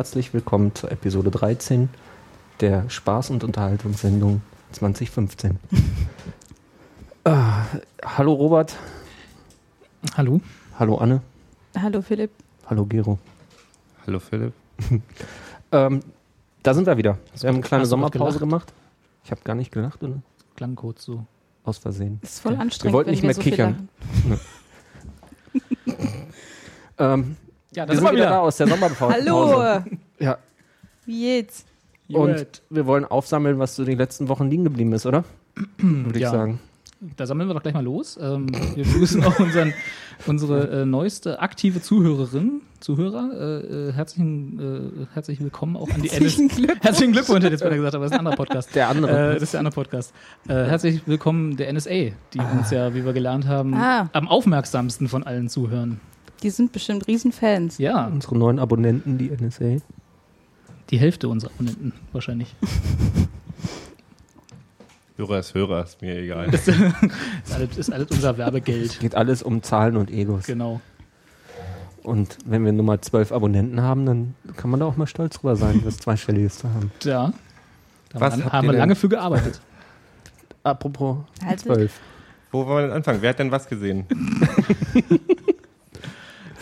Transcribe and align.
herzlich 0.00 0.32
willkommen 0.32 0.74
zur 0.74 0.90
Episode 0.90 1.30
13 1.30 1.90
der 2.60 2.88
Spaß- 2.88 3.30
und 3.32 3.44
Unterhaltungssendung 3.44 4.40
2015. 4.72 5.58
ah, 7.24 7.64
hallo 8.02 8.32
Robert, 8.32 8.74
Hallo? 10.16 10.40
hallo 10.78 10.96
Anne, 10.96 11.20
Hallo 11.78 12.00
Philipp. 12.00 12.30
hallo 12.64 12.86
Gero. 12.86 13.18
Hallo 14.06 14.18
Philipp. 14.18 14.54
Ähm, 15.70 16.00
da 16.62 16.72
sind 16.72 16.86
wir 16.86 16.96
wieder. 16.96 17.18
Wir 17.38 17.48
haben 17.48 17.56
eine 17.56 17.62
kleine 17.62 17.84
Sommerpause 17.84 18.38
gemacht. 18.38 18.72
Ich 19.24 19.30
habe 19.30 19.42
gar 19.44 19.54
nicht 19.54 19.70
gelacht, 19.70 20.02
oder? 20.02 20.22
Klang 20.56 20.76
kurz 20.76 21.04
so. 21.04 21.26
Aus 21.62 21.76
Versehen. 21.76 22.20
Das 22.22 22.30
ist 22.30 22.40
voll 22.40 22.54
Wir 22.54 22.60
anstrengend. 22.60 22.94
wollten 22.94 23.08
wenn 23.08 23.12
nicht 23.12 23.22
wir 23.22 23.26
mehr 23.26 23.34
so 23.34 23.42
kichern. 23.42 23.88
Ähm, 26.98 27.36
Ja, 27.74 27.88
wir 27.88 27.96
sind 27.96 28.10
wieder 28.12 28.28
da 28.30 28.38
aus 28.40 28.56
der 28.56 28.66
Sommerpause. 28.66 29.14
Hallo! 29.20 29.82
Ja, 30.18 30.38
Wie 31.06 31.20
geht's? 31.20 31.64
und 32.12 32.62
wir 32.70 32.86
wollen 32.86 33.04
aufsammeln, 33.04 33.60
was 33.60 33.76
so 33.76 33.84
die 33.84 33.94
letzten 33.94 34.28
Wochen 34.28 34.50
liegen 34.50 34.64
geblieben 34.64 34.92
ist, 34.92 35.06
oder? 35.06 35.24
Würde 35.78 36.18
ich 36.18 36.22
Ja. 36.22 36.30
sagen. 36.30 36.58
Da 37.16 37.24
sammeln 37.26 37.48
wir 37.48 37.54
doch 37.54 37.62
gleich 37.62 37.72
mal 37.72 37.84
los. 37.84 38.18
Ähm, 38.20 38.48
wir 38.74 38.84
begrüßen 38.84 39.24
auch 39.24 39.38
unseren, 39.38 39.72
unsere 40.26 40.82
äh, 40.82 40.84
neueste 40.84 41.40
aktive 41.40 41.80
Zuhörerin, 41.80 42.60
Zuhörer. 42.80 43.30
Äh, 43.32 43.88
äh, 43.88 43.92
herzlichen, 43.94 45.00
äh, 45.00 45.06
herzlich 45.14 45.40
willkommen 45.40 45.76
auch 45.76 45.88
an 45.90 46.02
die 46.02 46.10
Herzlichen 46.10 46.50
NS 46.50 46.56
Glückwunsch. 46.56 46.82
Herzlichen 46.82 47.12
Glückwunsch, 47.12 47.36
hätte 47.44 47.54
ich 47.54 47.60
jetzt 47.60 47.64
wieder 47.64 47.76
gesagt, 47.76 47.94
aber 47.94 48.04
das 48.04 48.12
ist 48.12 48.18
ein 48.18 48.26
anderer 48.26 48.36
Podcast. 48.36 48.74
Der 48.74 48.88
andere. 48.88 49.30
Äh, 49.30 49.34
das 49.34 49.44
ist 49.44 49.52
der 49.54 49.60
andere 49.60 49.74
Podcast. 49.74 50.12
Äh, 50.48 50.52
herzlich 50.54 51.00
willkommen 51.06 51.56
der 51.56 51.72
NSA, 51.72 51.90
die 52.34 52.38
uns 52.58 52.70
ja, 52.70 52.92
wie 52.94 53.02
wir 53.04 53.12
gelernt 53.14 53.46
haben, 53.46 53.72
Ah. 53.74 54.10
am 54.12 54.28
aufmerksamsten 54.28 55.08
von 55.08 55.22
allen 55.22 55.48
zuhören. 55.48 56.00
Die 56.42 56.50
sind 56.50 56.72
bestimmt 56.72 57.06
Riesenfans. 57.06 57.78
Ja, 57.78 58.06
Unsere 58.06 58.36
neuen 58.38 58.58
Abonnenten, 58.58 59.18
die 59.18 59.30
NSA. 59.30 59.76
die 60.90 60.98
Hälfte 60.98 61.28
unserer 61.28 61.50
Abonnenten 61.52 61.92
wahrscheinlich. 62.12 62.54
Hörer 65.16 65.38
ist 65.40 65.54
Hörer, 65.54 65.84
ist 65.84 66.00
mir 66.00 66.16
egal. 66.16 66.48
Ist 66.52 66.68
alles, 67.52 67.76
ist 67.76 67.92
alles 67.92 68.10
unser 68.10 68.38
Werbegeld. 68.38 69.00
Geht 69.00 69.14
alles 69.14 69.42
um 69.42 69.62
Zahlen 69.62 69.96
und 69.98 70.10
Egos. 70.10 70.46
Genau. 70.46 70.80
Und 72.02 72.38
wenn 72.46 72.64
wir 72.64 72.72
nur 72.72 72.84
mal 72.86 72.98
zwölf 73.02 73.30
Abonnenten 73.30 73.82
haben, 73.82 74.06
dann 74.06 74.34
kann 74.56 74.70
man 74.70 74.80
da 74.80 74.86
auch 74.86 74.96
mal 74.96 75.06
stolz 75.06 75.36
drüber 75.36 75.56
sein, 75.56 75.82
das 75.84 75.98
Zweistelliges 75.98 76.56
zu 76.58 76.68
haben. 76.72 76.90
Ja. 77.02 77.34
Da 78.08 78.20
Was 78.20 78.32
haben, 78.32 78.50
haben 78.50 78.68
wir 78.68 78.78
lange 78.78 78.94
für 78.94 79.10
gearbeitet. 79.10 79.60
Apropos 80.62 81.18
zwölf. 81.58 82.00
Wo 82.50 82.64
wollen 82.66 82.84
wir 82.84 82.88
denn 82.88 82.96
anfangen? 82.96 83.20
Wer 83.20 83.30
hat 83.30 83.38
denn 83.38 83.50
was 83.50 83.68
gesehen? 83.68 84.06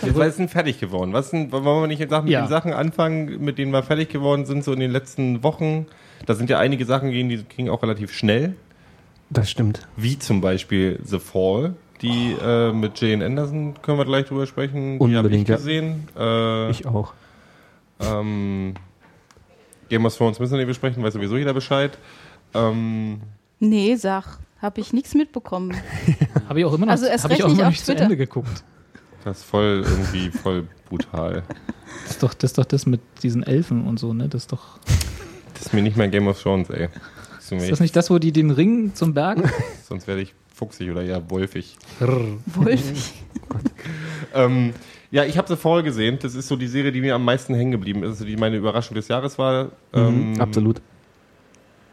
Jetzt 0.02 0.16
was 0.16 0.28
ist 0.28 0.38
denn 0.38 0.48
fertig 0.48 0.78
geworden? 0.80 1.12
Was 1.12 1.30
sind, 1.30 1.50
wollen 1.52 1.64
wir 1.64 1.86
nicht 1.86 2.08
Sachen, 2.08 2.24
mit 2.24 2.32
Ja. 2.32 2.42
den 2.42 2.48
Sachen 2.48 2.72
anfangen, 2.72 3.42
mit 3.44 3.58
denen 3.58 3.72
wir 3.72 3.82
fertig 3.82 4.08
geworden 4.10 4.46
sind, 4.46 4.62
so 4.64 4.72
in 4.72 4.80
den 4.80 4.90
letzten 4.90 5.42
Wochen? 5.42 5.86
Da 6.26 6.34
sind 6.34 6.50
ja 6.50 6.58
einige 6.58 6.84
Sachen 6.84 7.10
gehen, 7.10 7.28
die 7.28 7.42
gingen 7.44 7.70
auch 7.70 7.82
relativ 7.82 8.12
schnell. 8.12 8.54
Das 9.30 9.50
stimmt. 9.50 9.86
Wie 9.96 10.18
zum 10.18 10.40
Beispiel 10.40 11.00
The 11.04 11.18
Fall. 11.18 11.74
Die 12.00 12.36
äh, 12.40 12.72
mit 12.72 13.00
Jane 13.00 13.24
Anderson 13.26 13.74
können 13.82 13.98
wir 13.98 14.04
gleich 14.04 14.26
drüber 14.26 14.46
sprechen. 14.46 14.98
die 14.98 15.04
habe 15.04 15.10
ich 15.10 15.16
Unbedingt, 15.18 15.48
ja. 15.48 15.56
gesehen. 15.56 16.08
Äh, 16.16 16.70
Ich 16.70 16.86
auch. 16.86 17.12
ähm, 18.00 18.74
Game 19.88 20.06
of 20.06 20.16
Thrones 20.16 20.38
müssen 20.38 20.52
wir 20.52 20.58
nicht 20.58 20.68
besprechen, 20.68 21.02
weiß 21.02 21.14
sowieso 21.14 21.36
jeder 21.36 21.54
Bescheid. 21.54 21.98
Ähm, 22.54 23.20
Nee, 23.60 23.96
sag. 23.96 24.38
Hab 24.62 24.78
ich 24.78 24.92
nichts 24.92 25.14
mitbekommen. 25.14 25.76
Habe 26.48 26.60
ich 26.60 26.64
auch 26.64 26.72
immer 26.74 26.86
noch, 26.86 26.92
Also 26.92 27.06
erst 27.06 27.24
habe 27.24 27.34
ich 27.34 27.38
recht 27.40 27.44
auch 27.44 27.48
nicht 27.50 27.58
immer 27.58 27.68
auf 27.68 27.72
nicht 27.72 27.84
zu 27.84 27.92
Twitter. 27.92 28.04
Ende 28.04 28.16
geguckt. 28.16 28.64
Das 29.28 29.38
ist 29.38 29.44
voll 29.44 29.84
irgendwie 29.88 30.30
voll 30.42 30.66
brutal. 30.88 31.42
Das 32.04 32.12
ist 32.12 32.22
doch 32.22 32.34
das, 32.34 32.50
ist 32.50 32.58
doch 32.58 32.64
das 32.64 32.86
mit 32.86 33.00
diesen 33.22 33.42
Elfen 33.42 33.86
und 33.86 33.98
so, 33.98 34.12
ne? 34.14 34.28
Das 34.28 34.42
ist 34.42 34.52
doch. 34.52 34.78
Das 35.54 35.66
ist 35.66 35.72
mir 35.74 35.82
nicht 35.82 35.96
mehr 35.96 36.06
Game 36.06 36.28
of 36.28 36.40
Thrones, 36.40 36.70
ey. 36.70 36.88
Das 37.34 37.50
ist 37.50 37.62
Ist 37.62 37.70
das 37.72 37.80
nicht 37.80 37.96
das, 37.96 38.10
wo 38.10 38.20
die 38.20 38.30
den 38.30 38.52
Ring 38.52 38.94
zum 38.94 39.12
Berg? 39.12 39.38
Sonst 39.82 40.06
werde 40.06 40.22
ich 40.22 40.32
fuchsig 40.54 40.88
oder 40.88 41.02
eher 41.02 41.28
wolfig. 41.30 41.76
Wolfig. 41.98 43.12
Ähm, 44.34 44.72
ja, 45.10 45.24
ich 45.24 45.36
habe 45.36 45.48
The 45.48 45.56
Fall 45.56 45.82
gesehen. 45.82 46.18
Das 46.22 46.36
ist 46.36 46.46
so 46.46 46.54
die 46.54 46.68
Serie, 46.68 46.92
die 46.92 47.00
mir 47.00 47.16
am 47.16 47.24
meisten 47.24 47.54
hängen 47.54 47.72
geblieben 47.72 48.04
ist, 48.04 48.10
also 48.10 48.24
die 48.24 48.36
meine 48.36 48.56
Überraschung 48.56 48.94
des 48.94 49.08
Jahres 49.08 49.36
war. 49.36 49.72
Ähm, 49.92 50.34
Mhm, 50.34 50.40
absolut. 50.40 50.80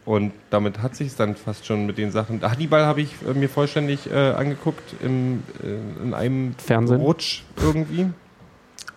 Und 0.06 0.32
damit 0.50 0.78
hat 0.82 0.94
sich 0.96 1.08
es 1.08 1.16
dann 1.16 1.34
fast 1.34 1.66
schon 1.66 1.84
mit 1.84 1.98
den 1.98 2.12
Sachen. 2.12 2.40
Hannibal 2.40 2.86
habe 2.86 3.02
ich 3.02 3.10
äh, 3.28 3.34
mir 3.34 3.48
vollständig 3.48 4.08
äh, 4.10 4.14
angeguckt 4.14 4.94
im, 5.02 5.42
äh, 5.62 6.02
in 6.04 6.14
einem 6.14 6.54
Fernsehen? 6.58 7.00
Rutsch 7.00 7.42
irgendwie. 7.60 8.06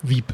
Wieb. 0.04 0.26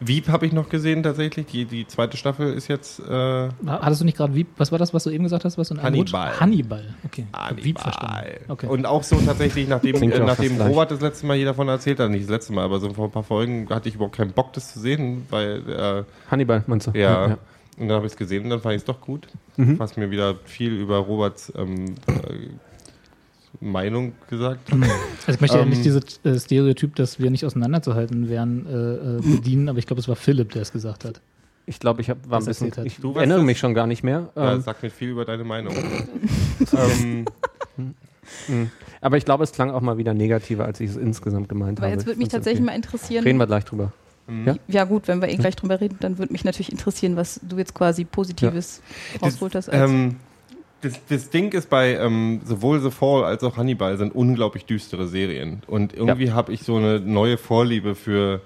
Wieb 0.00 0.28
habe 0.28 0.46
ich 0.46 0.52
noch 0.52 0.68
gesehen 0.68 1.02
tatsächlich. 1.02 1.46
Die, 1.46 1.64
die 1.64 1.84
zweite 1.88 2.16
Staffel 2.16 2.52
ist 2.52 2.68
jetzt 2.68 3.00
äh, 3.00 3.48
Hattest 3.66 4.00
du 4.00 4.04
nicht 4.04 4.16
gerade 4.16 4.32
Wieb? 4.36 4.46
Was 4.56 4.70
war 4.70 4.78
das, 4.78 4.94
was 4.94 5.02
du 5.02 5.10
eben 5.10 5.24
gesagt 5.24 5.44
hast? 5.44 5.58
Was 5.58 5.72
in 5.72 5.78
einem 5.78 5.86
Hannibal. 5.86 6.28
Rutsch- 6.30 6.40
Hannibal. 6.40 6.94
Okay. 7.04 7.26
Hannibal. 7.32 7.64
Wieb 7.64 7.80
verstanden. 7.80 8.26
Okay. 8.46 8.66
Und 8.68 8.86
auch 8.86 9.02
so 9.02 9.16
tatsächlich, 9.16 9.66
nachdem, 9.66 9.96
äh, 9.96 10.16
ja 10.16 10.24
nachdem. 10.24 10.60
Robert 10.60 10.92
das 10.92 11.00
letzte 11.00 11.26
Mal 11.26 11.36
hier 11.36 11.46
davon 11.46 11.66
erzählt 11.66 11.98
hat, 11.98 12.10
nicht 12.10 12.22
das 12.22 12.30
letzte 12.30 12.52
Mal, 12.52 12.62
aber 12.64 12.78
so 12.78 12.94
vor 12.94 13.06
ein 13.06 13.10
paar 13.10 13.24
Folgen 13.24 13.68
hatte 13.70 13.88
ich 13.88 13.96
überhaupt 13.96 14.16
keinen 14.16 14.30
Bock, 14.30 14.52
das 14.52 14.72
zu 14.72 14.78
sehen, 14.78 15.26
weil, 15.30 15.68
äh, 15.68 16.04
Hannibal, 16.30 16.62
meinst 16.68 16.86
du? 16.86 16.92
ja, 16.96 17.36
und 17.78 17.88
dann 17.88 17.96
habe 17.96 18.06
ich 18.06 18.12
es 18.12 18.18
gesehen 18.18 18.44
und 18.44 18.50
dann 18.50 18.60
fand 18.60 18.74
ich 18.74 18.80
es 18.82 18.84
doch 18.84 19.00
gut. 19.00 19.28
Mhm. 19.56 19.78
Was 19.78 19.96
mir 19.96 20.10
wieder 20.10 20.34
viel 20.44 20.72
über 20.80 20.98
Roberts 20.98 21.52
ähm, 21.56 21.94
äh, 22.06 22.48
Meinung 23.60 24.12
gesagt. 24.28 24.70
Also 24.72 24.84
ich 25.28 25.40
möchte 25.40 25.56
ja 25.56 25.62
Ähm, 25.62 25.70
nicht 25.70 25.84
dieses 25.84 26.20
äh, 26.24 26.38
Stereotyp, 26.38 26.94
dass 26.96 27.18
wir 27.18 27.30
nicht 27.30 27.44
auseinanderzuhalten 27.44 28.28
wären, 28.28 28.66
äh, 28.66 28.72
äh, 28.72 29.36
bedienen, 29.36 29.68
aber 29.68 29.78
ich 29.78 29.86
glaube, 29.86 30.00
es 30.00 30.08
war 30.08 30.16
Philipp, 30.16 30.52
der 30.52 30.62
es 30.62 30.72
gesagt 30.72 31.04
hat. 31.04 31.20
Ich 31.66 31.80
glaube, 31.80 32.00
ich 32.00 32.08
hab, 32.08 32.28
war 32.30 32.38
ein 32.40 32.44
bisschen. 32.46 32.72
Ich 32.84 32.96
Du 32.98 33.12
erinnere 33.14 33.38
das- 33.38 33.46
mich 33.46 33.58
schon 33.58 33.74
gar 33.74 33.86
nicht 33.86 34.02
mehr. 34.02 34.30
Ja, 34.36 34.54
Ähm, 34.54 34.60
sagt 34.62 34.82
mir 34.82 34.90
viel 34.90 35.10
über 35.10 35.24
deine 35.24 35.44
Meinung. 35.44 35.74
ähm, 36.72 37.24
mh. 38.48 38.66
aber 39.00 39.16
ich 39.16 39.24
glaube, 39.24 39.44
es 39.44 39.52
klang 39.52 39.70
auch 39.70 39.80
mal 39.80 39.98
wieder 39.98 40.14
negativer, 40.14 40.64
als 40.64 40.80
ich 40.80 40.90
es 40.90 40.96
insgesamt 40.96 41.48
gemeint 41.48 41.78
Aber 41.78 41.86
habe. 41.88 41.96
jetzt 41.96 42.06
würde 42.06 42.18
mich 42.18 42.28
tatsächlich 42.28 42.60
okay. 42.60 42.70
mal 42.70 42.76
interessieren. 42.76 43.24
Reden 43.24 43.38
wir 43.38 43.46
gleich 43.46 43.64
drüber. 43.64 43.92
Ja? 44.28 44.56
Ja, 44.68 44.84
gut, 44.84 45.08
wenn 45.08 45.20
wir 45.20 45.28
eh 45.28 45.36
gleich 45.36 45.56
drüber 45.56 45.80
reden, 45.80 45.96
dann 46.00 46.18
würde 46.18 46.32
mich 46.32 46.44
natürlich 46.44 46.70
interessieren, 46.70 47.16
was 47.16 47.40
du 47.42 47.56
jetzt 47.56 47.74
quasi 47.74 48.04
Positives 48.04 48.82
rausgeholt 49.22 49.54
hast. 49.54 49.68
Ähm, 49.72 50.16
das, 50.80 51.00
das 51.08 51.30
Ding 51.30 51.52
ist 51.52 51.68
bei 51.70 51.96
ähm, 51.96 52.40
sowohl 52.44 52.80
The 52.80 52.90
Fall 52.90 53.24
als 53.24 53.42
auch 53.42 53.56
Hannibal 53.56 53.96
sind 53.96 54.14
unglaublich 54.14 54.64
düstere 54.64 55.08
Serien. 55.08 55.62
Und 55.66 55.94
irgendwie 55.94 56.30
habe 56.30 56.52
ich 56.52 56.62
so 56.62 56.76
eine 56.76 57.00
neue 57.00 57.36
Vorliebe 57.36 57.94
für 57.94 58.42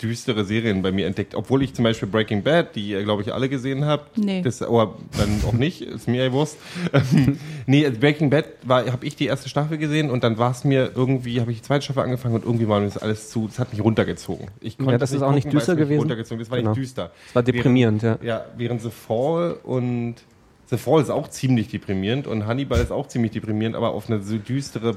düstere 0.00 0.44
Serien 0.44 0.82
bei 0.82 0.92
mir 0.92 1.06
entdeckt. 1.06 1.34
Obwohl 1.34 1.62
ich 1.62 1.74
zum 1.74 1.82
Beispiel 1.84 2.08
Breaking 2.08 2.42
Bad, 2.42 2.76
die 2.76 2.88
ihr, 2.90 3.02
glaube 3.02 3.22
ich, 3.22 3.34
alle 3.34 3.48
gesehen 3.48 3.84
habt, 3.84 4.16
Nee. 4.16 4.42
das, 4.42 4.62
oder 4.62 4.94
dann 5.18 5.40
auch 5.46 5.52
nicht, 5.52 5.80
ist 5.82 6.06
mir 6.08 6.24
ja 6.26 6.32
Wurst. 6.32 6.56
Ähm, 6.92 7.38
nee, 7.66 7.88
Breaking 7.90 8.30
Bad 8.30 8.44
habe 8.68 9.04
ich 9.06 9.16
die 9.16 9.26
erste 9.26 9.48
Staffel 9.48 9.78
gesehen 9.78 10.10
und 10.10 10.22
dann 10.24 10.38
war 10.38 10.52
es 10.52 10.64
mir 10.64 10.92
irgendwie, 10.94 11.40
habe 11.40 11.50
ich 11.50 11.58
die 11.58 11.62
zweite 11.64 11.82
Staffel 11.84 12.02
angefangen 12.04 12.34
und 12.36 12.44
irgendwie 12.44 12.68
war 12.68 12.78
mir 12.80 12.86
das 12.86 12.98
alles 12.98 13.30
zu, 13.30 13.48
das 13.48 13.58
hat 13.58 13.72
mich 13.72 13.82
runtergezogen. 13.82 14.48
Ich 14.60 14.78
Ja, 14.78 14.98
das 14.98 15.10
es 15.10 15.16
ist 15.16 15.22
auch 15.22 15.32
nicht 15.32 15.44
gucken, 15.44 15.58
es 15.58 15.64
düster 15.66 15.76
gewesen. 15.76 16.00
Runtergezogen. 16.00 16.38
Das 16.38 16.50
war 16.50 16.58
Genau. 16.58 16.70
nicht 16.70 16.80
düster. 16.80 17.10
Es 17.28 17.34
war 17.34 17.42
deprimierend, 17.42 18.02
ja. 18.02 18.18
Ja, 18.22 18.44
während 18.56 18.82
The 18.82 18.90
Fall 18.90 19.56
und 19.64 20.14
The 20.70 20.78
Fall 20.78 21.02
ist 21.02 21.10
auch 21.10 21.28
ziemlich 21.28 21.68
deprimierend 21.68 22.26
und 22.26 22.46
Hannibal 22.46 22.80
ist 22.80 22.92
auch 22.92 23.06
ziemlich 23.08 23.32
deprimierend, 23.32 23.76
aber 23.76 23.90
auf 23.92 24.08
eine 24.08 24.22
so 24.22 24.38
düstere, 24.38 24.96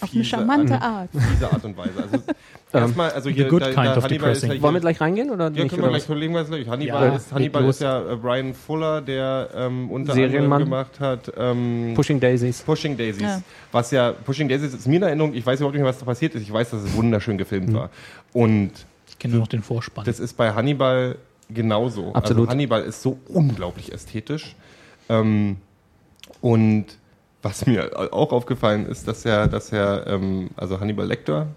auf 0.00 0.10
eine 0.14 0.24
charmante 0.24 0.74
Art, 0.74 0.82
Art. 0.82 1.10
fiese 1.12 1.52
Art 1.52 1.64
und 1.64 1.76
Weise. 1.76 1.92
Also 2.02 2.18
erstmal, 2.72 3.10
also 3.10 3.30
hier, 3.30 3.48
good 3.48 3.62
da, 3.62 3.66
kind 3.66 3.76
da 3.86 3.96
of 3.96 4.04
Hannibal 4.04 4.04
ist 4.04 4.10
ja 4.10 4.18
depressing. 4.18 4.50
hier, 4.52 4.62
Wollen 4.62 4.74
wir 4.74 4.80
gleich 4.80 5.00
reingehen 5.00 5.30
oder 5.30 5.44
ja, 5.44 5.50
nicht? 5.50 5.68
können 5.68 5.70
wir 5.70 5.78
oder 5.84 5.88
gleich 5.90 6.02
was? 6.02 6.08
überlegen, 6.08 6.34
was 6.34 6.48
gleich. 6.48 6.68
Hannibal 6.68 7.06
Ja, 7.08 7.14
ist, 7.16 7.32
Hannibal 7.32 7.64
ist 7.68 7.80
ja 7.80 8.12
äh, 8.12 8.16
Brian 8.16 8.54
Fuller, 8.54 9.00
der 9.00 9.48
ähm, 9.54 9.90
unter 9.90 10.12
anderem 10.14 10.58
gemacht 10.58 11.00
hat 11.00 11.32
ähm, 11.36 11.92
Pushing 11.94 12.20
Daisies. 12.20 12.62
Pushing 12.62 12.96
Daisies. 12.96 13.22
Ja. 13.22 13.42
Was 13.72 13.90
ja, 13.90 14.12
Pushing 14.12 14.48
Daisies 14.48 14.74
ist 14.74 14.86
mir 14.86 14.96
in 14.96 15.02
Erinnerung, 15.02 15.34
ich 15.34 15.44
weiß 15.44 15.60
überhaupt 15.60 15.74
nicht 15.74 15.82
mehr, 15.82 15.90
was 15.90 15.98
da 15.98 16.04
passiert 16.06 16.34
ist. 16.34 16.42
Ich 16.42 16.52
weiß, 16.52 16.70
dass 16.70 16.82
es 16.82 16.94
wunderschön 16.94 17.38
gefilmt 17.38 17.72
war. 17.74 17.90
Und 18.32 18.70
Ich 19.08 19.18
kenne 19.18 19.34
nur 19.34 19.40
noch 19.42 19.48
den 19.48 19.62
Vorspann. 19.62 20.04
das 20.04 20.20
ist 20.20 20.34
bei 20.36 20.52
Hannibal 20.52 21.16
genauso. 21.50 22.12
Absolut. 22.14 22.42
Also 22.42 22.50
Hannibal 22.50 22.82
ist 22.82 23.02
so 23.02 23.18
unglaublich 23.28 23.92
ästhetisch. 23.92 24.56
Ähm, 25.08 25.56
und 26.40 26.86
was 27.44 27.66
mir 27.66 27.90
auch 28.12 28.32
aufgefallen 28.32 28.86
ist, 28.86 29.06
dass 29.06 29.24
er, 29.24 29.46
dass 29.46 29.72
er, 29.72 30.06
ähm, 30.06 30.50
also 30.56 30.80
Hannibal 30.80 31.06
Lecter 31.06 31.48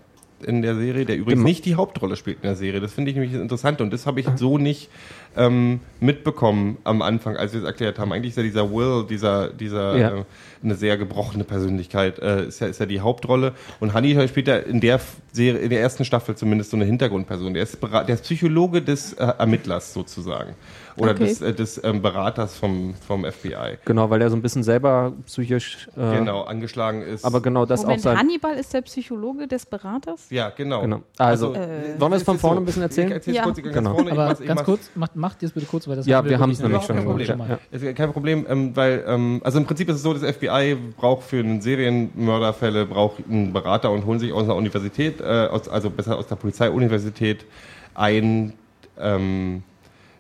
in 0.43 0.61
der 0.61 0.75
Serie, 0.75 1.03
der 1.05 1.15
übrigens 1.15 1.39
Genau. 1.39 1.47
nicht 1.47 1.65
die 1.65 1.73
Hauptrolle 1.73 2.15
spielt 2.15 2.37
in 2.37 2.43
der 2.43 2.55
Serie. 2.55 2.79
Das 2.79 2.93
finde 2.93 3.09
ich 3.09 3.17
nämlich 3.17 3.33
interessant 3.33 3.81
und 3.81 3.91
das 3.91 4.05
habe 4.05 4.19
ich 4.19 4.27
so 4.35 4.59
nicht 4.59 4.89
ähm, 5.35 5.79
mitbekommen 5.99 6.77
am 6.83 7.01
Anfang, 7.01 7.37
als 7.37 7.53
wir 7.53 7.61
es 7.61 7.65
erklärt 7.65 7.97
haben. 7.97 8.11
Eigentlich 8.13 8.31
ist 8.33 8.37
ja 8.37 8.43
dieser 8.43 8.71
Will, 8.71 9.05
dieser, 9.09 9.49
dieser 9.49 9.97
Ja. 9.97 10.15
äh, 10.17 10.23
eine 10.63 10.75
sehr 10.75 10.95
gebrochene 10.97 11.43
Persönlichkeit, 11.43 12.19
äh, 12.19 12.45
ist, 12.47 12.59
ja, 12.59 12.67
ist 12.67 12.79
ja 12.79 12.85
die 12.85 12.99
Hauptrolle. 12.99 13.53
Und 13.79 13.93
Hannibal 13.93 14.27
spielt 14.27 14.47
ja 14.47 14.57
in 14.57 14.79
der 14.79 14.99
Serie, 15.31 15.59
in 15.59 15.71
der 15.71 15.81
ersten 15.81 16.05
Staffel 16.05 16.35
zumindest 16.35 16.69
so 16.69 16.77
eine 16.77 16.85
Hintergrundperson. 16.85 17.55
Der 17.55 17.63
ist, 17.63 17.79
der 17.81 18.09
ist 18.09 18.21
Psychologe 18.23 18.83
des 18.83 19.13
äh, 19.13 19.25
Ermittlers 19.39 19.91
sozusagen. 19.91 20.53
Oder 20.97 21.11
Okay. 21.11 21.25
des, 21.25 21.41
äh, 21.41 21.53
des 21.53 21.81
ähm, 21.83 22.01
Beraters 22.01 22.57
vom, 22.57 22.95
vom 22.95 23.23
FBI. 23.23 23.77
Genau, 23.85 24.09
weil 24.09 24.21
er 24.21 24.29
so 24.29 24.35
ein 24.35 24.41
bisschen 24.41 24.63
selber 24.63 25.13
psychisch. 25.25 25.88
Äh, 25.95 26.17
Genau, 26.17 26.41
angeschlagen 26.44 27.01
ist. 27.03 27.23
Aber 27.23 27.39
genau 27.41 27.65
das 27.65 27.81
Moment, 27.83 27.99
auch 27.99 28.03
sein. 28.03 28.17
Hannibal 28.17 28.55
ist 28.55 28.73
der 28.73 28.81
Psychologe 28.81 29.47
des 29.47 29.65
Beraters? 29.65 30.25
Ja, 30.29 30.49
genau. 30.49 30.81
Genau. 30.81 31.01
Also, 31.17 31.53
Äh, 31.53 31.99
wollen 31.99 32.11
wir 32.11 32.15
es 32.15 32.21
es 32.21 32.23
von 32.23 32.39
vorne 32.39 32.55
so. 32.57 32.61
ein 32.61 32.65
bisschen 32.65 32.81
Ich 32.81 32.85
erzählen? 32.85 33.11
erzähl's 33.11 33.38
Ja. 33.38 33.44
kurz, 33.44 33.57
ich 33.59 33.63
Genau. 33.63 33.75
ganz 33.75 33.88
vorne. 33.89 34.09
Ich 34.11 34.17
Aber 34.17 34.27
mach's- 34.29 34.39
ich 34.39 34.47
ganz 34.47 34.63
kurz, 34.63 34.89
macht, 34.95 35.15
macht 35.15 35.41
ihr 35.44 35.47
es 35.47 35.51
bitte 35.53 35.65
kurz, 35.67 35.88
weil 35.88 35.95
das 35.97 36.07
Ja, 36.07 36.17
haben 36.17 36.29
wir 36.29 36.39
haben's 36.39 36.59
wirklich 36.59 36.71
nämlich 36.88 36.88
schon 36.88 37.25
schon 37.27 37.38
mal. 37.38 37.49
ja. 37.49 37.59
Ist 37.89 37.95
kein 37.95 38.11
Problem, 38.11 38.45
ähm, 38.49 38.75
weil, 38.75 39.03
ähm, 39.07 39.41
also 39.44 39.59
im 39.59 39.65
Prinzip 39.65 39.89
ist 39.89 39.95
es 39.97 40.01
so, 40.01 40.13
das 40.13 40.23
FBI 40.23 40.75
braucht 40.97 41.23
für 41.23 41.38
einen 41.39 41.61
Serienmörderfälle 41.61 42.85
braucht 42.85 43.23
einen 43.29 43.53
Berater 43.53 43.91
und 43.91 44.05
holen 44.05 44.19
sich 44.19 44.31
aus 44.33 44.44
einer 44.45 44.55
Universität, 44.55 45.21
äh, 45.21 45.47
aus, 45.51 45.67
also 45.69 45.89
besser 45.89 46.17
aus 46.17 46.27
der 46.27 46.35
Polizeiuniversität 46.38 47.45
ein, 47.94 48.53
ähm, 48.99 49.63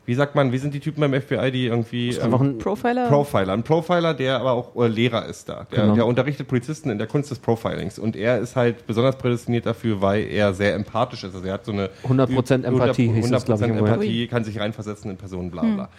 wie 0.07 0.13
sagt 0.15 0.35
man, 0.35 0.53
wie 0.53 0.57
sind 0.57 0.73
die 0.73 0.79
Typen 0.79 1.01
beim 1.01 1.13
FBI, 1.13 1.51
die 1.51 1.65
irgendwie 1.65 2.11
ähm, 2.15 2.23
Einfach 2.23 2.39
ein 2.39 2.57
Profiler? 2.59 3.09
Profiler, 3.09 3.51
ein 3.51 3.63
Profiler, 3.63 4.13
der 4.13 4.39
aber 4.39 4.53
auch 4.53 4.73
äh, 4.77 4.87
Lehrer 4.87 5.25
ist 5.25 5.49
da. 5.49 5.67
Der, 5.69 5.81
Genau. 5.81 5.95
der 5.95 6.05
unterrichtet 6.05 6.47
Polizisten 6.47 6.89
in 6.89 6.97
der 6.97 7.07
Kunst 7.07 7.29
des 7.29 7.39
Profilings. 7.39 7.99
Und 7.99 8.15
er 8.15 8.39
ist 8.39 8.55
halt 8.55 8.87
besonders 8.87 9.17
prädestiniert 9.17 9.65
dafür, 9.65 10.01
weil 10.01 10.23
er 10.23 10.53
sehr 10.53 10.75
empathisch 10.75 11.25
ist. 11.25 11.35
Also 11.35 11.45
er 11.45 11.55
hat 11.55 11.65
so 11.65 11.73
eine 11.73 11.89
100% 12.07 12.63
Empathie, 12.63 13.11
hieß 13.11 13.25
es, 13.25 13.31
100% 13.33 13.45
glaub 13.45 13.59
ich, 13.59 13.67
irgendwo, 13.67 13.85
ja. 13.85 13.93
Empathie, 13.95 14.27
kann 14.27 14.45
sich 14.45 14.57
reinversetzen 14.59 15.11
in 15.11 15.17
Personen, 15.17 15.51
bla 15.51 15.63
bla. 15.63 15.89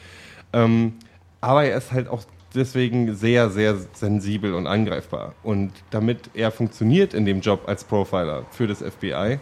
Ähm, 0.55 0.95
aber 1.43 1.65
er 1.65 1.77
ist 1.77 1.93
halt 1.93 2.09
auch 2.09 2.23
deswegen 2.55 3.15
sehr, 3.15 3.51
sehr 3.51 3.77
sensibel 3.93 4.55
und 4.55 4.67
angreifbar. 4.67 5.35
Und 5.43 5.73
damit 5.91 6.31
er 6.33 6.51
funktioniert 6.51 7.13
in 7.13 7.27
dem 7.27 7.41
Job 7.41 7.65
als 7.67 7.85
Profiler 7.85 8.45
für 8.53 8.67
das 8.67 8.79
FBI, 8.83 9.39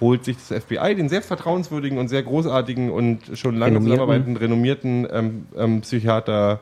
holt 0.00 0.24
sich 0.24 0.36
das 0.36 0.64
FBI 0.64 0.94
den 0.94 1.08
sehr 1.08 1.22
vertrauenswürdigen 1.22 1.98
und 1.98 2.08
sehr 2.08 2.22
großartigen 2.22 2.90
und 2.90 3.20
schon 3.34 3.56
lange 3.56 3.76
Renommierten. 3.76 3.84
zusammenarbeitenden, 3.98 4.36
renommierten 4.36 5.08
ähm, 5.12 5.46
ähm, 5.56 5.80
Psychiater 5.82 6.60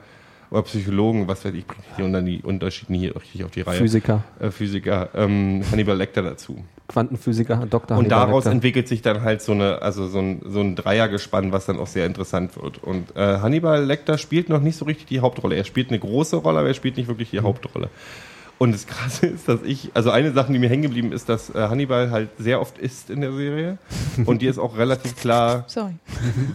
oder 0.50 0.62
Psychologen, 0.62 1.28
was 1.28 1.44
weiß 1.44 1.52
ich, 1.54 1.66
bringe 1.66 1.82
ich 1.90 1.96
hier 1.96 2.04
unter 2.06 2.22
die 2.22 2.40
Unterschiede 2.42 2.94
hier 2.94 3.14
richtig 3.16 3.44
auf 3.44 3.50
die 3.50 3.60
Reihe. 3.60 3.76
Physiker, 3.76 4.24
Äh, 4.40 4.50
Physiker, 4.50 5.10
ähm, 5.14 5.62
Hannibal 5.70 5.96
Lecter 5.96 6.22
dazu. 6.22 6.64
Quantenphysiker, 6.88 7.66
Doktor. 7.68 7.98
Und 7.98 8.04
Hannibal 8.04 8.26
daraus 8.26 8.44
Lecter. 8.44 8.54
entwickelt 8.54 8.88
sich 8.88 9.02
dann 9.02 9.20
halt 9.20 9.42
so 9.42 9.52
eine, 9.52 9.82
also 9.82 10.08
so 10.08 10.18
ein, 10.20 10.40
so 10.46 10.60
ein 10.60 10.74
Dreiergespann, 10.74 11.52
was 11.52 11.66
dann 11.66 11.78
auch 11.78 11.86
sehr 11.86 12.06
interessant 12.06 12.56
wird. 12.60 12.82
Und 12.82 13.14
äh, 13.14 13.40
Hannibal 13.40 13.84
Lecter 13.84 14.16
spielt 14.16 14.48
noch 14.48 14.60
nicht 14.62 14.76
so 14.78 14.86
richtig 14.86 15.04
die 15.06 15.20
Hauptrolle. 15.20 15.54
Er 15.54 15.64
spielt 15.64 15.90
eine 15.90 15.98
große 15.98 16.36
Rolle, 16.36 16.60
aber 16.60 16.68
er 16.68 16.74
spielt 16.74 16.96
nicht 16.96 17.08
wirklich 17.08 17.28
die 17.30 17.40
Hauptrolle. 17.40 17.90
Und 18.58 18.72
das 18.72 18.86
Krasse 18.86 19.26
ist, 19.26 19.48
dass 19.48 19.62
ich, 19.62 19.90
also 19.94 20.10
eine 20.10 20.32
Sache, 20.32 20.52
die 20.52 20.58
mir 20.58 20.68
hängen 20.68 20.82
geblieben 20.82 21.12
ist, 21.12 21.28
dass 21.28 21.50
äh, 21.50 21.68
Hannibal 21.68 22.10
halt 22.10 22.30
sehr 22.38 22.60
oft 22.60 22.76
isst 22.78 23.08
in 23.08 23.20
der 23.20 23.32
Serie. 23.32 23.78
Und 24.26 24.42
dir 24.42 24.50
ist 24.50 24.58
auch 24.58 24.76
relativ 24.76 25.16
klar, 25.16 25.64
Sorry. 25.68 25.94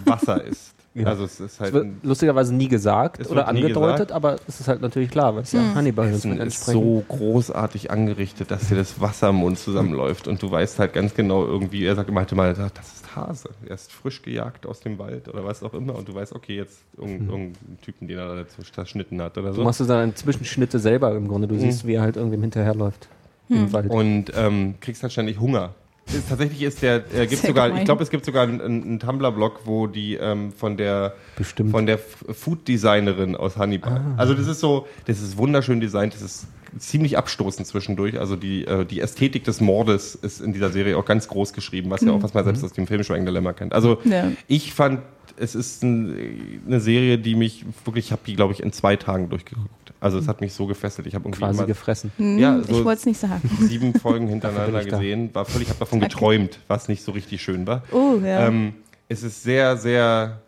Wasser 0.05 0.43
ist. 0.43 0.72
Ja. 0.95 1.07
Also 1.07 1.23
es 1.23 1.39
ist 1.39 1.53
Es 1.53 1.59
halt 1.59 1.73
wird 1.73 1.85
ein, 1.85 1.99
lustigerweise 2.03 2.53
nie 2.53 2.67
gesagt 2.67 3.19
Es 3.19 3.27
oder 3.27 3.47
wird 3.47 3.53
nie 3.53 3.61
angedeutet, 3.63 3.95
gesagt. 4.09 4.11
aber 4.11 4.35
es 4.47 4.59
ist 4.59 4.67
halt 4.67 4.81
natürlich 4.81 5.09
klar, 5.09 5.33
weil 5.35 5.41
es 5.41 5.51
ja 5.51 5.73
Hannibal 5.73 6.07
ist. 6.09 6.17
Ist 6.17 6.25
entsprechend- 6.25 6.63
so 6.83 7.03
großartig 7.07 7.89
angerichtet, 7.89 8.51
dass 8.51 8.67
dir 8.69 8.75
das 8.75 9.01
Wasser 9.01 9.29
im 9.29 9.37
Mund 9.37 9.57
zusammenläuft 9.57 10.27
und 10.27 10.41
du 10.43 10.51
weißt 10.51 10.77
halt 10.77 10.93
ganz 10.93 11.15
genau 11.15 11.45
irgendwie, 11.45 11.83
er 11.85 11.95
sagt 11.95 12.09
immer 12.09 12.25
mal, 12.35 12.53
das 12.53 12.93
ist 12.93 13.15
Hase, 13.15 13.49
er 13.65 13.73
ist 13.75 13.91
frisch 13.91 14.21
gejagt 14.21 14.67
aus 14.67 14.81
dem 14.81 14.99
Wald 14.99 15.27
oder 15.29 15.43
was 15.43 15.63
auch 15.63 15.73
immer 15.73 15.95
und 15.95 16.07
du 16.07 16.13
weißt, 16.13 16.33
okay, 16.33 16.57
jetzt 16.57 16.79
irgendein, 16.97 17.29
irgendein 17.29 17.77
Typen, 17.81 18.07
den 18.07 18.17
er 18.19 18.27
da 18.27 18.35
dazu 18.35 18.61
zerschnitten 18.61 19.19
hat 19.21 19.35
oder 19.37 19.49
Du 19.49 19.55
so. 19.55 19.63
machst 19.63 19.81
es 19.81 19.87
dann 19.87 20.15
Zwischenschnitte 20.15 20.77
selber 20.77 21.15
im 21.15 21.27
Grunde. 21.27 21.47
Du 21.47 21.57
siehst, 21.57 21.87
wie 21.87 21.93
er 21.95 22.01
halt 22.03 22.17
irgendwem 22.17 22.41
hinterherläuft 22.41 23.07
im 23.49 23.71
Wald. 23.73 23.89
Und 23.89 24.31
ähm, 24.35 24.75
kriegst 24.79 25.01
halt 25.03 25.11
ständig 25.11 25.39
Hunger. 25.39 25.73
Ist, 26.07 26.29
tatsächlich 26.29 26.61
ist 26.61 26.81
der, 26.81 27.03
äh, 27.15 27.27
gibt 27.27 27.41
sogar, 27.43 27.67
gemein. 27.67 27.81
ich 27.81 27.85
glaube, 27.85 28.03
es 28.03 28.09
gibt 28.09 28.25
sogar 28.25 28.43
einen, 28.43 28.61
einen 28.61 28.99
Tumblr-Blog, 28.99 29.61
wo 29.65 29.87
die 29.87 30.15
ähm, 30.15 30.51
von 30.51 30.77
der 30.77 31.15
Bestimmt. 31.37 31.71
von 31.71 31.85
der 31.85 31.97
Food-Designerin 31.97 33.35
aus 33.35 33.57
Hannibal. 33.57 34.01
Also 34.17 34.33
das 34.33 34.47
ist 34.47 34.59
so, 34.59 34.87
das 35.05 35.21
ist 35.21 35.37
wunderschön 35.37 35.79
designt, 35.79 36.13
das 36.13 36.21
ist 36.21 36.47
ziemlich 36.77 37.17
abstoßend 37.17 37.67
zwischendurch. 37.67 38.19
Also 38.19 38.35
die, 38.35 38.65
äh, 38.65 38.85
die 38.85 38.99
Ästhetik 38.99 39.43
des 39.43 39.61
Mordes 39.61 40.15
ist 40.15 40.41
in 40.41 40.53
dieser 40.53 40.69
Serie 40.71 40.97
auch 40.97 41.05
ganz 41.05 41.27
groß 41.27 41.53
geschrieben, 41.53 41.89
was 41.89 42.01
ja 42.01 42.11
auch, 42.11 42.21
was 42.23 42.33
man 42.33 42.43
selbst 42.43 42.63
aus 42.63 42.73
dem 42.73 42.87
Film 42.87 43.03
Schweigen 43.03 43.25
Dilemma 43.25 43.53
kennt. 43.53 43.73
Also 43.73 43.99
Ja. 44.03 44.31
ich 44.47 44.73
fand, 44.73 45.01
es 45.37 45.55
ist 45.55 45.83
ein, 45.83 46.61
eine 46.67 46.79
Serie, 46.79 47.17
die 47.17 47.35
mich 47.35 47.65
wirklich, 47.85 48.05
ich 48.07 48.11
habe 48.11 48.21
die, 48.25 48.35
glaube 48.35 48.53
ich, 48.53 48.61
in 48.61 48.71
zwei 48.71 48.95
Tagen 48.95 49.29
durchgeguckt. 49.29 49.82
Also 50.03 50.17
es 50.19 50.27
hat 50.27 50.41
mich 50.41 50.53
so 50.53 50.65
gefesselt. 50.67 51.07
Ich 51.07 51.15
habe 51.15 51.23
irgendwie 51.25 51.39
quasi 51.39 51.59
immer 51.59 51.67
gefressen. 51.67 52.11
Hm, 52.17 52.37
Ja, 52.37 52.61
so- 52.61 52.77
ich 52.79 52.83
wollte 52.85 52.99
es 52.99 53.05
nicht 53.05 53.19
sagen. 53.19 53.41
sieben 53.61 53.93
Folgen 53.95 54.27
hintereinander 54.33 54.83
gesehen, 54.83 55.29
war 55.33 55.45
völlig, 55.45 55.69
habe 55.69 55.79
davon 55.79 55.99
geträumt, 55.99 56.59
was 56.67 56.87
nicht 56.89 57.03
so 57.03 57.11
richtig 57.13 57.41
schön 57.41 57.65
war. 57.65 57.83
Oh, 57.91 58.17
ja. 58.23 58.47
Ähm, 58.47 58.73
es 59.09 59.23
ist 59.23 59.43
sehr, 59.43 59.77
sehr 59.77 60.39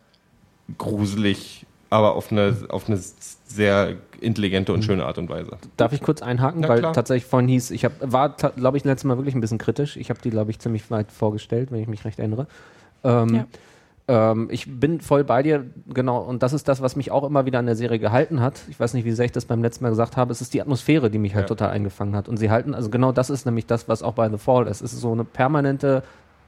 gruselig, 0.78 1.66
aber 1.90 2.16
auf 2.16 2.32
eine, 2.32 2.56
auf 2.70 2.88
eine 2.90 3.00
sehr 3.48 3.96
intelligente 4.22 4.74
und 4.74 4.84
schöne 4.84 5.06
Art 5.06 5.18
und 5.18 5.30
Weise. 5.30 5.52
Darf 5.78 5.94
ich 5.94 6.02
kurz 6.02 6.22
einhaken? 6.22 6.62
Na 6.62 6.68
Weil 6.70 6.80
klar. 6.80 6.94
tatsächlich 6.94 7.26
vorhin 7.30 7.48
hieß, 7.50 7.72
ich 7.72 7.86
hab, 7.86 7.94
war, 8.02 8.30
glaube 8.36 8.78
ich, 8.78 8.84
letztes 8.84 9.06
Mal 9.06 9.18
wirklich 9.18 9.36
ein 9.36 9.42
bisschen 9.42 9.58
kritisch. 9.58 9.98
Ich 9.98 10.10
habe 10.10 10.20
die, 10.22 10.30
glaube 10.32 10.52
ich, 10.52 10.60
ziemlich 10.60 10.90
weit 10.92 11.12
vorgestellt, 11.12 11.72
wenn 11.72 11.80
ich 11.82 11.88
mich 11.88 12.04
recht 12.06 12.20
erinnere. 12.20 12.48
Ähm, 13.04 13.36
Ja. 13.36 13.46
Ähm, 14.08 14.50
ich 14.52 14.68
bin 14.80 15.02
voll 15.02 15.24
bei 15.24 15.42
dir, 15.44 15.66
genau, 15.94 16.20
und 16.22 16.44
das 16.44 16.54
ist 16.54 16.68
das, 16.68 16.82
was 16.82 16.96
mich 16.96 17.12
auch 17.12 17.24
immer 17.24 17.46
wieder 17.46 17.60
an 17.60 17.66
der 17.66 17.76
Serie 17.76 17.98
gehalten 18.00 18.40
hat. 18.42 18.62
Ich 18.70 18.80
weiß 18.80 18.94
nicht, 18.94 19.06
wie 19.06 19.12
sehr 19.12 19.26
ich 19.26 19.32
das 19.32 19.46
beim 19.46 19.62
letzten 19.64 19.84
Mal 19.84 19.90
gesagt 19.90 20.16
habe. 20.18 20.32
Es 20.32 20.42
ist 20.42 20.54
die 20.54 20.62
Atmosphäre, 20.62 21.10
die 21.10 21.18
mich 21.18 21.34
halt 21.34 21.46
Ja. 21.46 21.48
total 21.48 21.72
eingefangen 21.72 22.16
hat. 22.16 22.30
Und 22.30 22.38
sie 22.38 22.50
halten, 22.52 22.74
also 22.76 22.90
genau 22.90 23.12
das 23.12 23.30
ist 23.30 23.46
nämlich 23.46 23.66
das, 23.66 23.88
was 23.90 24.04
auch 24.04 24.14
bei 24.14 24.30
The 24.30 24.38
Fall 24.38 24.68
ist. 24.68 24.82
Es 24.82 24.94
ist 24.94 25.02
so 25.02 25.12
eine 25.12 25.24
permanente, 25.24 26.04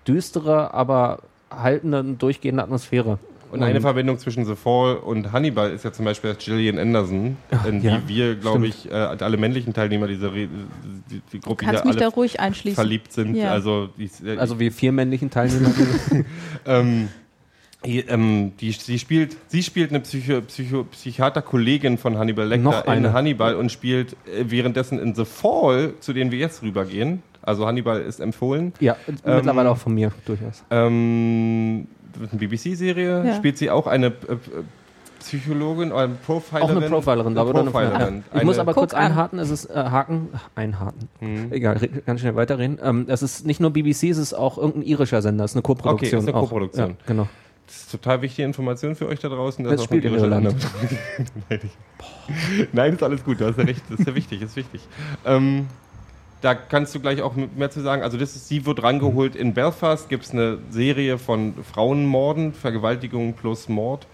düstere, 0.07 0.73
aber 0.73 1.19
haltende 1.49 1.99
und 2.01 2.21
durchgehende 2.21 2.61
Atmosphäre. 2.63 3.17
Und 3.49 3.63
eine 3.63 3.79
Verbindung 3.79 4.19
zwischen 4.19 4.43
The 4.45 4.55
Fall 4.55 4.97
und 4.97 5.31
Hannibal 5.31 5.71
ist 5.71 5.85
ja 5.85 5.93
zum 5.93 6.03
Beispiel 6.03 6.35
Gillian 6.35 6.77
Anderson, 6.77 7.37
in 7.65 7.81
ja, 7.81 7.97
die 7.99 8.07
wir, 8.09 8.35
glaube 8.35 8.67
ich, 8.67 8.91
äh, 8.91 8.93
alle 8.93 9.37
männlichen 9.37 9.73
Teilnehmer 9.73 10.05
dieser 10.07 10.33
Re 10.33 10.49
die, 11.09 11.21
die 11.31 11.39
Gruppe, 11.39 11.61
die 11.61 11.65
Kannst 11.65 11.83
da 11.83 11.87
mich 11.87 11.95
da 11.95 12.05
alle 12.07 12.13
ruhig 12.13 12.41
einschließen. 12.41 12.75
verliebt 12.75 13.13
sind. 13.13 13.35
Ja. 13.35 13.51
Also, 13.53 13.87
die, 13.97 14.09
äh, 14.25 14.37
Also 14.37 14.59
wir 14.59 14.69
vier 14.73 14.91
männlichen 14.91 15.29
Teilnehmer. 15.29 15.71
Ähm, 16.65 17.07
ähm, 17.87 18.53
die, 18.59 18.71
sie, 18.71 18.99
spielt, 18.99 19.37
sie 19.47 19.63
spielt 19.63 19.91
eine 19.91 20.01
Psycho, 20.01 20.41
Psycho, 20.41 20.83
Psychiaterkollegin 20.83 21.97
von 21.97 22.17
Hannibal 22.17 22.47
Lecter 22.47 22.63
Noch 22.63 22.85
eine. 22.85 23.07
in 23.07 23.13
Hannibal 23.13 23.55
und 23.55 23.71
spielt 23.71 24.13
äh, 24.25 24.45
währenddessen 24.47 24.99
in 24.99 25.15
The 25.15 25.25
Fall, 25.25 25.93
zu 25.99 26.13
denen 26.13 26.31
wir 26.31 26.39
jetzt 26.39 26.61
rübergehen. 26.61 27.23
Also 27.41 27.65
Hannibal 27.65 28.01
ist 28.01 28.19
empfohlen. 28.19 28.73
ja, 28.81 28.97
mittlerweile 29.07 29.69
auch 29.71 29.77
von 29.77 29.93
mir 29.93 30.11
durchaus. 30.25 30.63
Ähm, 30.69 31.87
das 32.13 32.23
ist 32.23 32.31
eine 32.31 32.39
BBC-Serie. 32.39 33.25
Ja. 33.25 33.35
Spielt 33.35 33.57
sie 33.57 33.69
auch 33.69 33.87
eine 33.87 34.07
äh, 34.07 34.09
äh, 34.09 34.37
Psychologin 35.19 35.91
oder 35.91 36.03
eine 36.03 36.15
Profilerin? 36.15 36.69
Auch 36.69 36.75
eine 36.75 36.89
Profilerin, 36.89 37.33
glaube 37.33 37.51
ich. 37.51 37.57
Eine 37.57 37.71
Profilerin. 37.71 38.23
Ja. 38.33 38.39
Ich 38.39 38.43
muss 38.43 38.59
aber 38.59 38.73
kurz 38.73 38.93
einhaken, 38.93 39.39
es 39.39 39.49
ist 39.49 39.65
äh, 39.65 39.75
Haken, 39.75 40.29
einhaken. 40.55 41.07
Mhm. 41.21 41.51
Egal, 41.51 41.79
ganz 42.05 42.19
schnell 42.19 42.35
weiterreden. 42.35 42.79
Ähm, 42.81 43.05
es 43.07 43.21
ist 43.21 43.45
nicht 43.45 43.59
nur 43.59 43.71
BBC, 43.71 44.03
es 44.03 44.17
ist 44.17 44.33
auch 44.33 44.57
irgendein 44.57 44.83
irischer 44.83 45.21
Sender, 45.21 45.45
es 45.45 45.51
ist 45.51 45.55
eine 45.55 45.61
Koproduktion. 45.63 46.19
Okay, 46.19 46.23
ist 46.23 46.27
eine 46.27 46.37
auch. 46.37 46.41
Koproduktion. 46.41 46.89
Ja, 46.89 46.95
genau. 47.05 47.27
Das 47.67 47.75
ist 47.75 47.91
total 47.91 48.21
wichtige 48.21 48.45
Information 48.45 48.95
für 48.95 49.07
euch 49.07 49.19
da 49.19 49.27
draußen. 49.27 49.63
Das 49.63 49.83
spielt 49.83 50.05
in 50.05 50.15
Irland. 50.15 50.55
Nein, 51.49 51.59
Nein, 52.71 52.93
ist 52.93 53.03
alles 53.03 53.23
gut, 53.23 53.41
du 53.41 53.45
hast 53.45 53.57
ja 53.57 53.65
recht, 53.65 53.83
das 53.89 53.99
ist 53.99 54.07
ja 54.07 54.15
wichtig, 54.15 54.41
ist 54.41 54.55
wichtig. 54.55 54.81
Ähm, 55.25 55.67
da 56.41 56.55
kannst 56.55 56.95
du 56.95 56.99
gleich 56.99 57.21
auch 57.21 57.35
mehr 57.35 57.69
zu 57.69 57.81
sagen. 57.81 58.03
Also 58.03 58.17
das 58.17 58.35
ist, 58.35 58.47
sie 58.47 58.65
wird 58.65 58.83
rangeholt 58.83 59.35
in 59.35 59.53
Belfast, 59.53 60.07
gibt 60.07 60.25
es 60.25 60.31
eine 60.31 60.59
Serie 60.69 61.17
von 61.17 61.55
Frauenmorden, 61.63 62.53
Vergewaltigung 62.53 63.33
plus 63.33 63.67
Mord. 63.67 64.07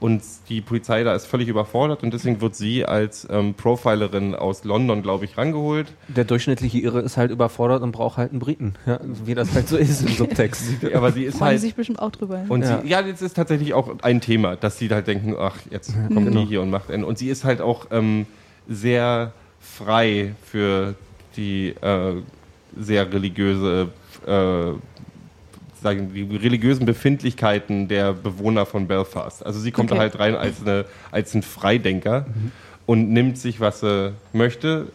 Und 0.00 0.22
die 0.48 0.62
Polizei 0.62 1.04
da 1.04 1.14
ist 1.14 1.26
völlig 1.26 1.48
überfordert 1.48 2.02
und 2.02 2.14
deswegen 2.14 2.40
wird 2.40 2.56
sie 2.56 2.86
als 2.86 3.28
ähm, 3.30 3.52
Profilerin 3.52 4.34
aus 4.34 4.64
London, 4.64 5.02
glaube 5.02 5.26
ich, 5.26 5.36
rangeholt. 5.36 5.92
Der 6.08 6.24
durchschnittliche 6.24 6.78
Ire 6.78 7.00
ist 7.00 7.18
halt 7.18 7.30
überfordert 7.30 7.82
und 7.82 7.92
braucht 7.92 8.16
halt 8.16 8.30
einen 8.30 8.40
Briten. 8.40 8.74
Ja, 8.86 8.98
wie 9.24 9.34
das 9.34 9.54
halt 9.54 9.68
so 9.68 9.76
ist 9.76 10.00
im 10.00 10.08
Subtext. 10.08 10.84
Aber 10.94 11.12
sie 11.12 11.24
ist 11.24 11.36
Freuen 11.36 11.50
halt 11.50 11.60
sich 11.60 11.74
bestimmt 11.74 11.98
auch 12.00 12.10
drüber. 12.10 12.42
Und 12.48 12.62
Ja. 12.62 12.80
sie, 12.80 12.88
ja, 12.88 13.02
das 13.02 13.20
ist 13.20 13.34
tatsächlich 13.34 13.74
auch 13.74 14.00
ein 14.00 14.22
Thema, 14.22 14.56
dass 14.56 14.78
sie 14.78 14.88
halt 14.88 15.06
denken, 15.06 15.36
ach, 15.38 15.56
jetzt 15.70 15.94
kommt 15.94 16.26
genau. 16.26 16.40
die 16.40 16.46
hier 16.46 16.62
und 16.62 16.70
macht 16.70 16.90
einen. 16.90 17.04
Und 17.04 17.18
sie 17.18 17.28
ist 17.28 17.44
halt 17.44 17.60
auch 17.60 17.86
ähm, 17.90 18.26
sehr 18.68 19.32
frei 19.60 20.34
für 20.42 20.94
die 21.36 21.74
äh, 21.82 22.22
sehr 22.78 23.12
religiöse, 23.12 23.88
äh, 24.26 24.72
sagen 25.82 26.12
die 26.14 26.36
religiösen 26.36 26.86
Befindlichkeiten 26.86 27.88
der 27.88 28.12
Bewohner 28.12 28.66
von 28.66 28.86
Belfast. 28.86 29.44
Also 29.44 29.60
sie 29.60 29.70
kommt 29.72 29.90
Okay. 29.90 29.96
da 29.98 30.02
halt 30.02 30.18
rein 30.18 30.34
als, 30.36 30.60
eine, 30.62 30.84
als 31.10 31.34
ein 31.34 31.42
Freidenker. 31.42 32.26
und 32.86 33.10
nimmt 33.12 33.38
sich, 33.38 33.60
was 33.60 33.80
sie 33.80 34.12
möchte, 34.32 34.88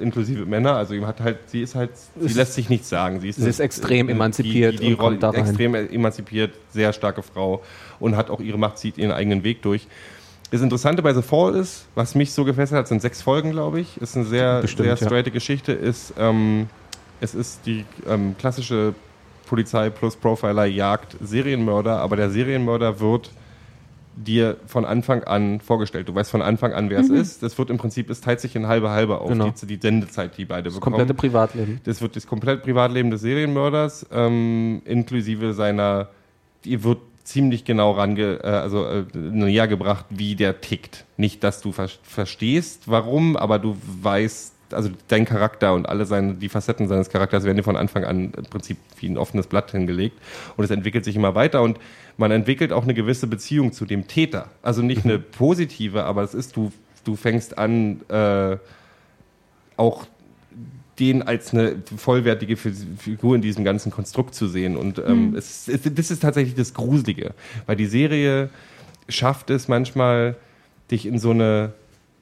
inklusive 0.00 0.46
Männer. 0.46 0.76
Also 0.76 0.94
hat 1.06 1.20
halt, 1.20 1.38
sie 1.46 1.60
ist 1.60 1.74
halt, 1.74 1.90
sie 2.18 2.24
Ist- 2.26 2.36
lässt 2.36 2.54
sich 2.54 2.70
nichts 2.70 2.88
sagen. 2.88 3.20
Sie 3.20 3.28
ist, 3.28 3.36
sie 3.38 3.46
ist 3.48 3.60
extrem 3.60 4.08
äh, 4.08 4.12
emanzipiert 4.12 4.74
die, 4.80 4.96
die, 4.96 4.96
die 4.96 5.36
extrem 5.36 5.74
emanzipiert, 5.74 6.54
sehr 6.72 6.94
starke 6.94 7.22
Frau 7.22 7.62
und 8.00 8.16
hat 8.16 8.30
auch 8.30 8.40
ihre 8.40 8.56
Macht, 8.58 8.78
zieht 8.78 8.96
ihren 8.96 9.10
eigenen 9.10 9.44
Weg 9.44 9.60
durch. 9.60 9.86
Das 10.52 10.62
Interessante 10.62 11.02
bei 11.02 11.12
The 11.12 11.20
Fall 11.20 11.54
ist, 11.56 11.84
was 11.94 12.14
mich 12.14 12.32
so 12.32 12.44
gefesselt 12.44 12.78
hat, 12.78 12.88
sind 12.88 13.02
sechs 13.02 13.20
Folgen, 13.20 13.50
glaube 13.50 13.78
ich. 13.80 14.00
Ist 14.00 14.16
eine 14.16 14.24
sehr, 14.24 14.62
Bestimmt, 14.62 14.86
sehr 14.86 14.96
ja. 14.96 14.96
straighte 14.96 15.30
Geschichte. 15.30 15.72
Ist, 15.72 16.14
ähm, 16.18 16.68
es 17.20 17.34
ist 17.34 17.66
die 17.66 17.84
ähm, 18.08 18.36
klassische 18.38 18.94
Polizei 19.54 19.88
plus 19.90 20.16
Profiler 20.16 20.64
jagt 20.64 21.16
Serienmörder, 21.22 22.00
aber 22.00 22.16
der 22.16 22.28
Serienmörder 22.30 22.98
wird 22.98 23.30
dir 24.16 24.56
von 24.66 24.84
Anfang 24.84 25.22
an 25.22 25.60
vorgestellt. 25.60 26.08
Du 26.08 26.14
weißt 26.14 26.28
von 26.30 26.42
Anfang 26.42 26.72
an, 26.72 26.90
wer 26.90 26.98
es 26.98 27.08
ist. 27.08 27.42
Das 27.44 27.56
wird 27.56 27.70
im 27.70 27.78
Prinzip, 27.78 28.10
es 28.10 28.20
teilt 28.20 28.40
sich 28.40 28.56
in 28.56 28.66
halbe 28.66 28.90
halbe 28.90 29.20
auf, 29.20 29.28
Genau. 29.28 29.50
die, 29.50 29.66
die 29.66 29.78
Sendezeit, 29.80 30.36
die 30.36 30.44
beide 30.44 30.64
Das 30.64 30.74
bekommen. 30.74 30.94
komplette 30.96 31.14
Privatleben. 31.14 31.80
Das 31.84 32.00
wird 32.02 32.16
das 32.16 32.26
komplette 32.26 32.62
Privatleben 32.62 33.10
des 33.12 33.20
Serienmörders, 33.20 34.06
ähm, 34.12 34.82
inklusive 34.86 35.52
seiner, 35.52 36.08
die 36.64 36.82
wird 36.82 36.98
ziemlich 37.22 37.64
genau 37.64 37.92
range, 37.92 38.40
äh, 38.42 38.46
also 38.48 38.84
äh, 38.86 39.04
näher 39.14 39.68
gebracht, 39.68 40.06
wie 40.10 40.34
der 40.34 40.60
tickt. 40.60 41.04
Nicht, 41.16 41.42
dass 41.44 41.60
du 41.62 41.70
ver 41.70 41.88
verstehst, 42.02 42.82
warum, 42.86 43.36
aber 43.36 43.58
du 43.60 43.76
weißt, 44.02 44.53
also 44.74 44.90
dein 45.08 45.24
Charakter 45.24 45.74
und 45.74 45.88
alle 45.88 46.04
seine, 46.06 46.34
die 46.34 46.48
Facetten 46.48 46.88
seines 46.88 47.08
Charakters 47.08 47.44
werden 47.44 47.56
dir 47.56 47.62
von 47.62 47.76
Anfang 47.76 48.04
an 48.04 48.32
im 48.36 48.44
Prinzip 48.44 48.76
wie 48.98 49.08
ein 49.08 49.16
offenes 49.16 49.46
Blatt 49.46 49.70
hingelegt 49.70 50.18
und 50.56 50.64
es 50.64 50.70
entwickelt 50.70 51.04
sich 51.04 51.16
immer 51.16 51.34
weiter 51.34 51.62
und 51.62 51.78
man 52.16 52.30
entwickelt 52.30 52.72
auch 52.72 52.84
eine 52.84 52.94
gewisse 52.94 53.26
Beziehung 53.26 53.72
zu 53.72 53.86
dem 53.86 54.06
Täter. 54.06 54.50
Also 54.62 54.82
nicht 54.82 55.04
eine 55.04 55.18
positive, 55.18 56.04
aber 56.04 56.22
es 56.22 56.34
ist, 56.34 56.56
du, 56.56 56.72
du 57.04 57.16
fängst 57.16 57.58
an, 57.58 58.00
äh, 58.08 58.56
auch 59.76 60.06
den 61.00 61.22
als 61.22 61.52
eine 61.52 61.82
vollwertige 61.96 62.56
Fi- 62.56 62.72
Figur 62.98 63.34
in 63.34 63.42
diesem 63.42 63.64
ganzen 63.64 63.90
Konstrukt 63.90 64.34
zu 64.36 64.46
sehen. 64.46 64.76
Und 64.76 65.00
ähm, 65.00 65.34
es, 65.36 65.66
es, 65.66 65.80
das 65.92 66.12
ist 66.12 66.22
tatsächlich 66.22 66.54
das 66.54 66.72
Gruselige, 66.72 67.34
weil 67.66 67.74
die 67.74 67.86
Serie 67.86 68.48
schafft 69.08 69.50
es 69.50 69.66
manchmal, 69.66 70.36
dich 70.90 71.06
in 71.06 71.18
so 71.18 71.30
eine 71.30 71.72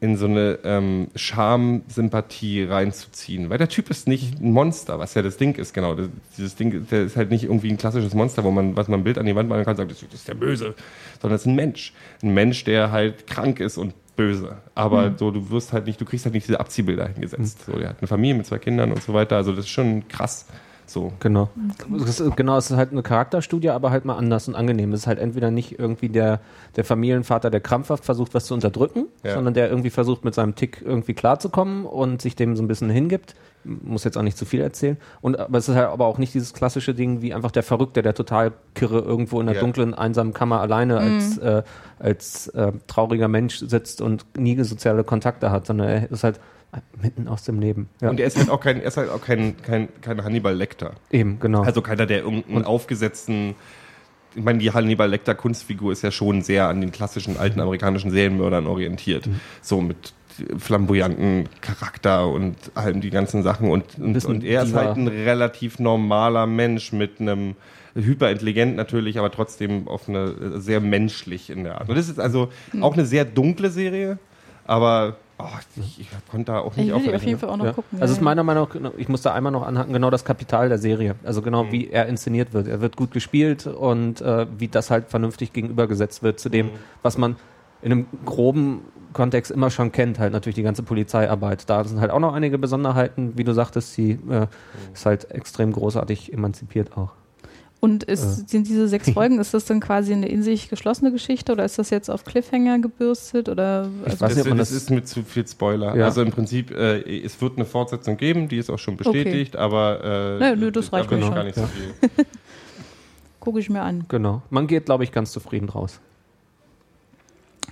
in 0.02 0.16
so 0.16 0.26
eine 0.26 0.58
ähm, 0.64 1.06
Scham-Sympathie 1.14 2.64
reinzuziehen. 2.64 3.50
Weil 3.50 3.58
der 3.58 3.68
Typ 3.68 3.88
ist 3.88 4.08
nicht 4.08 4.40
ein 4.40 4.50
Monster, 4.50 4.98
was 4.98 5.14
ja 5.14 5.22
das 5.22 5.36
Ding 5.36 5.54
ist, 5.54 5.72
genau. 5.72 5.94
Das, 5.94 6.08
dieses 6.36 6.56
Ding, 6.56 6.88
der 6.90 7.02
ist 7.02 7.16
halt 7.16 7.30
nicht 7.30 7.44
irgendwie 7.44 7.70
ein 7.70 7.78
klassisches 7.78 8.12
Monster, 8.12 8.42
wo 8.42 8.50
man, 8.50 8.76
was 8.76 8.88
man 8.88 9.00
ein 9.00 9.04
Bild 9.04 9.16
an 9.16 9.26
die 9.26 9.36
Wand 9.36 9.48
malen 9.48 9.64
kann 9.64 9.74
und 9.74 9.76
sagt, 9.76 9.92
das 9.92 10.02
ist 10.02 10.26
der 10.26 10.34
Böse. 10.34 10.74
Sondern 11.20 11.36
es 11.36 11.42
ist 11.42 11.46
ein 11.46 11.54
Mensch. 11.54 11.92
Ein 12.20 12.34
Mensch, 12.34 12.64
der 12.64 12.90
halt 12.90 13.28
krank 13.28 13.60
ist 13.60 13.78
und 13.78 13.94
böse. 14.16 14.56
Aber 14.74 15.14
so, 15.16 15.30
du 15.30 15.50
wirst 15.50 15.72
halt 15.72 15.86
nicht, 15.86 16.00
du 16.00 16.04
kriegst 16.04 16.24
halt 16.24 16.34
nicht 16.34 16.48
diese 16.48 16.58
Abziehbilder 16.58 17.06
hingesetzt. 17.06 17.64
So, 17.64 17.78
der 17.78 17.90
hat 17.90 17.98
eine 18.00 18.08
Familie 18.08 18.34
mit 18.34 18.46
zwei 18.46 18.58
Kindern 18.58 18.90
und 18.90 19.04
so 19.04 19.14
weiter. 19.14 19.36
Also 19.36 19.52
das 19.52 19.66
ist 19.66 19.70
schon 19.70 20.08
krass. 20.08 20.46
So. 20.92 21.10
Genau. 21.20 21.48
Es 22.04 22.20
ist, 22.20 22.36
genau, 22.36 22.58
es 22.58 22.70
ist 22.70 22.76
halt 22.76 22.92
eine 22.92 23.02
Charakterstudie, 23.02 23.70
aber 23.70 23.90
halt 23.90 24.04
mal 24.04 24.16
anders 24.16 24.46
und 24.46 24.54
angenehm. 24.54 24.92
Es 24.92 25.00
ist 25.00 25.06
halt 25.06 25.18
entweder 25.18 25.50
nicht 25.50 25.78
irgendwie 25.78 26.10
der, 26.10 26.40
der 26.76 26.84
Familienvater, 26.84 27.50
der 27.50 27.60
krampfhaft 27.60 28.04
versucht, 28.04 28.34
was 28.34 28.44
zu 28.44 28.52
unterdrücken, 28.52 29.06
Ja. 29.24 29.34
sondern 29.34 29.54
der 29.54 29.70
irgendwie 29.70 29.88
versucht, 29.88 30.22
mit 30.24 30.34
seinem 30.34 30.54
Tick 30.54 30.82
irgendwie 30.84 31.14
klarzukommen 31.14 31.86
und 31.86 32.20
sich 32.20 32.36
dem 32.36 32.56
so 32.56 32.62
ein 32.62 32.68
bisschen 32.68 32.90
hingibt. 32.90 33.34
Muss 33.64 34.04
jetzt 34.04 34.18
auch 34.18 34.22
nicht 34.22 34.36
zu 34.36 34.44
viel 34.44 34.60
erzählen. 34.60 34.98
Und, 35.22 35.38
aber 35.38 35.56
es 35.56 35.68
ist 35.68 35.76
halt 35.76 35.88
aber 35.88 36.04
auch 36.06 36.18
nicht 36.18 36.34
dieses 36.34 36.52
klassische 36.52 36.92
Ding 36.94 37.22
wie 37.22 37.32
einfach 37.32 37.52
der 37.52 37.62
Verrückte, 37.62 38.02
der 38.02 38.12
total 38.12 38.52
kirre 38.74 38.98
irgendwo 38.98 39.40
in 39.40 39.46
der 39.46 39.54
Ja. 39.54 39.60
dunklen, 39.62 39.94
einsamen 39.94 40.34
Kammer 40.34 40.60
alleine 40.60 40.98
als, 40.98 41.38
äh, 41.38 41.62
als 41.98 42.48
äh, 42.48 42.72
trauriger 42.86 43.28
Mensch 43.28 43.58
sitzt 43.60 44.02
und 44.02 44.26
nie 44.36 44.62
soziale 44.62 45.04
Kontakte 45.04 45.50
hat, 45.50 45.66
sondern 45.66 45.88
er 45.88 46.10
ist 46.10 46.22
halt 46.24 46.38
mitten 47.00 47.28
aus 47.28 47.44
dem 47.44 47.60
Leben. 47.60 47.88
Ja, 48.00 48.10
Und 48.10 48.20
er 48.20 48.26
ist 48.26 48.38
halt 48.38 48.50
auch 48.50 48.60
kein, 48.60 48.80
er 48.80 48.88
ist 48.88 48.96
halt 48.96 49.10
auch 49.10 49.20
kein, 49.20 49.56
kein, 49.62 49.88
kein 50.00 50.24
Hannibal 50.24 50.54
Lecter. 50.54 50.92
eben, 51.10 51.38
genau. 51.38 51.62
Also 51.62 51.82
keiner, 51.82 52.06
der 52.06 52.20
irgendeinen 52.20 52.64
aufgesetzten. 52.64 53.54
Ich 54.34 54.42
meine, 54.42 54.58
die 54.58 54.70
Hannibal 54.72 55.10
Lecter 55.10 55.34
Kunstfigur 55.34 55.92
ist 55.92 56.02
ja 56.02 56.10
schon 56.10 56.40
sehr 56.40 56.68
an 56.68 56.80
den 56.80 56.90
klassischen 56.90 57.36
alten 57.36 57.60
amerikanischen 57.60 58.10
Serienmördern 58.10 58.66
orientiert. 58.66 59.28
So 59.60 59.82
mit 59.82 60.14
flamboyanten 60.56 61.48
Charakter 61.60 62.26
und 62.28 62.56
allem 62.74 63.02
die 63.02 63.10
ganzen 63.10 63.42
Sachen. 63.42 63.70
Und, 63.70 63.98
und, 63.98 64.24
und 64.24 64.44
er 64.44 64.62
ist 64.62 64.74
halt 64.74 64.96
ein 64.96 65.08
relativ 65.08 65.78
normaler 65.78 66.46
Mensch 66.46 66.92
mit 66.92 67.20
einem 67.20 67.54
hyperintelligent 67.94 68.74
natürlich, 68.76 69.18
aber 69.18 69.30
trotzdem 69.30 69.86
auf 69.88 70.08
eine 70.08 70.60
sehr 70.60 70.80
menschlich 70.80 71.50
in 71.50 71.64
der 71.64 71.80
Art. 71.80 71.90
Und 71.90 71.96
das 71.96 72.08
ist 72.08 72.18
also 72.18 72.48
auch 72.80 72.94
eine 72.94 73.04
sehr 73.04 73.26
dunkle 73.26 73.68
Serie, 73.68 74.18
aber 74.64 75.16
oh, 75.38 75.44
ich, 75.76 76.00
ich 76.00 76.08
konnte 76.30 76.52
da 76.52 76.58
auch 76.60 76.76
nicht 76.76 76.78
Ich 76.78 76.78
will 76.78 76.84
die 76.86 76.92
aufhören. 76.94 77.14
auf 77.16 77.22
jeden 77.24 77.38
Fall 77.38 77.48
auch 77.50 77.56
noch 77.56 77.64
Ja. 77.66 77.72
gucken. 77.72 77.98
Also 78.00 78.04
es 78.04 78.10
ja, 78.10 78.16
ist 78.20 78.22
meiner 78.24 78.42
Meinung 78.44 78.68
nach, 78.80 78.92
ich 78.96 79.08
muss 79.08 79.22
da 79.22 79.32
einmal 79.34 79.52
noch 79.52 79.66
anhaken, 79.66 79.92
genau 79.92 80.10
das 80.10 80.24
Kapital 80.24 80.68
der 80.68 80.78
Serie. 80.78 81.16
Also 81.24 81.42
genau 81.42 81.70
wie 81.72 81.88
er 81.88 82.06
inszeniert 82.06 82.52
wird. 82.52 82.68
Er 82.68 82.80
wird 82.80 82.96
gut 82.96 83.10
gespielt 83.12 83.66
und 83.66 84.20
äh, 84.20 84.46
wie 84.58 84.68
das 84.68 84.90
halt 84.90 85.08
vernünftig 85.08 85.52
gegenübergesetzt 85.52 86.22
wird 86.22 86.40
zu 86.40 86.48
dem, 86.48 86.70
was 87.02 87.18
man 87.18 87.36
in 87.82 87.92
einem 87.92 88.06
groben 88.24 88.82
Kontext 89.12 89.50
immer 89.50 89.70
schon 89.70 89.92
kennt, 89.92 90.18
halt 90.18 90.32
natürlich 90.32 90.54
die 90.54 90.62
ganze 90.62 90.82
Polizeiarbeit. 90.82 91.68
Da 91.68 91.84
sind 91.84 92.00
halt 92.00 92.10
auch 92.10 92.20
noch 92.20 92.32
einige 92.32 92.56
Besonderheiten, 92.58 93.36
wie 93.36 93.44
du 93.44 93.52
sagtest, 93.52 93.92
sie 93.92 94.12
äh, 94.30 94.46
ist 94.94 95.04
halt 95.04 95.30
extrem 95.32 95.72
großartig 95.72 96.32
emanzipiert 96.32 96.96
auch. 96.96 97.10
Und 97.84 98.04
ist, 98.04 98.48
sind 98.48 98.68
diese 98.68 98.86
sechs 98.86 99.10
Folgen, 99.14 99.40
ist 99.40 99.52
das 99.54 99.64
dann 99.64 99.80
quasi 99.80 100.12
eine 100.12 100.28
in 100.28 100.44
sich 100.44 100.68
geschlossene 100.70 101.10
Geschichte 101.10 101.50
oder 101.50 101.64
ist 101.64 101.80
das 101.80 101.90
jetzt 101.90 102.08
auf 102.10 102.24
Cliffhanger 102.24 102.78
gebürstet? 102.78 103.48
Oder 103.48 103.90
Ich 104.04 104.12
also, 104.12 104.20
weiß 104.24 104.36
nicht, 104.36 104.42
ob 104.44 104.48
man 104.50 104.58
das, 104.58 104.68
das- 104.68 104.82
ist 104.84 104.90
mit 104.90 105.08
zu 105.08 105.24
viel 105.24 105.44
Spoiler. 105.48 105.96
Ja. 105.96 106.04
Also 106.04 106.22
im 106.22 106.30
Prinzip, 106.30 106.70
äh, 106.70 107.00
es 107.24 107.40
wird 107.40 107.56
eine 107.56 107.64
Fortsetzung 107.64 108.16
geben, 108.16 108.46
die 108.48 108.58
ist 108.58 108.70
auch 108.70 108.78
schon 108.78 108.96
bestätigt, 108.96 109.56
aber 109.56 109.98
äh, 110.04 110.38
Naja, 110.38 110.54
nö, 110.54 110.70
das 110.70 110.92
reicht 110.92 111.10
da 111.10 111.16
mir 111.16 111.16
will 111.16 111.18
ich 111.18 111.26
schon. 111.26 111.34
gar 111.34 111.42
nicht 111.44 111.54
so 111.56 111.60
Ja. 111.62 111.66
viel. 111.66 112.24
gucke 113.40 113.58
ich 113.58 113.68
mir 113.68 113.82
an. 113.82 114.04
Genau. 114.06 114.42
Man 114.50 114.68
geht, 114.68 114.84
glaube 114.84 115.02
ich, 115.02 115.10
ganz 115.10 115.32
zufrieden 115.32 115.68
raus. 115.68 115.98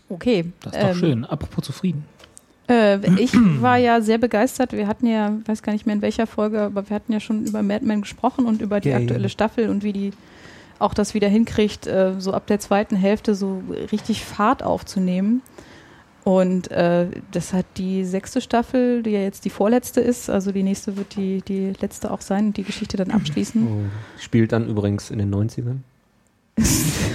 Okay. 0.09 0.47
Das 0.63 0.73
ist 0.75 0.83
doch 0.83 0.89
ähm, 0.89 0.95
schön. 0.97 1.25
Apropos 1.25 1.65
zufrieden. 1.65 2.05
Äh, 2.71 2.99
ich 3.21 3.33
war 3.61 3.77
ja 3.79 4.01
sehr 4.01 4.19
begeistert. 4.19 4.73
Wir 4.73 4.87
hatten 4.87 5.07
ja, 5.07 5.37
weiß 5.45 5.63
gar 5.63 5.73
nicht 5.73 5.87
mehr 5.87 5.97
in 5.97 6.03
welcher 6.03 6.27
Folge, 6.27 6.61
aber 6.61 6.89
wir 6.89 6.95
hatten 6.95 7.13
ja 7.13 7.19
schon 7.19 7.45
über 7.45 7.63
Mad 7.63 7.85
Men 7.85 8.03
gesprochen 8.03 8.47
und 8.47 8.63
über 8.63 8.81
die 8.81 8.91
Ja, 8.91 8.99
ja. 8.99 9.03
aktuelle 9.03 9.29
Staffel 9.29 9.69
und 9.69 9.83
wie 9.83 9.93
die 9.93 10.13
auch 10.79 10.95
das 10.95 11.13
wieder 11.13 11.29
hinkriegt, 11.29 11.87
äh, 11.87 12.15
so 12.19 12.33
ab 12.33 12.47
der 12.47 12.61
zweiten 12.61 12.97
Hälfte 12.97 13.35
so 13.35 13.63
richtig 13.93 14.25
Fahrt 14.25 14.63
aufzunehmen. 14.63 15.43
Und 16.23 16.71
äh, 16.71 17.07
das 17.33 17.53
hat 17.53 17.67
die 17.77 18.05
sechste 18.05 18.41
Staffel, 18.41 19.03
die 19.03 19.11
ja 19.11 19.21
jetzt 19.21 19.45
die 19.45 19.51
vorletzte 19.51 20.01
ist, 20.01 20.31
also 20.31 20.53
die 20.53 20.63
nächste 20.63 20.97
wird 20.97 21.17
die, 21.17 21.43
die 21.43 21.73
letzte 21.81 22.11
auch 22.11 22.21
sein 22.21 22.47
und 22.49 22.57
die 22.57 22.63
Geschichte 22.63 22.97
dann 22.97 23.11
abschließen. 23.11 23.91
Spielt 24.19 24.53
dann 24.53 24.69
übrigens 24.69 25.11
in 25.11 25.19
den 25.19 25.35
90ern. 25.35 25.79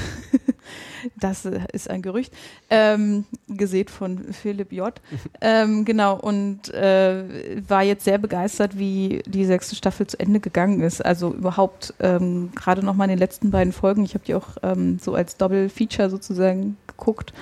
Das 1.19 1.45
äh, 1.45 1.59
ist 1.73 1.89
ein 1.89 2.01
Gerücht. 2.01 2.33
Ähm, 2.69 3.25
gesät 3.47 3.89
von 3.89 4.33
Philipp 4.33 4.71
J. 4.71 4.93
ähm, 5.41 5.85
genau, 5.85 6.17
und 6.19 6.73
äh, 6.73 7.61
war 7.67 7.83
jetzt 7.83 8.05
sehr 8.05 8.17
begeistert, 8.17 8.77
wie 8.77 9.23
die 9.25 9.45
sechste 9.45 9.75
Staffel 9.75 10.07
zu 10.07 10.19
Ende 10.19 10.39
gegangen 10.39 10.81
ist. 10.81 11.03
Also 11.03 11.33
überhaupt 11.33 11.93
ähm, 11.99 12.51
gerade 12.55 12.83
nochmal 12.85 13.05
in 13.05 13.15
den 13.15 13.19
letzten 13.19 13.51
beiden 13.51 13.73
Folgen, 13.73 14.03
ich 14.03 14.13
habe 14.13 14.25
die 14.25 14.35
auch 14.35 14.57
ähm, 14.63 14.99
so 14.99 15.15
als 15.15 15.37
Double-Feature 15.37 16.09
sozusagen 16.09 16.77
geguckt, 16.87 17.33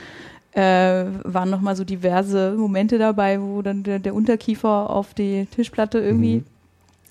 äh, 0.53 1.05
waren 1.24 1.50
nochmal 1.50 1.75
so 1.75 1.84
diverse 1.84 2.53
Momente 2.58 2.98
dabei, 2.98 3.41
wo 3.41 3.62
dann 3.62 3.84
der, 3.84 4.00
der 4.00 4.13
Unterkiefer 4.13 4.89
auf 4.89 5.13
die 5.13 5.48
Tischplatte 5.48 6.00
irgendwie 6.00 6.43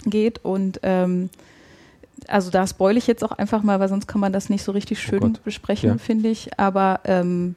geht 0.04 0.44
und 0.44 0.80
ähm, 0.82 1.30
also 2.28 2.50
da 2.50 2.66
spoil 2.66 2.96
ich 2.96 3.06
jetzt 3.06 3.24
auch 3.24 3.32
einfach 3.32 3.62
mal, 3.62 3.80
weil 3.80 3.88
sonst 3.88 4.06
kann 4.06 4.20
man 4.20 4.32
das 4.32 4.48
nicht 4.48 4.62
so 4.62 4.72
richtig 4.72 5.00
schön 5.00 5.20
Gott. 5.20 5.44
besprechen, 5.44 5.90
Ja. 5.90 5.98
finde 5.98 6.28
ich. 6.28 6.58
Aber 6.58 7.00
ähm, 7.04 7.54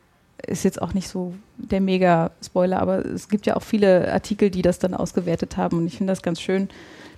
ist 0.48 0.64
jetzt 0.64 0.82
auch 0.82 0.94
nicht 0.94 1.08
so 1.08 1.34
der 1.58 1.82
Mega-Spoiler, 1.82 2.80
aber 2.80 3.06
es 3.06 3.30
gibt 3.30 3.46
ja 3.46 3.56
auch 3.56 3.64
viele 3.64 4.12
Artikel, 4.12 4.50
die 4.50 4.62
das 4.62 4.80
dann 4.80 4.94
ausgewertet 4.94 5.58
haben 5.58 5.78
und 5.78 5.88
ich 5.88 5.98
finde 5.98 6.12
das 6.12 6.22
ganz 6.22 6.42
schön, 6.42 6.70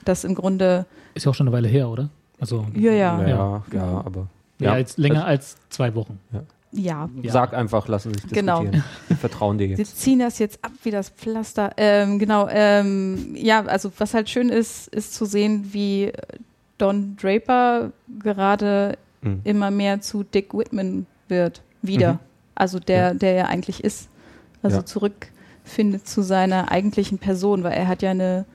dass 0.05 0.23
im 0.23 0.35
Grunde, 0.35 0.85
Ist 1.13 1.25
ja 1.25 1.31
auch 1.31 1.35
schon 1.35 1.47
eine 1.47 1.55
Weile 1.55 1.67
her, 1.67 1.89
oder? 1.89 2.09
Also 2.39 2.65
ja, 2.75 2.91
ja, 2.91 3.21
Ja, 3.21 3.27
ja, 3.27 3.63
Ja. 3.73 3.83
aber. 4.05 4.27
Ja. 4.59 4.73
als, 4.73 4.97
länger 4.97 5.25
als 5.25 5.55
zwei 5.69 5.93
Wochen. 5.95 6.19
ja. 6.31 6.43
Ja. 6.73 7.09
Sag 7.27 7.53
einfach, 7.53 7.87
lassen 7.87 8.13
sich 8.13 8.23
Genau. 8.27 8.59
diskutieren. 8.61 8.83
Wir 9.07 9.17
vertrauen 9.17 9.57
dir 9.57 9.69
Wir 9.69 9.77
jetzt. 9.77 9.99
ziehen 9.99 10.19
das 10.19 10.37
jetzt 10.37 10.63
ab 10.63 10.71
wie 10.83 10.91
das 10.91 11.09
Pflaster. 11.09 11.71
Ähm, 11.77 12.19
genau, 12.19 12.47
ähm, 12.51 13.33
ja, 13.35 13.63
also 13.65 13.89
was 13.97 14.13
halt 14.13 14.29
schön 14.29 14.49
ist, 14.49 14.87
ist 14.89 15.13
zu 15.15 15.25
sehen, 15.25 15.69
wie 15.73 16.11
Don 16.77 17.15
Draper 17.19 17.91
gerade 18.23 18.97
Mhm. 19.21 19.41
immer 19.43 19.71
mehr 19.71 19.99
zu 20.01 20.23
Dick 20.23 20.53
Whitman 20.53 21.05
wird. 21.27 21.61
Wieder. 21.81 22.13
Mhm. 22.13 22.19
Also 22.55 22.79
der, 22.79 23.13
der 23.15 23.35
er 23.35 23.47
eigentlich 23.49 23.83
ist. 23.83 24.09
Also 24.61 24.77
Ja. 24.77 24.85
zurückfindet 24.85 26.07
zu 26.07 26.21
seiner 26.21 26.71
eigentlichen 26.71 27.17
Person, 27.17 27.63
weil 27.63 27.73
er 27.73 27.87
hat 27.87 28.01
ja 28.01 28.11
eine, 28.11 28.45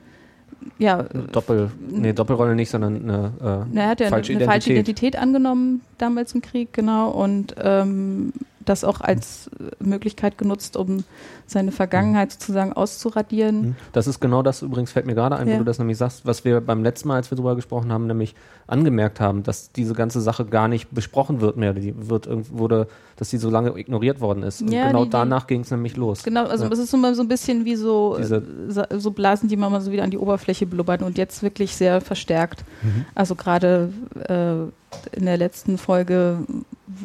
ja, 0.78 1.02
Doppel, 1.32 1.70
nee, 1.88 2.12
Doppelrolle 2.12 2.54
nicht, 2.54 2.70
sondern 2.70 3.02
eine, 3.02 3.32
äh, 3.40 3.66
na, 3.72 3.82
er 3.82 3.88
hat 3.88 4.00
ja 4.00 4.08
falsche 4.08 4.32
eine, 4.32 4.42
eine 4.42 4.50
falsche 4.52 4.72
Identität. 4.72 4.98
Identität 5.08 5.16
angenommen 5.22 5.80
damals 5.98 6.32
im 6.34 6.42
Krieg, 6.42 6.72
genau. 6.72 7.10
Und 7.10 7.54
ähm, 7.60 8.32
das 8.64 8.84
auch 8.84 9.00
als 9.00 9.48
äh, 9.58 9.70
Möglichkeit 9.84 10.38
genutzt, 10.38 10.76
um 10.76 11.04
seine 11.46 11.72
Vergangenheit 11.72 12.32
sozusagen 12.32 12.72
auszuradieren. 12.72 13.76
Das 13.92 14.06
ist 14.06 14.20
genau 14.20 14.42
das, 14.42 14.62
übrigens 14.62 14.92
fällt 14.92 15.06
mir 15.06 15.14
gerade 15.14 15.36
ein, 15.36 15.48
Ja. 15.48 15.54
wo 15.54 15.58
du 15.58 15.64
das 15.64 15.78
nämlich 15.78 15.98
sagst, 15.98 16.26
was 16.26 16.44
wir 16.44 16.60
beim 16.60 16.82
letzten 16.82 17.08
Mal, 17.08 17.16
als 17.16 17.30
wir 17.30 17.36
darüber 17.36 17.56
gesprochen 17.56 17.92
haben, 17.92 18.06
nämlich 18.06 18.34
angemerkt 18.66 19.20
haben, 19.20 19.42
dass 19.42 19.72
diese 19.72 19.94
ganze 19.94 20.20
Sache 20.20 20.44
gar 20.46 20.68
nicht 20.68 20.90
besprochen 20.92 21.40
wird 21.40 21.56
mehr. 21.56 21.72
Die 21.74 21.94
wird 22.08 22.28
wurde, 22.50 22.86
dass 23.22 23.30
die 23.30 23.38
so 23.38 23.50
lange 23.50 23.78
ignoriert 23.78 24.20
worden 24.20 24.42
ist. 24.42 24.62
Und 24.62 24.72
Ja, 24.72 24.88
genau 24.88 25.04
die- 25.04 25.10
danach 25.10 25.46
ging 25.46 25.60
es 25.60 25.70
nämlich 25.70 25.96
los. 25.96 26.24
Genau, 26.24 26.44
also 26.46 26.64
Ja. 26.64 26.70
es 26.72 26.78
ist 26.80 26.92
immer 26.92 27.14
so 27.14 27.22
ein 27.22 27.28
bisschen 27.28 27.64
wie 27.64 27.76
so, 27.76 28.16
Diese- 28.18 28.42
äh, 28.90 28.98
so 28.98 29.12
Blasen, 29.12 29.48
die 29.48 29.56
man 29.56 29.70
mal 29.70 29.80
so 29.80 29.92
wieder 29.92 30.02
an 30.02 30.10
die 30.10 30.18
Oberfläche 30.18 30.66
blubbern 30.66 31.02
und 31.04 31.16
jetzt 31.18 31.40
wirklich 31.44 31.76
sehr 31.76 32.00
verstärkt. 32.00 32.64
Mhm. 32.82 33.04
Also 33.14 33.36
gerade 33.36 33.92
äh, 34.28 35.16
in 35.16 35.24
der 35.26 35.36
letzten 35.36 35.78
Folge, 35.78 36.38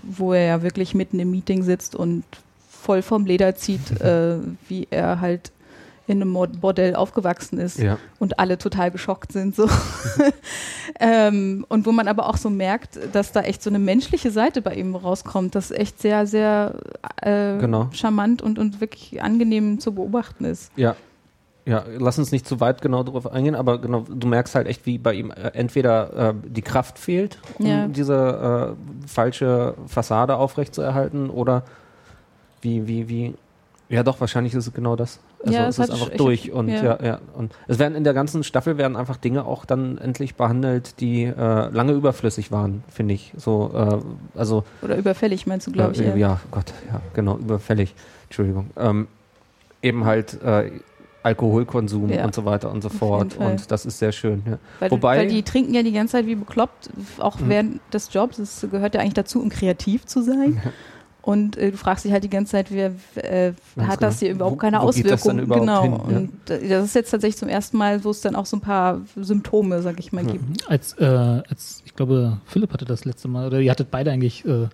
wo 0.04 0.34
er 0.34 0.46
ja 0.48 0.62
wirklich 0.64 0.96
mitten 0.96 1.20
im 1.20 1.30
Meeting 1.30 1.62
sitzt 1.62 1.96
und 1.96 2.24
voll 2.68 3.04
vom 3.04 3.26
Leder 3.28 3.54
zieht, 3.56 3.92
äh, 4.02 4.38
wie 4.68 4.88
er 4.90 5.22
halt 5.22 5.52
in 6.08 6.22
einem 6.22 6.34
Bordell 6.62 6.96
aufgewachsen 6.96 7.60
ist 7.60 7.78
Ja. 7.80 7.98
und 8.18 8.40
alle 8.40 8.58
total 8.58 8.92
geschockt 8.92 9.32
sind. 9.34 9.54
So. 9.56 9.70
ähm, 11.00 11.66
und 11.70 11.86
wo 11.86 11.92
man 11.92 12.08
aber 12.08 12.28
auch 12.30 12.38
so 12.38 12.50
merkt, 12.50 12.98
dass 13.14 13.32
da 13.32 13.42
echt 13.42 13.62
so 13.62 13.70
eine 13.70 13.80
menschliche 13.80 14.32
Seite 14.32 14.62
bei 14.62 14.74
ihm 14.76 14.96
rauskommt, 14.96 15.54
das 15.56 15.72
echt 15.72 16.02
sehr, 16.02 16.26
sehr 16.26 16.76
äh, 17.22 17.58
Genau. 17.58 17.90
charmant 17.92 18.42
und, 18.42 18.58
und 18.60 18.82
wirklich 18.82 19.22
angenehm 19.22 19.80
zu 19.80 19.94
beobachten 19.94 20.46
ist. 20.46 20.72
Ja. 20.76 20.96
Ja, 21.66 21.84
lass 21.98 22.18
uns 22.18 22.32
nicht 22.32 22.48
zu 22.48 22.62
weit 22.62 22.82
genau 22.82 23.04
darauf 23.04 23.30
eingehen, 23.30 23.54
aber 23.54 23.82
genau, 23.82 24.06
du 24.10 24.26
merkst 24.26 24.56
halt 24.56 24.68
echt, 24.68 24.86
wie 24.86 24.98
bei 24.98 25.14
ihm 25.14 25.32
äh, 25.32 25.50
entweder 25.54 26.30
äh, 26.30 26.34
die 26.48 26.62
Kraft 26.62 26.98
fehlt, 26.98 27.40
um 27.60 27.66
Ja. 27.66 27.88
diese 27.90 28.76
äh, 29.04 29.06
falsche 29.06 29.74
Fassade 29.86 30.38
aufrechtzuerhalten, 30.38 31.30
oder 31.30 31.64
wie, 32.62 32.88
wie, 32.88 33.10
wie, 33.10 33.34
ja 33.90 34.04
doch, 34.04 34.22
wahrscheinlich 34.22 34.54
ist 34.54 34.68
es 34.68 34.74
genau 34.74 34.96
das. 34.96 35.20
Also 35.44 35.54
Ja, 35.54 35.68
es 35.68 35.78
ist 35.80 35.92
einfach 35.92 36.10
durch 36.18 36.46
ich- 36.46 36.52
und 36.52 36.68
ja. 36.70 36.84
ja. 36.84 36.98
ja, 37.04 37.20
und 37.36 37.54
es 37.68 37.78
werden 37.80 37.96
in 37.96 38.04
der 38.04 38.14
ganzen 38.14 38.44
Staffel 38.44 38.78
werden 38.78 38.98
einfach 38.98 39.18
Dinge 39.18 39.46
auch 39.46 39.66
dann 39.66 39.98
endlich 40.00 40.36
behandelt, 40.36 41.00
die 41.00 41.24
äh, 41.26 41.34
lange 41.70 41.94
überflüssig 41.94 42.52
waren, 42.52 42.84
finde 42.90 43.14
ich. 43.14 43.34
So, 43.38 43.72
äh, 44.36 44.38
also 44.40 44.64
Oder 44.82 44.98
überfällig, 44.98 45.46
meinst 45.46 45.68
du, 45.68 45.72
glaube 45.72 45.94
ich. 45.94 46.02
äh, 46.02 46.06
eher. 46.06 46.18
ja, 46.18 46.40
Gott, 46.52 46.74
ja, 46.92 47.02
genau, 47.14 47.38
überfällig. 47.38 47.94
Entschuldigung. 48.26 48.72
Ähm, 48.78 49.08
eben 49.84 50.06
halt 50.06 50.42
äh, 50.42 50.72
Alkoholkonsum 51.24 52.10
Ja, 52.10 52.26
und 52.26 52.34
so 52.34 52.46
weiter 52.46 52.72
und 52.72 52.82
so 52.82 52.90
fort. 52.90 53.38
Und 53.38 53.70
das 53.70 53.86
ist 53.86 54.00
sehr 54.00 54.12
schön. 54.14 54.44
Ja. 54.50 54.58
Weil, 54.80 54.92
Wobei- 54.92 55.18
weil 55.20 55.28
die 55.28 55.44
trinken 55.44 55.74
ja 55.74 55.84
die 55.84 55.92
ganze 55.92 56.14
Zeit 56.14 56.26
wie 56.26 56.36
bekloppt, 56.36 56.90
auch 57.20 57.40
Mhm. 57.40 57.50
während 57.50 57.94
des 57.94 58.12
Jobs. 58.14 58.40
Es 58.40 58.66
gehört 58.72 58.96
ja 58.96 59.02
eigentlich 59.02 59.14
dazu, 59.14 59.42
um 59.42 59.50
kreativ 59.50 60.06
zu 60.06 60.22
sein. 60.22 60.62
Und 61.28 61.58
äh, 61.58 61.72
du 61.72 61.78
fragst 61.78 62.06
dich 62.06 62.14
halt 62.14 62.24
die 62.24 62.30
ganze 62.30 62.52
Zeit, 62.54 62.68
wer 62.72 62.94
äh, 63.16 63.52
hat 63.82 64.02
das 64.02 64.20
genau. 64.20 64.20
hier 64.20 64.32
überhaupt 64.32 64.54
Wo- 64.56 64.60
keine 64.60 64.78
wo 64.82 64.86
das 64.88 64.96
Auswirkungen? 64.98 65.40
überhaupt 65.40 65.62
genau. 65.62 65.82
hin, 65.82 65.92
ja? 66.10 66.18
Und 66.20 66.50
äh, 66.50 66.68
das 66.70 66.86
ist 66.86 66.96
jetzt 66.96 67.12
tatsächlich 67.12 67.36
zum 67.38 67.50
ersten 67.50 67.76
Mal, 67.78 68.06
wo 68.06 68.12
es 68.12 68.22
dann 68.22 68.34
auch 68.36 68.46
so 68.46 68.56
ein 68.56 68.62
paar 68.62 69.02
Symptome, 69.18 69.82
sag 69.82 70.00
ich 70.00 70.14
mal, 70.14 70.24
Mhm. 70.24 70.28
gibt. 70.32 70.70
Als, 70.70 70.94
äh, 70.94 71.04
als 71.06 71.82
ich 71.86 71.94
glaube, 71.96 72.38
Philipp 72.46 72.72
hatte 72.72 72.86
das 72.86 73.04
letzte 73.04 73.28
Mal, 73.28 73.48
oder 73.48 73.60
ihr 73.60 73.70
hattet 73.70 73.92
beide 73.92 74.10
eigentlich 74.10 74.46
äh, 74.46 74.68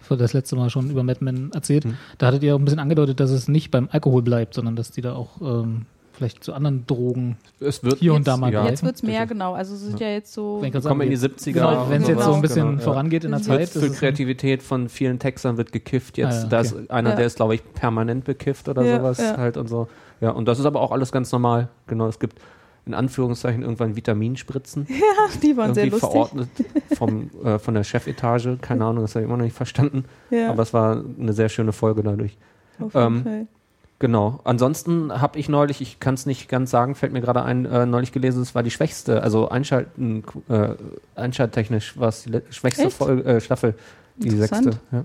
für 0.00 0.16
das 0.16 0.34
letzte 0.34 0.54
Mal 0.54 0.70
schon 0.70 0.88
über 0.88 1.02
Mad 1.02 1.18
Men 1.24 1.50
erzählt. 1.52 1.84
Mhm. 1.84 1.96
Da 2.18 2.28
hattet 2.28 2.44
ihr 2.44 2.54
auch 2.54 2.60
ein 2.60 2.64
bisschen 2.64 2.78
angedeutet, 2.78 3.18
dass 3.18 3.30
es 3.30 3.48
nicht 3.48 3.72
beim 3.72 3.88
Alkohol 3.90 4.22
bleibt, 4.22 4.54
sondern 4.54 4.76
dass 4.76 4.92
die 4.92 5.00
da 5.00 5.14
auch 5.14 5.40
ähm, 5.40 5.86
vielleicht 6.18 6.44
zu 6.44 6.52
anderen 6.52 6.86
Drogen. 6.86 7.36
Es 7.60 7.82
wird 7.82 7.98
Hier 7.98 8.12
und 8.12 8.26
da 8.26 8.36
mal 8.36 8.52
ja. 8.52 8.66
Jetzt 8.66 8.84
wird 8.84 8.96
es 8.96 9.02
mehr, 9.02 9.26
genau. 9.26 9.54
Also 9.54 9.74
es 9.74 9.80
sind 9.80 9.98
ja 10.00 10.08
jetzt 10.08 10.32
so. 10.34 10.58
Wenn 10.60 10.66
ich 10.68 10.72
grad 10.74 10.82
Kommen 10.84 11.00
in 11.02 11.08
die 11.10 11.14
jetzt- 11.16 11.22
70er. 11.46 11.52
Genau, 11.52 11.86
wenn 11.88 12.02
es 12.02 12.08
jetzt 12.08 12.22
so 12.24 12.32
ein 12.34 12.42
bisschen 12.42 12.66
Genau, 12.66 12.78
ja. 12.78 12.84
vorangeht 12.84 13.24
in 13.24 13.30
der 13.30 13.40
Zeit. 13.42 13.68
Für 13.70 13.88
Kreativität 13.90 14.62
von 14.62 14.88
vielen 14.88 15.18
Textern 15.18 15.56
wird 15.56 15.72
gekifft 15.72 16.18
jetzt. 16.18 16.34
Ah, 16.34 16.42
ja, 16.42 16.48
Da 16.48 16.58
okay. 16.58 16.66
ist 16.66 16.90
einer, 16.90 17.10
Ja. 17.10 17.16
der 17.16 17.26
ist, 17.26 17.36
glaube 17.36 17.54
ich, 17.54 17.72
permanent 17.74 18.24
bekifft 18.24 18.68
oder 18.68 18.82
Ja, 18.84 18.98
sowas 18.98 19.18
ja. 19.18 19.36
halt 19.38 19.56
und 19.56 19.68
so. 19.68 19.88
Ja, 20.20 20.30
und 20.30 20.46
das 20.46 20.58
ist 20.58 20.66
aber 20.66 20.80
auch 20.80 20.90
alles 20.92 21.12
ganz 21.12 21.32
normal. 21.32 21.68
Genau, 21.86 22.08
es 22.08 22.18
gibt 22.18 22.38
in 22.86 22.94
Anführungszeichen 22.94 23.62
irgendwann 23.62 23.96
Vitaminspritzen. 23.96 24.86
die 25.42 25.56
waren 25.56 25.74
sehr 25.74 25.84
lustig. 25.86 26.00
verordnet 26.00 26.48
vom, 26.96 27.30
äh, 27.44 27.58
von 27.58 27.74
der 27.74 27.84
Chefetage. 27.84 28.56
Keine 28.60 28.84
Ahnung, 28.86 29.02
das 29.04 29.14
habe 29.14 29.22
ich 29.24 29.28
immer 29.28 29.36
noch 29.36 29.44
nicht 29.44 29.56
verstanden. 29.56 30.04
Ja, 30.30 30.50
Aber 30.50 30.62
es 30.62 30.72
war 30.72 31.04
eine 31.20 31.32
sehr 31.34 31.48
schöne 31.50 31.72
Folge 31.72 32.02
dadurch. 32.02 32.36
auf 32.80 32.94
jeden 32.94 33.06
ähm, 33.16 33.22
Fall. 33.22 33.46
Genau. 34.00 34.40
Ansonsten 34.44 35.20
habe 35.20 35.38
ich 35.40 35.48
neulich, 35.48 35.80
ich 35.80 35.98
kann 35.98 36.14
es 36.14 36.24
nicht 36.24 36.48
ganz 36.48 36.70
sagen, 36.70 36.94
fällt 36.94 37.12
mir 37.12 37.20
gerade 37.20 37.42
ein, 37.42 37.64
äh, 37.66 37.84
neulich 37.84 38.12
gelesen, 38.12 38.42
es 38.42 38.54
war 38.54 38.62
die 38.62 38.70
schwächste, 38.70 39.22
also 39.22 39.48
einschalten, 39.48 40.22
äh, 40.48 40.70
einschalttechnisch 41.16 41.98
war 41.98 42.08
es 42.08 42.22
die 42.22 42.40
schwächste? 42.50 42.90
Folge, 42.90 43.24
äh, 43.24 43.40
Staffel, 43.40 43.74
die 44.16 44.30
sechste. 44.30 44.78
Ja. 44.92 45.04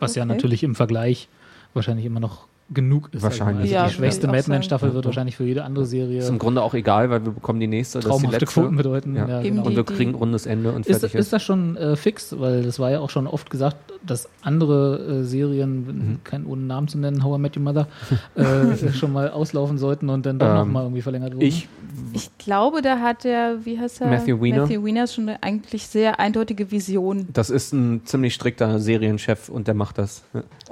Was 0.00 0.14
ja 0.14 0.22
Okay. 0.22 0.32
natürlich 0.32 0.62
im 0.62 0.74
Vergleich 0.74 1.28
wahrscheinlich 1.74 2.06
immer 2.06 2.20
noch 2.20 2.46
genug 2.74 3.08
ist. 3.12 3.22
Wahrscheinlich. 3.22 3.62
Also 3.62 3.74
Ja, 3.74 3.86
die 3.86 3.94
schwächste 3.94 4.26
Mad 4.26 4.44
Men 4.48 4.62
Staffel 4.62 4.88
sagen. 4.88 4.94
wird 4.96 5.04
wahrscheinlich 5.06 5.36
für 5.36 5.44
jede 5.44 5.64
andere 5.64 5.86
Serie 5.86 6.18
Ist 6.18 6.28
im 6.28 6.38
Grunde 6.38 6.62
auch 6.62 6.74
egal, 6.74 7.10
weil 7.10 7.24
wir 7.24 7.32
bekommen 7.32 7.60
die 7.60 7.66
nächste, 7.66 7.98
das 7.98 8.04
ist 8.06 8.08
die 8.08 8.10
traumhafte 8.22 8.44
letzte. 8.44 8.60
Quoten 8.60 8.76
bedeuten. 8.76 9.16
Ja. 9.16 9.28
Ja, 9.28 9.42
genau. 9.42 9.64
Und 9.64 9.76
wir 9.76 9.84
kriegen 9.84 10.14
rundes 10.14 10.46
Ende 10.46 10.72
und 10.72 10.86
Ist, 10.86 11.00
fertig 11.00 11.14
ist 11.18 11.32
das 11.32 11.42
schon 11.42 11.76
äh, 11.76 11.96
fix? 11.96 12.34
Weil 12.38 12.62
das 12.62 12.78
war 12.78 12.90
ja 12.90 13.00
auch 13.00 13.10
schon 13.10 13.26
oft 13.26 13.50
gesagt, 13.50 13.76
dass 14.06 14.28
andere 14.42 15.20
äh, 15.20 15.24
Serien, 15.24 15.72
Mhm. 15.86 16.18
kein 16.24 16.46
ohne 16.46 16.62
Namen 16.62 16.88
zu 16.88 16.98
nennen, 16.98 17.22
How 17.24 17.38
I 17.38 17.40
Met 17.40 17.56
Your 17.56 17.62
Mother, 17.62 17.86
äh, 18.34 18.92
schon 18.92 19.12
mal 19.12 19.30
auslaufen 19.30 19.78
sollten 19.78 20.08
und 20.08 20.26
dann 20.26 20.38
doch 20.38 20.46
Ähm, 20.48 20.54
nochmal 20.56 20.84
irgendwie 20.84 21.02
verlängert 21.02 21.34
wurden. 21.34 21.42
Ich, 21.46 21.68
Ich 22.14 22.30
glaube, 22.38 22.82
da 22.82 22.98
hat 23.00 23.24
der, 23.24 23.56
wie 23.64 23.78
heißt 23.78 24.00
er? 24.00 24.08
Matthew 24.08 24.40
Weiner. 24.40 24.62
Matthew 24.62 24.84
Weiner 24.84 25.06
schon 25.06 25.28
eine 25.28 25.42
eigentlich 25.42 25.86
sehr 25.86 26.18
eindeutige 26.20 26.70
Vision. 26.70 27.28
das 27.32 27.50
ist 27.50 27.72
ein 27.72 28.02
ziemlich 28.04 28.34
strikter 28.34 28.78
Serienchef 28.78 29.48
und 29.48 29.66
der 29.68 29.74
macht 29.74 29.98
das. 29.98 30.22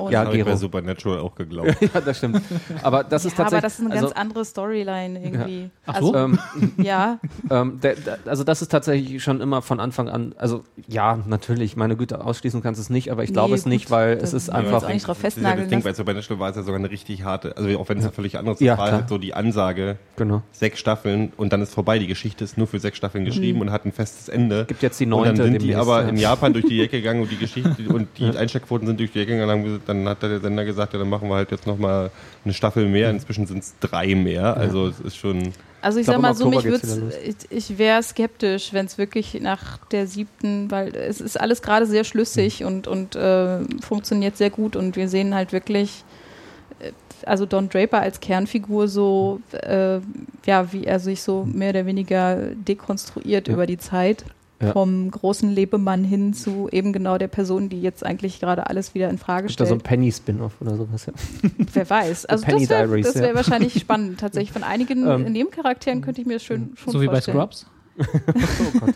Ja, 0.00 0.06
Und 0.06 0.12
Ja, 0.12 0.24
Habe 0.26 0.36
ich 0.38 0.44
bei. 0.44 0.56
Supernatural 0.56 1.18
auch 1.20 1.34
geglaubt. 1.34 1.76
ja 1.94 2.00
das 2.00 2.18
stimmt. 2.18 2.40
Aber 2.82 3.04
das 3.04 3.24
ist 3.24 3.36
ja, 3.38 3.44
tatsächlich. 3.44 3.58
aber 3.58 3.60
das 3.62 3.74
ist 3.74 3.80
eine 3.80 3.88
ganz 3.90 4.02
also, 4.02 4.14
andere 4.14 4.44
Storyline 4.44 5.22
irgendwie. 5.22 5.70
Ach 5.86 5.94
also, 5.94 6.06
so? 6.12 6.16
ähm, 6.16 6.38
ja, 6.78 7.18
Ähm, 7.50 7.80
der, 7.82 7.94
der, 7.96 8.18
also 8.26 8.44
das 8.44 8.62
ist 8.62 8.68
tatsächlich 8.70 9.22
schon 9.22 9.40
immer 9.40 9.62
von 9.62 9.80
Anfang 9.80 10.08
an, 10.08 10.34
also 10.38 10.62
ja, 10.86 11.18
natürlich, 11.26 11.74
meine 11.76 11.96
Güte, 11.96 12.24
ausschließen 12.24 12.62
kannst 12.62 12.78
du 12.78 12.82
es 12.82 12.90
nicht, 12.90 13.10
aber 13.10 13.24
ich 13.24 13.32
glaube 13.32 13.50
Nee, 13.50 13.54
es 13.56 13.66
nicht, 13.66 13.86
gut, 13.86 13.92
weil 13.92 14.16
da 14.16 14.22
es 14.22 14.32
ist 14.34 14.50
einfach, 14.50 14.86
nicht 14.88 15.06
drauf 15.06 15.16
ist 15.16 15.22
ja 15.22 15.28
das 15.28 15.34
festnageln 15.34 15.68
Ding, 15.68 15.82
bei 15.82 15.92
Supernatural 15.92 16.38
war 16.38 16.50
es 16.50 16.56
ja 16.56 16.62
sogar 16.62 16.78
eine 16.78 16.90
richtig 16.90 17.24
harte, 17.24 17.56
also 17.56 17.68
auch 17.78 17.88
wenn 17.88 17.98
es 17.98 18.04
ja 18.04 18.10
völlig 18.10 18.38
anders 18.38 18.56
ist, 18.60 18.66
Ja, 18.66 18.74
klar. 18.76 18.92
halt 18.92 19.08
so 19.08 19.18
die 19.18 19.34
Ansage, 19.34 19.96
genau. 20.16 20.42
sechs 20.52 20.78
Staffeln 20.78 21.32
und 21.36 21.52
dann 21.52 21.62
ist 21.62 21.74
vorbei. 21.74 21.98
Die 21.98 22.06
Geschichte 22.06 22.44
ist 22.44 22.56
nur 22.58 22.66
für 22.66 22.78
sechs 22.78 22.96
Staffeln 22.98 23.24
geschrieben 23.24 23.60
und 23.60 23.70
hat 23.72 23.84
ein 23.84 23.92
festes 23.92 24.28
Ende. 24.28 24.64
Gibt 24.66 24.82
jetzt 24.82 25.00
die 25.00 25.04
und 25.04 25.10
neunte 25.10 25.42
dann 25.42 25.52
sind 25.52 25.62
die 25.62 25.74
aber 25.74 26.02
ja. 26.02 26.08
in 26.08 26.16
Japan 26.16 26.52
durch 26.52 26.66
die 26.66 26.80
Ecke 26.82 26.98
gegangen 26.98 27.22
und 27.22 27.30
die 27.30 27.36
Geschichte 27.40 27.88
und 27.88 28.08
die 28.18 28.26
Einsteckquoten 28.36 28.86
sind 28.86 29.00
durch 29.00 29.12
die 29.12 29.20
Ecke 29.20 29.32
gegangen. 29.32 29.50
und 29.50 29.56
haben 29.58 29.64
gesagt- 29.64 29.88
Dann 29.90 30.08
hat 30.08 30.22
der 30.22 30.40
Sender 30.40 30.64
gesagt, 30.64 30.92
ja, 30.92 30.98
dann 30.98 31.08
machen 31.08 31.28
wir 31.28 31.34
halt 31.36 31.50
jetzt 31.50 31.66
nochmal 31.66 32.10
eine 32.44 32.54
Staffel 32.54 32.88
mehr. 32.88 33.10
Inzwischen 33.10 33.46
sind 33.46 33.58
es 33.62 33.74
drei 33.80 34.14
mehr. 34.14 34.56
Also 34.56 34.88
es 34.88 35.00
ist 35.00 35.16
schon. 35.16 35.52
Also 35.82 35.98
ich, 35.98 36.02
Ich 36.02 36.06
sag 36.12 36.20
mal 36.20 36.34
so, 36.34 36.48
mich 36.50 36.64
ich, 36.64 37.34
ich 37.50 37.78
wäre 37.78 38.02
skeptisch, 38.02 38.72
wenn 38.74 38.84
es 38.86 38.98
wirklich 38.98 39.40
nach 39.40 39.78
der 39.86 40.06
siebten, 40.06 40.70
weil 40.70 40.94
es 40.94 41.20
ist 41.20 41.40
alles 41.40 41.62
gerade 41.62 41.86
sehr 41.86 42.02
Mhm. 42.02 42.04
schlüssig 42.04 42.64
und, 42.64 42.86
und 42.86 43.16
äh, 43.16 43.60
funktioniert 43.80 44.36
sehr 44.36 44.50
gut 44.50 44.76
und 44.76 44.96
wir 44.96 45.08
sehen 45.08 45.34
halt 45.34 45.52
wirklich, 45.52 46.04
äh, 46.80 46.92
also 47.24 47.46
Don 47.46 47.68
Draper 47.70 48.00
als 48.00 48.20
Kernfigur 48.20 48.88
so, 48.88 49.40
äh, 49.52 50.00
ja, 50.44 50.70
wie 50.72 50.84
er 50.84 51.00
sich 51.00 51.22
so 51.22 51.44
mehr 51.50 51.70
oder 51.70 51.86
weniger 51.86 52.36
dekonstruiert 52.54 53.48
Ja. 53.48 53.54
über 53.54 53.66
die 53.66 53.78
Zeit. 53.78 54.24
Ja. 54.62 54.72
Vom 54.72 55.10
großen 55.10 55.48
Lebemann 55.50 56.04
hin 56.04 56.34
zu 56.34 56.68
eben 56.70 56.92
genau 56.92 57.16
der 57.16 57.28
Person, 57.28 57.70
die 57.70 57.80
jetzt 57.80 58.04
eigentlich 58.04 58.40
gerade 58.40 58.66
alles 58.66 58.94
wieder 58.94 59.08
in 59.08 59.16
Frage 59.16 59.46
Ist 59.46 59.58
da 59.58 59.64
so 59.64 59.72
ein 59.72 59.80
stellt. 59.80 59.88
Penny-Spin-Off 59.88 60.52
oder 60.60 60.76
sowas, 60.76 61.06
ja. 61.06 61.14
Wer 61.72 61.88
weiß. 61.88 62.26
Also 62.26 62.44
Penny 62.44 62.66
das 62.66 62.70
wäre 62.70 62.90
wär 63.14 63.28
ja. 63.28 63.34
wahrscheinlich 63.34 63.80
spannend. 63.80 64.20
Tatsächlich 64.20 64.52
von 64.52 64.62
einigen 64.62 65.06
Ähm. 65.06 65.32
Nebencharakteren 65.32 66.02
könnte 66.02 66.20
ich 66.20 66.26
mir 66.26 66.34
das 66.34 66.44
schön 66.44 66.74
schon 66.76 66.92
so 66.92 67.00
wie 67.00 67.06
bei 67.06 67.22
vorstellen. 67.22 67.70
Scrubs. 68.74 68.94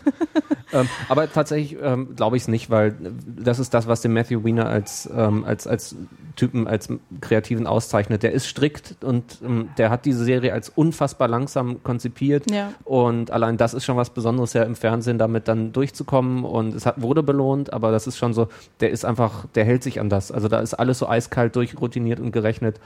ähm, 0.73 0.89
aber 1.07 1.31
tatsächlich 1.31 1.77
ähm, 1.81 2.15
glaube 2.15 2.37
ich 2.37 2.43
es 2.43 2.47
nicht, 2.47 2.69
weil 2.69 2.95
das 3.25 3.59
ist 3.59 3.73
das, 3.73 3.87
was 3.87 4.01
den 4.01 4.13
Matthew 4.13 4.43
Weiner 4.43 4.67
als, 4.67 5.09
ähm, 5.15 5.43
als, 5.45 5.67
als 5.67 5.95
Typen, 6.35 6.67
als 6.67 6.89
Kreativen 7.21 7.67
auszeichnet. 7.67 8.23
Der 8.23 8.31
ist 8.31 8.47
strikt 8.47 9.03
und 9.03 9.39
ähm, 9.43 9.69
der 9.77 9.89
hat 9.89 10.05
diese 10.05 10.23
Serie 10.23 10.53
als 10.53 10.69
unfassbar 10.69 11.27
langsam 11.27 11.81
konzipiert. 11.83 12.49
Ja. 12.51 12.73
Und 12.83 13.31
allein 13.31 13.57
das 13.57 13.73
ist 13.73 13.85
schon 13.85 13.97
was 13.97 14.09
Besonderes, 14.09 14.53
ja 14.53 14.63
im 14.63 14.75
Fernsehen 14.75 15.17
damit 15.17 15.47
dann 15.47 15.71
durchzukommen. 15.71 16.43
Und 16.43 16.75
es 16.75 16.85
hat, 16.85 17.01
wurde 17.01 17.23
belohnt, 17.23 17.73
aber 17.73 17.91
das 17.91 18.07
ist 18.07 18.17
schon 18.17 18.33
so, 18.33 18.47
der 18.79 18.91
ist 18.91 19.05
einfach, 19.05 19.45
der 19.55 19.65
hält 19.65 19.83
sich 19.83 19.99
an 19.99 20.09
das. 20.09 20.31
Also 20.31 20.47
da 20.47 20.59
ist 20.59 20.73
alles 20.73 20.99
so 20.99 21.07
eiskalt 21.07 21.55
durchroutiniert 21.55 22.19
und 22.19 22.31
gerechnet. 22.31 22.79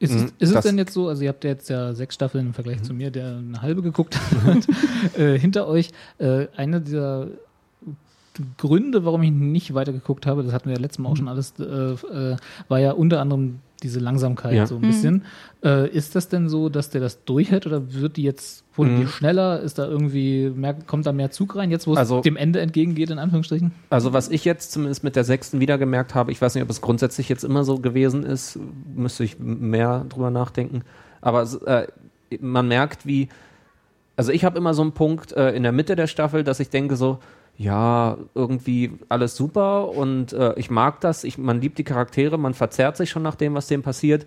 Ist, 0.00 0.14
es, 0.14 0.22
Mhm, 0.22 0.32
ist 0.38 0.54
es 0.54 0.62
denn 0.62 0.78
jetzt 0.78 0.92
so, 0.92 1.08
also 1.08 1.22
ihr 1.22 1.28
habt 1.28 1.44
ja 1.44 1.50
jetzt 1.50 1.68
ja 1.70 1.94
sechs 1.94 2.14
Staffeln 2.14 2.48
im 2.48 2.54
Vergleich 2.54 2.82
zu 2.82 2.92
mir, 2.94 3.10
der 3.10 3.36
eine 3.36 3.62
halbe 3.62 3.82
geguckt 3.82 4.18
hat, 4.44 4.66
äh, 5.18 5.38
hinter 5.38 5.66
euch. 5.68 5.90
Äh, 6.18 6.48
eine 6.56 6.80
dieser 6.80 7.28
Gründe, 8.58 9.04
warum 9.04 9.22
ich 9.22 9.30
nicht 9.30 9.74
weitergeguckt 9.74 10.26
habe, 10.26 10.42
das 10.42 10.52
hatten 10.52 10.68
wir 10.68 10.74
ja 10.74 10.80
letztes 10.80 10.98
Mal 10.98 11.08
auch 11.10 11.16
schon 11.16 11.28
alles, 11.28 11.54
äh, 11.60 11.62
äh, 11.64 12.36
war 12.68 12.80
ja 12.80 12.92
unter 12.92 13.20
anderem 13.20 13.60
diese 13.84 14.00
Langsamkeit 14.00 14.54
Ja. 14.54 14.66
so 14.66 14.74
ein 14.76 14.80
bisschen. 14.80 15.22
Äh, 15.62 15.88
ist 15.90 16.16
das 16.16 16.28
denn 16.28 16.48
so, 16.48 16.68
dass 16.68 16.90
der 16.90 17.00
das 17.00 17.24
durchhält 17.24 17.66
oder 17.66 17.92
wird 17.94 18.16
die 18.16 18.22
jetzt, 18.24 18.64
wurde 18.74 18.90
Mhm. 18.90 19.00
die 19.02 19.06
schneller? 19.06 19.60
Ist 19.60 19.78
da 19.78 19.86
irgendwie, 19.86 20.50
mehr, 20.50 20.74
kommt 20.74 21.06
da 21.06 21.12
mehr 21.12 21.30
Zug 21.30 21.54
rein, 21.54 21.70
jetzt 21.70 21.86
wo 21.86 21.92
es 21.92 21.98
Also- 21.98 22.20
dem 22.22 22.36
Ende 22.36 22.60
entgegengeht, 22.60 23.10
in 23.10 23.18
Anführungsstrichen? 23.20 23.70
Also 23.90 24.12
was 24.12 24.28
ich 24.30 24.44
jetzt 24.44 24.72
zumindest 24.72 25.04
mit 25.04 25.14
der 25.14 25.22
sechsten 25.24 25.60
wieder 25.60 25.78
gemerkt 25.78 26.14
habe, 26.16 26.32
ich 26.32 26.40
weiß 26.42 26.54
nicht, 26.56 26.64
ob 26.64 26.70
es 26.70 26.80
grundsätzlich 26.80 27.28
jetzt 27.28 27.44
immer 27.44 27.62
so 27.64 27.78
gewesen 27.78 28.24
ist, 28.24 28.58
müsste 28.96 29.22
ich 29.22 29.38
mehr 29.38 30.04
drüber 30.08 30.30
nachdenken. 30.30 30.82
Aber 31.20 31.46
äh, 31.66 31.86
man 32.40 32.66
merkt, 32.66 33.06
wie, 33.06 33.28
also 34.16 34.32
ich 34.32 34.44
habe 34.44 34.58
immer 34.58 34.74
so 34.74 34.82
einen 34.82 34.92
Punkt 34.92 35.32
äh, 35.32 35.52
in 35.52 35.62
der 35.62 35.72
Mitte 35.72 35.94
der 35.96 36.06
Staffel, 36.06 36.42
dass 36.44 36.58
ich 36.60 36.70
denke 36.70 36.96
so, 36.96 37.18
ja, 37.56 38.18
irgendwie 38.34 38.92
alles 39.08 39.36
super 39.36 39.88
und 39.90 40.32
äh, 40.32 40.54
ich 40.56 40.70
mag 40.70 41.00
das, 41.00 41.24
ich, 41.24 41.38
man 41.38 41.60
liebt 41.60 41.78
die 41.78 41.84
Charaktere, 41.84 42.38
man 42.38 42.54
verzerrt 42.54 42.96
sich 42.96 43.10
schon 43.10 43.22
nach 43.22 43.36
dem, 43.36 43.54
was 43.54 43.68
dem 43.68 43.82
passiert. 43.82 44.26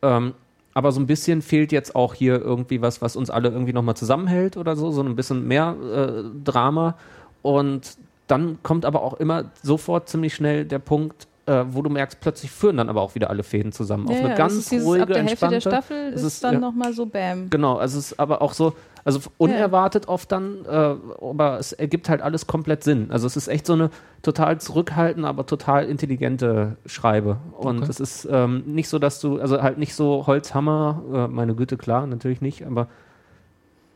Ähm, 0.00 0.34
aber 0.74 0.90
so 0.92 1.00
ein 1.00 1.06
bisschen 1.06 1.42
fehlt 1.42 1.70
jetzt 1.70 1.94
auch 1.94 2.14
hier 2.14 2.40
irgendwie 2.40 2.80
was, 2.80 3.02
was 3.02 3.14
uns 3.14 3.28
alle 3.28 3.50
irgendwie 3.50 3.74
nochmal 3.74 3.96
zusammenhält 3.96 4.56
oder 4.56 4.74
so, 4.74 4.90
so 4.90 5.02
ein 5.02 5.16
bisschen 5.16 5.46
mehr 5.46 5.76
äh, 5.94 6.22
Drama. 6.44 6.96
Und 7.42 7.98
dann 8.26 8.58
kommt 8.62 8.86
aber 8.86 9.02
auch 9.02 9.14
immer 9.14 9.50
sofort 9.62 10.08
ziemlich 10.08 10.34
schnell 10.34 10.64
der 10.64 10.78
Punkt, 10.78 11.26
äh, 11.44 11.64
wo 11.68 11.82
du 11.82 11.90
merkst, 11.90 12.20
plötzlich 12.20 12.50
führen 12.50 12.78
dann 12.78 12.88
aber 12.88 13.02
auch 13.02 13.14
wieder 13.14 13.28
alle 13.28 13.42
Fäden 13.42 13.72
zusammen. 13.72 14.08
auf 14.08 14.14
Ja, 14.14 14.20
eine 14.20 14.28
ja, 14.30 14.34
ganz 14.36 14.54
das 14.54 14.62
ist 14.62 14.72
dieses, 14.72 14.86
ruhige, 14.86 15.02
ab 15.02 15.08
der 15.12 15.22
Hälfte 15.24 15.48
der. 15.48 15.60
Staffel 15.60 16.12
es 16.14 16.22
ist, 16.22 16.42
dann 16.42 16.54
ja, 16.54 16.60
nochmal 16.60 16.94
so 16.94 17.04
Bam. 17.04 17.50
Genau, 17.50 17.76
also 17.76 17.98
es 17.98 18.12
ist 18.12 18.20
aber 18.20 18.40
auch 18.40 18.54
so, 18.54 18.74
also 19.04 19.20
unerwartet 19.38 20.08
oft 20.08 20.30
dann, 20.30 20.64
äh, 20.64 20.94
aber 21.20 21.58
es 21.58 21.72
ergibt 21.72 22.08
halt 22.08 22.22
alles 22.22 22.46
komplett 22.46 22.84
Sinn. 22.84 23.10
Also 23.10 23.26
es 23.26 23.36
ist 23.36 23.48
echt 23.48 23.66
so 23.66 23.72
eine 23.72 23.90
total 24.22 24.60
zurückhaltende, 24.60 25.28
aber 25.28 25.44
total 25.46 25.86
intelligente 25.86 26.76
Schreibe. 26.86 27.38
Und 27.58 27.78
Okay. 27.82 27.90
es 27.90 28.00
ist 28.00 28.28
ähm, 28.30 28.62
nicht 28.66 28.88
so, 28.88 28.98
dass 28.98 29.20
du, 29.20 29.40
also 29.40 29.60
halt 29.62 29.78
nicht 29.78 29.94
so 29.94 30.26
Holzhammer, 30.26 31.02
äh, 31.12 31.28
meine 31.28 31.54
Güte, 31.54 31.76
klar, 31.76 32.06
natürlich 32.06 32.40
nicht, 32.40 32.64
aber 32.64 32.86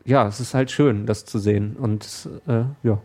ja, 0.05 0.27
es 0.27 0.39
ist 0.39 0.53
halt 0.53 0.71
schön, 0.71 1.05
das 1.05 1.25
zu 1.25 1.39
sehen. 1.39 1.75
Und 1.79 2.29
äh, 2.47 2.63
ja, 2.83 2.97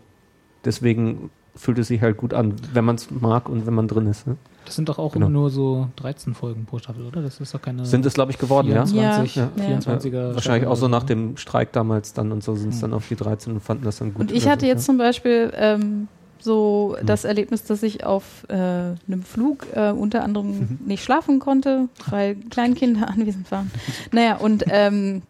deswegen 0.65 1.31
fühlt 1.55 1.79
es 1.79 1.89
sich 1.89 2.01
halt 2.01 2.17
gut 2.17 2.33
an, 2.35 2.55
wenn 2.73 2.85
man 2.85 2.97
es 2.97 3.11
mag 3.11 3.49
und 3.49 3.67
wenn 3.67 3.75
man 3.75 3.89
drin 3.89 4.07
ist. 4.07 4.27
Ne? 4.27 4.37
Das 4.65 4.77
sind 4.77 4.89
doch 4.89 4.99
auch 4.99 5.13
Genau. 5.13 5.27
immer 5.27 5.33
nur 5.33 5.51
so 5.51 5.89
13 5.97 6.35
Folgen 6.35 6.65
pro 6.67 6.79
Staffel, 6.79 7.05
oder? 7.05 7.21
Das 7.23 7.41
ist 7.41 7.53
doch 7.55 7.61
keine 7.61 7.85
Sind 7.85 8.07
es, 8.07 8.15
glaube 8.15 8.31
ich, 8.31 8.39
geworden, 8.39 8.69
ja? 8.69 8.87
24, 8.87 9.37
Ja, 9.37 9.51
ja. 9.57 9.79
24er. 9.79 10.35
Wahrscheinlich 10.35 10.69
auch 10.69 10.77
so 10.77 10.89
nach 10.89 11.03
dem 11.05 11.37
Streik 11.37 11.73
damals 11.73 12.13
dann 12.13 12.33
und 12.33 12.43
so 12.45 12.55
sind 12.55 12.71
es 12.71 12.77
Hm. 12.77 12.81
dann 12.83 12.95
auf 12.95 13.09
die 13.09 13.17
13 13.17 13.53
und 13.55 13.61
fanden 13.61 13.85
das 13.85 13.99
dann 13.99 14.15
gut. 14.15 14.21
Und 14.21 14.33
ich 14.33 14.49
hatte 14.49 14.61
so, 14.63 14.67
jetzt 14.67 14.85
zum 14.85 14.99
Beispiel 14.99 15.53
ähm, 15.57 16.09
so 16.41 16.97
Mhm. 17.01 17.07
das 17.07 17.25
Erlebnis, 17.25 17.65
dass 17.65 17.83
ich 17.83 18.05
auf 18.05 18.45
äh, 18.49 18.55
einem 18.55 19.23
Flug 19.25 19.67
äh, 19.75 19.91
unter 19.91 20.23
anderem 20.25 20.59
Mhm. 20.59 20.79
nicht 20.87 21.05
schlafen 21.05 21.39
konnte, 21.39 21.89
weil 22.11 22.37
Kleinkinder 22.37 23.09
anwesend 23.09 23.51
waren. 23.51 23.71
Naja, 24.13 24.37
und 24.37 24.65
ähm, 24.69 25.23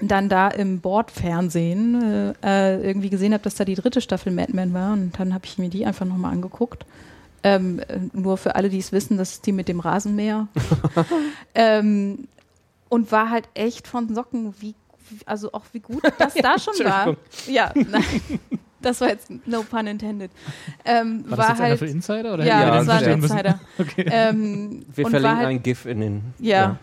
dann 0.00 0.28
da 0.28 0.48
im 0.48 0.80
Bordfernsehen 0.80 2.34
äh, 2.42 2.74
äh, 2.76 2.86
irgendwie 2.86 3.10
gesehen 3.10 3.32
habe, 3.32 3.42
dass 3.44 3.54
da 3.54 3.64
die 3.64 3.74
dritte 3.76 4.00
Staffel 4.00 4.32
Mad 4.32 4.52
Men 4.52 4.72
war 4.74 4.92
und 4.92 5.12
dann 5.18 5.32
habe 5.32 5.44
ich 5.46 5.58
mir 5.58 5.68
die 5.70 5.86
einfach 5.86 6.04
nochmal 6.06 6.32
angeguckt. 6.32 6.84
Ähm, 7.44 7.78
äh, 7.78 7.98
nur 8.14 8.38
für 8.38 8.54
alle, 8.56 8.70
die 8.70 8.78
es 8.78 8.90
wissen, 8.90 9.18
das 9.18 9.32
ist 9.34 9.46
die 9.46 9.52
mit 9.52 9.68
dem 9.68 9.78
Rasenmäher. 9.78 10.48
ähm, 11.54 12.26
und 12.88 13.12
war 13.12 13.28
halt 13.30 13.48
echt 13.54 13.86
von 13.86 14.12
Socken, 14.14 14.54
wie, 14.60 14.74
also 15.26 15.52
auch 15.52 15.64
wie 15.72 15.80
gut 15.80 16.02
das 16.18 16.34
da 16.42 16.58
schon 16.58 16.74
war. 16.84 17.16
Ja, 17.46 17.72
nein. 17.74 18.02
Das 18.80 19.00
war 19.00 19.08
jetzt 19.08 19.30
no 19.46 19.62
pun 19.62 19.86
intended. 19.86 20.30
Ähm, 20.84 21.24
War 21.28 21.38
war 21.38 21.48
das 21.48 21.58
halt, 21.58 21.78
für 21.78 21.86
Insider? 21.86 22.34
Oder 22.34 22.44
ja, 22.44 22.60
Ja, 22.60 22.70
das 22.76 22.86
war 22.86 22.98
ein? 22.98 23.12
Insider. 23.12 23.58
Okay. 23.78 24.04
Ähm, 24.10 24.84
Wir 24.94 25.06
und 25.06 25.12
war 25.14 25.20
verlinken 25.20 25.38
halt, 25.38 25.48
ein 25.48 25.62
GIF 25.62 25.86
in 25.86 26.00
den. 26.00 26.22
ja, 26.38 26.76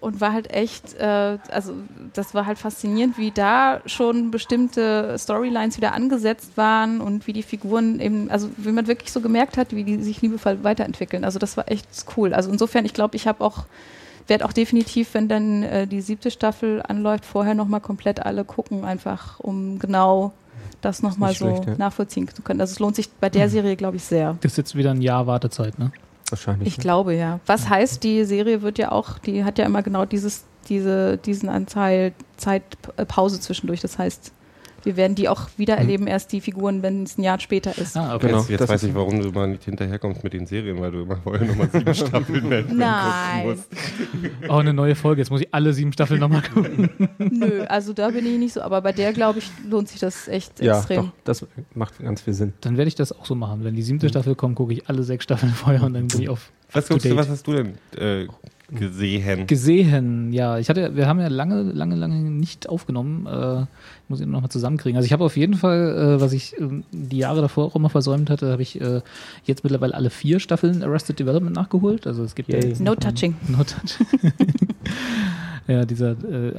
und 0.00 0.20
war 0.20 0.32
halt 0.32 0.50
echt, 0.50 0.94
äh, 0.94 1.38
also 1.50 1.74
das 2.14 2.34
war 2.34 2.46
halt 2.46 2.58
faszinierend, 2.58 3.18
wie 3.18 3.30
da 3.30 3.80
schon 3.84 4.30
bestimmte 4.30 5.16
Storylines 5.18 5.76
wieder 5.76 5.92
angesetzt 5.92 6.56
waren 6.56 7.00
und 7.00 7.26
wie 7.26 7.32
die 7.32 7.42
Figuren 7.42 8.00
eben, 8.00 8.30
also 8.30 8.48
wie 8.56 8.72
man 8.72 8.86
wirklich 8.86 9.12
so 9.12 9.20
gemerkt 9.20 9.56
hat, 9.58 9.74
wie 9.74 9.84
die 9.84 10.02
sich 10.02 10.22
liebevoll 10.22 10.64
weiterentwickeln. 10.64 11.24
Also 11.24 11.38
das 11.38 11.56
war 11.56 11.70
echt 11.70 11.86
cool. 12.16 12.32
Also 12.32 12.50
insofern, 12.50 12.84
ich 12.86 12.94
glaube, 12.94 13.16
ich 13.16 13.26
habe 13.26 13.44
auch, 13.44 13.64
werde 14.26 14.46
auch 14.46 14.52
definitiv, 14.52 15.12
wenn 15.12 15.28
dann 15.28 15.62
äh, 15.62 15.86
die 15.86 16.00
siebte 16.00 16.30
Staffel 16.30 16.82
anläuft, 16.82 17.26
vorher 17.26 17.54
nochmal 17.54 17.80
komplett 17.80 18.24
alle 18.24 18.44
gucken, 18.44 18.84
einfach 18.84 19.38
um 19.38 19.78
genau 19.78 20.32
das 20.80 21.02
nochmal 21.02 21.34
so 21.34 21.46
schlecht, 21.46 21.66
ja. 21.66 21.74
nachvollziehen 21.76 22.26
zu 22.28 22.40
können. 22.40 22.60
Also 22.62 22.72
es 22.72 22.78
lohnt 22.78 22.96
sich 22.96 23.10
bei 23.10 23.28
der 23.28 23.50
Serie, 23.50 23.76
glaube 23.76 23.98
ich, 23.98 24.04
sehr. 24.04 24.38
Das 24.40 24.52
ist 24.52 24.56
jetzt 24.56 24.74
wieder 24.74 24.92
ein 24.92 25.02
Jahr 25.02 25.26
Wartezeit, 25.26 25.78
ne? 25.78 25.92
Wahrscheinlich. 26.30 26.68
Ich 26.68 26.78
glaube 26.78 27.14
ja. 27.14 27.40
Was 27.46 27.68
heißt, 27.68 28.02
die 28.02 28.24
Serie 28.24 28.62
wird 28.62 28.78
ja 28.78 28.92
auch, 28.92 29.18
die 29.18 29.44
hat 29.44 29.58
ja 29.58 29.66
immer 29.66 29.82
genau 29.82 30.04
dieses, 30.04 30.44
diese, 30.68 31.18
diesen 31.18 31.48
Anteil 31.48 32.12
Zeitpause 32.36 33.40
zwischendurch. 33.40 33.80
Das 33.80 33.98
heißt, 33.98 34.32
wir 34.84 34.96
werden 34.96 35.14
die 35.14 35.28
auch 35.28 35.48
wieder 35.56 35.76
erleben, 35.76 36.06
erst 36.06 36.32
die 36.32 36.40
Figuren, 36.40 36.82
wenn 36.82 37.04
es 37.04 37.18
ein 37.18 37.22
Jahr 37.22 37.38
später 37.40 37.76
ist. 37.78 37.96
Ah, 37.96 38.14
okay. 38.14 38.28
Genau. 38.28 38.38
Jetzt, 38.40 38.50
jetzt 38.50 38.60
das 38.60 38.68
weiß 38.70 38.82
ich, 38.84 38.94
warum 38.94 39.20
du 39.20 39.30
mal 39.30 39.48
nicht 39.48 39.64
hinterherkommst 39.64 40.24
mit 40.24 40.32
den 40.32 40.46
Serien, 40.46 40.80
weil 40.80 40.90
du 40.90 41.02
immer 41.02 41.16
vorher 41.16 41.46
nochmal 41.46 41.68
sieben 41.70 41.94
Staffeln 41.94 42.48
Men 42.48 42.76
Nein. 42.76 43.46
musst. 43.46 43.68
Oh, 44.48 44.54
eine 44.54 44.72
neue 44.72 44.94
Folge. 44.94 45.20
Jetzt 45.20 45.30
muss 45.30 45.40
ich 45.40 45.52
alle 45.52 45.72
sieben 45.72 45.92
Staffeln 45.92 46.20
nochmal 46.20 46.42
gucken. 46.54 46.90
Nö, 47.18 47.64
also 47.64 47.92
da 47.92 48.08
bin 48.10 48.26
ich 48.26 48.38
nicht 48.38 48.52
so. 48.54 48.62
Aber 48.62 48.80
bei 48.80 48.92
der, 48.92 49.12
glaube 49.12 49.40
ich, 49.40 49.50
lohnt 49.68 49.88
sich 49.88 50.00
das 50.00 50.28
echt 50.28 50.60
ja, 50.62 50.78
extrem. 50.78 50.96
doch, 51.06 51.12
das 51.24 51.46
macht 51.74 51.98
ganz 51.98 52.22
viel 52.22 52.34
Sinn. 52.34 52.52
Dann 52.60 52.76
werde 52.76 52.88
ich 52.88 52.94
das 52.94 53.12
auch 53.12 53.26
so 53.26 53.34
machen. 53.34 53.64
Wenn 53.64 53.74
die 53.74 53.82
siebte 53.82 54.08
Staffel 54.08 54.34
kommt, 54.34 54.56
gucke 54.56 54.72
ich 54.72 54.88
alle 54.88 55.02
sechs 55.02 55.24
Staffeln 55.24 55.52
vorher 55.52 55.82
und 55.82 55.94
dann 55.94 56.06
bin 56.06 56.22
ich 56.22 56.28
auf 56.28 56.50
Was, 56.72 56.88
guckst 56.88 57.04
du, 57.04 57.10
date. 57.10 57.18
was 57.18 57.28
hast 57.28 57.46
du 57.46 57.52
denn 57.52 57.74
äh, 57.96 58.26
gesehen? 58.74 59.46
gesehen. 59.46 60.32
Ja, 60.32 60.58
ich 60.58 60.68
hatte, 60.68 60.94
wir 60.96 61.06
haben 61.06 61.20
ja 61.20 61.28
lange, 61.28 61.62
lange, 61.62 61.96
lange 61.96 62.16
nicht 62.30 62.68
aufgenommen. 62.68 63.26
Äh, 63.26 63.62
ich 63.62 64.08
muss 64.08 64.20
ihn 64.20 64.30
nochmal 64.30 64.50
zusammenkriegen. 64.50 64.96
Also 64.96 65.06
ich 65.06 65.12
habe 65.12 65.24
auf 65.24 65.36
jeden 65.36 65.54
Fall, 65.54 66.16
äh, 66.16 66.20
was 66.20 66.32
ich 66.32 66.54
ähm, 66.58 66.84
die 66.92 67.18
Jahre 67.18 67.40
davor 67.40 67.66
auch 67.66 67.76
immer 67.76 67.90
versäumt 67.90 68.30
hatte, 68.30 68.50
habe 68.52 68.62
ich 68.62 68.80
äh, 68.80 69.00
jetzt 69.44 69.62
mittlerweile 69.64 69.94
alle 69.94 70.10
vier 70.10 70.40
Staffeln 70.40 70.82
Arrested 70.82 71.18
Development 71.18 71.54
nachgeholt. 71.54 72.06
Also 72.06 72.22
es 72.24 72.34
gibt 72.34 72.48
ja 72.52 72.58
No 72.80 72.94
touching. 72.94 73.34
No 73.48 73.58
touch. 73.58 73.98
ja, 75.68 75.84
dieser, 75.84 76.10
äh, 76.30 76.48
äh, 76.48 76.54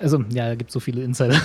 also 0.00 0.24
ja, 0.32 0.48
da 0.48 0.54
gibt 0.54 0.70
so 0.70 0.80
viele 0.80 1.02
Insider. 1.02 1.36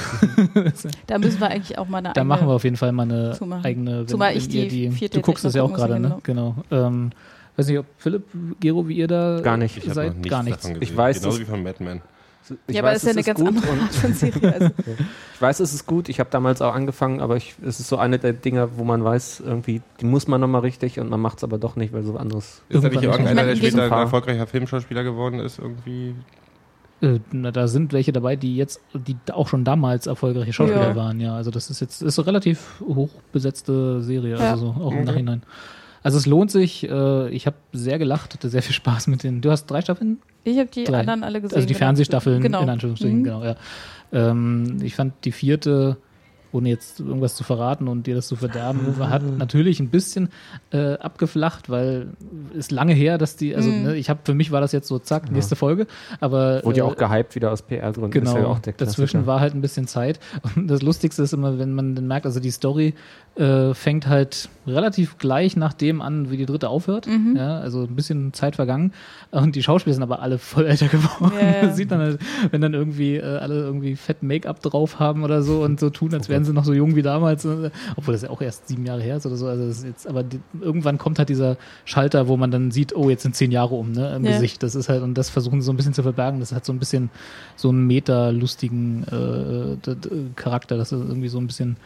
Da 1.07 1.17
müssen 1.19 1.39
wir 1.39 1.47
eigentlich 1.49 1.77
auch 1.77 1.87
mal 1.87 1.99
eine 1.99 2.07
Da 2.13 2.21
eigene- 2.21 2.25
machen 2.25 2.47
wir 2.47 2.53
auf 2.53 2.63
jeden 2.63 2.77
Fall 2.77 2.91
mal 2.91 3.03
eine 3.03 3.31
Zumachen. 3.33 3.65
eigene. 3.65 3.99
wenn- 3.99 4.07
Zumal 4.07 4.35
ich 4.35 4.53
ihr 4.53 4.67
die 4.67 4.91
vierte 4.91 5.17
Du 5.19 5.21
guckst 5.21 5.45
das 5.45 5.53
ja 5.53 5.63
auch 5.63 5.73
gerade, 5.73 5.99
ne? 5.99 6.17
Genau. 6.23 6.55
Ähm, 6.71 7.11
weiß 7.57 7.67
nicht, 7.67 7.79
ob 7.79 7.85
Philipp, 7.97 8.23
Gero, 8.59 8.87
wie 8.87 8.95
ihr 8.97 9.07
da 9.07 9.39
Gar 9.41 9.57
nicht. 9.57 9.77
Ich 9.77 9.85
seid. 9.93 10.21
Gar 10.27 10.43
nichts. 10.43 10.63
davon 10.63 10.81
Ich 10.81 10.95
weiß, 10.95 11.19
Genauso 11.21 11.39
wie 11.39 11.45
von 11.45 11.63
Mad 11.63 11.83
Men. 11.83 12.01
Ich 12.67 12.75
ja, 12.75 12.81
aber 12.83 12.89
weiß, 12.91 13.01
das 13.01 13.15
ist 13.15 13.15
ja 13.15 13.21
es 13.21 13.27
eine 13.27 13.35
ganz 13.35 13.39
gut 13.39 13.47
andere 13.47 13.71
und 13.71 13.81
Art 13.81 13.95
von 13.95 14.13
Serie. 14.13 14.53
Also, 14.53 14.69
ich 15.33 15.41
weiß, 15.41 15.59
es 15.61 15.73
ist 15.73 15.87
gut. 15.87 16.09
Ich 16.09 16.19
habe 16.19 16.29
damals 16.29 16.61
auch 16.61 16.75
angefangen, 16.75 17.19
aber 17.19 17.37
ich, 17.37 17.55
es 17.65 17.79
ist 17.79 17.87
so 17.87 17.97
eine 17.97 18.19
der 18.19 18.33
Dinge, 18.33 18.69
wo 18.77 18.83
man 18.83 19.03
weiß, 19.03 19.41
irgendwie, 19.43 19.81
die 19.99 20.05
muss 20.05 20.27
man 20.27 20.39
nochmal 20.41 20.61
richtig 20.61 20.99
und 20.99 21.09
man 21.09 21.19
macht 21.19 21.39
es 21.39 21.43
aber 21.43 21.57
doch 21.57 21.75
nicht, 21.75 21.91
weil 21.91 22.03
so 22.03 22.15
anderes. 22.17 22.61
Ist 22.69 22.83
da 22.83 22.89
nicht 22.89 23.01
irgendeiner, 23.01 23.45
der 23.45 23.55
später 23.55 23.83
ein 23.85 23.91
erfolgreicher 23.91 24.45
Filmschauspieler 24.45 25.03
geworden 25.03 25.39
ist? 25.39 25.57
Irgendwie? 25.57 26.13
Äh, 27.01 27.19
na, 27.31 27.51
da 27.51 27.67
sind 27.67 27.93
welche 27.93 28.13
dabei, 28.13 28.35
die 28.35 28.55
jetzt, 28.55 28.79
die 28.93 29.17
auch 29.33 29.47
schon 29.47 29.63
damals 29.65 30.05
erfolgreiche 30.07 30.53
Schauspieler 30.53 30.89
Ja. 30.89 30.95
waren, 30.95 31.19
ja. 31.19 31.35
Also 31.35 31.51
das 31.51 31.69
ist 31.69 31.79
jetzt 31.81 32.01
ist 32.01 32.19
eine 32.19 32.27
relativ 32.27 32.79
hoch 32.87 33.09
besetzte 33.31 34.01
Serie, 34.01 34.37
Ja. 34.37 34.51
also 34.51 34.67
so 34.77 34.81
auch 34.83 34.91
im 34.91 34.97
Okay. 34.99 35.05
Nachhinein. 35.05 35.43
Also 36.05 36.19
es 36.19 36.27
lohnt 36.27 36.51
sich, 36.51 36.87
äh, 36.87 37.29
ich 37.29 37.47
habe 37.47 37.55
sehr 37.73 37.97
gelacht, 37.97 38.35
hatte 38.35 38.47
sehr 38.47 38.61
viel 38.61 38.75
Spaß 38.75 39.07
mit 39.07 39.23
den. 39.23 39.41
Du 39.41 39.49
hast 39.49 39.65
drei 39.65 39.81
Staffeln? 39.81 40.19
ich 40.43 40.59
habe 40.59 40.69
die 40.69 40.83
Drei. 40.83 40.99
anderen 40.99 41.23
alle 41.23 41.41
gesehen. 41.41 41.55
Also 41.55 41.67
die. 41.67 41.73
Fernsehstaffeln 41.73 42.43
genau. 42.43 42.61
in 42.61 42.69
Anführungsstrichen, 42.69 43.19
Mhm. 43.21 43.23
genau, 43.23 43.43
ja. 43.43 43.55
Ähm, 44.13 44.77
ich 44.83 44.93
fand 44.93 45.13
die 45.25 45.31
vierte, 45.31 45.97
ohne 46.55 46.69
jetzt 46.69 46.99
irgendwas 46.99 47.35
zu 47.35 47.43
verraten 47.43 47.87
und 47.87 48.07
dir 48.07 48.15
das 48.15 48.27
zu 48.27 48.35
verderben, 48.35 48.95
hat 48.99 49.21
natürlich 49.37 49.79
ein 49.79 49.89
bisschen 49.89 50.29
äh, 50.71 50.93
abgeflacht, 50.93 51.69
weil 51.69 52.07
ist 52.53 52.71
lange 52.71 52.93
her, 52.93 53.17
dass 53.17 53.35
die, 53.35 53.55
also 53.55 53.69
Mhm. 53.69 53.83
ne, 53.83 53.95
ich 53.95 54.09
habe 54.09 54.21
für 54.23 54.33
mich 54.33 54.51
war 54.51 54.61
das 54.61 54.71
jetzt 54.71 54.87
so 54.87 54.97
zack, 54.99 55.31
nächste 55.31 55.55
Folge, 55.55 55.87
aber 56.19 56.63
Wurde 56.63 56.79
ja 56.79 56.85
äh, 56.85 56.87
auch 56.87 56.95
gehypt 56.95 57.35
wieder 57.35 57.51
aus 57.51 57.61
PR-Gründen. 57.61 58.11
Genau, 58.11 58.31
Ist 58.31 58.37
ja 58.37 58.45
auch 58.47 58.59
der 58.59 58.73
dazwischen 58.73 59.25
war 59.27 59.39
halt 59.39 59.53
ein 59.53 59.61
bisschen 59.61 59.87
Zeit. 59.87 60.19
Und 60.55 60.67
das 60.67 60.81
Lustigste 60.81 61.23
ist 61.23 61.33
immer, 61.33 61.59
wenn 61.59 61.73
man 61.73 61.95
dann 61.95 62.07
merkt, 62.07 62.25
also 62.25 62.39
die 62.39 62.51
Story 62.51 62.93
äh, 63.35 63.73
fängt 63.73 64.07
halt 64.07 64.47
relativ 64.65 65.17
gleich 65.17 65.57
nach 65.57 65.73
dem 65.73 66.01
an, 66.01 66.31
wie 66.31 66.37
die 66.37 66.45
dritte 66.45 66.69
aufhört. 66.69 67.07
Mhm. 67.07 67.35
Ja, 67.35 67.59
also 67.59 67.83
ein 67.83 67.95
bisschen 67.95 68.31
Zeit 68.33 68.55
vergangen. 68.55 68.93
Und 69.31 69.55
die 69.55 69.63
Schauspieler 69.63 69.93
sind 69.93 70.03
aber 70.03 70.21
alle 70.21 70.37
voll 70.37 70.65
älter 70.65 70.87
geworden. 70.87 71.33
Das 71.61 71.75
sieht 71.75 71.91
dann 71.91 71.99
halt, 71.99 72.19
wenn 72.51 72.61
dann 72.61 72.73
irgendwie 72.73 73.17
äh, 73.17 73.23
alle 73.37 73.55
irgendwie 73.55 73.95
fett 73.97 74.23
Make-up 74.23 74.61
drauf 74.61 74.99
haben 74.99 75.23
oder 75.23 75.41
so 75.41 75.63
und 75.63 75.79
so 75.79 75.89
tun, 75.89 76.13
als 76.13 76.29
wären 76.29 76.44
sind 76.45 76.55
noch 76.55 76.65
so 76.65 76.73
jung 76.73 76.95
wie 76.95 77.01
damals, 77.01 77.45
äh, 77.45 77.69
obwohl 77.95 78.13
das 78.13 78.21
ja 78.21 78.29
auch 78.29 78.41
erst 78.41 78.67
sieben 78.67 78.85
Jahre 78.85 79.01
her 79.01 79.17
ist 79.17 79.25
oder 79.25 79.35
so. 79.35 79.47
Also 79.47 79.85
jetzt, 79.85 80.07
aber 80.07 80.23
die, 80.23 80.39
irgendwann 80.61 80.97
kommt 80.97 81.19
halt 81.19 81.29
dieser 81.29 81.57
Schalter, 81.85 82.27
wo 82.27 82.37
man 82.37 82.51
dann 82.51 82.71
sieht, 82.71 82.95
oh, 82.95 83.09
jetzt 83.09 83.23
sind 83.23 83.35
zehn 83.35 83.51
Jahre 83.51 83.75
um, 83.75 83.91
ne, 83.91 84.15
im 84.15 84.25
Ja. 84.25 84.31
Gesicht. 84.33 84.63
Das 84.63 84.75
ist 84.75 84.89
halt, 84.89 85.03
und 85.03 85.15
das 85.15 85.29
versuchen 85.29 85.61
sie 85.61 85.65
so 85.65 85.73
ein 85.73 85.77
bisschen 85.77 85.93
zu 85.93 86.03
verbergen. 86.03 86.39
Das 86.39 86.51
hat 86.51 86.65
so 86.65 86.73
ein 86.73 86.79
bisschen 86.79 87.09
so 87.55 87.69
einen 87.69 87.87
meta-lustigen 87.87 89.03
äh, 89.03 89.95
Charakter. 90.35 90.77
Das 90.77 90.91
ist 90.91 90.99
irgendwie 90.99 91.29
so 91.29 91.37
ein 91.39 91.47
bisschen, 91.47 91.77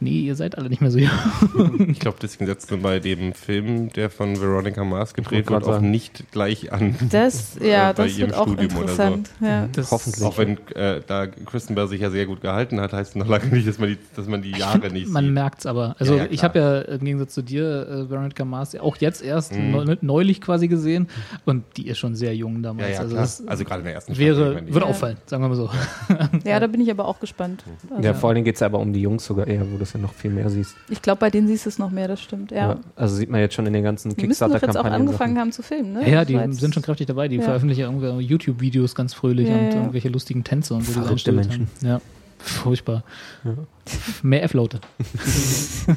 nee, 0.00 0.20
ihr 0.20 0.34
seid 0.34 0.56
alle 0.58 0.68
nicht 0.68 0.80
mehr 0.80 0.90
so 0.90 0.98
jung. 0.98 1.10
Ich 1.88 2.00
glaube, 2.00 2.18
deswegen 2.20 2.46
setzen 2.46 2.70
wir 2.70 2.78
bei 2.78 2.98
dem 3.00 3.32
Film, 3.32 3.90
der 3.92 4.10
von 4.10 4.40
Veronica 4.40 4.84
Mars 4.84 5.14
gedreht 5.14 5.48
wird, 5.50 5.64
auch 5.64 5.80
nicht 5.80 6.30
gleich 6.32 6.72
an. 6.72 6.94
Das, 7.10 7.56
ja, 7.60 7.90
Äh, 7.90 7.94
bei 7.94 8.04
das 8.04 8.18
ihrem 8.18 8.30
wird 8.30 8.38
auch 8.38 8.46
Studium 8.46 8.76
oder 8.76 8.88
so. 8.88 9.02
interessant. 9.02 9.30
Ja. 9.40 9.68
Das, 9.72 9.90
Hoffentlich. 9.90 10.24
Auch 10.24 10.38
wenn 10.38 10.58
äh, 10.74 11.00
da 11.06 11.26
Kristen 11.26 11.74
Bell 11.74 11.88
sich 11.88 12.00
ja 12.00 12.10
sehr 12.10 12.26
gut 12.26 12.40
gehalten 12.40 12.80
hat, 12.80 12.92
heißt 12.92 13.16
noch 13.16 13.26
lange 13.28 13.46
nicht, 13.46 13.66
dass 13.66 13.78
man 13.78 13.88
die, 13.90 13.98
dass 14.16 14.26
man 14.28 14.42
die 14.42 14.52
Jahre 14.52 14.90
nicht 14.90 15.08
Man 15.08 15.24
sieht. 15.24 15.34
merkt's 15.34 15.66
aber. 15.66 15.96
Also 15.98 16.14
Ja, 16.16 16.24
ja, 16.24 16.30
ich 16.30 16.44
habe 16.44 16.58
ja 16.58 16.80
im 16.82 17.04
Gegensatz 17.04 17.34
zu 17.34 17.42
dir 17.42 17.88
äh, 17.88 18.10
Veronica 18.10 18.44
Mars 18.44 18.74
auch 18.76 18.96
jetzt 18.98 19.22
erst 19.22 19.52
Mhm. 19.54 19.70
neu, 19.70 19.96
neulich 20.00 20.40
quasi 20.40 20.68
gesehen 20.68 21.08
und 21.44 21.64
die 21.76 21.88
ist 21.88 21.98
schon 21.98 22.14
sehr 22.14 22.34
jung 22.34 22.62
damals. 22.62 22.88
Ja, 22.88 22.94
ja, 22.94 23.00
also 23.00 23.16
das 23.16 23.46
Also 23.46 23.64
gerade 23.64 23.80
in 23.80 23.84
der 23.86 23.94
ersten 23.94 24.14
Staffel, 24.14 24.36
wäre, 24.36 24.62
die- 24.62 24.74
würde 24.74 24.86
Ja. 24.86 24.90
auffallen, 24.90 25.16
sagen 25.26 25.42
wir 25.42 25.48
mal 25.48 25.54
so. 25.56 25.70
ja, 26.44 26.60
da 26.60 26.66
bin 26.66 26.80
ich 26.80 26.90
aber 26.90 27.06
auch 27.06 27.18
gespannt. 27.20 27.64
Also, 27.90 28.02
Ja, 28.02 28.14
vor 28.14 28.28
allen 28.30 28.36
Dingen 28.36 28.44
geht 28.44 28.56
es 28.56 28.62
aber 28.62 28.78
um 28.78 28.92
die 28.92 29.00
Jungs 29.00 29.24
sogar 29.24 29.46
eher, 29.46 29.62
wo 29.70 29.76
du 29.78 29.84
es 29.88 29.94
ja 29.94 30.00
noch 30.00 30.12
viel 30.12 30.30
mehr 30.30 30.48
siehst. 30.50 30.76
ich 30.88 31.02
glaube, 31.02 31.20
bei 31.20 31.30
denen 31.30 31.48
siehst 31.48 31.66
du 31.66 31.70
es 31.70 31.78
noch 31.78 31.90
mehr, 31.90 32.08
das 32.08 32.20
stimmt. 32.20 32.50
Ja. 32.50 32.78
Also 32.96 33.16
sieht 33.16 33.30
man 33.30 33.40
jetzt 33.40 33.54
schon 33.54 33.66
in 33.66 33.72
den 33.72 33.82
ganzen 33.82 34.14
Die 34.16 34.26
müssen 34.26 34.40
doch 34.40 34.48
jetzt 34.50 34.54
auch 34.54 34.60
Kickstarter-Kampagnen. 34.60 35.08
angefangen 35.08 35.38
haben 35.38 35.52
zu 35.52 35.62
filmen, 35.62 35.92
ne? 35.94 36.02
Ja, 36.02 36.22
ja, 36.22 36.24
die 36.24 36.52
sind 36.54 36.74
schon 36.74 36.82
kräftig 36.82 37.06
dabei. 37.06 37.28
Die 37.28 37.36
Ja. 37.36 37.42
veröffentlichen 37.42 37.80
ja 37.80 37.86
irgendwie 37.90 38.24
YouTube-Videos 38.24 38.94
ganz 38.94 39.14
fröhlich 39.14 39.48
Ja, 39.48 39.54
und 39.56 39.68
ja. 39.70 39.74
irgendwelche 39.74 40.08
lustigen 40.08 40.44
Tänze 40.44 40.74
und 40.74 40.84
so. 40.84 40.92
Verrückte 40.92 41.32
Menschen. 41.32 41.68
Haben. 41.82 41.86
Ja, 41.86 42.00
furchtbar. 42.38 43.04
Mehr 44.22 44.42
F-Laute. 44.44 44.80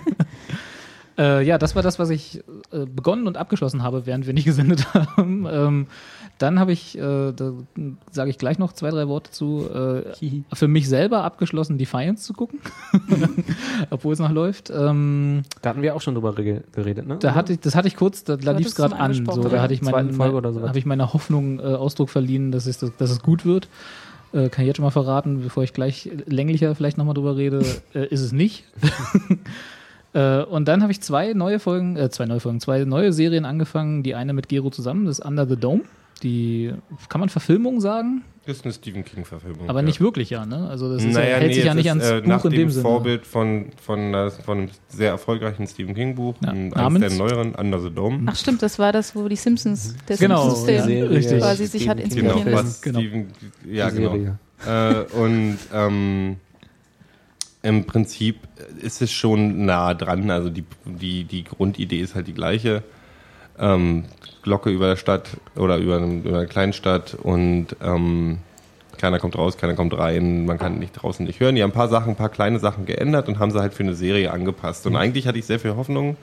äh, 1.18 1.44
ja, 1.46 1.58
das 1.58 1.76
war 1.76 1.84
das, 1.84 2.00
was 2.00 2.10
ich 2.10 2.42
äh, 2.72 2.86
begonnen 2.86 3.28
und 3.28 3.38
abgeschlossen 3.38 3.84
habe, 3.84 4.06
während 4.06 4.26
wir 4.26 4.34
nicht 4.34 4.46
gesendet 4.46 4.94
haben. 4.94 5.46
Ähm, 5.50 5.88
dann 6.42 6.60
habe 6.60 6.72
ich, 6.72 6.98
äh, 6.98 7.32
da 7.32 7.54
sage 8.12 8.30
ich 8.30 8.38
gleich 8.38 8.58
noch 8.58 8.74
zwei, 8.74 8.90
drei 8.90 9.08
Worte 9.08 9.32
zu, 9.32 9.70
äh, 9.70 10.44
für 10.54 10.68
mich 10.68 10.90
selber 10.90 11.24
abgeschlossen, 11.24 11.78
Defiance 11.78 12.24
zu 12.24 12.34
gucken, 12.34 12.60
obwohl 13.90 14.14
es 14.14 14.20
noch 14.20 14.32
läuft. 14.32 14.70
Ähm, 14.70 15.44
Da 15.62 15.70
hatten 15.70 15.82
wir 15.82 15.96
auch 15.96 16.02
schon 16.02 16.16
drüber 16.16 16.34
geredet, 16.34 17.08
ne? 17.08 17.18
da 17.20 17.36
hatte 17.36 17.54
ich, 17.54 17.60
das 17.60 17.76
hatte 17.76 17.88
ich 17.88 17.96
kurz, 17.96 18.24
da, 18.24 18.38
da 18.38 18.52
lief 18.52 18.68
es 18.68 18.76
gerade 18.76 18.96
an. 18.96 19.14
So, 19.14 19.44
da 19.44 19.62
hatte 19.62 19.74
ich 19.74 19.82
meine, 19.82 19.94
Zweiten 19.94 20.14
Folge 20.14 20.38
oder 20.38 20.54
sowas. 20.54 20.70
habe 20.70 20.80
ich 20.80 20.86
meiner 20.86 21.14
Hoffnung 21.14 21.60
äh, 21.60 21.64
Ausdruck 21.64 22.10
verliehen, 22.10 22.52
dass, 22.52 22.66
es, 22.66 22.80
dass 22.80 23.12
es 23.12 23.22
gut 23.22 23.46
wird. 23.46 23.68
Äh, 24.34 24.50
kann 24.50 24.64
ich 24.64 24.68
jetzt 24.68 24.78
schon 24.78 24.86
mal 24.86 24.92
verraten, 24.92 25.42
bevor 25.42 25.64
ich 25.64 25.74
gleich 25.74 26.10
länglicher 26.26 26.74
vielleicht 26.76 26.98
nochmal 26.98 27.14
drüber 27.14 27.36
rede, 27.36 27.64
äh, 27.94 28.08
ist 28.08 28.22
es 28.22 28.32
nicht. 28.32 28.64
äh, 30.14 30.44
und 30.44 30.68
dann 30.68 30.82
habe 30.82 30.92
ich 30.92 31.02
zwei 31.02 31.34
neue 31.34 31.60
Folgen, 31.60 31.98
äh, 31.98 32.10
zwei 32.10 32.26
neue 32.26 32.40
Folgen, 32.40 32.60
zwei 32.60 32.84
neue 32.86 33.14
Serien 33.14 33.46
angefangen. 33.46 34.04
Die 34.04 34.16
eine 34.16 34.34
mit 34.34 34.50
Gero 34.50 34.70
zusammen, 34.70 35.06
das 35.06 35.20
ist 35.20 35.26
Under 35.26 35.46
the 35.46 35.58
Dome. 35.58 35.82
Die, 36.24 36.74
kann 37.10 37.20
man 37.20 37.30
Verfilmung 37.30 37.82
sagen? 37.82 38.24
Das 38.46 38.58
ist 38.58 38.66
eine 38.66 38.74
Stephen 38.74 39.06
King-Verfilmung. 39.06 39.70
Aber 39.70 39.80
ja. 39.80 39.86
nicht 39.86 40.02
wirklich, 40.02 40.32
ja, 40.32 40.46
ne? 40.46 40.68
Also 40.68 40.92
das 40.92 41.04
ist, 41.04 41.14
naja, 41.14 41.30
ja, 41.30 41.36
hält 41.38 41.50
nee, 41.50 41.54
sich 41.54 41.64
ja 41.66 41.74
nicht 41.76 41.86
ist, 41.86 41.92
ans 41.92 42.10
äh, 42.10 42.22
Buch 42.22 42.28
nach 42.28 42.46
in 42.46 42.52
dem 42.52 42.60
dem 42.60 42.70
Sinne. 42.72 42.82
Vorbild 42.82 43.28
von, 43.28 43.68
von, 43.80 44.14
äh, 44.14 44.32
von 44.32 44.58
einem 44.58 44.70
sehr 44.88 45.10
erfolgreichen 45.10 45.68
Stephen 45.68 45.94
King-Buch, 45.94 46.36
Ja, 46.42 46.50
eines 46.52 47.00
der 47.00 47.12
neueren, 47.12 47.54
Under 47.54 47.80
the 47.80 47.92
Dome. 47.92 48.24
Ach 48.26 48.36
stimmt, 48.36 48.64
das 48.64 48.80
war 48.80 48.92
das, 48.92 49.16
wo 49.16 49.28
die 49.28 49.36
Simpsons, 49.36 49.96
der 50.08 50.18
Genau, 50.18 50.50
Simpsons-Film 50.50 51.22
ja, 51.22 51.38
quasi 51.38 51.68
sich 51.68 51.88
hat 51.88 51.98
King. 51.98 52.10
Genau, 52.10 52.34
inspirieren 52.34 52.52
lassen. 52.52 52.68
was 52.68 52.82
Genau. 52.82 53.00
Stephen, 53.00 53.28
ja, 53.70 53.90
genau. 53.90 54.16
Äh, 54.66 55.04
und 55.14 55.58
ähm, 55.74 56.36
im 57.64 57.86
Prinzip 57.86 58.38
ist 58.82 59.02
es 59.02 59.12
schon 59.12 59.66
nah 59.66 59.94
dran. 59.94 60.32
Also 60.32 60.50
die, 60.50 60.66
die, 60.86 61.26
die 61.26 61.44
Grundidee 61.44 62.00
ist 62.00 62.16
halt 62.16 62.28
die 62.28 62.34
gleiche. 62.34 62.84
Ähm, 63.62 64.06
Glocke 64.44 64.70
über 64.72 64.88
der 64.88 64.96
Stadt 64.98 65.30
oder 65.56 65.78
über, 65.78 65.98
einem, 65.98 66.24
über 66.24 66.40
eine 66.40 66.48
Kleinstadt 66.48 67.14
und 67.22 67.68
ähm, 67.82 68.40
keiner 68.98 69.20
kommt 69.20 69.38
raus, 69.38 69.58
keiner 69.58 69.76
kommt 69.76 69.96
rein, 69.98 70.46
man 70.46 70.58
kann 70.58 70.80
nicht 70.80 70.94
draußen 70.94 71.26
nicht 71.26 71.40
hören. 71.40 71.56
Die 71.56 71.62
haben 71.64 71.70
ein 71.70 71.74
paar 71.74 71.88
Sachen, 71.90 72.10
ein 72.12 72.16
paar 72.16 72.30
kleine 72.30 72.60
Sachen 72.60 72.86
geändert 72.86 73.28
und 73.28 73.38
haben 73.40 73.52
sie 73.52 73.60
halt 73.60 73.74
für 73.74 73.84
eine 73.84 73.94
Serie 73.94 74.32
angepasst. 74.32 74.86
Und 74.88 74.96
eigentlich 74.96 75.28
hatte 75.28 75.38
ich 75.40 75.46
sehr 75.46 75.60
viel 75.60 75.76
Hoffnung. 75.76 76.18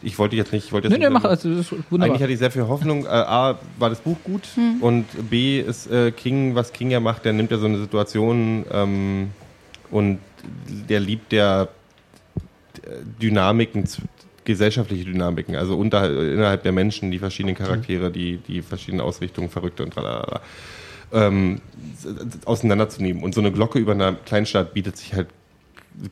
Ich 0.00 0.16
wollte 0.18 0.36
jetzt 0.36 0.52
nicht, 0.52 0.66
ich 0.66 0.72
wollte 0.72 0.88
jetzt 0.88 0.96
Nee, 0.96 1.04
nee, 1.04 1.12
nicht- 1.12 1.22
mach, 1.22 1.28
also, 1.28 1.48
das 1.50 1.60
ist 1.60 1.72
wunderbar. 1.90 2.06
eigentlich 2.06 2.22
hatte 2.22 2.32
ich 2.32 2.38
sehr 2.38 2.50
viel 2.52 2.66
Hoffnung. 2.68 3.04
Äh, 3.04 3.08
A, 3.08 3.58
war 3.78 3.88
das 3.90 4.00
Buch 4.00 4.16
gut 4.24 4.48
und 4.80 5.06
B 5.30 5.60
ist 5.60 5.90
äh, 5.90 6.12
King, 6.12 6.54
was 6.54 6.72
King 6.72 6.90
ja 6.90 7.00
macht, 7.00 7.24
der 7.24 7.32
nimmt 7.32 7.50
ja 7.50 7.58
so 7.58 7.66
eine 7.66 7.78
Situation 7.78 8.64
ähm, 8.72 9.30
und 9.90 10.18
der 10.88 11.00
liebt 11.00 11.32
ja 11.32 11.64
äh, 11.64 11.66
Dynamiken, 13.20 13.84
gesellschaftliche 14.48 15.04
Dynamiken, 15.04 15.56
also 15.56 15.76
unter, 15.76 16.10
innerhalb 16.10 16.62
der 16.62 16.72
Menschen, 16.72 17.10
die 17.10 17.18
verschiedenen 17.18 17.54
Charaktere, 17.54 18.10
die, 18.10 18.38
die 18.38 18.62
verschiedenen 18.62 19.02
Ausrichtungen, 19.02 19.50
Verrückte 19.50 19.84
und 19.84 19.92
tralala, 19.92 20.40
ähm, 21.12 21.60
auseinanderzunehmen. 22.46 23.22
Und 23.22 23.34
so 23.34 23.42
eine 23.42 23.52
Glocke 23.52 23.78
über 23.78 23.92
einer 23.92 24.14
Kleinstadt 24.14 24.72
bietet 24.72 24.96
sich 24.96 25.12
halt 25.12 25.28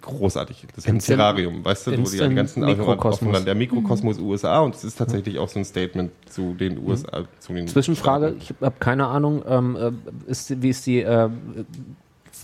großartig. 0.02 0.66
Das 0.74 0.84
ist 0.84 0.88
ein 0.88 0.98
Terrarium, 0.98 1.64
weißt 1.64 1.86
du, 1.86 1.90
wo 1.92 1.94
die, 1.94 2.02
die 2.02 2.10
Instant 2.10 2.36
ganzen 2.36 2.64
Mikrokosmos. 2.66 3.44
der 3.44 3.54
Mikrokosmos 3.54 4.18
USA 4.18 4.60
und 4.60 4.74
es 4.74 4.84
ist 4.84 4.96
tatsächlich 4.96 5.38
auch 5.38 5.48
so 5.48 5.58
ein 5.58 5.64
Statement 5.64 6.10
zu 6.28 6.54
den 6.54 6.78
USA. 6.78 7.24
Zu 7.38 7.54
den 7.54 7.68
Zwischenfrage, 7.68 8.26
Staaten. 8.26 8.40
ich 8.42 8.52
habe 8.60 8.76
keine 8.78 9.06
Ahnung, 9.06 9.42
ähm, 9.48 9.76
äh, 9.76 10.30
ist, 10.30 10.60
wie 10.60 10.68
ist 10.68 10.86
die, 10.86 11.00
äh, 11.00 11.30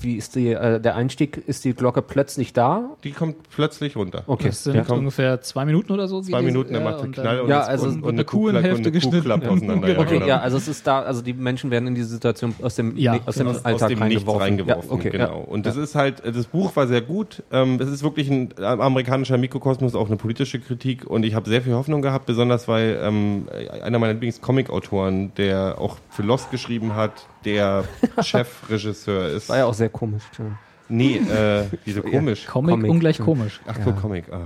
wie 0.00 0.16
ist 0.16 0.34
die, 0.36 0.48
äh, 0.52 0.80
der 0.80 0.96
Einstieg, 0.96 1.36
ist 1.46 1.64
die 1.64 1.74
Glocke 1.74 2.02
plötzlich 2.02 2.52
da? 2.52 2.90
Die 3.04 3.12
kommt 3.12 3.36
plötzlich 3.54 3.96
runter. 3.96 4.22
Okay. 4.26 4.46
Das 4.48 4.64
sind 4.64 4.74
ja. 4.74 4.94
ungefähr 4.94 5.40
zwei 5.42 5.64
Minuten 5.64 5.92
oder 5.92 6.08
so. 6.08 6.20
Zwei 6.22 6.40
die- 6.40 6.46
Minuten, 6.46 6.72
dann 6.72 6.84
ja, 6.84 6.90
macht 6.90 7.02
der 7.02 7.10
Knall 7.10 7.40
und, 7.40 7.48
Ja, 7.50 7.62
es- 7.62 7.68
also 7.68 7.84
und, 7.86 7.90
es 7.90 7.96
und 7.96 8.02
wird 8.04 8.14
eine 8.14 8.24
Kuh 8.24 8.48
in 8.48 8.56
Hälfte 8.56 8.90
geschnitten. 8.92 9.30
auseinander. 9.32 9.86
Genau. 9.88 10.00
Okay, 10.02 10.14
genau. 10.14 10.26
ja, 10.26 10.38
also 10.40 10.56
es 10.56 10.68
ist 10.68 10.86
da, 10.86 11.00
also 11.02 11.22
die 11.22 11.32
Menschen 11.34 11.70
werden 11.70 11.88
in 11.88 11.94
diese 11.94 12.08
Situation 12.08 12.54
aus 12.62 12.74
dem, 12.76 12.96
Ja, 12.96 13.18
aus 13.26 13.34
dem 13.36 13.46
genau. 13.46 13.58
aus 13.58 13.64
Alltag 13.64 13.88
dem 13.90 13.98
Nichts 14.00 14.26
reingeworfen. 14.26 14.42
reingeworfen. 14.42 14.88
Ja, 14.90 14.94
okay, 14.94 15.10
genau. 15.10 15.24
ja. 15.24 15.32
Und 15.46 15.66
das 15.66 15.76
ist 15.76 15.94
halt, 15.94 16.22
das 16.24 16.46
Buch 16.46 16.74
war 16.76 16.86
sehr 16.86 17.02
gut. 17.02 17.42
Ähm, 17.52 17.78
Das 17.78 17.88
ist 17.88 18.02
wirklich 18.02 18.30
ein 18.30 18.52
amerikanischer 18.62 19.38
Mikrokosmos, 19.38 19.94
auch 19.94 20.06
eine 20.08 20.16
politische 20.16 20.58
Kritik. 20.60 21.06
Und 21.06 21.24
ich 21.24 21.34
habe 21.34 21.48
sehr 21.48 21.62
viel 21.62 21.74
Hoffnung 21.74 22.02
gehabt, 22.02 22.26
besonders 22.26 22.68
weil 22.68 22.98
ähm, 23.02 23.48
einer 23.82 23.98
meiner 23.98 24.14
Lieblings-Comic-Autoren, 24.14 25.32
der 25.36 25.76
auch 25.78 25.96
für 26.10 26.22
Lost 26.22 26.50
geschrieben 26.50 26.94
hat, 26.94 27.12
der 27.44 27.84
Chefregisseur 28.22 29.28
ist. 29.28 29.48
War 29.48 29.58
ja 29.58 29.64
auch 29.66 29.74
sehr 29.74 29.88
komisch. 29.88 30.22
Ja. 30.38 30.44
Nee, 30.88 31.16
äh, 31.16 31.64
wieso 31.86 32.02
komisch? 32.02 32.44
Comic, 32.46 32.72
Comic. 32.74 32.90
ungleich 32.90 33.18
komisch. 33.18 33.60
Ach 33.66 33.76
so, 33.82 33.92
Comic. 33.92 34.24
Ah. 34.30 34.40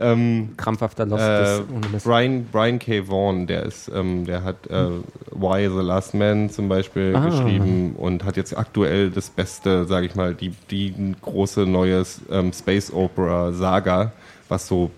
ähm, 0.00 0.54
Krampfhafter 0.56 1.06
Lost 1.06 1.22
Äh, 1.22 1.42
ist 1.60 1.62
ohne 1.72 1.88
Mist. 1.88 2.04
Brian, 2.04 2.46
Brian 2.50 2.78
K. 2.80 3.06
Vaughan, 3.06 3.46
der 3.46 3.62
ist, 3.64 3.88
ähm, 3.94 4.24
der 4.24 4.42
hat 4.42 4.66
äh, 4.68 4.88
Why 5.30 5.68
the 5.68 5.80
Last 5.86 6.14
Man 6.14 6.50
zum 6.50 6.68
Beispiel 6.68 7.14
Ah. 7.14 7.26
geschrieben 7.26 7.94
und 7.96 8.24
hat 8.24 8.36
jetzt 8.36 8.56
aktuell 8.58 9.10
das 9.10 9.30
Beste, 9.30 9.84
sage 9.84 10.06
ich 10.06 10.16
mal, 10.16 10.34
die, 10.34 10.52
die 10.70 11.14
große 11.22 11.60
neue 11.60 12.02
ähm, 12.30 12.52
Space 12.52 12.92
Opera 12.92 13.52
Saga, 13.52 14.12
was 14.48 14.66
so 14.66 14.90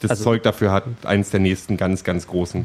das 0.00 0.12
Also- 0.12 0.24
Zeug 0.24 0.42
dafür 0.42 0.72
hat, 0.72 0.84
eins 1.04 1.30
der 1.30 1.40
nächsten 1.40 1.76
ganz, 1.76 2.02
ganz 2.02 2.26
großen 2.26 2.62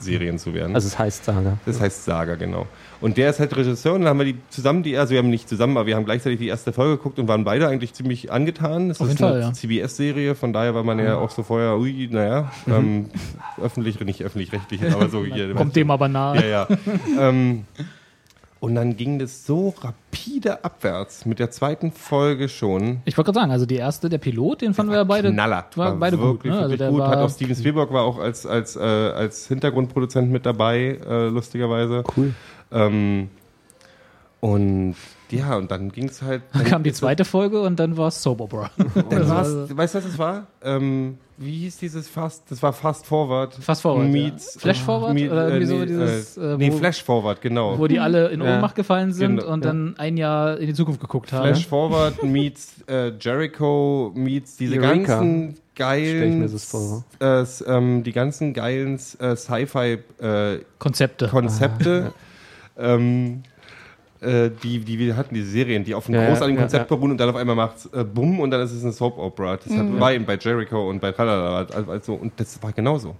Comic-Serien 0.00 0.38
zu 0.38 0.54
werden. 0.54 0.74
Also 0.74 0.88
es 0.88 0.98
heißt 0.98 1.24
Saga. 1.24 1.58
Das 1.66 1.80
heißt 1.80 2.04
Saga, 2.04 2.34
genau. 2.34 2.66
Und 3.00 3.16
der 3.16 3.30
ist 3.30 3.40
halt 3.40 3.56
Regisseur 3.56 3.94
und 3.94 4.02
dann 4.02 4.10
haben 4.10 4.18
wir 4.18 4.26
die 4.26 4.36
zusammen, 4.50 4.82
die, 4.82 4.96
also 4.96 5.12
wir 5.12 5.18
haben 5.18 5.30
nicht 5.30 5.48
zusammen, 5.48 5.76
aber 5.76 5.86
wir 5.86 5.96
haben 5.96 6.04
gleichzeitig 6.04 6.38
die 6.38 6.48
erste 6.48 6.72
Folge 6.72 6.96
geguckt 6.96 7.18
und 7.18 7.28
waren 7.28 7.44
beide 7.44 7.68
eigentlich 7.68 7.94
ziemlich 7.94 8.30
angetan. 8.30 8.88
Das 8.88 9.00
Auf 9.00 9.08
ist 9.08 9.14
jeden 9.14 9.24
eine 9.24 9.42
Fall, 9.42 9.42
ja. 9.48 9.52
CBS-Serie, 9.52 10.34
von 10.34 10.52
daher 10.52 10.74
war 10.74 10.84
man 10.84 10.98
ja 10.98 11.16
auch 11.16 11.30
so 11.30 11.42
vorher, 11.42 11.78
ui, 11.78 12.08
naja, 12.10 12.50
ähm, 12.66 13.06
öffentlich, 13.62 14.00
nicht 14.00 14.22
öffentlich-rechtlich, 14.22 14.82
aber 14.92 15.08
so 15.08 15.24
hier. 15.24 15.54
Kommt 15.54 15.76
dem 15.76 15.90
aber 15.90 16.08
nahe. 16.08 16.36
Ja, 16.48 16.68
ja. 16.68 16.78
ähm, 17.18 17.64
und 18.60 18.74
dann 18.74 18.96
ging 18.96 19.18
das 19.18 19.46
so 19.46 19.74
rapide 19.80 20.64
abwärts 20.64 21.24
mit 21.24 21.38
der 21.38 21.50
zweiten 21.50 21.92
Folge 21.92 22.48
schon. 22.48 23.00
Ich 23.06 23.16
wollte 23.16 23.32
gerade 23.32 23.40
sagen, 23.40 23.52
also 23.52 23.64
die 23.66 23.76
erste, 23.76 24.08
der 24.10 24.18
Pilot, 24.18 24.60
den 24.60 24.74
fanden 24.74 24.92
wir 24.92 25.04
beide, 25.06 25.32
Knaller. 25.32 25.64
war 25.76 25.96
beide 25.96 26.16
gut. 26.18 26.26
wirklich, 26.26 26.52
Ne? 26.52 26.58
Also 26.58 26.70
wirklich 26.70 26.78
der 26.78 26.90
gut. 26.90 27.00
Hat 27.02 27.18
auch 27.18 27.30
Steven 27.30 27.56
Spielberg 27.56 27.90
war 27.92 28.02
auch 28.04 28.18
als, 28.18 28.44
als, 28.44 28.76
äh, 28.76 28.80
als 28.80 29.48
Hintergrundproduzent 29.48 30.30
mit 30.30 30.44
dabei, 30.44 30.98
äh, 31.08 31.28
lustigerweise. 31.28 32.04
Cool. 32.16 32.34
Ähm, 32.70 33.30
und 34.40 34.94
ja, 35.30 35.56
und 35.56 35.70
dann 35.70 35.90
ging 35.92 36.08
es 36.08 36.22
halt. 36.22 36.42
dann 36.52 36.64
kam 36.64 36.82
die 36.82 36.92
zweite 36.92 37.24
Folge 37.24 37.60
und 37.60 37.78
dann 37.78 37.96
war 37.96 38.08
es 38.08 38.22
Soap 38.22 38.40
Opera. 38.40 38.70
Dann 39.10 39.28
war's, 39.28 39.48
also- 39.48 39.76
weißt 39.76 39.94
du, 39.94 39.98
was 39.98 40.04
das 40.06 40.18
war? 40.18 40.46
Ähm, 40.62 41.18
wie 41.42 41.58
hieß 41.60 41.78
dieses 41.78 42.06
Fast? 42.06 42.50
Das 42.50 42.62
war 42.62 42.72
Fast 42.72 43.06
Forward. 43.06 43.54
Fast 43.54 43.82
Forward, 43.82 44.04
ja. 44.06 44.12
Meets, 44.12 44.58
Flash 44.60 44.80
Forward 44.82 45.14
Meet- 45.14 45.30
oder 45.32 45.48
irgendwie 45.48 45.66
so 45.66 45.78
nee, 45.78 45.86
dieses, 45.86 46.36
Äh, 46.36 46.40
äh, 46.52 46.56
nee, 46.58 46.70
wo- 46.72 46.76
Flash 46.76 47.02
Forward, 47.02 47.40
genau. 47.40 47.78
wo 47.78 47.86
die 47.86 47.98
alle 47.98 48.28
in 48.28 48.42
Ja. 48.42 48.54
Ohnmacht 48.56 48.74
gefallen 48.74 49.12
sind 49.12 49.38
Genau, 49.38 49.52
und 49.52 49.64
ja. 49.64 49.70
dann 49.70 49.94
ein 49.98 50.16
Jahr 50.18 50.58
in 50.58 50.66
die 50.66 50.74
Zukunft 50.74 51.00
geguckt 51.00 51.32
haben. 51.32 51.46
Flash 51.46 51.66
Forward 51.66 52.22
meets 52.22 52.74
äh, 52.88 53.12
Jericho 53.18 54.12
meets 54.14 54.56
diese 54.58 54.76
Eureka. 54.76 55.16
ganzen 55.18 55.56
geilen, 55.74 56.46
vor. 56.58 57.04
äh, 57.20 57.44
ähm, 57.66 58.02
die 58.04 58.12
ganzen 58.12 58.52
geilen 58.52 59.00
äh, 59.18 59.34
Sci-Fi 59.34 59.98
äh, 60.20 60.58
Konzepte. 60.78 61.28
Konzepte. 61.28 62.12
ähm, 62.78 63.42
äh, 64.20 64.50
die, 64.62 64.80
die 64.80 64.98
wir 64.98 65.16
hatten, 65.16 65.34
diese 65.34 65.50
Serien, 65.50 65.84
die 65.84 65.94
auf 65.94 66.08
einem 66.08 66.20
Ja, 66.20 66.28
großartigen 66.28 66.56
ja, 66.56 66.62
Konzept 66.62 66.90
ja. 66.90 66.96
beruhen 66.96 67.12
und 67.12 67.18
dann 67.18 67.30
auf 67.30 67.36
einmal 67.36 67.56
macht's 67.56 67.86
äh, 67.92 68.04
Bumm 68.04 68.40
und 68.40 68.50
dann 68.50 68.60
ist 68.60 68.72
es 68.72 68.82
eine 68.82 68.92
Soap 68.92 69.18
Opera. 69.18 69.56
Das 69.56 69.72
hat, 69.72 70.00
war 70.00 70.12
eben 70.12 70.26
bei 70.26 70.36
Jericho 70.36 70.88
und 70.88 71.00
bei 71.00 71.12
Tralala. 71.12 71.66
Also, 71.88 72.14
und 72.14 72.32
das 72.36 72.62
war 72.62 72.72
genauso. 72.72 73.16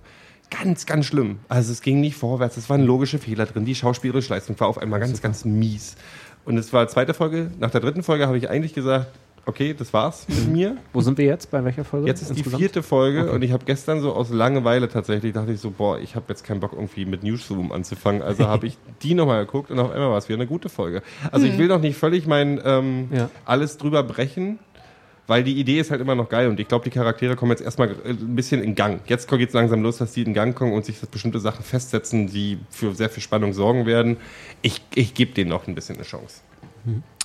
Ganz, 0.51 0.85
ganz 0.85 1.07
schlimm. 1.07 1.39
Also 1.49 1.73
es 1.73 1.81
ging 1.81 2.01
nicht 2.01 2.17
vorwärts, 2.17 2.57
es 2.57 2.69
waren 2.69 2.83
logische 2.85 3.19
Fehler 3.19 3.47
drin. 3.47 3.65
Die 3.65 3.75
schauspielerische 3.75 4.35
Leistung 4.35 4.59
war 4.59 4.69
auf 4.69 4.79
einmal 4.79 5.01
ganz, 5.01 5.23
ganz 5.23 5.45
mies. 5.45 5.97
Und 6.45 6.59
es 6.59 6.73
war 6.73 6.89
zweite 6.89 7.15
Folge. 7.15 7.51
Nach 7.59 7.71
der 7.71 7.81
dritten 7.81 8.03
Folge 8.03 8.27
habe 8.27 8.37
ich 8.37 8.51
eigentlich 8.51 8.75
gesagt, 8.75 9.07
okay, 9.51 9.75
das 9.77 9.93
war's 9.93 10.27
mit 10.29 10.49
mir. 10.49 10.77
Wo 10.95 11.01
sind 11.03 11.19
wir 11.19 11.27
jetzt? 11.27 11.51
Bei 11.51 11.63
welcher 11.63 11.85
Folge? 11.85 12.07
Jetzt 12.07 12.23
ist 12.23 12.29
die 12.31 12.37
insgesamt? 12.39 12.61
vierte 12.63 12.83
Folge 12.83 13.31
und 13.31 13.43
ich 13.43 13.53
habe 13.53 13.65
gestern 13.67 14.01
so 14.01 14.13
aus 14.15 14.31
Langeweile 14.31 14.89
tatsächlich, 14.89 15.35
dachte 15.35 15.53
ich 15.53 15.61
so, 15.61 15.71
boah, 15.71 15.99
ich 15.99 16.15
habe 16.17 16.25
jetzt 16.29 16.43
keinen 16.45 16.61
Bock 16.61 16.73
irgendwie 16.73 17.05
mit 17.05 17.23
Newsroom 17.23 17.73
anzufangen. 17.73 18.23
Also 18.23 18.47
habe 18.47 18.67
ich 18.67 18.79
die 19.03 19.15
nochmal 19.15 19.45
geguckt 19.45 19.71
und 19.71 19.79
auf 19.79 19.91
einmal 19.91 20.11
war 20.11 20.17
es 20.19 20.29
wieder 20.29 20.39
eine 20.39 20.47
gute 20.47 20.69
Folge. 20.71 21.03
Also 21.31 21.45
ich 21.47 21.59
will 21.59 21.67
noch 21.69 21.81
nicht 21.81 21.97
völlig 21.99 22.27
mein 22.27 22.61
ähm, 22.65 23.09
Ja. 23.13 23.29
alles 23.45 23.77
drüber 23.77 24.03
brechen, 24.03 24.59
weil 25.27 25.45
die 25.45 25.55
Idee 25.61 25.79
ist 25.79 25.91
halt 25.93 26.01
immer 26.01 26.15
noch 26.17 26.29
geil 26.29 26.49
und 26.49 26.59
ich 26.59 26.67
glaube, 26.67 26.85
die 26.85 26.91
Charaktere 26.91 27.37
kommen 27.37 27.51
jetzt 27.53 27.63
erstmal 27.63 27.91
äh, 27.91 28.09
ein 28.11 28.35
bisschen 28.35 28.63
in 28.63 28.75
Gang. 28.75 29.01
Jetzt 29.07 29.29
geht 29.29 29.49
es 29.49 29.55
langsam 29.55 29.83
los, 29.83 29.99
dass 29.99 30.13
die 30.13 30.23
in 30.23 30.35
Gang 30.35 30.57
kommen 30.57 30.73
und 30.73 30.85
sich 30.85 30.99
bestimmte 31.01 31.39
Sachen 31.39 31.65
festsetzen, 31.65 32.27
die 32.27 32.59
für 32.71 32.95
sehr 32.95 33.11
viel 33.11 33.23
Spannung 33.23 33.53
sorgen 33.53 33.87
werden. 33.87 34.17
Ich, 34.63 34.83
ich 34.95 35.15
gebe 35.15 35.33
denen 35.33 35.51
noch 35.51 35.67
ein 35.69 35.75
bisschen 35.75 35.97
eine 35.97 36.05
Chance. 36.05 36.41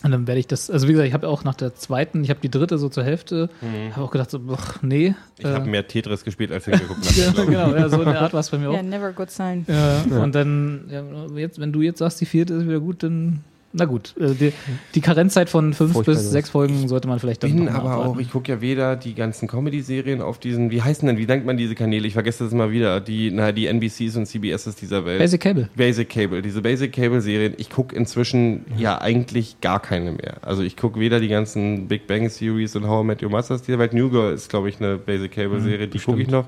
Und 0.05 0.11
dann 0.11 0.27
werde 0.27 0.39
ich 0.39 0.45
das, 0.45 0.69
also 0.69 0.87
wie 0.87 0.91
gesagt, 0.91 1.07
ich 1.07 1.15
habe 1.15 1.27
auch 1.27 1.43
nach 1.43 1.55
der 1.55 1.73
zweiten, 1.73 2.23
ich 2.23 2.29
habe 2.29 2.39
die 2.39 2.51
dritte 2.51 2.77
so 2.77 2.89
zur 2.89 3.03
Hälfte, 3.03 3.49
habe 3.93 4.05
auch 4.05 4.11
gedacht 4.11 4.29
so, 4.29 4.39
ach, 4.53 4.83
nee. 4.83 5.09
Mhm. 5.09 5.15
Ich 5.39 5.45
äh, 5.45 5.47
habe 5.51 5.65
mehr 5.67 5.87
Tetris 5.87 6.23
gespielt, 6.23 6.51
als 6.51 6.65
hingeguckt 6.65 7.03
ja, 7.17 7.27
habe. 7.29 7.45
genau, 7.47 7.75
ja, 7.75 7.89
so 7.89 7.97
in 8.03 8.05
der 8.09 8.21
Art 8.21 8.31
war 8.31 8.41
es 8.41 8.51
bei 8.51 8.59
mir 8.59 8.71
Ja, 8.71 8.79
auch. 8.79 8.83
never 8.83 9.11
good 9.13 9.31
sign. 9.31 9.65
Ja, 9.67 10.03
Und 10.21 10.35
dann, 10.35 10.81
ja, 10.91 11.03
jetzt, 11.39 11.59
wenn 11.59 11.73
du 11.73 11.81
jetzt 11.81 11.97
sagst, 11.97 12.21
die 12.21 12.27
vierte 12.27 12.53
ist 12.53 12.67
wieder 12.67 12.79
gut, 12.79 13.01
dann, 13.01 13.39
na 13.75 13.85
gut. 13.85 14.15
Äh, 14.17 14.33
die, 14.33 14.53
die 14.95 15.01
Karenzzeit 15.01 15.49
von 15.49 15.73
fünf 15.73 15.93
Furchtbar 15.93 16.15
bis 16.15 16.31
sechs 16.31 16.49
Folgen 16.49 16.87
sollte 16.87 17.07
man 17.07 17.19
vielleicht 17.19 17.43
dann 17.43 17.55
bin 17.55 17.69
aber 17.69 17.97
auch, 17.97 18.17
ich 18.17 18.31
gucke 18.31 18.51
ja 18.51 18.61
weder 18.61 18.95
die 18.95 19.13
ganzen 19.13 19.47
Comedy-Serien 19.47 20.21
auf 20.21 20.39
diesen, 20.39 20.71
wie 20.71 20.81
heißen 20.81 21.05
denn, 21.07 21.17
wie 21.17 21.25
nennt 21.25 21.45
man 21.45 21.57
diese 21.57 21.75
Kanäle? 21.75 22.07
Ich 22.07 22.13
vergesse 22.13 22.45
das 22.45 22.53
immer 22.53 22.71
wieder. 22.71 23.01
Die, 23.01 23.31
na, 23.31 23.51
die 23.51 23.67
NBCs 23.67 24.15
und 24.15 24.25
CBSs 24.25 24.75
dieser 24.75 25.05
Welt. 25.05 25.19
Basic 25.19 25.41
Cable. 25.41 25.69
Basic 25.75 26.09
Cable, 26.09 26.41
diese 26.41 26.61
Basic 26.61 26.93
Cable 26.93 27.21
Serien, 27.21 27.53
ich 27.57 27.69
gucke 27.69 27.95
inzwischen 27.95 28.65
ja 28.77 28.99
eigentlich 29.01 29.59
gar 29.61 29.81
keine 29.81 30.11
mehr. 30.13 30.37
Also 30.41 30.63
ich 30.63 30.77
gucke 30.77 30.99
weder 30.99 31.19
die 31.19 31.27
ganzen 31.27 31.87
Big 31.87 32.07
Bang 32.07 32.29
Series 32.29 32.75
und 32.75 32.87
How 32.87 33.03
I 33.03 33.07
Met 33.07 33.23
Your 33.23 33.29
Masters 33.29 33.61
dieser 33.61 33.79
Welt. 33.79 33.93
New 33.93 34.09
Girl 34.09 34.33
ist, 34.33 34.49
glaube 34.49 34.69
ich, 34.69 34.79
eine 34.79 34.97
Basic 34.97 35.31
Cable 35.31 35.59
Serie, 35.59 35.87
die 35.87 35.99
gucke 35.99 36.21
ich 36.21 36.29
noch. 36.29 36.47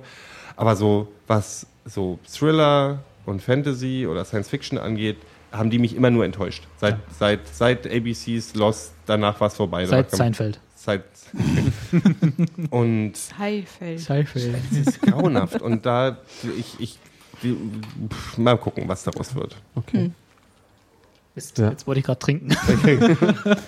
Aber 0.55 0.75
so, 0.75 1.07
was 1.27 1.67
so 1.85 2.19
Thriller 2.31 2.99
und 3.25 3.41
Fantasy 3.41 4.07
oder 4.07 4.25
Science 4.25 4.49
Fiction 4.49 4.77
angeht, 4.77 5.17
haben 5.57 5.69
die 5.69 5.79
mich 5.79 5.95
immer 5.95 6.09
nur 6.09 6.25
enttäuscht. 6.25 6.63
Seit, 6.77 6.97
seit, 7.17 7.47
seit 7.47 7.87
ABCs 7.87 8.55
Lost, 8.55 8.93
danach 9.05 9.39
war 9.39 9.47
es 9.47 9.55
vorbei. 9.55 9.85
Seit 9.85 10.11
Seinfeld. 10.11 10.59
Seit 10.75 11.03
und 12.69 13.13
Heilfeld. 13.37 13.99
Seinfeld. 13.99 14.55
es 14.71 14.77
ist 14.87 15.01
grauenhaft. 15.01 15.61
Und 15.61 15.85
da, 15.85 16.17
ich, 16.57 16.79
ich, 16.79 16.99
die, 17.43 17.57
pff, 18.09 18.37
mal 18.37 18.57
gucken, 18.57 18.87
was 18.87 19.03
daraus 19.03 19.35
wird. 19.35 19.57
Mist, 21.37 21.57
Ja. 21.59 21.69
Jetzt 21.69 21.85
wollte 21.85 21.99
ich 21.99 22.05
gerade 22.05 22.19
trinken. 22.19 22.49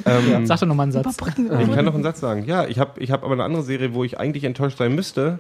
Ähm, 0.06 0.46
Sag 0.48 0.60
doch 0.60 0.68
nochmal 0.68 0.86
einen 0.86 0.92
Satz. 0.92 1.18
Ich 1.38 1.72
kann 1.76 1.86
noch 1.86 1.94
einen 1.94 2.04
Satz 2.04 2.20
sagen. 2.20 2.46
Ja, 2.46 2.66
ich 2.66 2.80
habe 2.80 3.00
ich 3.00 3.12
hab 3.12 3.24
aber 3.24 3.34
eine 3.34 3.44
andere 3.44 3.64
Serie, 3.64 3.94
wo 3.94 4.04
ich 4.04 4.20
eigentlich 4.20 4.44
enttäuscht 4.44 4.78
sein 4.80 4.96
müsste, 4.96 5.40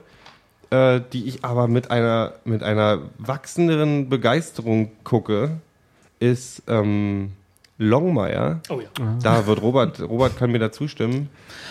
äh, 0.69 1.01
die 1.11 1.27
ich 1.27 1.43
aber 1.43 1.67
mit 1.67 1.89
einer, 1.89 2.33
mit 2.45 2.61
einer 2.61 2.99
wachsenderen 3.17 4.09
Begeisterung 4.09 4.91
gucke, 5.03 5.59
ist 6.19 6.63
ähm, 6.67 7.31
Longmire. 7.81 8.59
Oh 8.69 8.81
ja. 8.81 9.17
Da 9.23 9.47
wird 9.47 9.61
Robert, 9.61 10.01
Robert 10.01 10.35
kann 10.37 10.51
mir 10.51 10.59
da 10.59 10.69
zustimmen. 10.69 11.29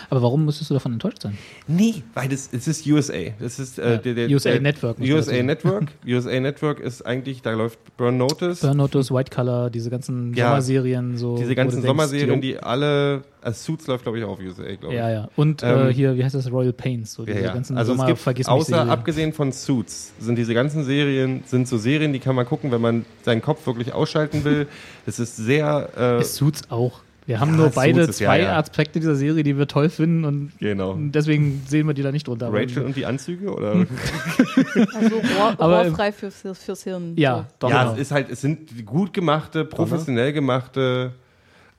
Aber 0.09 0.23
warum 0.23 0.47
müsstest 0.47 0.71
du 0.71 0.75
davon 0.75 0.95
enttäuscht 0.95 1.21
sein? 1.21 1.37
Nee, 1.67 2.03
weil 2.15 2.31
das, 2.31 2.49
es 2.51 2.67
ist 2.67 2.87
USA. 2.87 3.13
Das 3.39 3.59
ist 3.59 3.79
äh, 3.79 3.91
Ja, 3.93 3.97
der, 3.99 4.15
der, 4.15 4.31
USA 4.31 4.51
der, 4.53 4.61
Network, 4.63 4.99
USA. 5.01 5.43
Network. 5.43 5.89
USA 6.07 6.41
Network 6.41 6.81
ist 6.81 7.03
eigentlich, 7.03 7.43
da 7.43 7.53
läuft 7.53 7.79
Burn 7.99 8.17
Notice. 8.17 8.61
Burn 8.63 8.79
Notice, 8.79 9.11
White 9.13 9.31
Color, 9.35 9.69
diese 9.69 9.91
ganzen 9.91 10.33
Ja. 10.33 10.47
Sommerserien. 10.47 11.19
So, 11.19 11.37
Diese 11.37 11.55
ganzen 11.55 11.77
denkst, 11.77 11.87
Sommerserien, 11.89 12.37
jo. 12.37 12.41
die 12.41 12.59
alle, 12.59 13.23
äh, 13.49 13.53
Suits 13.53 13.87
läuft 13.87 14.03
glaube 14.05 14.19
ich 14.19 14.25
auch 14.25 14.31
auf 14.31 14.41
USA, 14.41 14.63
glaube 14.75 14.89
ich. 14.89 14.93
Ja, 15.01 15.11
ja. 15.11 15.29
Und 15.37 15.63
äh, 15.63 15.89
Ähm, 15.89 15.91
hier, 15.91 16.17
wie 16.17 16.25
heißt 16.25 16.35
das? 16.35 16.51
Royal 16.51 16.73
Pains. 16.73 17.13
So 17.15 17.25
diese 17.25 17.39
Ja, 17.39 17.47
ja. 17.47 17.55
ganzen 17.55 17.77
Also 17.77 17.93
es 17.93 17.97
Sommer 17.99 18.09
gibt, 18.09 18.19
vergiss 18.21 18.47
außer 18.49 18.89
abgesehen 18.89 19.33
von 19.33 19.53
Suits, 19.53 20.13
sind 20.19 20.37
diese 20.37 20.55
ganzen 20.55 20.85
Serien, 20.85 21.43
sind 21.47 21.67
so 21.69 21.79
Serien, 21.79 22.13
die 22.13 22.19
kann 22.21 22.35
man 22.35 22.47
gucken, 22.47 22.71
wenn 22.73 22.81
man 22.81 23.05
seinen 23.23 23.43
Kopf 23.43 23.67
wirklich 23.67 23.93
ausschalten 23.93 24.45
will. 24.45 24.67
Es 25.07 25.19
ist 25.19 25.37
sehr, 25.37 25.89
äh, 25.97 26.17
Es 26.21 26.37
Suits 26.37 26.71
auch. 26.71 27.01
Wir 27.27 27.41
haben 27.41 27.51
Ja, 27.51 27.57
nur 27.57 27.65
Suits 27.67 27.75
beide 27.77 28.01
ist- 28.03 28.21
ja, 28.21 28.29
zwei 28.29 28.41
ja. 28.41 28.57
Aspekte 28.59 29.01
dieser 29.01 29.15
Serie, 29.15 29.43
die 29.43 29.57
wir 29.59 29.67
toll 29.67 29.91
finden 29.91 30.25
und 30.25 30.53
genau. 30.59 30.97
deswegen 30.99 31.63
sehen 31.67 31.87
wir 31.87 31.93
die 31.93 32.01
da 32.03 32.11
nicht 32.11 32.27
drunter. 32.27 32.51
Rachel 32.51 32.85
und 32.85 32.97
die 32.97 33.05
Anzüge, 33.05 33.53
oder? 33.55 33.75
Also 34.95 35.17
rohr, 35.17 35.55
Aber- 35.59 35.83
rohrfrei 35.85 36.13
fürs, 36.13 36.43
fürs 36.59 36.85
Hirn. 36.85 37.13
Ja, 37.17 37.47
doch. 37.59 37.71
ja, 37.71 37.83
genau. 37.83 37.95
es 37.95 38.01
ist 38.01 38.11
halt, 38.13 38.31
es 38.31 38.41
sind 38.41 38.87
gut 38.87 39.13
gemachte, 39.13 39.65
professionell 39.65 40.33
gemachte, 40.33 41.13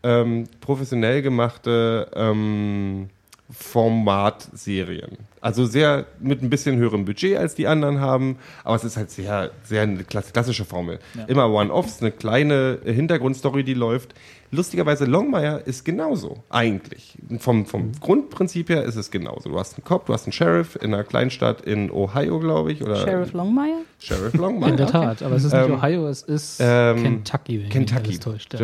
ähm, 0.04 0.46
professionell 0.62 1.22
gemachte 1.22 2.10
ähm, 2.16 3.10
Formatserien. 3.52 5.18
Also 5.42 5.66
sehr 5.66 6.06
mit 6.20 6.44
ein 6.44 6.50
bisschen 6.50 6.78
höherem 6.78 7.06
Budget 7.06 7.38
als 7.38 7.56
die 7.56 7.66
anderen 7.68 8.00
haben, 8.00 8.38
aber 8.64 8.76
es 8.76 8.84
ist 8.84 8.98
halt 8.98 9.10
sehr, 9.10 9.52
sehr 9.64 9.84
eine 9.84 10.04
klass- 10.04 10.32
klassische 10.34 10.66
Formel. 10.66 11.00
Ja. 11.18 11.26
Immer 11.26 11.50
One-Offs, 11.50 12.02
eine 12.02 12.12
kleine 12.12 12.80
Hintergrundstory, 12.84 13.64
die 13.64 13.74
läuft. 13.74 14.14
Lustigerweise, 14.52 15.06
Longmire 15.06 15.62
ist 15.66 15.86
genauso, 15.86 16.44
eigentlich. 16.50 17.18
Vom, 17.40 17.66
vom 17.66 17.92
Grundprinzip 18.02 18.70
her 18.70 18.84
ist 18.84 18.96
es 18.96 19.12
genauso. 19.12 19.50
Du 19.50 19.58
hast 19.60 19.76
einen 19.78 19.84
Cop, 19.84 20.08
du 20.08 20.14
hast 20.14 20.26
einen 20.26 20.34
Sheriff 20.34 20.76
in 20.82 20.94
einer 20.94 21.04
Kleinstadt 21.04 21.62
in 21.62 21.90
Ohio, 21.92 22.40
glaube 22.40 22.72
ich. 22.72 22.84
Oder 22.84 22.98
Sheriff 22.98 23.32
Longmire? 23.34 23.84
Sheriff 24.00 24.34
Longmire. 24.34 24.72
In 24.72 24.78
der 24.78 24.88
Tat, 24.88 25.24
aber 25.24 25.36
es 25.36 25.44
ist 25.44 25.54
nicht 25.54 25.66
Ähm, 25.66 25.74
Ohio, 25.76 26.08
es 26.08 26.24
ist 26.24 26.60
ähm, 26.62 27.02
Kentucky, 27.04 27.54
wenn 27.58 27.62
mich 27.64 27.70
Kentucky, 27.72 28.08
nicht 28.10 28.28
alles 28.28 28.48
täuscht. 28.48 28.54
ja. 28.56 28.60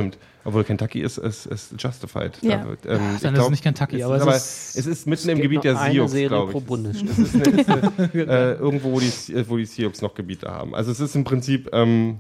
Obwohl 0.48 0.64
Kentucky 0.64 1.02
ist, 1.02 1.18
ist, 1.18 1.48
ist 1.48 1.74
justified. 1.78 2.34
Ja. 2.42 2.58
Da 2.58 2.70
ähm, 2.70 2.76
Dann 2.84 3.10
ich 3.10 3.16
ist 3.16 3.24
es 3.26 3.34
glaub, 3.34 3.50
nicht 3.50 3.64
Kentucky, 3.64 4.04
aber 4.04 4.16
es 4.16 4.22
aber 4.22 4.36
ist- 4.36 4.78
es 4.78 4.86
ist 4.86 5.08
mitten 5.08 5.30
im 5.30 5.42
gibt 5.42 5.50
Gebiet 5.52 5.64
der 5.64 5.76
Sioux, 5.76 6.08
glaube 6.28 6.52
pro 6.52 6.60
ich. 6.60 6.66
Bundesstaat. 6.66 7.10
Es 7.10 7.18
ist, 7.18 7.36
eine, 7.36 7.62
ist 7.62 7.70
eine, 7.70 8.12
äh, 8.14 8.54
irgendwo, 8.54 8.92
wo 8.92 9.00
die, 9.00 9.12
wo 9.50 9.58
die 9.58 9.66
Sioux 9.66 9.92
noch 10.02 10.14
Gebiete 10.14 10.48
haben. 10.48 10.76
Also 10.76 10.92
es 10.92 11.00
ist 11.00 11.16
im 11.16 11.24
Prinzip 11.24 11.70
ähm, 11.74 12.20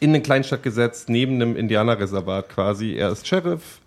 in 0.00 0.10
eine 0.10 0.20
Kleinstadt 0.22 0.64
gesetzt, 0.64 1.08
neben 1.08 1.36
einem 1.36 1.54
Indianerreservat 1.56 2.48
quasi. 2.48 2.94
Er 2.94 3.10
ist 3.12 3.26
Sheriff. 3.28 3.80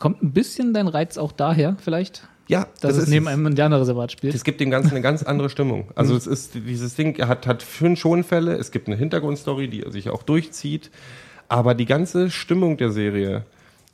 Kommt 0.00 0.20
ein 0.22 0.32
bisschen 0.32 0.74
dein 0.74 0.88
Reiz 0.88 1.18
auch 1.18 1.30
daher, 1.32 1.76
vielleicht, 1.80 2.26
Ja, 2.48 2.66
dass 2.80 2.96
es 2.96 3.04
ist 3.04 3.08
neben 3.10 3.28
einem 3.28 3.46
Indianerreservat 3.46 4.10
spielt? 4.10 4.34
Es 4.34 4.42
gibt 4.42 4.60
dem 4.60 4.70
Ganzen 4.72 4.90
eine 4.90 5.02
ganz 5.02 5.22
andere 5.22 5.50
Stimmung. 5.50 5.88
Also 5.94 6.16
es 6.16 6.26
ist 6.26 6.54
dieses 6.54 6.96
Ding 6.96 7.16
hat 7.28 7.46
hat 7.46 7.62
fünf 7.62 8.00
Schonfälle. 8.00 8.54
Es 8.56 8.72
gibt 8.72 8.88
eine 8.88 8.96
Hintergrundstory, 8.96 9.68
die 9.68 9.84
sich 9.90 10.10
auch 10.10 10.24
durchzieht. 10.24 10.90
Aber 11.52 11.74
die 11.74 11.84
ganze 11.84 12.30
Stimmung 12.30 12.78
der 12.78 12.90
Serie 12.90 13.44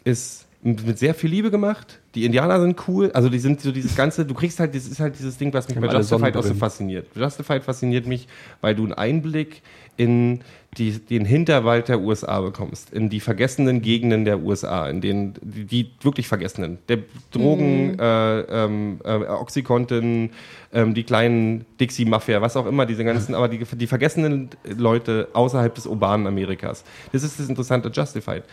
ist 0.05 0.47
mit 0.62 0.97
sehr 0.97 1.12
viel 1.12 1.29
Liebe 1.29 1.51
gemacht. 1.51 1.99
Die 2.14 2.25
Indianer 2.25 2.61
sind 2.61 2.87
cool. 2.87 3.11
Also 3.11 3.29
die 3.29 3.40
sind 3.40 3.61
so 3.61 3.73
dieses 3.73 3.97
ganze. 3.97 4.25
Du 4.25 4.35
kriegst 4.35 4.61
halt, 4.61 4.77
das 4.77 4.87
ist 4.87 5.01
halt 5.01 5.18
dieses 5.18 5.38
Ding, 5.38 5.53
was 5.53 5.68
mich 5.68 5.77
bei 5.77 5.88
Justified 5.88 6.37
auch 6.37 6.44
so 6.44 6.55
fasziniert. 6.55 7.09
Justified 7.16 7.64
fasziniert 7.64 8.07
mich, 8.07 8.29
weil 8.61 8.77
du 8.77 8.85
einen 8.85 8.92
Einblick 8.92 9.62
in 9.99 10.41
die, 10.77 10.93
den 10.93 11.25
Hinterwald 11.25 11.89
der 11.89 12.01
USA 12.01 12.41
bekommst, 12.41 12.93
in 12.93 13.11
die 13.11 13.21
vergessenen 13.21 13.83
Gegenden 13.83 14.25
der 14.25 14.41
USA, 14.41 14.89
in 14.89 15.01
den 15.01 15.35
die, 15.43 15.65
die 15.65 15.91
wirklich 16.01 16.29
vergessenen, 16.29 16.79
der 16.89 16.99
Drogen, 17.33 17.99
äh, 17.99 18.41
ähm, 18.41 19.01
äh, 19.05 19.25
Oxycontin, 19.27 20.31
ähm, 20.73 20.95
die 20.95 21.03
kleinen 21.03 21.67
Dixie-Mafia, 21.81 22.41
was 22.41 22.57
auch 22.57 22.67
immer, 22.67 22.87
diese 22.87 23.05
ganzen, 23.05 23.35
aber 23.35 23.49
die, 23.49 23.65
die 23.65 23.87
vergessenen 23.87 24.51
Leute 24.65 25.29
außerhalb 25.33 25.75
des 25.75 25.87
urbanen 25.87 26.27
Amerikas. 26.27 26.85
Das 27.13 27.25
ist 27.25 27.41
das 27.41 27.49
interessante 27.49 27.89
Justified. 27.89 28.45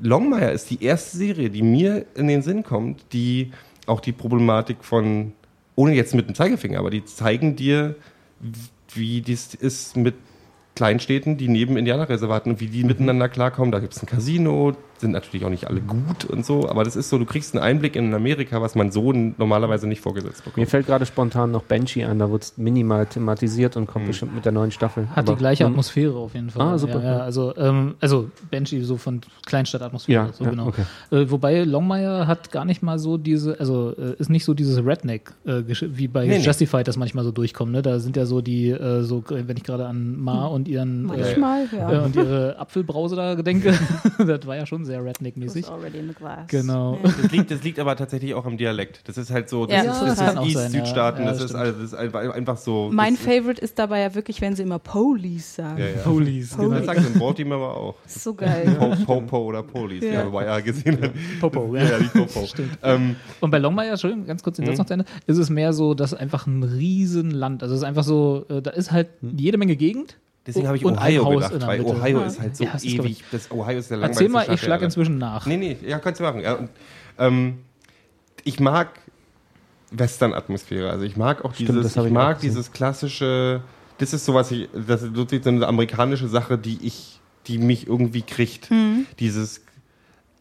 Longmire 0.00 0.50
ist 0.50 0.70
die 0.70 0.82
erste 0.82 1.16
Serie, 1.16 1.48
die 1.48 1.62
mir 1.62 2.06
in 2.16 2.26
den 2.26 2.42
Sinn 2.42 2.64
kommt, 2.64 3.04
die 3.12 3.52
auch 3.86 4.00
die 4.00 4.12
Problematik 4.12 4.78
von, 4.82 5.32
ohne 5.76 5.94
jetzt 5.94 6.12
mit 6.12 6.28
dem 6.28 6.34
Zeigefinger, 6.34 6.80
aber 6.80 6.90
die 6.90 7.04
zeigen 7.04 7.54
dir, 7.54 7.94
wie 8.94 9.20
dies 9.20 9.54
ist 9.54 9.96
mit 9.96 10.14
Kleinstädten, 10.76 11.36
die 11.38 11.48
neben 11.48 11.76
Indianerreservaten 11.76 12.52
und 12.52 12.60
wie 12.60 12.66
die 12.68 12.84
miteinander 12.84 13.28
klarkommen. 13.28 13.72
Da 13.72 13.80
gibt 13.80 13.94
es 13.94 14.02
ein 14.02 14.06
Casino, 14.06 14.74
sind 14.98 15.10
natürlich 15.12 15.44
auch 15.44 15.50
nicht 15.50 15.66
alle 15.68 15.80
gut 15.80 16.24
und 16.26 16.46
so, 16.46 16.68
aber 16.68 16.84
das 16.84 16.96
ist 16.96 17.10
so, 17.10 17.18
du 17.18 17.24
kriegst 17.26 17.54
einen 17.54 17.62
Einblick 17.64 17.96
in 17.96 18.14
Amerika, 18.14 18.62
was 18.62 18.74
man 18.74 18.90
so 18.90 19.12
normalerweise 19.12 19.86
nicht 19.86 20.00
vorgesetzt 20.00 20.40
Mir 20.46 20.52
bekommt. 20.52 20.68
fällt 20.70 20.86
gerade 20.86 21.04
spontan 21.04 21.50
noch 21.50 21.62
Banshee 21.64 22.04
ein, 22.04 22.18
da 22.18 22.30
wird 22.30 22.44
es 22.44 22.56
minimal 22.56 23.04
thematisiert 23.06 23.76
und 23.76 23.86
kommt 23.86 24.06
bestimmt 24.06 24.34
mit 24.34 24.44
der 24.46 24.52
neuen 24.52 24.70
Staffel. 24.70 25.08
Hat 25.10 25.26
die 25.28 25.32
Aber- 25.32 25.38
gleiche 25.38 25.64
Hm. 25.64 25.72
Atmosphäre 25.72 26.14
auf 26.16 26.32
jeden 26.34 26.48
Fall. 26.50 26.66
Ah, 26.66 26.78
super. 26.78 27.02
Ja, 27.02 27.16
ja, 27.16 27.18
also, 27.20 27.54
ähm, 27.56 27.94
also 28.00 28.30
Banshee 28.50 28.80
so 28.82 28.96
von 28.96 29.20
Kleinstadtatmosphäre, 29.44 30.26
Ja, 30.28 30.32
so 30.32 30.44
ja, 30.44 30.50
genau. 30.50 30.68
okay. 30.68 30.82
Äh, 31.10 31.30
wobei 31.30 31.64
Longmire 31.64 32.26
hat 32.26 32.50
gar 32.50 32.64
nicht 32.64 32.82
mal 32.82 32.98
so 32.98 33.16
diese, 33.18 33.58
also 33.60 33.94
äh, 33.98 34.14
ist 34.18 34.30
nicht 34.30 34.44
so 34.44 34.54
dieses 34.54 34.84
Redneck, 34.84 35.32
äh, 35.46 35.62
wie 35.66 36.08
bei 36.08 36.26
Nee, 36.26 36.38
nee. 36.38 36.44
Justified 36.44 36.88
das 36.88 36.96
manchmal 36.96 37.24
so 37.24 37.32
durchkommt. 37.32 37.72
Ne? 37.72 37.82
Da 37.82 37.98
sind 37.98 38.16
ja 38.16 38.24
so 38.26 38.40
die, 38.40 38.70
äh, 38.70 39.02
so 39.02 39.22
wenn 39.28 39.56
ich 39.56 39.64
gerade 39.64 39.86
an 39.86 40.18
Ma 40.18 40.46
und 40.46 40.65
und 40.66 40.72
ihren 40.72 41.04
äh, 41.04 41.16
Manchmal, 41.22 41.68
ja. 41.72 41.92
äh, 41.92 42.04
und 42.04 42.16
ihre 42.16 42.58
Apfelbrause 42.58 43.16
da 43.16 43.34
gedenke. 43.34 43.72
das 44.18 44.46
war 44.46 44.56
ja 44.56 44.66
schon 44.66 44.84
sehr 44.84 45.02
Redneck-mäßig. 45.04 45.64
Was 45.64 45.70
already 45.72 45.98
in 45.98 46.08
the 46.08 46.14
glass. 46.14 46.46
Genau. 46.48 46.98
Ja. 47.02 47.10
Das 47.22 47.30
liegt, 47.32 47.50
das 47.50 47.62
liegt 47.62 47.78
aber 47.78 47.96
tatsächlich 47.96 48.34
auch 48.34 48.46
am 48.46 48.56
Dialekt. 48.56 49.00
Das 49.08 49.16
ist 49.16 49.30
halt 49.30 49.48
so, 49.48 49.66
das 49.66 49.84
Ja, 49.84 49.92
ist, 49.92 50.00
das 50.02 50.18
das 50.18 50.34
ist 50.34 50.42
East, 50.46 50.54
ja. 50.56 50.68
Südstaaten, 50.70 51.22
Ja, 51.22 51.28
das, 51.30 51.38
das 51.38 51.50
ist, 51.50 51.56
also, 51.56 51.72
das 51.80 51.92
ist 51.92 51.94
einfach, 51.94 52.56
so. 52.56 52.90
Mein 52.92 53.16
Favorite 53.16 53.60
ist 53.60 53.78
dabei 53.78 54.00
ja 54.00 54.14
wirklich, 54.14 54.40
wenn 54.40 54.54
sie 54.56 54.62
immer 54.62 54.78
Police 54.78 55.56
sagen. 55.56 55.78
Ja, 55.78 55.86
ja. 55.86 55.92
Police, 56.02 56.54
Police. 56.56 56.86
Das 56.86 56.96
sie 56.98 57.12
in 57.12 57.18
Baltimore 57.18 57.62
aber 57.64 57.76
auch. 57.76 57.94
Das 58.04 58.16
ist 58.16 58.24
so 58.24 58.34
geil. 58.34 58.76
Po, 58.78 58.94
Popo 59.04 59.38
oder 59.38 59.62
Police, 59.62 60.04
Ja. 60.04 60.12
ja. 60.24 60.32
wer 60.32 60.44
ja 60.46 60.60
gesehen 60.60 61.00
hat. 61.00 61.10
Popo, 61.40 61.74
Ja, 61.76 61.82
ja, 61.84 61.98
die 61.98 62.04
Popo. 62.08 62.46
Ähm, 62.82 63.16
Und 63.40 63.50
bei 63.50 63.58
Longmire, 63.58 63.90
Entschuldigung, 63.90 64.26
ganz 64.26 64.42
kurz 64.42 64.56
den 64.56 64.64
Mhm. 64.64 64.70
Satz 64.70 64.78
noch 64.78 64.86
zu 64.86 64.92
Ende, 64.94 65.04
ist 65.26 65.38
es 65.38 65.50
mehr 65.50 65.72
so, 65.72 65.94
dass 65.94 66.14
einfach 66.14 66.46
ein 66.46 66.62
Riesenland, 66.62 67.62
also 67.62 67.74
es 67.74 67.80
ist 67.80 67.84
einfach 67.86 68.04
so, 68.04 68.44
äh, 68.48 68.62
da 68.62 68.70
ist 68.70 68.92
halt 68.92 69.08
jede 69.22 69.58
Menge 69.58 69.76
Gegend. 69.76 70.16
Deswegen 70.46 70.66
habe 70.66 70.76
ich 70.76 70.84
Und 70.84 70.96
Ohio 70.98 71.22
in 71.30 71.34
gedacht, 71.36 71.52
der 71.52 71.66
weil 71.68 71.78
Mitte. 71.78 71.90
Ohio 71.96 72.22
ist 72.22 72.40
halt 72.40 72.56
so 72.56 72.64
Ja, 72.64 72.72
das 72.72 72.84
ist, 72.84 72.94
glaub 72.94 73.06
ewig. 73.06 73.24
Das 73.30 73.50
Ohio 73.50 73.78
ist 73.78 73.90
der 73.90 73.96
langweiligste 73.98 74.24
Erzähl 74.24 74.32
mal, 74.32 74.42
Stadt 74.44 74.54
ich 74.54 74.60
der 74.60 74.66
schlag 74.66 74.74
Erde. 74.76 74.84
inzwischen 74.86 75.18
nach. 75.18 75.46
Nee, 75.46 75.56
nee, 75.56 75.76
ja, 75.86 75.98
kannst 75.98 76.20
du 76.20 76.24
machen. 76.24 76.40
Ja, 76.40 76.54
und, 76.54 76.70
ähm, 77.18 77.58
ich 78.44 78.60
mag 78.60 78.88
Western-Atmosphäre. 79.90 80.90
Also 80.90 81.04
ich 81.04 81.16
mag 81.16 81.44
auch 81.44 81.54
Stimmt, 81.54 81.70
dieses, 81.70 81.96
ich 81.96 82.04
ich 82.04 82.12
mag 82.12 82.40
dieses 82.40 82.72
klassische, 82.72 83.62
das 83.98 84.12
ist 84.12 84.24
sowas, 84.24 84.50
ich, 84.50 84.68
das 84.86 85.02
ist 85.02 85.16
wirklich 85.16 85.42
so 85.42 85.50
eine 85.50 85.66
amerikanische 85.66 86.28
Sache, 86.28 86.58
die 86.58 86.78
ich, 86.82 87.20
die 87.46 87.58
mich 87.58 87.86
irgendwie 87.86 88.22
kriegt. 88.22 88.68
Dieses 89.18 89.62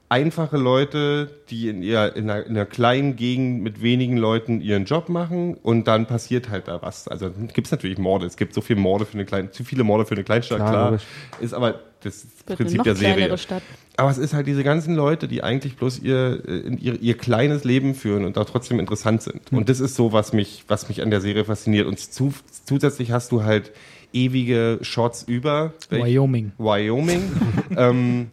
einfache 0.10 0.58
Leute, 0.58 1.30
die 1.50 1.70
in, 1.70 1.82
ihr, 1.82 2.16
in, 2.16 2.30
einer, 2.30 2.46
in 2.46 2.52
einer 2.52 2.66
kleinen 2.66 3.16
Gegend 3.16 3.64
mit 3.64 3.82
wenigen 3.82 4.18
Leuten 4.18 4.62
ihren 4.62 4.86
Job 4.86 5.10
machen 5.10 5.56
und 5.56 5.88
dann 5.88 6.06
passiert 6.06 6.50
halt 6.50 6.68
da 6.68 6.82
was. 6.82 7.08
Also 7.08 7.32
gibt 7.54 7.68
es 7.68 7.72
natürlich 7.72 7.98
Morde. 7.98 8.26
Es 8.26 8.38
gibt 8.38 8.54
so 8.54 8.62
viele 8.62 8.80
Morde 8.80 9.06
für 9.06 9.16
eine 9.16 9.26
kleine, 9.26 9.52
zu 9.52 9.64
viele 9.64 9.84
Morde 9.84 10.06
für 10.06 10.16
eine 10.16 10.24
Kleinstadt, 10.24 10.60
Klar, 10.60 10.98
klar. 10.98 11.00
Ist 11.40 11.54
aber 11.54 11.80
das 12.04 12.28
Prinzip 12.46 12.84
der 12.84 12.96
Serie. 12.96 13.36
Stadt. 13.38 13.64
Aber 13.98 14.12
es 14.12 14.18
ist 14.18 14.34
halt 14.34 14.46
diese 14.46 14.64
ganzen 14.64 14.96
Leute, 14.96 15.28
die 15.28 15.42
eigentlich 15.42 15.76
bloß 15.76 16.00
ihr, 16.00 16.44
äh, 16.48 16.60
in 16.60 16.78
ihr, 16.78 17.02
ihr 17.02 17.18
kleines 17.18 17.64
Leben 17.64 17.96
führen 17.96 18.26
und 18.26 18.38
da 18.38 18.44
trotzdem 18.44 18.80
interessant 18.80 19.24
sind. 19.24 19.52
Und 19.52 19.70
das 19.70 19.80
ist 19.80 19.96
so, 19.96 20.14
was 20.14 20.34
mich, 20.34 20.66
was 20.68 20.88
mich 20.88 21.02
an 21.02 21.10
der 21.10 21.22
Serie 21.22 21.46
fasziniert. 21.46 21.88
Und 21.88 22.00
zu, 22.00 22.34
zusätzlich 22.66 23.12
hast 23.12 23.32
du 23.32 23.44
halt 23.44 23.72
ewige 24.14 24.80
Shots 24.82 25.24
über 25.24 25.74
Wyoming. 25.90 26.52
Wyoming, 26.58 27.24
ähm, 27.78 28.32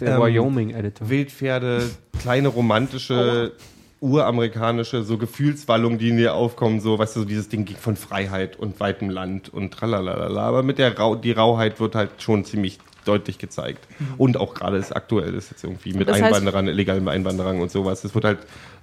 Der 0.00 0.16
Ähm, 0.16 0.22
Wyoming-Editor. 0.22 1.08
Wildpferde, 1.08 1.90
kleine 2.20 2.48
romantische, 2.48 3.52
uramerikanische, 4.00 5.02
so 5.02 5.18
Gefühlswallungen, 5.18 5.98
die 5.98 6.10
in 6.10 6.16
dir 6.16 6.34
aufkommen, 6.34 6.80
so, 6.80 6.98
weißt 6.98 7.16
du, 7.16 7.20
so 7.20 7.26
dieses 7.26 7.48
Ding 7.48 7.66
von 7.76 7.96
Freiheit 7.96 8.58
und 8.58 8.78
weitem 8.80 9.10
Land 9.10 9.52
und 9.52 9.72
tralalala. 9.72 10.40
Aber 10.40 10.62
mit 10.62 10.78
der 10.78 10.96
Rau 10.96 11.14
die 11.16 11.32
Rauheit 11.32 11.80
wird 11.80 11.94
halt 11.94 12.10
schon 12.18 12.44
ziemlich 12.44 12.78
deutlich 13.04 13.38
gezeigt. 13.38 13.86
Und 14.18 14.36
auch 14.36 14.54
gerade 14.54 14.76
ist 14.76 14.94
aktuell 14.94 15.32
ist 15.34 15.50
jetzt 15.50 15.64
irgendwie 15.64 15.94
mit 15.94 16.08
Das 16.08 16.20
Einwanderern, 16.20 16.68
illegalen 16.68 17.06
Einwanderern 17.08 17.60
und 17.60 17.70
sowas. 17.70 18.02
Das 18.02 18.14
wird 18.14 18.24
halt 18.24 18.38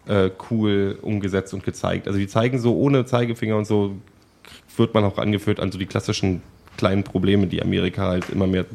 äh, 0.08 0.30
cool 0.50 0.98
umgesetzt 1.02 1.54
und 1.54 1.64
gezeigt. 1.64 2.08
Also 2.08 2.18
die 2.18 2.28
zeigen 2.28 2.60
so 2.60 2.76
ohne 2.76 3.06
Zeigefinger 3.06 3.58
und 3.58 3.66
so 3.66 3.96
wird 4.78 4.94
man 4.94 5.04
auch 5.04 5.18
angeführt 5.18 5.60
an 5.60 5.72
so 5.72 5.78
die 5.78 5.86
klassischen 5.86 6.42
kleinen 6.78 7.04
Probleme, 7.04 7.48
die 7.48 7.62
Amerika 7.62 8.08
halt 8.08 8.30
immer 8.30 8.48
mehr 8.48 8.66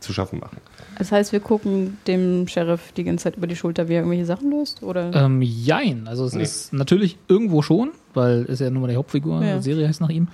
zu 0.00 0.12
schaffen 0.12 0.38
machen. 0.38 0.58
Das 0.98 1.12
heißt, 1.12 1.32
wir 1.32 1.40
gucken 1.40 1.98
dem 2.06 2.48
Sheriff 2.48 2.92
die 2.92 3.04
ganze 3.04 3.24
Zeit 3.24 3.36
über 3.36 3.46
die 3.46 3.56
Schulter, 3.56 3.88
wie 3.88 3.92
er 3.94 3.98
irgendwelche 4.00 4.24
Sachen 4.26 4.50
löst? 4.50 4.82
Oder? 4.82 5.12
Ähm, 5.14 5.42
jein. 5.42 6.08
Also 6.08 6.24
es 6.24 6.34
Nee. 6.34 6.42
ist 6.42 6.72
natürlich 6.72 7.18
irgendwo 7.28 7.62
schon, 7.62 7.90
weil 8.14 8.44
ist 8.44 8.60
ja 8.60 8.70
nun 8.70 8.82
mal 8.82 8.88
die 8.88 8.96
Hauptfigur, 8.96 9.42
Ja. 9.44 9.56
die 9.56 9.62
Serie 9.62 9.86
heißt 9.88 10.00
nach 10.00 10.08
ihm. 10.10 10.28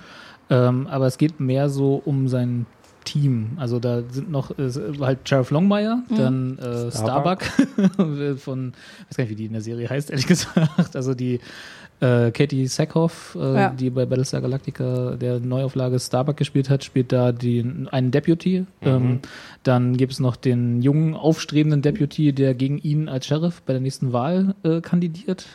Ähm, 0.49 0.87
aber 0.87 1.07
es 1.07 1.17
geht 1.17 1.39
mehr 1.39 1.69
so 1.69 2.01
um 2.05 2.27
sein 2.27 2.65
Team. 3.05 3.51
Also 3.57 3.79
da 3.79 4.01
sind 4.09 4.31
noch 4.31 4.51
äh, 4.57 4.69
halt 5.01 5.27
Sheriff 5.27 5.51
Longmire, 5.51 6.03
Mhm. 6.09 6.15
dann 6.15 6.57
äh, 6.59 6.91
Starbuck 6.91 7.43
von, 8.37 8.73
weiß 9.09 9.17
gar 9.17 9.23
nicht, 9.25 9.31
wie 9.31 9.35
die 9.35 9.45
in 9.45 9.53
der 9.53 9.61
Serie 9.61 9.89
heißt, 9.89 10.09
ehrlich 10.09 10.27
gesagt. 10.27 10.95
Also 10.95 11.13
die 11.13 11.39
äh, 12.03 12.31
Katie 12.31 12.67
Sackhoff, 12.67 13.37
äh, 13.39 13.53
Ja. 13.55 13.69
die 13.69 13.89
bei 13.89 14.05
Battlestar 14.05 14.41
Galactica 14.41 15.15
der 15.15 15.39
Neuauflage 15.39 15.99
Starbuck 15.99 16.37
gespielt 16.37 16.69
hat, 16.69 16.83
spielt 16.83 17.11
da 17.11 17.31
den, 17.31 17.87
einen 17.87 18.11
Deputy. 18.11 18.65
Ähm, 18.81 19.19
dann 19.63 19.95
gibt 19.95 20.11
es 20.11 20.19
noch 20.19 20.35
den 20.35 20.81
jungen, 20.81 21.15
aufstrebenden 21.15 21.81
Deputy, 21.81 22.33
der 22.33 22.53
gegen 22.53 22.77
ihn 22.77 23.07
als 23.07 23.25
Sheriff 23.27 23.61
bei 23.61 23.73
der 23.73 23.81
nächsten 23.81 24.11
Wahl 24.11 24.55
äh, 24.63 24.81
kandidiert. 24.81 25.45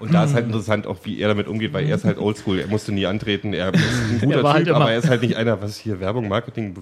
Und 0.00 0.14
da 0.14 0.24
ist 0.24 0.34
halt 0.34 0.46
interessant 0.46 0.86
auch, 0.86 0.96
wie 1.04 1.18
er 1.18 1.28
damit 1.28 1.46
umgeht, 1.48 1.72
weil 1.72 1.86
er 1.86 1.96
ist 1.96 2.04
halt 2.04 2.18
oldschool. 2.18 2.58
Er 2.58 2.68
musste 2.68 2.92
nie 2.92 3.06
antreten. 3.06 3.52
Er 3.52 3.72
ist 3.74 3.82
ein 3.82 4.20
guter 4.24 4.36
Er 4.38 4.42
war 4.42 4.52
Typ, 4.52 4.58
halt 4.58 4.68
immer- 4.68 4.76
aber 4.80 4.92
er 4.92 4.98
ist 4.98 5.08
halt 5.08 5.22
nicht 5.22 5.36
einer, 5.36 5.60
was 5.60 5.76
hier 5.78 6.00
Werbung, 6.00 6.28
Marketing, 6.28 6.74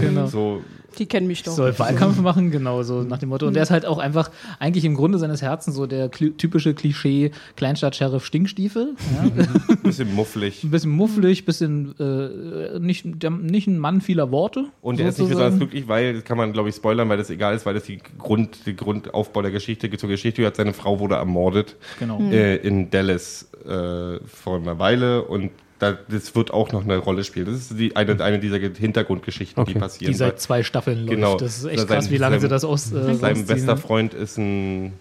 Genau. 0.00 0.26
so. 0.26 0.62
Die 0.98 1.06
kennen 1.06 1.28
mich 1.28 1.44
doch. 1.44 1.52
soll 1.52 1.78
Wahlkampf 1.78 2.18
machen, 2.20 2.50
genau 2.50 2.82
so 2.82 3.02
nach 3.04 3.18
dem 3.18 3.28
Motto. 3.28 3.46
Und 3.46 3.54
der 3.54 3.62
ist 3.62 3.70
halt 3.70 3.86
auch 3.86 3.98
einfach 3.98 4.28
eigentlich 4.58 4.84
im 4.84 4.96
Grunde 4.96 5.18
seines 5.18 5.40
Herzens 5.40 5.76
so 5.76 5.86
der 5.86 6.10
kli- 6.10 6.36
typische 6.36 6.74
Klischee 6.74 7.30
Kleinstadt-Sheriff 7.56 8.24
Stinkstiefel. 8.26 8.94
Ja? 9.14 9.44
Ein 9.68 9.76
bisschen 9.84 10.12
mufflig. 10.14 10.64
ein 10.64 10.70
bisschen 10.70 10.90
mufflig, 10.90 11.44
bisschen 11.44 11.94
äh, 12.00 12.78
nicht, 12.80 13.04
der, 13.22 13.30
nicht 13.30 13.68
ein 13.68 13.78
Mann 13.78 14.00
vieler 14.00 14.32
Worte. 14.32 14.64
Und 14.82 14.98
er 14.98 15.10
ist 15.10 15.18
nicht 15.18 15.28
sozusagen. 15.28 15.50
besonders 15.50 15.58
glücklich, 15.70 15.86
weil, 15.88 16.14
das 16.14 16.24
kann 16.24 16.36
man 16.36 16.52
glaube 16.52 16.68
ich 16.70 16.74
spoilern, 16.74 17.08
weil 17.08 17.18
das 17.18 17.30
egal 17.30 17.54
ist, 17.54 17.66
weil 17.66 17.74
das 17.74 17.84
die 17.84 17.98
Grund, 18.18 18.66
die 18.66 18.74
Grundaufbau 18.74 19.42
der 19.42 19.52
Geschichte 19.52 19.88
zur 19.96 20.08
Geschichte 20.08 20.44
hat. 20.44 20.56
Seine 20.56 20.72
Frau 20.72 20.98
wurde 20.98 21.14
ermordet 21.14 21.76
Genau. 22.00 22.18
Äh, 22.30 22.56
in 22.56 22.90
Dallas 22.90 23.48
äh, 23.66 24.18
vor 24.26 24.56
einer 24.56 24.78
Weile 24.78 25.22
und 25.22 25.50
da, 25.78 25.96
das 26.08 26.34
wird 26.34 26.50
auch 26.52 26.72
noch 26.72 26.84
eine 26.84 26.98
Rolle 26.98 27.24
spielen. 27.24 27.46
Das 27.46 27.54
ist 27.56 27.78
die, 27.78 27.96
eine, 27.96 28.22
eine 28.22 28.38
dieser 28.38 28.58
Hintergrundgeschichten, 28.58 29.64
die 29.64 29.70
Okay. 29.72 29.78
passieren. 29.80 30.12
Die 30.12 30.18
seit 30.18 30.38
zwei 30.40 30.62
Staffeln 30.62 30.98
läuft. 31.06 31.10
Genau. 31.10 31.36
Das 31.38 31.56
ist 31.58 31.64
echt 31.64 31.78
Sein- 31.80 31.88
krass, 31.88 32.10
wie 32.10 32.18
lange 32.18 32.34
sein- 32.34 32.40
sie 32.42 32.48
das 32.48 32.64
aus. 32.64 32.92
Äh, 32.92 33.14
Sein 33.14 33.46
bester 33.46 33.76
Freund 33.78 34.12
ist 34.12 34.36
ein, 34.36 34.92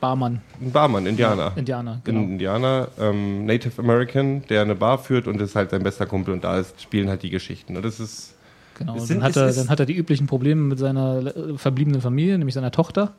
Barmann, 0.00 0.40
ein 0.60 0.72
Barmann, 0.72 1.04
Indianer. 1.06 1.52
Indianer, 1.54 1.92
Ein 1.92 2.00
genau. 2.04 2.20
Indianer, 2.22 2.88
ähm, 2.98 3.44
Native 3.46 3.80
American, 3.80 4.42
der 4.48 4.62
eine 4.62 4.74
Bar 4.74 4.98
führt 4.98 5.28
und 5.28 5.40
ist 5.40 5.54
halt 5.54 5.70
sein 5.70 5.82
bester 5.82 6.06
Kumpel 6.06 6.32
und 6.34 6.42
da 6.44 6.58
ist, 6.58 6.80
spielen 6.82 7.08
halt 7.10 7.22
die 7.22 7.30
Geschichten. 7.30 7.76
Und 7.76 7.84
das 7.84 8.00
ist 8.00 8.34
Genau, 8.78 8.98
sind- 8.98 9.18
dann, 9.18 9.24
hat 9.28 9.36
er, 9.36 9.52
dann 9.52 9.68
hat 9.68 9.80
er 9.80 9.86
die 9.86 9.94
üblichen 9.94 10.26
Probleme 10.26 10.62
mit 10.62 10.78
seiner 10.78 11.26
äh, 11.36 11.58
verbliebenen 11.58 12.00
Familie, 12.00 12.38
nämlich 12.38 12.54
seiner 12.54 12.72
Tochter. 12.72 13.12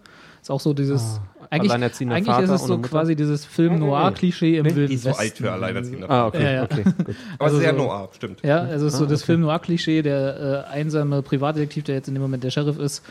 Ist 0.43 0.51
auch 0.51 0.59
so 0.59 0.73
dieses. 0.73 1.21
eigentlich 1.49 1.71
alleinerziehender 1.71 2.15
eigentlich 2.17 2.27
Vater 2.35 2.43
ist 2.43 2.49
es 2.49 2.65
so 2.67 2.75
Mutter. 2.75 2.89
quasi 2.89 3.15
dieses 3.15 3.45
Film-Noir-Klischee 3.45 4.57
im 4.57 4.65
Wilden 4.65 4.87
die 4.89 4.95
ist 4.95 5.03
so 5.03 5.09
Westen. 5.09 5.21
alt 5.21 5.37
für 5.37 5.51
alleinerziehende 5.53 6.09
Ah, 6.09 6.27
okay, 6.27 6.43
Ja, 6.43 6.51
ja. 6.51 6.63
okay, 6.63 6.83
gut. 6.83 6.95
Aber 7.39 7.45
Also 7.45 7.59
sehr 7.59 7.71
so- 7.71 7.77
noir, 7.77 8.09
stimmt. 8.13 8.41
Ja, 8.43 8.59
also 8.59 8.85
es 8.87 8.93
ist 8.93 8.99
so 8.99 9.05
Ah, 9.05 9.07
das 9.07 9.21
okay. 9.21 9.25
Film-Noir-Klischee, 9.27 10.01
der 10.01 10.65
äh, 10.69 10.71
einsame 10.73 11.21
Privatdetektiv, 11.21 11.85
der 11.85 11.95
jetzt 11.95 12.09
in 12.09 12.13
dem 12.13 12.21
Moment 12.21 12.43
der 12.43 12.51
Sheriff 12.51 12.77
ist, 12.77 13.03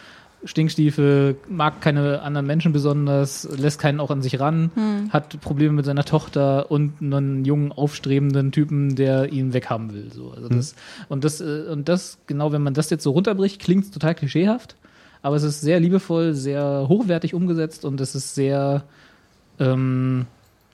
Stinkstiefel, 0.45 1.37
mag 1.49 1.80
keine 1.80 2.20
anderen 2.22 2.47
Menschen 2.47 2.72
besonders, 2.72 3.49
lässt 3.57 3.78
keinen 3.80 4.01
auch 4.01 4.11
an 4.11 4.22
sich 4.22 4.41
ran, 4.41 4.70
hat 5.11 5.41
Probleme 5.41 5.72
mit 5.72 5.85
seiner 5.85 6.05
Tochter 6.05 6.70
und 6.70 6.95
einen 7.01 7.45
jungen, 7.45 7.70
aufstrebenden 7.72 8.51
Typen, 8.53 8.97
der 8.97 9.33
ihn 9.33 9.53
weghaben 9.55 9.95
will. 9.95 10.11
So. 10.12 10.33
Also 10.33 10.49
das, 10.49 10.74
und, 11.09 11.24
das, 11.24 11.41
äh, 11.41 11.64
und 11.70 11.89
das, 11.89 12.18
genau, 12.26 12.51
wenn 12.53 12.62
man 12.62 12.74
das 12.74 12.91
jetzt 12.91 13.05
so 13.05 13.12
runterbricht, 13.12 13.61
klingt 13.62 13.85
es 13.85 13.91
total 13.93 14.14
klischeehaft, 14.16 14.74
aber 15.22 15.36
es 15.36 15.42
ist 15.44 15.60
sehr 15.60 15.80
liebevoll, 15.80 16.34
sehr 16.34 16.86
hochwertig 16.88 17.32
umgesetzt 17.34 17.84
und 17.84 18.00
es 18.00 18.14
ist 18.14 18.34
sehr, 18.34 18.82
ähm, 19.58 20.26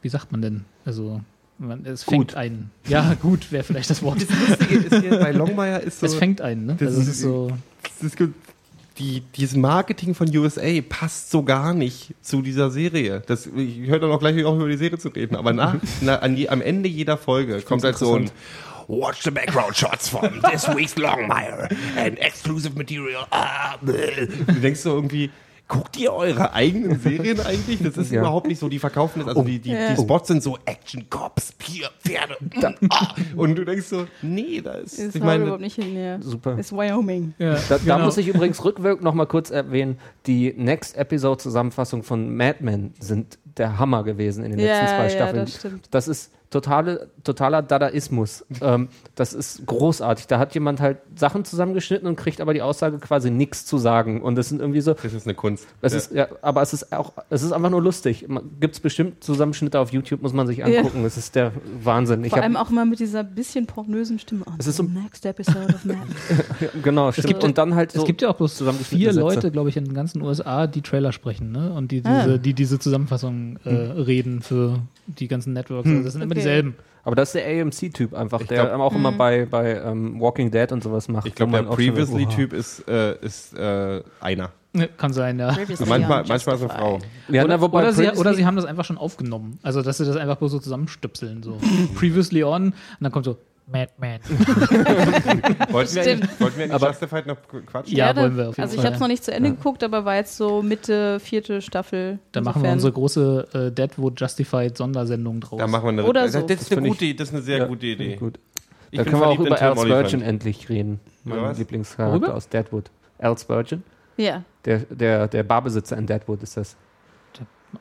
wie 0.03 0.09
sagt 0.09 0.33
man 0.33 0.43
denn? 0.43 0.65
Also, 0.85 1.21
man, 1.59 1.85
es 1.85 2.05
fängt 2.05 2.29
Gut. 2.29 2.35
einen. 2.37 2.71
Ja, 2.87 3.15
gut 3.21 3.51
wäre 3.53 3.65
vielleicht 3.65 3.91
das 3.91 4.03
Wort. 4.03 4.23
Das 4.23 4.49
Lustige 4.49 4.75
ist 4.77 5.01
hier 5.03 5.19
bei 5.19 5.33
Longmire 5.33 5.79
ist 5.81 6.01
so, 6.01 6.07
Es 6.07 6.15
fängt 6.15 6.41
einen, 6.41 6.67
ne? 6.67 6.77
Das 6.79 6.89
Also 6.89 7.01
es 7.03 7.09
ist- 7.09 7.15
ist 7.17 7.21
so. 7.23 7.51
das 8.01 8.17
gibt- 8.17 8.35
die, 8.99 9.23
dieses 9.37 9.57
Marketing 9.57 10.13
von 10.13 10.27
USA 10.37 10.81
passt 10.89 11.31
so 11.31 11.45
gar 11.45 11.73
nicht 11.73 12.15
zu 12.21 12.43
dieser 12.43 12.73
Serie. 12.73 13.23
Das, 13.29 13.47
ich 13.47 13.87
höre 13.87 14.01
dann 14.01 14.11
auch 14.11 14.19
gleich 14.19 14.45
auch 14.45 14.57
über 14.57 14.69
die 14.69 14.77
Serie 14.77 14.99
zu 14.99 15.11
reden, 15.11 15.37
aber 15.37 15.53
nach, 15.53 15.77
na, 16.01 16.17
an 16.17 16.37
je, 16.37 16.49
am 16.49 16.61
Ende 16.61 16.89
jeder 16.89 17.17
Folge 17.17 17.61
kommt 17.63 17.85
halt 17.85 17.97
so 17.97 18.17
ein 18.17 18.29
Watch 18.89 19.23
the 19.23 19.31
background 19.31 19.77
shots 19.77 20.09
from 20.09 20.41
this 20.51 20.67
week's 20.75 20.97
Longmire 20.97 21.69
and 21.97 22.19
exclusive 22.19 22.75
material. 22.77 23.27
Ah, 23.31 23.77
du 23.83 23.93
denkst 24.63 24.81
so 24.81 24.95
irgendwie, 24.95 25.31
guckt 25.69 25.99
ihr 25.99 26.11
eure 26.15 26.55
eigenen 26.55 26.99
Serien 26.99 27.39
eigentlich? 27.41 27.83
Das 27.83 27.99
ist 27.99 28.11
Ja. 28.11 28.21
überhaupt 28.23 28.47
nicht 28.47 28.59
so, 28.59 28.71
die 28.71 28.79
verkaufen 28.79 29.19
das. 29.19 29.29
Also 29.29 29.43
die, 29.43 29.59
die, 29.59 29.73
Ja. 29.73 29.91
die 29.95 30.01
Spots 30.01 30.29
sind 30.29 30.43
so 30.43 30.57
Action 30.65 31.05
Cops, 31.11 31.53
Bier, 31.53 31.91
Pferde. 32.01 32.37
Da, 32.59 32.73
ah. 32.89 33.15
Und 33.37 33.57
du 33.57 33.67
denkst 33.67 33.85
so, 33.89 34.07
nee, 34.23 34.63
da 34.63 34.73
ist, 34.73 34.99
Ist 34.99 35.17
ich 35.17 35.23
meine, 35.23 35.43
überhaupt 35.43 35.61
nicht 35.61 35.75
hin, 35.77 35.95
ja. 35.95 36.19
Super. 36.23 36.59
Ist 36.59 36.73
Wyoming. 36.73 37.35
Ja, 37.39 37.57
Da, 37.57 37.61
da 37.69 37.77
genau. 37.77 37.99
muss 38.07 38.17
ich 38.17 38.27
übrigens 38.29 38.65
rückwirkend 38.65 39.03
noch 39.05 39.13
mal 39.13 39.27
kurz 39.27 39.51
erwähnen, 39.51 39.99
die 40.27 40.55
Next 40.57 40.97
Episode 40.97 41.37
Zusammenfassung 41.43 42.03
von 42.03 42.35
Mad 42.35 42.61
Men 42.65 42.95
sind 43.01 43.39
der 43.59 43.79
Hammer 43.79 44.03
gewesen 44.03 44.45
in 44.45 44.53
den 44.53 44.61
Ja, 44.61 44.67
letzten 44.81 44.87
zwei 44.97 45.03
ja, 45.05 45.11
Staffeln. 45.11 45.45
das 45.45 45.55
stimmt. 45.57 45.89
Das 45.91 46.09
ist 46.09 46.33
totale, 46.51 47.11
totaler 47.25 47.63
Dadaismus. 47.63 48.45
ähm, 48.61 48.89
das 49.15 49.33
ist 49.35 49.67
großartig. 49.67 50.27
Da 50.29 50.39
hat 50.39 50.55
jemand 50.55 50.81
halt 50.81 50.99
Sachen 51.17 51.45
zusammengeschnitten 51.45 52.09
und 52.09 52.17
kriegt 52.17 52.41
aber 52.41 52.55
die 52.55 52.63
Aussage 52.63 52.99
quasi 52.99 53.31
nichts 53.31 53.67
zu 53.67 53.79
sagen. 53.79 54.23
Und 54.23 54.37
das 54.37 54.49
sind 54.49 54.61
irgendwie 54.61 54.81
so, 54.81 54.95
Das 54.95 55.13
ist 55.13 55.27
eine 55.27 55.35
Kunst. 55.35 55.67
es 55.83 55.93
Ja. 55.93 55.99
ist, 55.99 56.13
ja, 56.13 56.29
aber 56.43 56.63
es 56.63 56.73
ist 56.73 56.93
auch, 56.93 57.13
es 57.31 57.43
ist 57.43 57.53
einfach 57.53 57.71
nur 57.71 57.83
lustig. 57.83 58.27
Gibt 58.61 58.75
es 58.75 58.81
bestimmt 58.81 59.23
Zusammenschnitte 59.23 59.79
auf 59.79 59.93
YouTube, 59.93 60.23
muss 60.23 60.33
man 60.33 60.47
sich 60.47 60.65
angucken. 60.65 61.05
Es 61.05 61.17
ist 61.17 61.35
der 61.35 61.53
Wahnsinn. 61.83 62.25
Ich 62.25 62.31
Vor 62.33 62.43
allem 62.43 62.57
hab, 62.59 62.67
auch 62.67 62.71
immer 62.71 62.85
mit 62.87 62.99
dieser 63.01 63.25
bisschen 63.25 63.67
pornösen 63.67 64.19
Stimme. 64.19 64.45
Es 64.59 64.67
ist 64.67 64.77
so- 64.77 64.83
Next 64.85 65.27
episode 65.27 65.75
of 65.75 65.85
genau, 66.83 67.13
stimmt. 67.13 67.27
gibt- 67.29 67.45
und 67.45 67.59
dann 67.59 67.75
halt 67.75 67.93
so 67.93 68.01
es 68.01 68.07
gibt 68.07 68.23
ja 68.23 68.29
auch 68.31 68.37
bloß 68.37 68.57
zusammengeschnittene 68.57 69.13
vier 69.13 69.13
Sätze. 69.13 69.21
Leute, 69.37 69.51
glaube 69.51 69.69
ich, 69.69 69.77
in 69.77 69.85
den 69.85 69.95
ganzen 69.95 70.23
USA, 70.23 70.67
die 70.67 70.83
Trailer 70.83 71.13
sprechen, 71.13 71.53
ne? 71.53 71.73
Und 71.73 71.91
die 71.93 72.03
Ah. 72.05 72.25
diese, 72.25 72.39
die 72.39 72.55
diese 72.55 72.79
Zusammenfassung 72.79 73.59
äh, 73.65 73.71
Hm. 73.71 73.91
reden 74.03 74.41
für 74.43 74.79
die 75.07 75.29
ganzen 75.29 75.53
Networks. 75.53 75.89
Also 75.89 76.03
das 76.03 76.13
sind 76.13 76.23
immer 76.23 76.35
Okay. 76.39 76.47
dieselben. 76.47 76.77
Aber 77.05 77.17
das 77.17 77.35
ist 77.35 77.37
der 77.37 77.63
AMC-Typ 77.63 78.13
einfach, 78.13 78.41
Ich 78.43 78.49
der 78.49 78.67
glaub- 78.67 78.81
auch 78.81 78.95
immer 78.95 79.13
bei, 79.13 79.47
bei 79.47 79.77
ähm, 79.77 80.21
Walking 80.21 80.51
Dead 80.51 80.71
und 80.73 80.83
sowas 80.83 81.09
macht. 81.09 81.27
Ich 81.27 81.35
glaube, 81.35 81.53
der 81.53 81.63
Previously-Typ 81.63 82.53
ist, 82.53 82.87
äh, 82.87 83.17
ist 83.23 83.55
äh, 83.57 84.03
einer. 84.21 84.51
Ne, 84.75 84.89
Kann 84.89 85.15
sein, 85.15 85.39
ja. 85.39 85.53
Previously 85.53 85.89
Manchmal, 85.89 86.25
manchmal 86.29 86.57
ist 86.57 86.63
eine. 86.63 86.69
Frau. 86.71 86.99
Ja, 87.29 87.45
oder, 87.45 87.61
wobei 87.63 87.81
oder, 87.81 87.93
sie, 87.93 88.09
oder 88.11 88.35
sie 88.35 88.45
haben 88.45 88.57
das 88.57 88.67
einfach 88.67 88.85
schon 88.85 88.99
aufgenommen. 88.99 89.59
Also, 89.63 89.81
dass 89.81 89.97
sie 89.97 90.05
das 90.05 90.17
einfach 90.17 90.37
bloß 90.37 90.53
so 90.53 90.59
zusammenstöpseln. 90.59 91.43
So. 91.43 91.57
Previously 91.95 92.45
on 92.45 92.65
und 92.65 92.75
dann 93.01 93.11
kommt 93.11 93.25
so 93.25 93.39
Madman. 93.71 94.21
Wollten 95.71 95.95
wir 95.95 96.03
eigentlich, 96.03 96.41
wollten 96.41 96.57
wir 96.57 96.65
eigentlich 96.65 96.73
Aber- 96.73 96.87
Justified 96.89 97.27
noch 97.27 97.37
quatschen? 97.67 97.97
Ja, 97.97 98.15
wollen 98.17 98.37
wir 98.37 98.49
auf 98.49 98.57
jeden 98.57 98.63
Also 98.63 98.77
ich 98.79 98.85
habe 98.85 98.95
es 98.95 99.01
ja. 99.01 99.05
noch 99.05 99.09
nicht 99.09 99.25
zu 99.25 99.33
Ende 99.33 99.51
geguckt, 99.51 99.83
aber 99.85 100.05
war 100.05 100.17
jetzt 100.17 100.37
so 100.37 100.63
Mitte, 100.63 101.21
vierte 101.21 101.61
Staffel. 101.63 102.19
Da 102.33 102.41
machen 102.41 102.63
wir 102.63 102.71
unsere 102.73 102.93
große 102.93 103.49
äh, 103.53 103.71
Deadwood 103.73 104.21
Justified 104.21 104.77
Sondersendung 104.77 105.41
draus. 105.41 105.59
Da 105.59 105.67
machen 105.67 105.85
wir 105.85 105.89
eine 105.91 106.05
Oder 106.05 106.23
das, 106.23 106.33
so. 106.33 106.43
das 106.47 106.63
ist 106.63 106.73
eine 106.77 106.89
gute, 106.89 107.05
ich- 107.05 107.17
das 107.17 107.29
ist 107.29 107.35
eine 107.35 107.43
sehr 107.43 107.59
Ja, 107.59 107.65
gute 107.67 107.87
Idee. 107.87 108.17
Gut. 108.17 108.39
Da 108.93 109.05
können 109.05 109.21
wir 109.21 109.27
auch 109.27 109.39
in 109.39 109.47
über 109.47 109.61
Al. 109.61 109.77
Spurgeon 109.77 110.23
endlich 110.23 110.69
reden. 110.71 111.01
Mein 111.25 111.43
was? 111.43 111.59
Lieblingscharakter 111.59 112.35
aus 112.35 112.49
Deadwood. 112.49 112.91
Al 113.19 113.37
Spurgeon. 113.37 113.83
Ja. 114.17 114.43
Der, 114.65 114.79
der, 114.79 115.29
der 115.29 115.43
Barbesitzer 115.43 115.97
in 115.99 116.07
Deadwood 116.07 116.43
ist 116.43 116.57
das. 116.57 116.77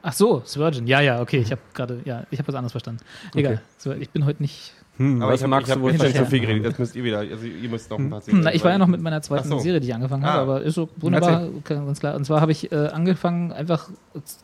Ach 0.02 0.12
so, 0.12 0.42
Svirgin. 0.46 0.86
Ja, 0.86 1.00
ja, 1.00 1.22
okay. 1.22 1.38
Ich 1.38 1.50
habe 1.52 1.62
gerade, 1.74 2.02
ja, 2.04 2.26
ich 2.30 2.40
habe 2.40 2.50
was 2.50 2.56
anderes 2.56 2.74
verstanden. 2.74 3.00
Egal. 3.34 3.62
So, 3.78 3.94
ich 3.94 4.10
bin 4.10 4.26
heute 4.26 4.44
nicht. 4.44 4.74
Hm, 4.98 5.22
Aber 5.22 5.32
was 5.34 5.40
ich 5.40 5.44
habe 5.44 5.50
magst 5.52 5.70
hab 5.72 5.78
du 5.78 5.84
wohl 5.84 5.92
jetzt 5.92 6.04
schon 6.04 6.14
zu 6.14 6.26
viel 6.26 6.40
geredet. 6.40 6.66
Das 6.66 6.80
müsst 6.80 6.96
ihr 6.96 7.04
wieder. 7.04 7.20
Also 7.20 7.46
ihr 7.46 7.70
müsst 7.70 7.90
noch 7.90 8.00
ein 8.00 8.10
paar 8.10 8.22
Serien 8.22 8.44
Na, 8.44 8.54
ich 8.54 8.64
war 8.64 8.72
ja 8.72 8.78
noch 8.78 8.88
mit 8.88 9.02
meiner 9.02 9.22
zweiten 9.22 9.48
so. 9.50 9.60
Serie, 9.60 9.80
die 9.80 9.88
ich 9.88 9.94
angefangen 9.94 10.26
habe, 10.26 10.40
Ah. 10.40 10.42
aber 10.42 10.62
ist 10.64 10.76
so 10.76 10.90
wunderbar, 10.98 11.48
ganz 11.64 12.00
klar. 12.00 12.16
Und 12.16 12.26
zwar 12.26 12.42
habe 12.42 12.52
ich 12.52 12.72
äh, 12.72 12.76
angefangen, 12.76 13.52
einfach 13.52 13.90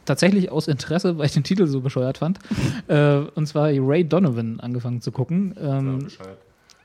tatsächlich 0.06 0.51
aus 0.51 0.68
Interesse, 0.68 1.18
weil 1.18 1.26
ich 1.26 1.34
den 1.34 1.43
Titel 1.43 1.66
so 1.68 1.82
bescheuert 1.82 2.20
fand. 2.20 2.39
äh, 2.88 3.18
und 3.36 3.47
zwar 3.47 3.70
Ray 3.74 4.04
Donovan 4.08 4.60
angefangen 4.60 5.01
zu 5.01 5.12
gucken. 5.12 5.56
Ähm, 5.60 6.08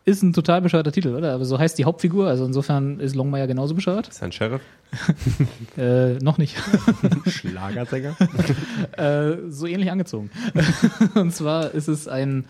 ist 0.04 0.22
ein 0.22 0.32
total 0.32 0.62
bescheuerter 0.62 0.90
Titel, 0.90 1.14
oder? 1.14 1.34
Aber 1.34 1.44
so 1.44 1.58
heißt 1.58 1.76
die 1.78 1.84
Hauptfigur, 1.84 2.26
also 2.28 2.46
insofern 2.46 2.98
ist 2.98 3.14
Longmire 3.14 3.46
genauso 3.46 3.74
bescheuert. 3.74 4.08
Ist 4.08 4.22
ein 4.22 4.32
Sheriff? 4.32 4.62
Äh, 5.76 6.14
noch 6.22 6.38
nicht. 6.38 6.56
Schlagersänger? 7.26 8.16
äh, 8.96 9.36
so 9.50 9.66
ähnlich 9.66 9.90
angezogen. 9.90 10.30
und 11.14 11.32
zwar 11.34 11.72
ist 11.72 11.88
es 11.88 12.08
ein 12.08 12.46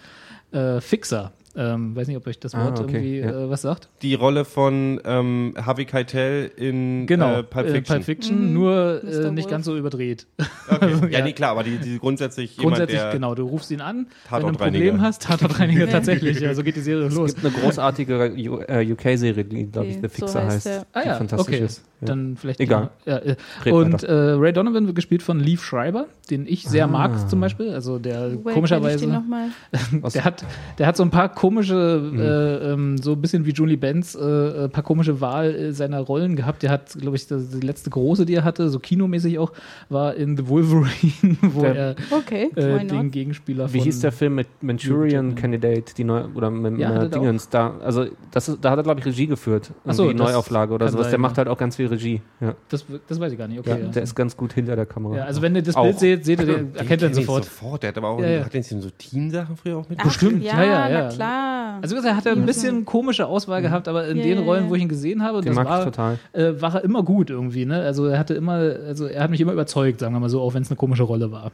äh, 0.53 0.81
Fixer. 0.81 1.33
Ähm, 1.57 1.97
weiß 1.97 2.07
nicht, 2.07 2.17
ob 2.17 2.25
euch 2.29 2.39
das 2.39 2.55
Ah, 2.55 2.67
Wort 2.67 2.79
okay, 2.79 2.93
irgendwie 2.99 3.19
ja. 3.19 3.47
äh, 3.47 3.51
was 3.51 3.63
sagt. 3.63 3.89
Die 4.03 4.15
Rolle 4.15 4.45
von 4.45 5.01
ähm, 5.05 5.55
Harvey 5.61 5.87
Keitel 5.87 6.53
in 6.57 7.07
Genau, 7.07 7.39
äh, 7.39 7.43
Pulp 7.43 7.85
Fiction. 8.05 8.47
Mhm. 8.49 8.53
nur 8.53 9.03
äh, 9.03 9.31
nicht 9.33 9.51
ganz 9.51 9.65
so 9.67 9.77
überdreht. 9.77 10.27
Okay. 10.71 10.93
ja, 11.11 11.19
Ja. 11.19 11.25
nee, 11.25 11.33
klar, 11.33 11.51
aber 11.53 11.65
die, 11.65 11.79
die 11.79 11.99
grundsätzlich 11.99 12.51
jemand, 12.59 12.77
Grundsätzlich, 12.77 13.01
der 13.01 13.11
genau, 13.13 13.35
du 13.35 13.45
rufst 13.45 13.73
ihn 13.73 13.81
an, 13.81 14.07
wenn 14.31 14.41
du 14.43 14.47
ein. 14.47 14.57
Problem 14.57 15.01
hast, 15.01 15.23
Tatortreiniger 15.23 15.89
tatsächlich, 15.91 16.39
ja, 16.39 16.55
so 16.55 16.63
geht 16.63 16.77
die 16.77 16.81
Serie 16.81 17.07
Es 17.07 17.15
los. 17.15 17.35
gibt 17.35 17.47
eine 17.47 17.55
großartige 17.65 18.35
U- 18.37 18.59
äh, 18.61 18.93
UK-Serie, 18.93 19.45
die, 19.45 19.65
glaube 19.67 19.89
ich, 19.89 19.97
Okay, 19.97 20.09
The 20.13 20.21
so 20.21 20.27
Fixer 20.27 20.45
heißt 20.45 20.55
heißt. 20.55 20.67
der. 20.67 20.87
Ah 20.93 21.01
die 21.03 21.09
ja, 21.09 21.15
fantastisch 21.17 21.55
okay. 21.57 21.65
ist. 21.65 21.83
Dann 22.01 22.37
vielleicht 22.37 22.61
Egal. 22.61 22.91
Ja, 23.07 23.19
äh, 23.19 23.37
und 23.73 24.05
äh, 24.05 24.13
Ray 24.13 24.53
Donovan 24.53 24.87
wird 24.87 24.95
gespielt 24.95 25.23
von 25.23 25.41
Leaf 25.41 25.65
Schreiber, 25.65 26.07
den 26.31 26.47
ich 26.47 26.65
sehr 26.65 26.85
Ah. 26.85 26.89
mag 26.89 27.29
zum 27.29 27.41
Beispiel. 27.41 27.71
Also 27.75 27.99
der 27.99 28.33
Woher 28.45 28.55
komischerweise, 28.55 29.07
der 30.15 30.25
hat, 30.25 30.45
der 30.79 30.87
hat 30.87 30.97
so 30.97 31.03
ein 31.03 31.11
paar 31.11 31.29
komische, 31.35 32.01
Mhm. 32.13 32.21
äh, 32.21 32.73
ähm, 32.73 32.99
so 32.99 33.13
ein 33.13 33.21
bisschen 33.21 33.47
wie 33.47 33.51
Julie 33.53 33.77
Benz, 33.77 34.15
äh, 34.15 34.65
ein 34.65 34.71
paar 34.71 34.85
komische 34.85 35.21
Wahl 35.21 35.55
äh, 35.55 35.73
seiner 35.73 36.01
Rollen 36.01 36.37
gehabt. 36.37 36.63
Der 36.63 36.71
hat, 36.71 36.93
glaube 37.01 37.17
ich, 37.17 37.27
das, 37.27 37.51
die 37.51 37.67
letzte 37.67 37.91
große, 37.91 38.25
die 38.27 38.35
er 38.35 38.45
hatte, 38.45 38.69
so 38.69 38.79
kinomäßig 38.79 39.39
auch, 39.39 39.53
war 39.89 40.15
in 40.15 40.37
The 40.37 40.49
Wolverine, 40.49 41.37
wo 41.43 41.63
Der- 41.63 41.75
er 41.75 41.97
Okay, 42.11 42.51
äh, 42.55 42.85
den? 42.87 43.11
Gegenspieler 43.11 43.73
Wie 43.73 43.81
hieß 43.81 44.01
der 44.01 44.13
Film 44.13 44.37
mit 44.37 44.47
Manchurian. 44.61 45.35
Candidate, 45.35 45.95
die 45.97 46.05
neu, 46.05 46.25
oder 46.35 46.51
mit 46.51 46.79
Ja, 46.79 47.03
äh, 47.05 47.09
Dingens, 47.09 47.49
da, 47.49 47.75
also 47.83 48.07
das 48.31 48.49
ist, 48.49 48.59
da 48.65 48.71
hat 48.71 48.79
er, 48.79 48.83
glaube 48.83 49.01
ich, 49.01 49.07
Regie 49.07 49.27
geführt. 49.27 49.73
Ach 49.87 49.95
so, 49.95 50.05
Irgendwie 50.05 50.19
das 50.19 50.31
Neuauflage 50.33 50.73
oder 50.75 50.89
sowas. 50.89 51.07
sein, 51.07 51.11
der 51.13 51.19
ja. 51.19 51.23
macht 51.23 51.39
halt 51.39 51.49
auch 51.49 51.59
ganz 51.59 51.77
viel 51.77 51.88
Regie. 51.91 52.21
Ja. 52.41 52.55
Das, 52.69 52.85
das 53.09 53.19
weiß 53.21 53.33
ich 53.33 53.39
gar 53.39 53.49
nicht. 53.49 53.59
Okay, 53.61 53.71
Ja, 53.71 53.77
ja. 53.77 53.87
Der 53.89 54.03
ist 54.03 54.15
ganz 54.15 54.37
gut 54.37 54.53
hinter 54.53 54.77
der 54.77 54.87
Kamera. 54.87 55.17
Ja, 55.17 55.25
also 55.25 55.43
wenn 55.43 55.55
ihr 55.57 55.63
das 55.63 55.75
Auch. 55.77 55.85
Bild 55.85 55.99
seht, 55.99 56.25
seht 56.25 56.41
ihr 56.41 56.47
den, 56.47 56.75
erkennt 56.75 57.03
ihr 57.03 57.09
ihn 57.09 57.15
sofort. 57.15 57.45
sofort. 57.45 57.83
Der 57.83 57.89
hat 57.89 57.99
aber 57.99 58.09
auch, 58.09 58.21
Ja, 58.21 58.29
ja. 58.29 58.45
hat 58.45 58.55
den 58.55 58.63
so 58.63 58.91
Teen-Sachen 58.91 59.57
früher 59.57 59.79
auch 59.79 59.89
mit? 59.89 59.99
Ach, 60.01 60.05
Bestimmt, 60.05 60.43
ja, 60.43 60.63
ja, 60.63 60.89
ja. 60.89 61.03
Na 61.05 61.09
klar. 61.15 61.79
Also 61.83 61.95
wie 61.95 61.99
gesagt, 62.01 62.13
er 62.15 62.17
hatte 62.17 62.31
ein 62.31 62.47
bisschen 62.47 62.85
komische 62.85 63.27
Auswahl 63.27 63.63
gehabt, 63.63 63.89
aber 63.89 64.07
in 64.09 64.19
den 64.19 64.39
Rollen, 64.39 64.69
wo 64.71 64.75
ich 64.75 64.83
ihn 64.83 64.89
gesehen 64.89 65.23
habe, 65.23 65.41
Den 65.41 65.55
das 65.55 65.57
mag 65.57 65.65
ich 65.65 65.71
war, 65.71 65.85
total. 65.85 66.19
äh, 66.33 66.61
war 66.61 66.75
er 66.77 66.85
immer 66.85 67.03
gut 67.03 67.31
irgendwie. 67.31 67.65
Ne? 67.67 67.81
Also 67.81 68.07
er 68.07 68.19
hatte 68.19 68.35
immer, 68.35 68.55
also 68.55 69.07
er 69.07 69.23
hat 69.23 69.31
mich 69.31 69.41
immer 69.41 69.53
überzeugt, 69.53 70.01
sagen 70.01 70.15
wir 70.15 70.21
mal 70.21 70.29
so, 70.29 70.41
auch 70.41 70.55
wenn 70.55 70.63
es 70.63 70.71
eine 70.71 70.77
komische 70.77 71.05
Rolle 71.05 71.31
war. 71.31 71.53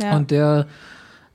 ja. 0.00 0.16
Und 0.16 0.30
der, 0.30 0.66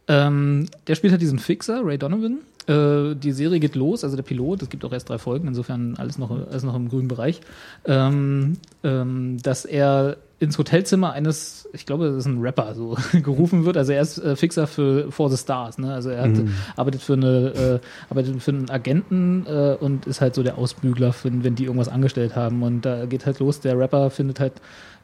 ähm, 0.07 0.67
der 0.87 0.95
spielt 0.95 1.11
halt 1.11 1.21
diesen 1.21 1.39
Fixer, 1.39 1.81
Ray 1.83 1.97
Donovan. 1.97 2.39
Äh, 2.67 3.15
die 3.15 3.31
Serie 3.31 3.59
geht 3.59 3.75
los, 3.75 4.03
also 4.03 4.15
der 4.15 4.23
Pilot, 4.23 4.63
es 4.63 4.69
gibt 4.69 4.83
auch 4.85 4.91
erst 4.91 5.09
drei 5.09 5.17
Folgen, 5.17 5.47
insofern 5.47 5.95
alles 5.97 6.17
noch, 6.17 6.31
alles 6.31 6.63
noch 6.63 6.75
im 6.75 6.89
grünen 6.89 7.07
Bereich, 7.07 7.41
ähm, 7.85 8.57
ähm, 8.83 9.37
dass 9.41 9.65
er 9.65 10.17
ins 10.37 10.57
Hotelzimmer 10.57 11.13
eines, 11.13 11.69
ich 11.71 11.85
glaube, 11.85 12.07
das 12.07 12.17
ist 12.17 12.25
ein 12.25 12.41
Rapper, 12.41 12.75
so 12.75 12.97
gerufen 13.13 13.65
wird. 13.65 13.77
Also 13.77 13.93
er 13.93 14.01
ist 14.01 14.17
äh, 14.17 14.35
Fixer 14.35 14.67
für 14.67 15.11
For 15.11 15.29
the 15.29 15.37
Stars, 15.37 15.77
ne? 15.77 15.93
Also 15.93 16.09
er 16.09 16.23
hat, 16.23 16.31
arbeitet 16.75 17.01
für 17.01 17.13
eine, 17.13 17.27
äh, 17.53 17.79
arbeitet 18.09 18.41
für 18.41 18.51
einen 18.51 18.69
Agenten 18.69 19.45
äh, 19.47 19.77
und 19.79 20.07
ist 20.07 20.19
halt 20.19 20.35
so 20.35 20.43
der 20.43 20.57
Ausbügler, 20.57 21.13
für, 21.13 21.31
wenn 21.31 21.55
die 21.55 21.63
irgendwas 21.63 21.87
angestellt 21.87 22.35
haben. 22.35 22.63
Und 22.63 22.81
da 22.81 23.05
geht 23.05 23.25
halt 23.25 23.39
los, 23.39 23.61
der 23.61 23.79
Rapper 23.79 24.09
findet 24.09 24.41
halt 24.41 24.53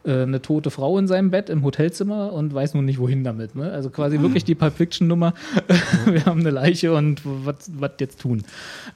äh, 0.04 0.22
eine 0.22 0.42
tote 0.42 0.70
Frau 0.70 0.98
in 0.98 1.06
seinem 1.06 1.30
Bett 1.30 1.48
im 1.48 1.62
Hotelzimmer 1.62 2.32
und 2.32 2.52
weiß 2.52 2.74
nun 2.74 2.84
nicht, 2.84 2.98
wohin 2.98 3.24
damit. 3.24 3.54
Ne? 3.54 3.70
Also 3.70 3.90
quasi 3.90 4.20
wirklich 4.20 4.44
die 4.44 4.54
Pulp 4.54 4.74
Fiction-Nummer. 4.74 5.34
Wir 6.06 6.24
haben 6.26 6.40
eine 6.40 6.50
Leiche 6.50 6.92
und 6.92 7.22
was 7.24 7.70
jetzt 8.00 8.20
tun? 8.20 8.42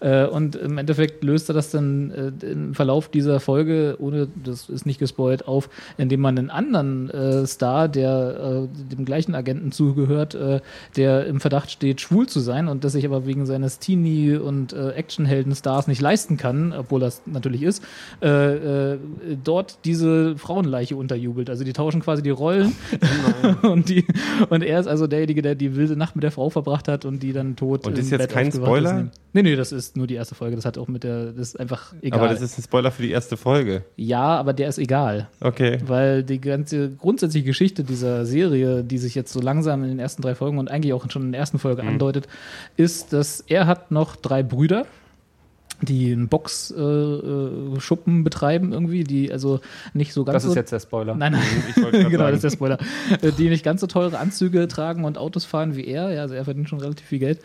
Äh, 0.01 0.27
und 0.27 0.57
im 0.57 0.79
Endeffekt 0.79 1.23
löst 1.23 1.49
er 1.49 1.55
das 1.55 1.71
dann 1.71 2.11
äh, 2.11 2.47
im 2.47 2.75
Verlauf 2.75 3.09
dieser 3.09 3.41
Folge, 3.41 3.97
ohne 3.99 4.29
das 4.43 4.69
ist 4.69 4.87
nicht 4.87 4.99
gespoilt, 4.99 5.47
auf, 5.47 5.69
indem 5.97 6.21
man 6.21 6.39
einen 6.39 6.51
anderen 6.51 7.11
äh, 7.11 7.47
Star, 7.47 7.89
der 7.89 8.67
äh, 8.67 8.95
dem 8.95 9.05
gleichen 9.05 9.35
Agenten 9.35 9.73
zugehört, 9.73 10.35
äh, 10.35 10.61
der 10.97 11.27
im 11.27 11.41
Verdacht 11.41 11.71
steht, 11.71 12.01
schwul 12.01 12.27
zu 12.27 12.41
sein 12.41 12.69
und 12.69 12.85
das 12.85 12.93
sich 12.93 13.05
aber 13.05 13.27
wegen 13.27 13.47
seines 13.47 13.79
Teenie- 13.79 14.37
und 14.37 14.73
Actionhelden-Stars 14.73 15.87
nicht 15.87 16.01
leisten 16.01 16.37
kann, 16.37 16.73
obwohl 16.73 17.01
das 17.01 17.23
natürlich 17.27 17.63
ist, 17.63 17.83
dort 18.21 19.79
diese 19.85 20.37
Frauenleiche 20.37 20.96
unterjubelt. 20.97 21.51
Also 21.51 21.65
die 21.65 21.73
tauschen 21.73 22.01
quasi 22.01 22.23
die 22.23 22.31
Rollen 22.31 22.75
und, 23.63 23.89
die, 23.89 24.05
und 24.49 24.63
er 24.63 24.81
ist 24.81 24.87
also 24.87 25.07
derjenige, 25.07 25.43
der 25.43 25.55
die 25.55 25.77
wilde 25.77 25.97
Nacht 25.97 26.17
mit 26.17 26.23
der 26.23 26.31
Frau 26.31 26.51
verbracht 26.51 26.89
hat 26.89 27.05
und 27.05 27.23
die 27.23 27.33
dann 27.33 27.57
tot 27.57 27.87
Und 27.87 27.95
im 27.95 28.01
ist 28.01 28.11
jetzt 28.11 28.21
Bett 28.21 28.31
kein 28.31 28.53
Spoiler? 28.53 29.01
Ist. 29.03 29.11
Nee, 29.33 29.43
nee, 29.43 29.57
das 29.57 29.73
ist 29.73 29.97
nur 29.97 30.07
die 30.07 30.15
erste 30.15 30.35
Folge. 30.35 30.57
Das 30.57 30.65
hat 30.65 30.79
auch 30.79 30.89
mit 30.89 31.05
der, 31.05 31.27
das 31.33 31.49
ist 31.49 31.61
einfach 31.61 31.93
egal. 32.03 32.21
Aber 32.21 32.29
das 32.29 32.41
ist 32.41 32.59
ein 32.59 32.63
Spoiler 32.63 32.91
für 32.91 33.03
die 33.03 33.11
erste 33.11 33.37
Folge. 33.37 33.85
ja, 33.97 34.23
aber 34.37 34.53
der 34.53 34.69
ist 34.69 34.79
egal. 34.79 35.29
Okay. 35.41 35.79
Weil 35.87 36.23
die 36.23 36.41
ganze 36.41 36.91
grundsätzliche 36.91 37.45
Geschichte 37.47 37.85
dieser 37.85 38.25
Serie, 38.27 38.83
die 38.83 38.99
sich 38.99 39.15
jetzt 39.15 39.33
so 39.33 39.41
langsam 39.41 39.83
in 39.83 39.91
den 39.91 39.99
ersten 39.99 40.23
drei 40.23 40.35
Folgen 40.35 40.59
und 40.59 40.71
eigentlich 40.71 40.93
auch 40.93 41.11
schon 41.11 41.23
in 41.23 41.33
der 41.33 41.41
ersten 41.41 41.59
Folge 41.59 41.83
Mhm. 41.83 41.89
andeutet, 41.89 42.27
ist, 42.77 43.13
dass 43.13 43.41
er 43.47 43.67
hat 43.67 43.91
noch 43.91 44.17
drei 44.17 44.43
Brüder, 44.43 44.87
die 45.83 46.13
einen 46.13 46.29
Boxschuppen 46.29 47.77
äh, 47.77 47.81
Schuppen 47.81 48.25
betreiben 48.25 48.73
irgendwie, 48.73 49.05
die 49.05 49.31
also 49.31 49.61
nicht 49.93 50.13
so 50.13 50.25
ganz 50.25 50.35
Das 50.37 50.43
so 50.45 50.49
ist 50.51 50.57
jetzt 50.57 50.73
der 50.73 50.81
Spoiler. 50.81 51.15
Nein, 51.15 51.33
nein. 51.33 51.43
Ich 51.69 51.77
wollte 51.83 51.99
grad 52.03 52.11
genau, 52.11 52.25
sagen. 52.25 52.37
das 52.37 52.37
ist 52.37 52.43
der 52.45 52.51
Spoiler. 52.51 52.79
Äh, 53.23 53.33
Die 53.33 53.49
nicht 53.49 53.65
ganz 53.65 53.81
so 53.81 53.87
teure 53.87 54.19
Anzüge 54.19 54.69
tragen 54.69 55.05
und 55.05 55.19
Autos 55.19 55.45
fahren 55.45 55.77
wie 55.77 55.87
er. 55.87 56.11
Ja, 56.13 56.23
also 56.23 56.35
er 56.35 56.45
verdient 56.45 56.69
schon 56.69 56.81
relativ 56.81 57.07
viel 57.07 57.19
Geld. 57.19 57.41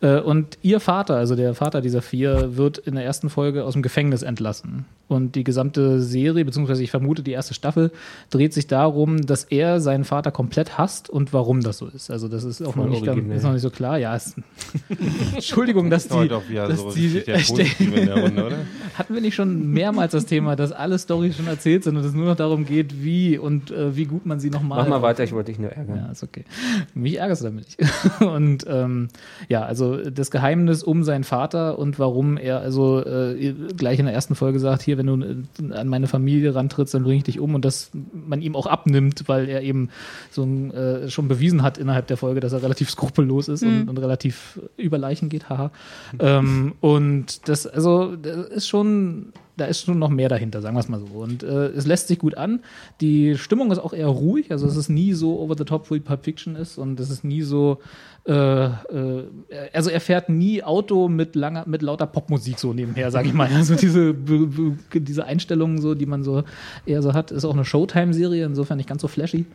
Äh, 0.00 0.20
Und 0.20 0.58
ihr 0.62 0.80
Vater, 0.80 1.16
also 1.16 1.36
der 1.36 1.54
Vater 1.54 1.80
dieser 1.80 2.02
vier, 2.02 2.56
wird 2.56 2.78
in 2.78 2.94
der 2.94 3.04
ersten 3.04 3.30
Folge 3.30 3.64
aus 3.64 3.74
dem 3.74 3.82
Gefängnis 3.82 4.22
entlassen. 4.22 4.84
Und 5.08 5.36
die 5.36 5.44
gesamte 5.44 6.00
Serie, 6.00 6.44
beziehungsweise 6.44 6.82
ich 6.82 6.90
vermute, 6.90 7.22
die 7.22 7.30
erste 7.30 7.54
Staffel 7.54 7.92
dreht 8.30 8.52
sich 8.52 8.66
darum, 8.66 9.24
dass 9.24 9.44
er 9.44 9.80
seinen 9.80 10.02
Vater 10.04 10.32
komplett 10.32 10.78
hasst 10.78 11.08
und 11.08 11.32
warum 11.32 11.60
das 11.60 11.78
so 11.78 11.86
ist. 11.86 12.10
Also 12.10 12.26
das 12.26 12.42
ist 12.42 12.60
auch 12.62 12.74
noch 12.74 12.88
nicht, 12.88 13.04
ganz, 13.04 13.20
ist 13.32 13.44
noch 13.44 13.52
nicht 13.52 13.62
so 13.62 13.70
klar. 13.70 13.98
Ja, 13.98 14.16
es, 14.16 14.34
Entschuldigung, 15.34 15.90
dass 15.90 16.08
die, 16.08 16.26
dass 16.26 16.80
so 16.80 16.90
die 16.90 17.22
Positive 17.76 18.00
in 18.00 18.06
der 18.06 18.22
Runde, 18.22 18.46
oder? 18.46 18.56
hatten 18.96 19.14
wir 19.14 19.20
nicht 19.20 19.34
schon 19.34 19.72
mehrmals 19.72 20.12
das 20.12 20.26
Thema, 20.26 20.56
dass 20.56 20.72
alle 20.72 20.98
Storys 20.98 21.36
schon 21.36 21.46
erzählt 21.46 21.84
sind 21.84 21.96
und 21.96 22.04
es 22.04 22.14
nur 22.14 22.26
noch 22.26 22.36
darum 22.36 22.64
geht, 22.64 23.02
wie 23.02 23.36
und 23.36 23.70
äh, 23.70 23.94
wie 23.94 24.06
gut 24.06 24.24
man 24.24 24.40
sie 24.40 24.50
nochmal. 24.50 24.82
Mach 24.82 24.88
mal 24.88 25.02
weiter, 25.02 25.22
ich 25.22 25.32
wollte 25.32 25.52
dich 25.52 25.58
nur 25.58 25.70
ärgern. 25.70 25.96
Ja, 25.96 26.12
ist 26.12 26.22
okay. 26.22 26.44
Mich 26.94 27.18
ärgerst 27.18 27.42
du 27.42 27.46
damit 27.46 27.66
nicht. 27.66 27.90
und 28.20 28.64
ähm, 28.68 29.08
ja, 29.48 29.64
also 29.64 29.98
das 30.10 30.30
Geheimnis 30.30 30.82
um 30.82 31.04
seinen 31.04 31.24
Vater 31.24 31.78
und 31.78 31.98
warum 31.98 32.38
er 32.38 32.60
also 32.60 33.04
äh, 33.04 33.54
gleich 33.76 33.98
in 33.98 34.06
der 34.06 34.14
ersten 34.14 34.34
Folge 34.34 34.58
sagt, 34.60 34.82
hier, 34.82 34.96
wenn 34.98 35.06
du 35.06 35.20
äh, 35.20 35.72
an 35.74 35.88
meine 35.88 36.06
Familie 36.06 36.54
rantrittst, 36.54 36.94
dann 36.94 37.02
bringe 37.02 37.18
ich 37.18 37.24
dich 37.24 37.38
um 37.38 37.54
und 37.54 37.64
dass 37.64 37.90
man 38.12 38.40
ihm 38.40 38.56
auch 38.56 38.66
abnimmt, 38.66 39.24
weil 39.26 39.48
er 39.48 39.62
eben 39.62 39.90
so 40.30 40.42
ein, 40.42 40.70
äh, 40.72 41.10
schon 41.10 41.28
bewiesen 41.28 41.62
hat 41.62 41.76
innerhalb 41.76 42.06
der 42.06 42.16
Folge, 42.16 42.40
dass 42.40 42.52
er 42.52 42.62
relativ 42.62 42.90
skrupellos 42.90 43.48
ist 43.48 43.62
und, 43.62 43.88
und 43.88 43.98
relativ 43.98 44.58
über 44.76 44.96
Leichen 44.96 45.28
geht, 45.28 45.50
haha. 45.50 45.70
ähm, 46.18 46.72
und 46.80 47.48
das, 47.48 47.65
also, 47.68 48.16
das 48.16 48.48
ist 48.48 48.68
schon 48.68 49.32
da 49.56 49.64
ist 49.64 49.84
schon 49.84 49.98
noch 49.98 50.10
mehr 50.10 50.28
dahinter, 50.28 50.60
sagen 50.60 50.76
wir 50.76 50.80
es 50.80 50.88
mal 50.88 51.00
so. 51.00 51.06
Und 51.06 51.42
äh, 51.42 51.68
es 51.68 51.86
lässt 51.86 52.08
sich 52.08 52.18
gut 52.18 52.36
an. 52.36 52.60
Die 53.00 53.38
Stimmung 53.38 53.72
ist 53.72 53.78
auch 53.78 53.94
eher 53.94 54.08
ruhig, 54.08 54.50
also 54.50 54.66
es 54.66 54.76
ist 54.76 54.88
nie 54.88 55.14
so 55.14 55.40
over 55.40 55.54
the 55.56 55.64
top, 55.64 55.90
wie 55.90 56.00
Pulp 56.00 56.24
Fiction 56.24 56.56
ist 56.56 56.76
und 56.76 57.00
es 57.00 57.10
ist 57.10 57.24
nie 57.24 57.42
so, 57.42 57.78
äh, 58.26 58.32
äh, 58.32 59.24
also 59.72 59.88
er 59.88 60.00
fährt 60.00 60.28
nie 60.28 60.62
Auto 60.62 61.08
mit 61.08 61.34
langer, 61.34 61.64
mit 61.66 61.80
lauter 61.80 62.06
Popmusik 62.06 62.58
so 62.58 62.74
nebenher, 62.74 63.10
sage 63.10 63.28
ich 63.28 63.34
mal. 63.34 63.48
Also 63.56 63.74
diese, 63.74 64.14
diese 64.92 65.24
Einstellungen 65.24 65.80
so, 65.80 65.94
die 65.94 66.06
man 66.06 66.22
so 66.22 66.44
eher 66.84 67.00
so 67.00 67.14
hat, 67.14 67.30
ist 67.30 67.44
auch 67.46 67.54
eine 67.54 67.64
Showtime-Serie, 67.64 68.44
insofern 68.44 68.76
nicht 68.76 68.88
ganz 68.88 69.00
so 69.00 69.08
flashy 69.08 69.46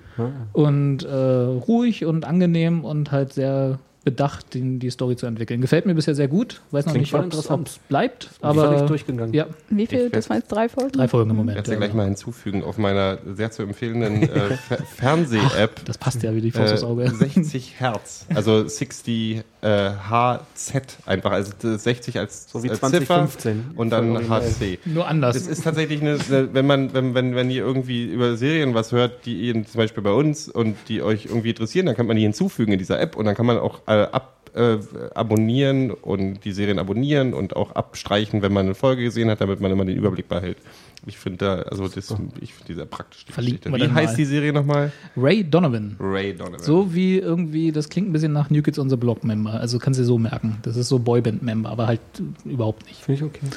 und 0.54 1.04
äh, 1.04 1.16
ruhig 1.16 2.06
und 2.06 2.26
angenehm 2.26 2.84
und 2.84 3.12
halt 3.12 3.34
sehr 3.34 3.80
bedacht, 4.04 4.54
den, 4.56 4.80
die 4.80 4.90
Story 4.90 5.16
zu 5.16 5.28
entwickeln. 5.28 5.62
Gefällt 5.62 5.86
mir 5.86 5.94
bisher 5.94 6.16
sehr 6.16 6.28
gut. 6.28 6.62
Weiß 6.72 6.86
noch 6.86 6.94
Klingt 6.94 7.14
nicht, 7.14 7.14
ob 7.14 7.52
ob's 7.52 7.80
bleibt, 7.88 8.24
fand 8.42 8.56
ich 8.58 8.62
aber 8.64 8.82
durchgegangen. 8.88 9.34
ja, 9.34 9.46
Wie 9.70 9.86
viel? 9.86 10.06
Ich 10.08 10.12
Das 10.12 10.30
waren 10.30 10.38
jetzt 10.40 10.52
drei 10.52 10.70
Folgen? 10.70 10.92
drei 10.92 11.08
Folgen 11.08 11.30
im 11.30 11.36
Ich 11.36 11.38
Moment. 11.38 11.56
werde 11.58 11.70
ja 11.70 11.74
ja. 11.76 11.80
gleich 11.80 11.94
mal 11.94 12.06
hinzufügen 12.06 12.64
auf 12.64 12.78
meiner 12.80 13.20
sehr 13.36 13.52
zu 13.52 13.62
empfehlenden 13.62 14.24
äh, 14.24 14.58
Fer- 14.70 14.84
Fernseh-App. 14.96 15.86
Das 15.86 15.98
passt 16.00 16.24
ja 16.24 16.34
wie 16.34 16.42
die 16.42 16.52
Faust 16.52 16.74
aufs 16.74 16.82
Äh, 16.82 16.86
Auge. 16.86 17.10
60 17.12 17.80
Hertz, 17.80 18.26
also 18.34 18.68
60 18.68 19.44
äh, 19.62 19.92
HZ 20.10 20.98
einfach, 21.06 21.32
also 21.32 21.52
das 21.62 21.84
60 21.84 22.18
als, 22.18 22.50
So 22.52 22.64
wie 22.64 22.70
als 22.72 22.80
2015. 22.80 23.56
Ziffer 23.70 23.80
und 23.80 23.90
dann 23.92 24.16
Voll. 24.24 24.42
HC. 24.42 24.80
Nur 24.86 25.08
anders. 25.08 25.36
Das 25.36 25.46
ist 25.48 25.64
tatsächlich 25.64 26.02
eine, 26.02 26.18
eine 26.28 26.54
wenn 26.54 26.66
man, 26.66 26.94
wenn, 26.94 27.14
wenn, 27.14 27.36
wenn 27.36 27.52
ihr 27.52 27.62
irgendwie 27.64 28.06
über 28.06 28.36
Serien 28.36 28.74
was 28.74 28.92
hört, 28.92 29.26
die 29.28 29.40
ihr 29.42 29.54
zum 29.54 29.78
Beispiel 29.78 30.02
bei 30.02 30.12
uns 30.12 30.48
und 30.50 30.76
die 30.88 31.02
euch 31.04 31.26
irgendwie 31.26 31.50
interessieren, 31.52 31.86
dann 31.86 31.96
kann 31.96 32.08
man 32.08 32.16
die 32.16 32.24
hinzufügen 32.24 32.72
in 32.74 32.80
dieser 32.80 33.00
App 33.00 33.16
und 33.16 33.26
dann 33.26 33.36
kann 33.36 33.46
man 33.46 33.60
auch 33.60 33.82
ab 34.00 34.32
äh, 34.54 34.80
abonnieren 35.16 35.92
und 35.92 36.44
die 36.44 36.52
Serien 36.52 36.78
abonnieren 36.80 37.34
und 37.34 37.56
auch 37.56 37.72
abstreichen, 37.72 38.42
wenn 38.42 38.52
man 38.52 38.66
eine 38.66 38.76
Folge 38.76 39.04
gesehen 39.04 39.30
hat, 39.30 39.40
damit 39.40 39.62
man 39.62 39.72
immer 39.72 39.86
den 39.86 39.96
Überblick 39.96 40.28
behält. 40.28 40.58
Ich 41.06 41.18
finde 41.18 41.38
da, 41.38 41.56
also 41.64 41.88
das, 41.88 42.14
ich 42.42 42.54
finde 42.54 42.68
die 42.68 42.74
sehr 42.74 42.86
praktisch. 42.86 43.26
Die 43.26 43.32
Verlinken 43.32 43.72
Geschichte. 43.72 43.92
Wie 43.92 43.96
heißt 43.96 44.14
mal. 44.14 44.18
die 44.18 44.26
Serie 44.26 44.54
nochmal? 44.54 44.92
Ray 45.18 45.44
Donovan. 45.44 45.96
Ray 46.00 46.36
Donovan. 46.36 46.60
So 46.60 46.94
wie 46.94 47.18
irgendwie, 47.18 47.72
das 47.72 47.90
klingt 47.90 48.10
ein 48.10 48.14
bisschen 48.14 48.34
nach 48.34 48.50
New 48.50 48.62
Kids 48.62 48.78
on 48.78 48.90
the 48.90 48.98
Block 48.98 49.24
Member. 49.24 49.54
Also 49.54 49.80
kannst 49.80 50.00
du 50.00 50.04
dir 50.04 50.08
so 50.08 50.18
merken. 50.20 50.58
Das 50.62 50.76
ist 50.76 50.90
so 50.90 51.00
Boyband 51.00 51.42
Member, 51.42 51.70
aber 51.70 51.88
halt 51.88 52.02
äh, 52.46 52.50
überhaupt 52.50 52.86
nicht. 52.86 53.04
Finde 53.04 53.20
ich 53.20 53.24
okay. 53.24 53.48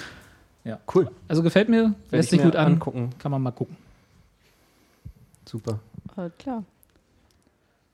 Ja. 0.64 0.78
Cool. 0.95 1.11
Also 1.28 1.43
gefällt 1.43 1.68
mir, 1.68 1.82
Werd 1.82 1.95
lässt 2.12 2.32
ich 2.32 2.39
sich 2.39 2.43
gut 2.43 2.57
an. 2.57 2.74
angucken. 2.74 3.11
Kann 3.18 3.30
man 3.30 3.43
mal 3.43 3.51
gucken. 3.51 3.76
Super. 5.45 5.80
Äh, 6.16 6.30
klar. 6.39 6.64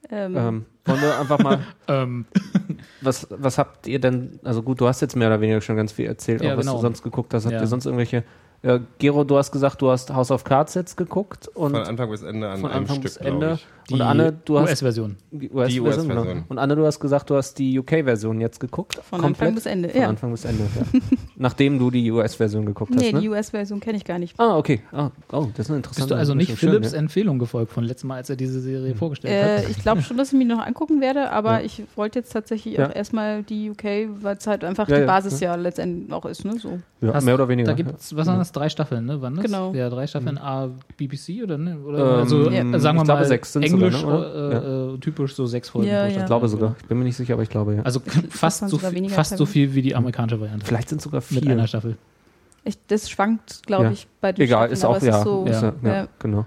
Ähm, 0.09 0.37
Ähm, 0.37 0.67
wollen 0.87 1.01
wir 1.01 1.19
einfach 1.21 1.39
mal, 1.39 1.59
Ähm, 1.89 2.25
was, 3.01 3.27
was 3.31 3.59
habt 3.59 3.87
ihr 3.87 4.01
denn, 4.01 4.39
also 4.45 4.63
gut, 4.63 4.81
du 4.81 4.87
hast 4.89 5.01
jetzt 5.01 5.17
mehr 5.17 5.29
oder 5.29 5.41
weniger 5.41 5.61
schon 5.61 5.77
ganz 5.77 5.93
viel 5.93 6.07
erzählt, 6.07 6.43
Ja, 6.43 6.53
auch 6.55 6.59
was 6.59 6.67
genau. 6.67 6.77
du 6.77 6.83
sonst 6.83 7.03
geguckt 7.03 7.35
hast. 7.35 7.45
Habt 7.45 7.55
Ja. 7.55 7.61
ihr 7.61 7.67
sonst 7.67 7.85
irgendwelche, 7.87 8.25
äh, 8.63 8.79
Gero, 8.99 9.25
du 9.25 9.37
hast 9.39 9.51
gesagt, 9.53 9.81
du 9.83 9.91
hast 9.91 10.13
House 10.13 10.31
of 10.31 10.45
Cards 10.45 10.75
jetzt 10.75 10.97
geguckt 10.97 11.49
und 11.49 11.73
Von 11.73 11.83
Anfang 11.83 12.11
bis 12.11 12.23
Ende 12.23 12.49
an 12.49 12.61
von 12.61 12.71
einem 12.71 12.81
Anfang 12.83 12.97
Stück, 12.97 13.03
bis 13.05 13.17
Ende. 13.17 13.55
ich. 13.55 13.67
Die 13.91 13.95
Und 13.95 14.03
Anne, 14.03 14.33
du 14.45 14.59
hast 14.59 14.69
US-Version. 14.71 15.17
die 15.31 15.51
US-Version. 15.51 15.69
Die 15.69 15.81
US-Version. 15.81 16.27
genau. 16.29 16.45
Und 16.49 16.59
Anne, 16.59 16.77
du 16.77 16.87
hast 16.87 17.01
gesagt, 17.01 17.29
du 17.31 17.37
hast 17.37 17.59
die 17.59 17.79
UK-Version 17.79 18.41
jetzt 18.41 18.61
geguckt. 18.61 18.99
von 19.03 19.23
Anfang 19.25 19.55
bis 19.55 19.67
Ende. 19.67 19.89
Von 19.91 20.01
Ja. 20.01 20.09
Anfang 20.09 20.31
bis 20.31 20.45
Ende, 20.45 20.63
ja. 20.63 21.01
Nachdem 21.37 21.79
du 21.79 21.91
die 21.91 22.11
US-Version 22.11 22.67
geguckt 22.67 22.91
Nee, 22.95 23.07
hast, 23.07 23.13
ne? 23.15 23.21
die 23.21 23.29
US-Version 23.29 23.81
kenne 23.81 23.97
ich 23.99 24.05
gar 24.05 24.19
nicht. 24.19 24.39
Ah, 24.39 24.57
okay. 24.57 24.81
Ah, 24.93 25.11
oh, 25.33 25.47
das 25.55 25.67
ist 25.67 25.71
eine 25.71 25.79
interessante 25.79 26.01
Bist 26.07 26.11
du 26.11 26.15
also 26.17 26.35
nicht 26.35 26.49
schön, 26.59 26.71
Philips 26.71 26.93
ja. 26.93 26.99
Empfehlung 26.99 27.39
gefolgt 27.39 27.73
von 27.73 27.85
letztem 27.85 28.09
Mal, 28.09 28.17
als 28.17 28.31
er 28.31 28.37
diese 28.37 28.61
Serie 28.61 28.95
vorgestellt 28.95 29.35
Äh, 29.35 29.59
hat? 29.65 29.71
ich 29.71 29.79
glaube 29.79 30.03
schon, 30.03 30.17
dass 30.17 30.33
ich 30.33 30.39
mich 30.39 30.47
noch 30.47 30.65
angucken 30.65 31.01
werde, 31.01 31.31
aber 31.31 31.61
Ja. 31.61 31.65
ich 31.67 31.83
wollte 31.97 32.19
jetzt 32.21 32.33
tatsächlich 32.33 32.77
Ja. 32.77 32.89
auch 32.89 32.95
erstmal 32.95 33.43
die 33.43 33.71
UK, 33.71 34.09
weil 34.23 34.37
es 34.37 34.47
halt 34.47 34.65
einfach 34.65 34.89
Ja, 34.89 34.97
die 34.97 35.01
ja, 35.03 35.07
Basis 35.07 35.41
ja, 35.41 35.55
letztendlich 35.55 36.13
auch 36.13 36.25
ist. 36.27 36.45
Ne? 36.45 36.59
So. 36.59 36.79
Ja, 37.01 37.15
Hast- 37.15 37.25
mehr 37.25 37.35
oder 37.35 37.49
weniger. 37.49 37.69
Da 37.69 37.75
gibt 37.75 37.99
es, 37.99 38.15
was 38.15 38.27
waren 38.27 38.39
das, 38.39 38.53
drei 38.53 38.69
Staffeln, 38.69 39.07
ne? 39.07 39.21
Wann 39.23 39.35
das? 39.37 39.45
Genau. 39.47 39.73
Ja, 39.73 39.89
drei 39.89 40.07
Staffeln 40.07 40.37
A, 40.39 40.69
BBC 40.99 41.43
oder 41.43 41.57
ne? 41.57 41.79
Oder 41.79 41.99
Ähm, 41.99 42.21
also, 42.21 42.51
äh, 42.51 42.79
sagen 42.79 42.99
wir 42.99 43.03
ich 43.03 43.05
glaube, 43.05 43.21
mal, 43.21 43.25
sechs 43.27 43.53
sind's 43.55 43.71
Englisch, 43.87 44.01
sogar, 44.01 44.21
ne, 44.21 44.91
äh, 44.91 44.95
äh, 44.95 44.99
typisch 44.99 45.35
so 45.35 45.47
sechs 45.47 45.69
Folgen. 45.69 45.89
Ja, 45.89 46.07
ja. 46.07 46.21
Ich 46.21 46.27
glaube 46.27 46.49
sogar. 46.49 46.77
Ich 46.81 46.87
bin 46.87 46.99
mir 46.99 47.05
nicht 47.05 47.17
sicher, 47.17 47.35
aber 47.35 47.43
ich 47.43 47.51
glaube 47.51 47.77
ja. 47.77 47.83
Also 47.83 48.01
fast, 48.31 48.69
so, 48.69 48.79
fast 48.79 49.37
so 49.37 49.47
viel 49.47 49.75
wie 49.75 49.83
die 49.83 49.95
amerikanische 49.95 50.41
Variante. 50.41 50.65
Vielleicht 50.67 50.89
sind 50.89 50.99
es 50.99 51.05
sogar 51.05 51.23
mit 51.31 51.43
vier. 51.45 51.53
einer 51.53 51.67
Staffel. 51.67 51.97
Ich, 52.65 52.77
das 52.89 53.09
schwankt, 53.09 53.63
glaube 53.67 53.85
Ja. 53.85 53.91
ich, 53.93 54.07
bei 54.21 54.33
den 54.33 54.43
Egal, 54.45 54.59
Staffeln, 54.59 54.73
ist 54.75 54.85
aber 54.85 54.97
auch 54.97 55.03
ja. 55.03 55.17
Ist 55.19 55.25
so, 55.25 55.45
ist 55.47 55.63
ja, 55.63 55.73
ja, 55.83 55.95
ja. 56.03 56.09
genau. 56.19 56.45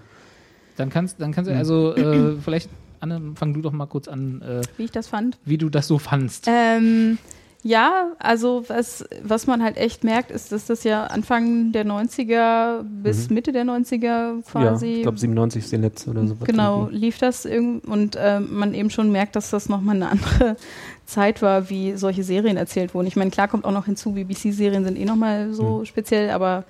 Dann 0.78 0.90
kannst, 0.90 1.20
dann 1.22 1.32
kannst 1.32 1.50
du 1.50 1.56
also 1.56 1.96
äh, 1.96 2.36
vielleicht, 2.44 2.70
Anne, 3.00 3.34
fang 3.36 3.54
du 3.54 3.62
doch 3.62 3.72
mal 3.72 3.86
kurz 3.88 4.08
an, 4.08 4.42
äh, 4.42 4.62
Wie 4.78 4.84
ich 4.86 4.92
das 4.92 5.08
fand. 5.08 5.38
wie 5.46 5.58
du 5.58 5.70
das 5.70 5.88
so 5.88 5.98
fandst. 6.00 6.48
Ähm, 6.48 7.18
ja, 7.64 8.12
also 8.20 8.66
was, 8.68 9.06
was 9.24 9.48
man 9.48 9.64
halt 9.64 9.78
echt 9.78 10.04
merkt, 10.04 10.32
ist, 10.32 10.52
dass 10.52 10.66
das 10.66 10.84
ja 10.84 11.06
Anfang 11.06 11.72
der 11.72 11.86
90er 11.86 12.84
bis 12.84 13.30
Mitte 13.30 13.52
der 13.54 13.64
90er 13.64 14.34
Mhm. 14.34 14.38
Ja, 14.38 14.42
quasi 14.52 14.88
ich 14.88 15.02
glaube 15.04 15.18
97 15.18 15.64
ist 15.64 15.72
die 15.72 15.78
letzte 15.78 16.10
oder 16.10 16.28
so. 16.28 16.36
Genau, 16.46 16.88
lief 16.92 17.18
das 17.20 17.46
irgend 17.46 17.86
und 17.86 18.18
ähm, 18.20 18.50
man 18.52 18.74
eben 18.74 18.90
schon 18.90 19.12
merkt, 19.12 19.36
dass 19.38 19.50
das 19.50 19.70
nochmal 19.70 19.96
eine 19.96 20.10
andere 20.10 20.58
Zeit 21.06 21.42
war, 21.42 21.70
wie 21.70 21.96
solche 21.96 22.24
Serien 22.24 22.58
erzählt 22.58 22.94
wurden. 22.94 23.08
Ich 23.08 23.16
meine, 23.16 23.32
klar 23.32 23.48
kommt 23.48 23.66
auch 23.66 23.72
noch 23.72 23.86
hinzu, 23.86 24.12
BBC-Serien 24.14 24.84
sind 24.84 24.98
eh 24.98 25.06
nochmal 25.06 25.54
so 25.54 25.80
Hm. 25.80 25.86
speziell, 25.86 26.30
aber 26.32 26.66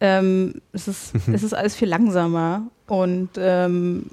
ähm, 0.00 0.54
es, 0.72 0.86
ist, 0.86 1.12
es 1.32 1.42
ist 1.42 1.54
alles 1.54 1.74
viel 1.74 1.88
langsamer. 1.88 2.62
Und 2.86 3.30
ähm, 3.36 4.06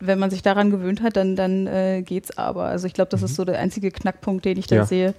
wenn 0.00 0.18
man 0.18 0.30
sich 0.30 0.42
daran 0.42 0.70
gewöhnt 0.70 1.00
hat, 1.02 1.16
dann, 1.16 1.34
dann 1.36 1.66
äh, 1.66 2.02
geht's 2.04 2.36
aber. 2.36 2.64
Also 2.64 2.86
ich 2.86 2.92
glaube, 2.92 3.08
das 3.10 3.22
ist 3.22 3.36
so 3.36 3.44
der 3.46 3.58
einzige 3.58 3.90
Knackpunkt, 3.90 4.44
den 4.44 4.58
ich 4.58 4.66
da 4.66 4.74
Mhm. 4.74 4.80
Ja. 4.80 4.86
sehe. 4.86 5.14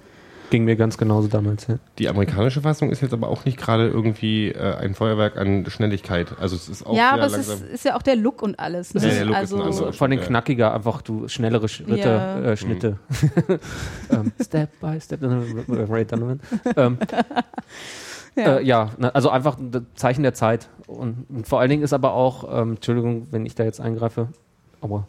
Ging 0.50 0.64
mir 0.64 0.74
ganz 0.74 0.98
genauso 0.98 1.28
damals. 1.28 1.68
Ja. 1.68 1.76
Die 1.98 2.08
amerikanische 2.08 2.60
Fassung 2.60 2.90
ist 2.90 3.00
jetzt 3.00 3.12
aber 3.12 3.28
auch 3.28 3.44
nicht 3.44 3.56
gerade 3.56 3.86
irgendwie 3.86 4.48
äh, 4.48 4.74
ein 4.76 4.94
Feuerwerk 4.94 5.36
an 5.36 5.64
Schnelligkeit. 5.68 6.38
Also 6.40 6.56
es 6.56 6.68
ist 6.68 6.84
auch 6.84 6.96
ja, 6.96 7.14
sehr 7.14 7.24
aber 7.24 7.24
es 7.26 7.48
ist, 7.48 7.62
ist 7.62 7.84
ja 7.84 7.96
auch 7.96 8.02
der 8.02 8.16
Look 8.16 8.42
und 8.42 8.58
alles. 8.58 8.92
Ne? 8.92 9.00
Ja, 9.00 9.08
der 9.08 9.24
Look 9.26 9.34
ist 9.34 9.40
also, 9.40 9.56
ein 9.56 9.62
anderer. 9.62 9.86
Also 9.86 9.92
vor 9.96 10.08
allem 10.08 10.20
knackiger, 10.20 10.74
einfach 10.74 11.02
du 11.02 11.28
schnellere 11.28 11.68
Schritte, 11.68 11.98
Ja. 11.98 12.40
äh, 12.40 12.56
Schnitte. 12.56 12.98
ähm, 14.10 14.32
step 14.40 14.70
by 14.80 15.00
step, 15.00 15.20
Ray 15.68 16.04
Donovan. 16.04 16.40
Ähm, 16.76 16.98
ja. 18.36 18.56
äh, 18.58 18.64
ja 18.64 18.90
na, 18.98 19.10
also 19.10 19.30
einfach 19.30 19.56
ein 19.58 19.86
Zeichen 19.94 20.24
der 20.24 20.34
Zeit. 20.34 20.68
Und, 20.88 21.26
und 21.28 21.46
vor 21.46 21.60
allen 21.60 21.70
Dingen 21.70 21.82
ist 21.84 21.92
aber 21.92 22.14
auch, 22.14 22.60
ähm, 22.60 22.72
Entschuldigung, 22.72 23.28
wenn 23.30 23.46
ich 23.46 23.54
da 23.54 23.62
jetzt 23.62 23.80
eingreife, 23.80 24.28
aber 24.80 25.06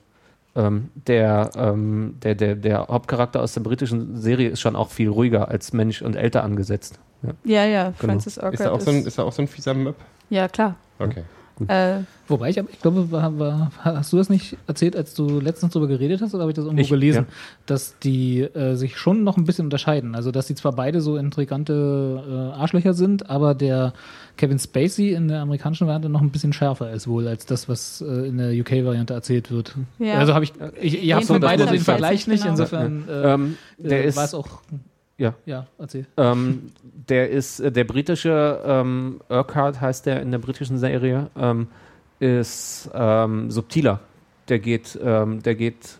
ähm, 0.55 0.89
der, 1.07 1.51
ähm, 1.55 2.17
der, 2.23 2.35
der, 2.35 2.55
der 2.55 2.87
Hauptcharakter 2.87 3.41
aus 3.41 3.53
der 3.53 3.61
britischen 3.61 4.17
Serie 4.17 4.49
ist 4.49 4.59
schon 4.61 4.75
auch 4.75 4.89
viel 4.89 5.09
ruhiger 5.09 5.47
als 5.47 5.73
Mensch 5.73 6.01
und 6.01 6.15
älter 6.15 6.43
angesetzt. 6.43 6.99
Ja. 7.23 7.29
ja, 7.43 7.65
ja, 7.65 7.83
Genau. 7.99 8.13
Francis 8.13 8.37
Ist 8.37 8.43
Urquhart 8.43 8.59
da, 8.59 8.71
auch 8.71 8.77
ist, 8.79 8.85
so 8.85 8.91
ein, 8.91 9.05
ist 9.05 9.17
da 9.19 9.23
auch 9.23 9.31
so 9.31 9.41
ein 9.41 9.47
fieser 9.47 9.73
Möb? 9.73 9.95
ja, 10.29 10.47
klar. 10.47 10.75
Okay. 10.99 11.23
Äh, 11.67 12.01
Wobei 12.27 12.49
ich, 12.49 12.57
ich 12.57 12.79
glaube, 12.79 13.11
war, 13.11 13.37
war, 13.37 13.71
hast 13.83 14.13
du 14.13 14.17
das 14.17 14.29
nicht 14.29 14.57
erzählt, 14.65 14.95
als 14.95 15.13
du 15.13 15.39
letztens 15.39 15.73
darüber 15.73 15.89
geredet 15.89 16.21
hast, 16.21 16.33
oder 16.33 16.43
habe 16.43 16.51
ich 16.51 16.55
das 16.55 16.65
irgendwo 16.65 16.81
Ich, 16.81 16.89
gelesen, 16.89 17.25
ja. 17.27 17.35
dass 17.65 17.99
die 17.99 18.41
äh, 18.41 18.75
sich 18.75 18.97
schon 18.97 19.23
noch 19.23 19.37
ein 19.37 19.43
bisschen 19.43 19.65
unterscheiden. 19.65 20.15
Also, 20.15 20.31
dass 20.31 20.47
sie 20.47 20.55
zwar 20.55 20.71
beide 20.71 21.01
so 21.01 21.17
intrigante 21.17 22.53
äh, 22.55 22.59
Arschlöcher 22.59 22.93
sind, 22.93 23.29
aber 23.29 23.53
der 23.53 23.93
Kevin 24.37 24.59
Spacey 24.59 25.11
in 25.11 25.27
der 25.27 25.41
amerikanischen 25.41 25.87
Variante 25.87 26.09
noch 26.09 26.21
ein 26.21 26.31
bisschen 26.31 26.53
schärfer 26.53 26.91
ist 26.91 27.07
wohl 27.07 27.27
als 27.27 27.45
das, 27.45 27.67
was 27.67 28.01
äh, 28.01 28.27
in 28.27 28.37
der 28.37 28.53
UK-Variante 28.53 29.13
erzählt 29.13 29.51
wird. 29.51 29.75
Ja. 29.99 30.15
Also 30.15 30.33
habe 30.33 30.45
ich, 30.45 30.53
ich, 30.79 31.03
ihr 31.03 31.15
habt 31.15 31.23
Den 31.23 31.27
von 31.27 31.41
beide 31.41 31.63
Vergleich 31.63 31.79
den 31.79 31.83
Vergleich 31.83 32.27
nicht, 32.27 32.43
genau. 32.43 32.51
insofern 32.53 33.09
äh, 33.09 33.33
Ähm, 33.33 33.57
der 33.77 34.03
äh, 34.03 34.07
ist, 34.07 34.15
war 34.15 34.25
es 34.25 34.33
auch. 34.33 34.61
Ja. 35.17 35.35
Ja, 35.45 35.67
erzähl. 35.77 36.05
Ähm, 36.17 36.71
der 37.09 37.29
ist, 37.29 37.59
äh, 37.59 37.71
der 37.71 37.83
britische 37.83 38.59
ähm, 38.65 39.21
Urquhart 39.29 39.79
heißt 39.79 40.05
der 40.05 40.21
in 40.21 40.31
der 40.31 40.39
britischen 40.39 40.77
Serie, 40.77 41.29
ähm, 41.37 41.67
ist 42.19 42.89
ähm, 42.93 43.51
subtiler. 43.51 43.99
Der 44.49 44.59
geht, 44.59 44.97
ähm, 45.03 45.41
der 45.43 45.55
geht 45.55 45.99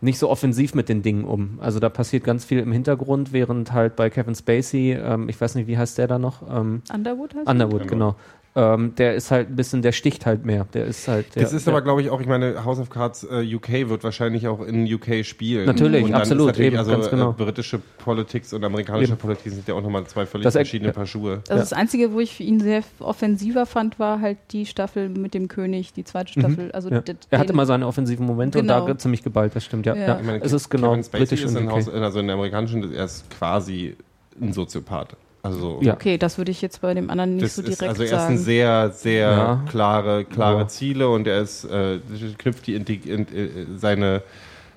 nicht 0.00 0.18
so 0.18 0.30
offensiv 0.30 0.74
mit 0.74 0.88
den 0.88 1.02
Dingen 1.02 1.24
um. 1.24 1.58
Also 1.60 1.80
da 1.80 1.88
passiert 1.88 2.22
ganz 2.24 2.44
viel 2.44 2.60
im 2.60 2.72
Hintergrund, 2.72 3.32
während 3.32 3.72
halt 3.72 3.96
bei 3.96 4.10
Kevin 4.10 4.34
Spacey, 4.34 4.92
ähm, 4.92 5.28
ich 5.28 5.40
weiß 5.40 5.54
nicht, 5.56 5.66
wie 5.66 5.76
heißt 5.76 5.98
der 5.98 6.06
da 6.06 6.18
noch? 6.18 6.42
Ähm, 6.48 6.82
Underwood 6.92 7.34
heißt 7.34 7.48
Underwood, 7.48 7.88
Genau. 7.88 8.12
genau. 8.12 8.16
Ähm, 8.56 8.94
der 8.96 9.14
ist 9.14 9.30
halt 9.30 9.50
ein 9.50 9.56
bisschen, 9.56 9.82
der 9.82 9.92
sticht 9.92 10.26
halt 10.26 10.44
mehr. 10.44 10.66
Der 10.74 10.86
ist 10.86 11.06
halt. 11.06 11.34
Der, 11.36 11.42
Das 11.42 11.52
ist 11.52 11.66
der, 11.66 11.74
aber, 11.74 11.82
glaube 11.82 12.02
ich, 12.02 12.10
auch, 12.10 12.20
ich 12.20 12.26
meine, 12.26 12.64
House 12.64 12.80
of 12.80 12.90
Cards 12.90 13.22
äh, 13.24 13.54
UK 13.54 13.88
wird 13.88 14.02
wahrscheinlich 14.02 14.48
auch 14.48 14.60
in 14.62 14.92
UK 14.92 15.24
spielen. 15.24 15.66
Natürlich, 15.66 16.04
und 16.04 16.10
dann 16.12 16.20
absolut, 16.22 16.42
Ist 16.42 16.46
natürlich, 16.48 16.66
eben, 16.68 16.78
also 16.78 16.90
ganz 16.90 17.10
genau. 17.10 17.30
äh, 17.30 17.34
britische 17.34 17.78
Politik 17.98 18.44
und 18.52 18.64
amerikanische 18.64 19.12
Eben. 19.12 19.20
Politik 19.20 19.52
sind 19.52 19.68
ja 19.68 19.74
auch 19.74 19.82
nochmal 19.82 20.04
zwei 20.06 20.26
völlig 20.26 20.44
Das 20.44 20.54
er- 20.56 20.60
verschiedene 20.60 20.88
ja. 20.88 20.94
Paar 20.94 21.06
Schuhe. 21.06 21.34
Also 21.48 21.52
Ja. 21.52 21.58
das 21.58 21.72
Einzige, 21.72 22.12
wo 22.12 22.20
ich 22.20 22.34
für 22.34 22.42
ihn 22.42 22.58
sehr 22.60 22.82
offensiver 23.00 23.66
fand, 23.66 23.98
war 23.98 24.20
halt 24.20 24.38
die 24.50 24.66
Staffel 24.66 25.08
mit 25.08 25.34
dem 25.34 25.46
König, 25.48 25.92
die 25.92 26.04
zweite 26.04 26.32
Staffel. 26.32 26.72
Also 26.72 26.88
Mhm. 26.88 26.94
ja. 26.96 27.00
d- 27.02 27.14
Er 27.30 27.38
hatte 27.38 27.52
mal 27.52 27.66
seine 27.66 27.86
offensiven 27.86 28.26
Momente 28.26 28.58
und 28.58 28.66
Genau. 28.66 28.80
da 28.80 28.86
ge- 28.86 28.96
ziemlich 28.96 29.22
geballt, 29.22 29.54
das 29.54 29.64
stimmt, 29.64 29.86
ja. 29.86 29.94
Ja. 29.94 30.06
ja. 30.06 30.18
Ich 30.20 30.26
meine, 30.26 30.42
es 30.42 30.52
ist 30.52 30.68
genau 30.68 30.96
britisch 30.96 31.44
ist 31.44 31.54
und 31.54 31.62
in. 31.62 31.70
Haus, 31.70 31.88
also 31.88 32.18
in 32.20 32.26
der 32.26 32.34
amerikanischen, 32.34 32.92
er 32.92 33.04
ist 33.04 33.28
quasi 33.30 33.94
ein 34.40 34.52
Soziopath. 34.52 35.16
Also 35.48 35.78
Ja. 35.82 35.94
Okay, 35.94 36.18
das 36.18 36.38
würde 36.38 36.50
ich 36.50 36.60
jetzt 36.62 36.80
bei 36.80 36.94
dem 36.94 37.10
anderen 37.10 37.34
nicht 37.36 37.44
das 37.44 37.56
so 37.56 37.62
ist, 37.62 37.80
direkt 37.80 37.88
also 37.90 38.02
er 38.02 38.06
ist 38.08 38.12
ein 38.14 38.20
sagen. 38.20 38.38
sehr, 38.38 38.90
sehr 38.90 39.30
Ja. 39.30 39.64
klare, 39.68 40.24
klare 40.24 40.58
Ja. 40.60 40.68
Ziele 40.68 41.08
und 41.08 41.26
er 41.26 41.40
ist, 41.40 41.64
äh, 41.64 41.98
knüpft 42.38 42.66
die 42.66 42.74
Integ- 42.78 43.06
in, 43.06 43.22
äh, 43.28 43.48
seine, 43.76 44.22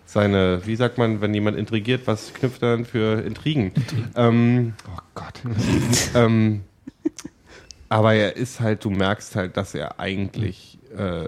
seine, 0.06 0.62
wie 0.66 0.76
sagt 0.76 0.98
man, 0.98 1.22
wenn 1.22 1.34
jemand 1.34 1.58
intrigiert, 1.58 2.02
was 2.06 2.34
knüpft 2.34 2.62
er 2.64 2.76
dann 2.78 2.86
für 2.86 3.22
Intrigen? 3.22 3.72
Ähm, 4.16 4.74
oh 4.88 5.00
Gott. 5.16 5.42
ähm, 6.16 6.62
aber 7.90 8.14
er 8.14 8.38
ist 8.38 8.60
halt, 8.62 8.84
du 8.86 8.90
merkst 8.90 9.36
halt, 9.36 9.58
dass 9.58 9.76
er 9.76 10.00
eigentlich 10.00 10.78
äh, 10.98 11.26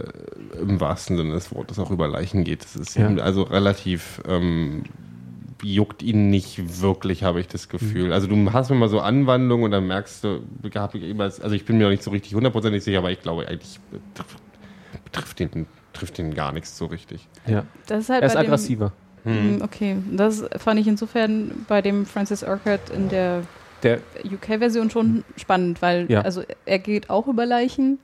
im 0.60 0.80
wahrsten 0.80 1.18
Sinne 1.18 1.34
des 1.34 1.54
Wortes 1.54 1.80
auch 1.80 1.92
über 1.92 2.08
Leichen 2.08 2.44
geht. 2.44 2.64
Das 2.64 2.76
ist 2.76 2.98
also 2.98 3.44
relativ 3.44 4.22
ähm, 4.28 4.84
juckt 5.64 6.04
ihn 6.04 6.30
nicht 6.30 6.82
wirklich, 6.82 7.24
habe 7.24 7.40
ich 7.40 7.48
das 7.48 7.70
Gefühl. 7.70 8.12
Also 8.14 8.28
du 8.28 8.52
hast 8.54 8.70
immer 8.72 8.88
so 8.90 9.00
Anwandlungen 9.00 9.66
und 9.66 9.72
dann 9.72 9.88
merkst 9.88 10.24
du, 10.24 10.42
hab 10.76 10.96
ich 10.96 11.04
immer- 11.04 11.24
also 11.26 11.52
ich 11.52 11.66
bin 11.66 11.78
mir 11.78 11.84
noch 11.86 11.90
nicht 11.92 12.04
so 12.04 12.12
richtig 12.12 12.34
hundertprozentig 12.36 12.84
sicher, 12.84 13.00
aber 13.00 13.12
ich 13.12 13.22
glaube 13.22 13.48
eigentlich 13.48 13.80
betrifft, 13.92 14.38
betrifft 15.06 15.40
ihn, 15.40 15.66
trifft 15.94 16.20
ihn 16.20 16.34
gar 16.34 16.52
nichts 16.52 16.78
so 16.78 16.86
richtig. 16.88 17.28
Ja. 17.48 17.66
Das 17.88 18.02
ist 18.02 18.10
halt 18.10 18.22
Er 18.24 18.28
ist 18.28 18.34
bei 18.36 18.42
dem- 18.44 18.48
aggressiver. 18.52 18.92
Hm, 19.24 19.62
Okay, 19.64 19.98
das 20.12 20.44
fand 20.58 20.80
ich 20.82 20.88
insofern 20.88 21.66
bei 21.70 21.82
dem 21.82 22.06
Francis 22.06 22.44
Urquhart 22.44 22.90
in 22.90 23.08
der 23.10 23.44
Der, 23.84 24.00
UK-Version 24.26 24.90
schon 24.90 25.24
spannend, 25.38 25.82
weil 25.82 26.12
Ja. 26.12 26.22
also 26.22 26.44
er 26.66 26.80
geht 26.80 27.10
auch 27.10 27.28
über 27.28 27.46
Leichen, 27.46 28.00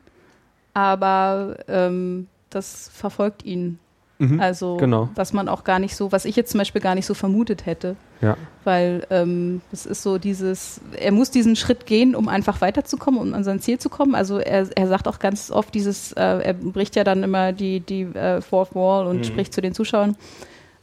aber 0.73 1.57
ähm, 1.67 2.27
das 2.49 2.89
verfolgt 2.93 3.43
ihn. 3.43 3.79
Mhm. 4.19 4.39
Also 4.39 4.77
genau. 4.77 5.09
was 5.15 5.33
man 5.33 5.49
auch 5.49 5.63
gar 5.63 5.79
nicht 5.79 5.95
so, 5.95 6.11
was 6.11 6.25
ich 6.25 6.35
jetzt 6.35 6.51
zum 6.51 6.59
Beispiel 6.59 6.81
gar 6.81 6.93
nicht 6.95 7.07
so 7.07 7.13
vermutet 7.13 7.65
hätte. 7.65 7.95
Ja. 8.21 8.37
Weil 8.63 9.07
ähm, 9.09 9.61
es 9.71 9.85
ist 9.85 10.03
so 10.03 10.17
dieses, 10.17 10.79
er 10.97 11.11
muss 11.11 11.31
diesen 11.31 11.55
Schritt 11.55 11.85
gehen, 11.85 12.15
um 12.15 12.27
einfach 12.27 12.61
weiterzukommen, 12.61 13.19
um 13.19 13.33
an 13.33 13.43
sein 13.43 13.59
Ziel 13.59 13.79
zu 13.79 13.89
kommen. 13.89 14.13
Also 14.13 14.37
er, 14.37 14.67
er 14.75 14.87
sagt 14.87 15.07
auch 15.07 15.19
ganz 15.19 15.49
oft 15.49 15.73
dieses, 15.73 16.11
äh, 16.13 16.21
er 16.21 16.53
bricht 16.53 16.95
ja 16.95 17.03
dann 17.03 17.23
immer 17.23 17.51
die, 17.53 17.79
die 17.79 18.03
äh, 18.03 18.41
Fourth 18.41 18.75
Wall 18.75 19.07
und 19.07 19.19
Mhm. 19.19 19.23
spricht 19.23 19.53
zu 19.53 19.61
den 19.61 19.73
Zuschauern 19.73 20.15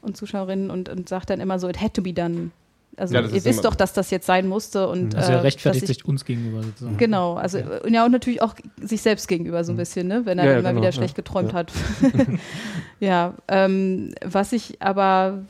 und 0.03 0.17
Zuschauerinnen 0.17 0.71
und, 0.71 0.89
und 0.89 1.09
sagt 1.09 1.31
dann 1.31 1.41
immer 1.41 1.59
so, 1.59 1.69
it 1.69 1.81
had 1.81 1.95
to 1.95 2.03
be 2.03 2.13
done. 2.13 2.51
Also 2.99 3.15
Ja, 3.15 3.21
ihr 3.23 3.45
wisst 3.45 3.65
doch, 3.65 3.75
dass 3.75 3.93
das 3.93 4.11
jetzt 4.11 4.25
sein 4.27 4.49
musste 4.49 4.89
und 4.89 5.15
Also 5.15 5.33
äh, 5.33 5.35
er 5.37 5.43
rechtfertigt 5.43 5.83
dass 5.85 5.91
ich- 5.91 5.97
sich 5.99 6.07
uns 6.07 6.25
gegenüber 6.25 6.63
sozusagen. 6.63 6.97
Genau, 6.97 7.35
also 7.35 7.59
und 7.85 7.93
ja 7.93 8.05
und 8.07 8.13
natürlich 8.13 8.41
auch 8.41 8.55
sich 8.81 9.03
selbst 9.03 9.29
gegenüber 9.29 9.65
so 9.65 9.73
ein 9.73 9.77
bisschen, 9.77 10.09
ne, 10.09 10.23
wenn 10.25 10.39
er 10.39 10.47
Ja, 10.47 10.53
ja, 10.53 10.59
immer 10.61 10.71
genau, 10.71 10.81
wieder 10.81 10.89
ja. 10.91 10.93
schlecht 10.93 11.15
geträumt 11.15 11.53
Ja. 11.53 11.59
hat. 11.59 11.73
ja, 13.01 13.35
ähm, 13.49 14.15
was 14.25 14.53
ich 14.53 14.81
aber, 14.81 15.41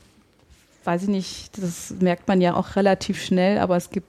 weiß 0.85 1.05
ich 1.05 1.09
nicht, 1.09 1.63
das 1.63 1.95
merkt 2.01 2.27
man 2.29 2.41
ja 2.41 2.55
auch 2.55 2.75
relativ 2.77 3.23
schnell, 3.23 3.59
aber 3.59 3.77
es 3.77 3.91
gibt, 3.91 4.09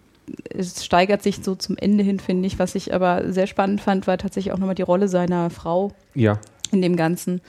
es 0.50 0.84
steigert 0.84 1.22
sich 1.24 1.38
so 1.44 1.56
zum 1.56 1.78
Ende 1.78 2.04
hin, 2.04 2.20
finde 2.20 2.48
ich. 2.48 2.60
Was 2.60 2.76
ich 2.76 2.94
aber 2.94 3.32
sehr 3.32 3.48
spannend 3.48 3.82
fand, 3.82 4.08
war 4.08 4.18
tatsächlich 4.18 4.52
auch 4.54 4.58
nochmal 4.58 4.76
die 4.76 4.82
Rolle 4.82 5.08
seiner 5.08 5.50
Frau 5.50 5.92
ja. 6.16 6.40
in 6.72 6.82
dem 6.82 6.96
Ganzen. 6.96 7.40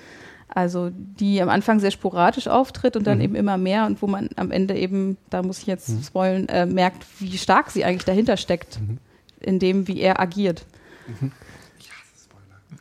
Also 0.48 0.90
die 0.92 1.40
am 1.42 1.48
Anfang 1.50 1.78
sehr 1.78 1.90
sporadisch 1.90 2.48
auftritt 2.48 2.96
und 2.96 3.06
dann 3.06 3.18
Mhm. 3.18 3.24
eben 3.24 3.34
immer 3.34 3.58
mehr 3.58 3.84
und 3.86 4.00
wo 4.02 4.06
man 4.06 4.28
am 4.36 4.50
Ende 4.50 4.74
eben, 4.74 5.16
da 5.30 5.42
muss 5.42 5.58
ich 5.60 5.66
jetzt 5.66 5.88
Mhm. 5.90 6.02
spoilen, 6.02 6.48
äh, 6.48 6.64
merkt, 6.66 7.04
wie 7.20 7.36
stark 7.36 7.70
sie 7.70 7.84
eigentlich 7.84 8.04
dahinter 8.06 8.36
steckt, 8.36 8.80
Mhm. 8.80 8.98
in 9.40 9.58
dem, 9.58 9.86
wie 9.88 10.00
er 10.00 10.20
agiert. 10.20 10.64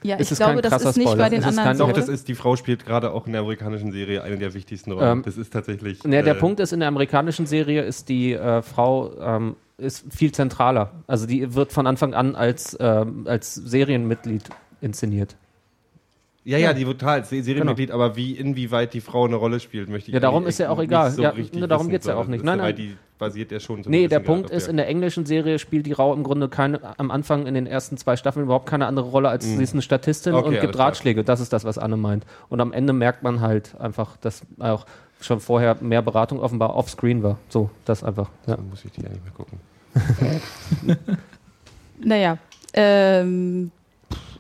Ja, 0.03 0.15
Es 0.15 0.27
ich 0.27 0.31
ist 0.33 0.37
glaube, 0.37 0.61
das 0.61 0.81
ist 0.81 0.95
nicht 0.97 1.07
Spoiler. 1.07 1.23
bei 1.23 1.29
den 1.29 1.39
ist 1.41 1.57
anderen. 1.57 1.77
Doch, 1.77 1.91
das 1.91 2.07
ist, 2.07 2.27
die 2.27 2.35
Frau 2.35 2.55
spielt 2.55 2.85
gerade 2.85 3.11
auch 3.11 3.25
in 3.25 3.31
der 3.33 3.41
amerikanischen 3.41 3.91
Serie 3.91 4.21
eine 4.23 4.37
der 4.37 4.53
wichtigsten 4.53 4.91
Rollen. 4.91 5.19
Ähm, 5.19 5.23
das 5.23 5.37
ist 5.37 5.51
tatsächlich. 5.51 6.03
Ne, 6.03 6.21
der 6.23 6.35
äh, 6.35 6.39
Punkt 6.39 6.59
ist, 6.59 6.71
in 6.71 6.79
der 6.79 6.87
amerikanischen 6.89 7.45
Serie 7.47 7.81
ist 7.81 8.07
die 8.07 8.33
äh, 8.33 8.61
Frau 8.61 9.11
ähm, 9.19 9.55
ist 9.77 10.05
viel 10.13 10.31
zentraler. 10.31 10.91
Also 11.07 11.25
die 11.25 11.53
wird 11.55 11.71
von 11.71 11.87
Anfang 11.87 12.13
an 12.13 12.35
als, 12.35 12.77
ähm, 12.79 13.25
als 13.27 13.55
Serienmitglied 13.55 14.43
inszeniert. 14.81 15.35
Ja, 16.47 16.57
ja, 16.57 16.71
die 16.71 16.85
total 16.85 17.19
als 17.19 17.29
Serienmitglied, 17.29 17.89
Genau. 17.89 18.03
aber 18.03 18.15
wie 18.15 18.31
inwieweit 18.31 18.93
die 18.93 19.01
Frau 19.01 19.25
eine 19.25 19.35
Rolle 19.35 19.59
spielt, 19.59 19.89
möchte 19.89 20.09
ich 20.11 20.13
Ja, 20.13 20.21
darum 20.21 20.47
ist 20.47 20.59
ja 20.59 20.69
auch 20.69 20.79
egal. 20.79 21.11
So 21.11 21.21
Ja, 21.21 21.29
richtig 21.31 21.59
ne, 21.59 21.67
darum 21.67 21.87
wissen, 21.87 21.91
geht's 21.91 22.05
ja 22.07 22.15
auch 22.15 22.27
nicht. 22.27 22.41
Nein, 22.43 22.59
nein. 22.59 22.67
Weil 22.67 22.73
die 22.73 22.95
basiert 23.19 23.51
ja 23.51 23.59
schon 23.59 23.83
so 23.83 23.89
Nee, 23.89 24.07
der 24.07 24.21
Punkt 24.21 24.49
ist, 24.49 24.69
in 24.69 24.77
der 24.77 24.87
englischen 24.87 25.25
Serie 25.25 25.59
spielt 25.59 25.85
die 25.87 25.93
Frau 25.93 26.13
im 26.13 26.23
Grunde 26.23 26.47
keine, 26.47 26.97
am 26.97 27.11
Anfang 27.11 27.47
in 27.47 27.53
den 27.53 27.67
ersten 27.67 27.97
zwei 27.97 28.15
Staffeln 28.15 28.45
überhaupt 28.45 28.65
keine 28.65 28.85
andere 28.85 29.07
Rolle, 29.07 29.27
als 29.27 29.43
sie 29.43 29.61
ist 29.61 29.73
eine 29.73 29.81
Statistin 29.81 30.31
Mhm. 30.33 30.39
Okay, 30.39 30.47
und 30.55 30.61
gibt. 30.61 30.77
Ratschläge. 30.79 31.23
Das 31.25 31.41
ist 31.41 31.51
das, 31.51 31.65
was 31.65 31.77
Anne 31.77 31.97
meint. 31.97 32.25
Und 32.47 32.61
am 32.61 32.71
Ende 32.71 32.93
merkt 32.93 33.23
man 33.23 33.41
halt 33.41 33.75
einfach, 33.79 34.15
dass 34.15 34.43
auch 34.59 34.85
schon 35.19 35.41
vorher 35.41 35.75
mehr 35.81 36.01
Beratung 36.01 36.39
offenbar 36.39 36.75
offscreen 36.77 37.23
war. 37.23 37.39
So, 37.49 37.69
das 37.83 38.05
einfach. 38.05 38.29
Ja. 38.45 38.55
Dann 38.55 38.69
muss 38.69 38.85
ich 38.85 38.91
die 38.93 39.01
ja 39.01 39.09
nicht 39.09 39.23
mehr 39.23 39.33
gucken. 39.33 39.59
Naja, 41.99 42.37
ähm, 42.73 43.71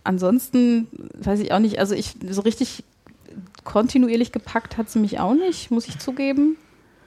ansonsten 0.07 0.87
weiß 1.15 1.39
ich 1.39 1.51
auch 1.51 1.59
nicht, 1.59 1.79
also 1.79 1.93
ich 1.93 2.15
so 2.29 2.41
richtig 2.41 2.83
kontinuierlich 3.63 4.31
gepackt 4.31 4.77
hat 4.77 4.89
sie 4.89 4.99
mich 4.99 5.19
auch 5.19 5.33
nicht, 5.33 5.71
muss 5.71 5.87
ich 5.87 5.99
zugeben. 5.99 6.57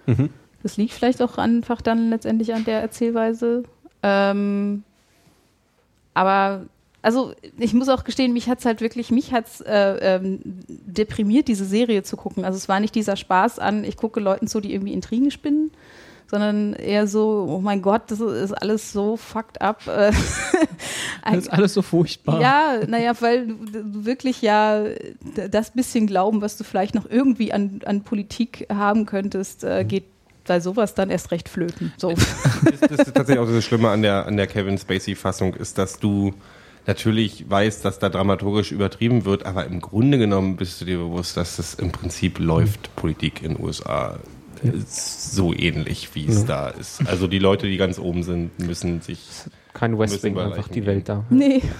Mhm. 0.07 0.30
Das 0.62 0.76
liegt 0.76 0.92
vielleicht 0.92 1.22
auch 1.22 1.38
einfach 1.38 1.80
dann 1.80 2.11
letztendlich 2.11 2.55
an 2.55 2.64
der 2.64 2.80
Erzählweise. 2.80 3.62
Ähm, 4.03 4.84
aber 6.12 6.66
also 7.03 7.32
ich 7.59 7.72
muss 7.72 7.88
auch 7.88 8.05
gestehen, 8.05 8.34
mich 8.34 8.48
hat's 8.48 8.66
halt 8.66 8.82
wirklich, 8.82 9.11
mich 9.11 9.32
hat's 9.32 9.62
äh, 9.62 10.16
ähm, 10.16 10.40
deprimiert, 10.68 11.48
diese 11.48 11.64
Serie 11.64 12.03
zu 12.03 12.16
gucken. 12.16 12.44
Also 12.44 12.59
es 12.59 12.68
war 12.68 12.78
nicht 12.78 12.94
dieser 12.94 13.16
Spaß 13.16 13.59
an, 13.59 13.84
ich 13.84 13.96
gucke 13.96 14.20
Leuten 14.20 14.46
zu, 14.46 14.61
die 14.61 14.74
irgendwie 14.74 14.92
Intrigen 14.92 15.30
spinnen, 15.30 15.70
sondern 16.31 16.74
eher 16.74 17.09
so, 17.09 17.47
oh 17.51 17.61
mein 17.61 17.83
Gott, 17.83 18.03
das 18.07 18.20
ist 18.20 18.53
alles 18.53 18.93
so 18.93 19.16
fucked 19.16 19.61
up. 19.61 19.87
Äh, 19.89 20.12
Das 21.22 21.37
ist 21.37 21.53
alles 21.53 21.74
so 21.74 21.83
furchtbar. 21.83 22.41
ja, 22.41 22.81
naja, 22.87 23.12
weil 23.20 23.47
du, 23.47 24.05
wirklich 24.05 24.41
ja 24.41 24.85
das 25.51 25.72
bisschen 25.72 26.07
Glauben, 26.07 26.41
was 26.41 26.57
du 26.57 26.64
vielleicht 26.64 26.95
noch 26.95 27.09
irgendwie 27.09 27.53
an, 27.53 27.81
an 27.85 28.03
Politik 28.03 28.66
haben 28.72 29.05
könntest, 29.07 29.62
äh, 29.62 29.85
geht 29.85 30.05
bei 30.47 30.61
sowas 30.61 30.95
dann 30.95 31.11
erst 31.11 31.31
recht 31.31 31.49
flöten. 31.49 31.93
So. 31.99 32.11
das, 32.11 32.81
das 32.81 33.09
ist 33.09 33.14
tatsächlich 33.14 33.39
auch 33.39 33.47
das 33.47 33.64
Schlimme 33.64 33.91
an 33.91 34.03
der, 34.03 34.26
an 34.26 34.37
der 34.37 34.47
Kevin 34.47 34.78
Spacey-Fassung, 34.78 35.55
ist, 35.55 35.78
dass 35.78 35.99
du 35.99 36.33
natürlich 36.87 37.49
weißt, 37.49 37.85
dass 37.85 37.99
da 37.99 38.09
dramaturgisch 38.09 38.72
übertrieben 38.72 39.26
wird, 39.26 39.45
aber 39.45 39.66
im 39.66 39.81
Grunde 39.81 40.18
genommen 40.18 40.57
bist 40.57 40.81
du 40.81 40.87
dir 40.87 40.99
bewusst, 40.99 41.37
dass 41.37 41.57
das 41.57 41.74
im 41.74 41.93
Prinzip 41.93 42.39
läuft, 42.39 42.97
Politik 42.97 43.43
in 43.43 43.55
den 43.55 43.64
USA. 43.64 44.18
Ist 44.62 45.34
so 45.34 45.52
ähnlich, 45.54 46.14
wie 46.14 46.26
es 46.26 46.44
da 46.44 46.68
ist. 46.68 47.06
Also 47.06 47.26
die 47.26 47.38
Leute, 47.38 47.66
die 47.66 47.76
ganz 47.76 47.98
oben 47.98 48.22
sind, 48.22 48.58
müssen 48.58 49.00
sich. 49.00 49.20
Kein 49.72 49.98
West 49.98 50.14
Müssen 50.14 50.24
Wing, 50.24 50.34
wir 50.36 50.44
einfach 50.44 50.68
die. 50.68 50.84
Welt 50.84 51.08
da. 51.08 51.24
nee. 51.30 51.62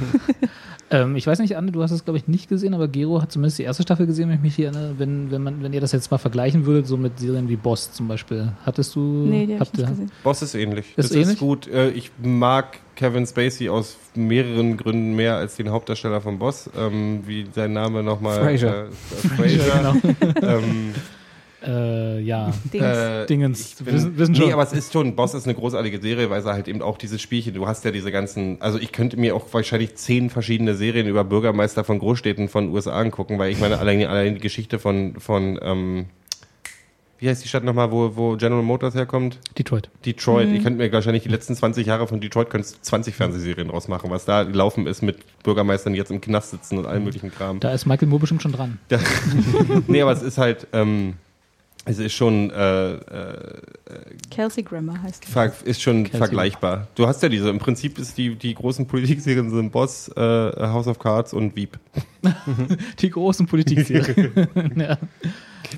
Ähm, 0.93 1.15
ich 1.15 1.25
weiß 1.25 1.39
nicht, 1.39 1.57
Anne, 1.57 1.71
du 1.71 1.83
hast 1.83 1.93
es, 1.93 2.05
glaube 2.05 2.19
ich, 2.19 2.27
nicht 2.27 2.49
gesehen, 2.49 2.75
aber 2.75 2.89
Gero 2.89 3.23
hat 3.23 3.31
zumindest 3.31 3.61
die 3.61 3.63
erste 3.63 3.85
Staffel 3.85 4.07
gesehen, 4.07 4.29
wenn 4.29 4.37
ich 4.37 4.43
mich 4.43 4.57
hier 4.57 4.67
erinnere. 4.67 4.95
Wenn, 4.99 5.31
wenn, 5.31 5.41
man, 5.43 5.63
wenn 5.63 5.73
ihr 5.73 5.81
das 5.81 5.93
jetzt 5.93 6.11
mal 6.11 6.19
vergleichen 6.19 6.67
würdet, 6.67 6.89
so 6.89 6.97
mit 6.97 7.21
Serien 7.21 7.49
wie 7.49 7.55
Boss 7.55 7.93
zum 7.93 8.09
Beispiel. 8.09 8.53
Hattest 8.67 8.97
du. 8.97 9.01
Nee, 9.01 9.47
die 9.47 9.55
habe 9.55 9.63
ich 9.65 9.69
habt 9.69 9.79
nicht 9.79 9.89
gesehen. 9.89 10.11
Boss 10.25 10.43
ist 10.43 10.55
ähnlich. 10.57 10.87
Ist 10.97 11.11
das 11.11 11.13
ähnlich? 11.17 11.29
ist 11.35 11.39
gut. 11.39 11.69
Äh, 11.69 11.91
Ich 11.91 12.11
mag 12.21 12.79
Kevin 12.97 13.25
Spacey 13.25 13.69
aus 13.69 13.97
mehreren 14.17 14.77
Gründen 14.77 15.15
mehr 15.15 15.37
als 15.37 15.55
den 15.55 15.71
Hauptdarsteller 15.71 16.21
von 16.21 16.41
Boss. 16.41 16.69
Ähm, 16.77 17.21
wie 17.25 17.47
sein 17.55 17.73
Name 17.73 18.03
nochmal? 18.03 18.41
Frasier. 18.41 18.69
Äh, 18.69 19.27
äh, 19.27 19.29
Frasier. 19.37 19.97
ähm, 20.43 20.95
Äh, 21.67 22.21
ja. 22.21 22.53
Dings. 22.73 22.85
Äh, 22.85 23.27
Dingens. 23.27 23.75
bin- 23.75 23.95
Wissen- 23.95 24.19
wissen 24.19 24.33
nee, 24.33 24.39
schon. 24.41 24.53
aber 24.53 24.63
es 24.63 24.73
ist 24.73 24.93
schon, 24.93 25.15
Boss 25.17 25.35
ist 25.35 25.45
eine 25.45 25.55
großartige 25.55 26.01
Serie, 26.01 26.31
weil 26.31 26.43
sie 26.43 26.53
halt 26.53 26.69
eben 26.69 26.83
auch 26.83 26.97
dieses 26.99 27.21
Spielchen, 27.21 27.55
du 27.55 27.67
hast 27.67 27.85
ja 27.85 27.91
diese 27.91 28.11
ganzen, 28.13 28.61
also 28.61 28.79
ich 28.79 28.93
könnte 28.93 29.17
mir 29.19 29.35
auch 29.37 29.47
wahrscheinlich 29.53 29.95
zehn 29.97 30.31
verschiedene 30.31 30.75
Serien 30.75 31.07
über 31.07 31.25
Bürgermeister 31.25 31.85
von 31.85 31.99
Großstädten 31.99 32.49
von 32.49 32.69
USA 32.71 32.93
angucken, 32.99 33.39
weil 33.39 33.51
ich 33.53 33.61
meine, 33.61 33.79
allein, 33.79 34.05
allein 34.07 34.35
die 34.35 34.41
Geschichte 34.41 34.79
von, 34.79 35.19
von 35.21 35.59
ähm, 35.63 36.07
wie 37.19 37.29
heißt 37.29 37.45
die 37.45 37.49
Stadt 37.49 37.65
nochmal, 37.65 37.93
wo, 37.93 38.17
wo 38.17 38.37
General 38.39 38.63
Motors 38.63 38.95
herkommt? 38.95 39.39
Detroit. 39.59 39.91
Detroit. 40.07 40.49
Ich 40.49 40.63
könnte 40.63 40.83
mir 40.83 40.91
wahrscheinlich 40.91 41.23
die 41.25 41.29
letzten 41.29 41.55
20 41.55 41.87
Jahre 41.87 42.07
von 42.09 42.19
Detroit 42.19 42.49
könntest 42.49 42.77
du 42.77 42.81
20 42.81 43.15
Fernsehserien 43.15 43.69
draus 43.69 43.89
machen, 43.89 44.09
was 44.11 44.25
da 44.25 44.45
gelaufen 44.45 44.87
ist 44.87 45.03
mit 45.03 45.19
Bürgermeistern, 45.43 45.93
die 45.93 45.99
jetzt 45.99 46.11
im 46.11 46.23
Knast 46.23 46.51
sitzen 46.53 46.79
und 46.79 46.87
allem 46.87 47.05
möglichen 47.05 47.31
Kram. 47.31 47.61
Da 47.61 47.73
ist 47.75 47.85
Michael 47.85 48.09
Moore 48.09 48.21
bestimmt 48.21 48.41
schon 48.41 48.53
dran. 48.53 48.79
nee, 49.87 50.01
aber 50.01 50.13
es 50.13 50.23
ist 50.23 50.39
halt, 50.39 50.67
ähm, 50.73 51.13
es 51.87 51.99
ist 51.99 52.13
schon, 52.13 52.51
äh, 52.51 52.93
äh, 52.93 53.61
Kelsey 54.31 54.63
Grammer 54.63 55.03
heißt 55.03 55.25
ver- 55.25 55.53
ist 55.65 55.81
schon 55.81 56.05
Kelsey. 56.05 56.19
vergleichbar. 56.19 56.89
Du 56.95 57.07
hast 57.07 57.23
ja 57.23 57.29
diese, 57.29 57.49
im 57.49 57.59
Prinzip 57.59 57.99
ist 57.99 58.19
die, 58.19 58.35
die 58.37 58.55
großen 58.55 58.87
Politikserien 58.87 59.51
sind 59.51 59.73
Boss, 59.73 60.09
äh, 60.15 60.21
House 60.21 60.87
of 60.87 60.99
Cards 60.99 61.33
und 61.33 61.57
Veep. 61.57 61.79
Die 62.99 63.11
großen 63.11 63.47
Politikserien. 63.47 64.49
ja. 64.77 64.99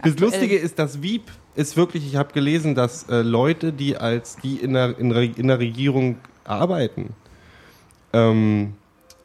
Das 0.02 0.18
Lustige 0.18 0.56
ist, 0.56 0.78
dass 0.78 1.02
Wieb 1.02 1.22
ist 1.54 1.76
wirklich, 1.76 2.04
ich 2.06 2.16
habe 2.16 2.32
gelesen, 2.32 2.74
dass 2.74 3.08
äh, 3.08 3.22
Leute, 3.22 3.72
die 3.72 3.96
als 3.96 4.36
die 4.36 4.56
in 4.56 4.72
der, 4.72 4.98
in, 4.98 5.10
der, 5.10 5.22
in 5.22 5.46
der 5.48 5.58
Regierung 5.60 6.16
arbeiten, 6.44 7.10
ähm, 8.12 8.74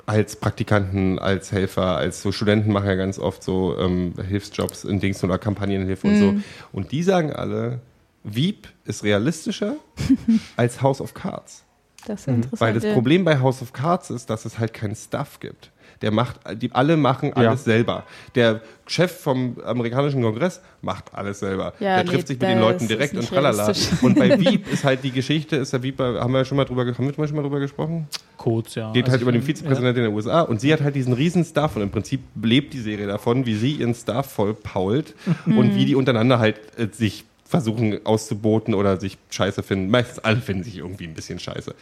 als 0.08 0.38
Praktikanten, 0.38 1.20
als 1.20 1.52
Helfer, 1.52 1.98
als 1.98 2.22
so 2.22 2.32
Studenten 2.32 2.72
machen 2.72 2.88
ja 2.88 2.96
ganz 2.96 3.20
oft 3.20 3.44
so 3.44 3.78
ähm, 3.78 4.14
Hilfsjobs 4.28 4.86
in 4.86 5.00
Dings 5.02 5.22
oder 5.24 5.38
Kampagnenhilfe 5.38 6.08
und 6.08 6.18
so. 6.18 6.36
Und 6.72 6.92
die 6.94 7.04
sagen 7.04 7.34
alle, 7.34 7.82
Wieb 8.24 8.70
ist 8.86 9.04
realistischer 9.04 9.76
als 10.56 10.82
House 10.82 11.02
of 11.02 11.14
Cards. 11.14 11.66
Das 12.06 12.22
ist 12.22 12.28
interessant. 12.28 12.62
Weil 12.62 12.74
das. 12.74 12.94
Problem 12.94 13.26
bei 13.26 13.40
House 13.40 13.62
of 13.62 13.74
Cards 13.74 14.10
ist, 14.10 14.30
dass 14.30 14.46
es 14.46 14.58
halt 14.58 14.74
keinen 14.74 14.96
Stuff 14.96 15.42
gibt. 15.42 15.72
Der 16.02 16.12
macht, 16.12 16.40
die 16.62 16.72
alle 16.72 16.98
machen 16.98 17.34
alles 17.34 17.64
selber. 17.64 18.04
Der 18.36 18.62
Chef 18.86 19.12
vom 19.20 19.58
amerikanischen 19.66 20.22
Kongress 20.22 20.62
macht 20.82 21.06
alles 21.14 21.40
selber. 21.40 21.74
Ja, 21.80 21.96
der 21.96 22.04
nee, 22.04 22.10
trifft 22.12 22.28
sich 22.28 22.40
mit 22.40 22.50
den 22.50 22.60
Leuten 22.60 22.88
direkt 22.88 23.16
und 23.16 23.28
tralala. 23.28 23.74
Und 24.02 24.18
bei 24.18 24.40
Veep 24.40 24.72
ist 24.72 24.84
halt 24.84 25.04
die 25.04 25.12
Geschichte, 25.12 25.56
ist 25.58 25.74
der 25.74 25.84
Veep, 25.84 26.00
haben 26.00 26.34
wir 26.34 26.46
schon 26.46 26.58
mal 26.58 26.66
drüber, 26.66 26.86
haben 26.86 27.18
wir 27.18 27.28
schon 27.28 27.36
mal 27.36 27.42
drüber 27.42 27.60
gesprochen? 27.60 28.08
Codes, 28.38 28.76
ja. 28.76 28.92
Geht 28.92 29.06
Also 29.06 29.14
halt 29.14 29.22
über 29.24 29.32
den 29.32 29.42
Vizepräsidenten 29.42 30.04
in 30.04 30.10
den 30.10 30.16
USA 30.16 30.42
und 30.42 30.62
sie 30.62 30.72
hat 30.72 30.82
halt 30.82 30.96
diesen 30.96 31.14
riesen 31.14 31.44
Stuff 31.44 31.76
und 31.76 31.82
im 31.82 31.90
Prinzip 31.90 32.22
lebt 32.42 32.74
die 32.74 32.80
Serie 32.80 33.08
davon, 33.08 33.46
wie 33.46 33.56
sie 33.56 33.74
ihren 33.74 33.96
Stuff 33.96 34.28
voll 34.28 34.54
pault 34.54 35.16
und 35.46 35.76
wie 35.76 35.86
die 35.86 35.96
untereinander 35.96 36.40
halt 36.40 36.60
äh, 36.78 36.88
sich 36.92 37.26
versuchen 37.46 38.06
auszuboten 38.06 38.74
oder 38.74 39.00
sich 39.00 39.18
scheiße 39.30 39.64
finden. 39.64 39.90
Meistens 39.90 40.20
alle 40.20 40.38
finden 40.38 40.64
sich 40.64 40.78
irgendwie 40.78 41.06
ein 41.06 41.14
bisschen 41.14 41.40
scheiße. 41.40 41.74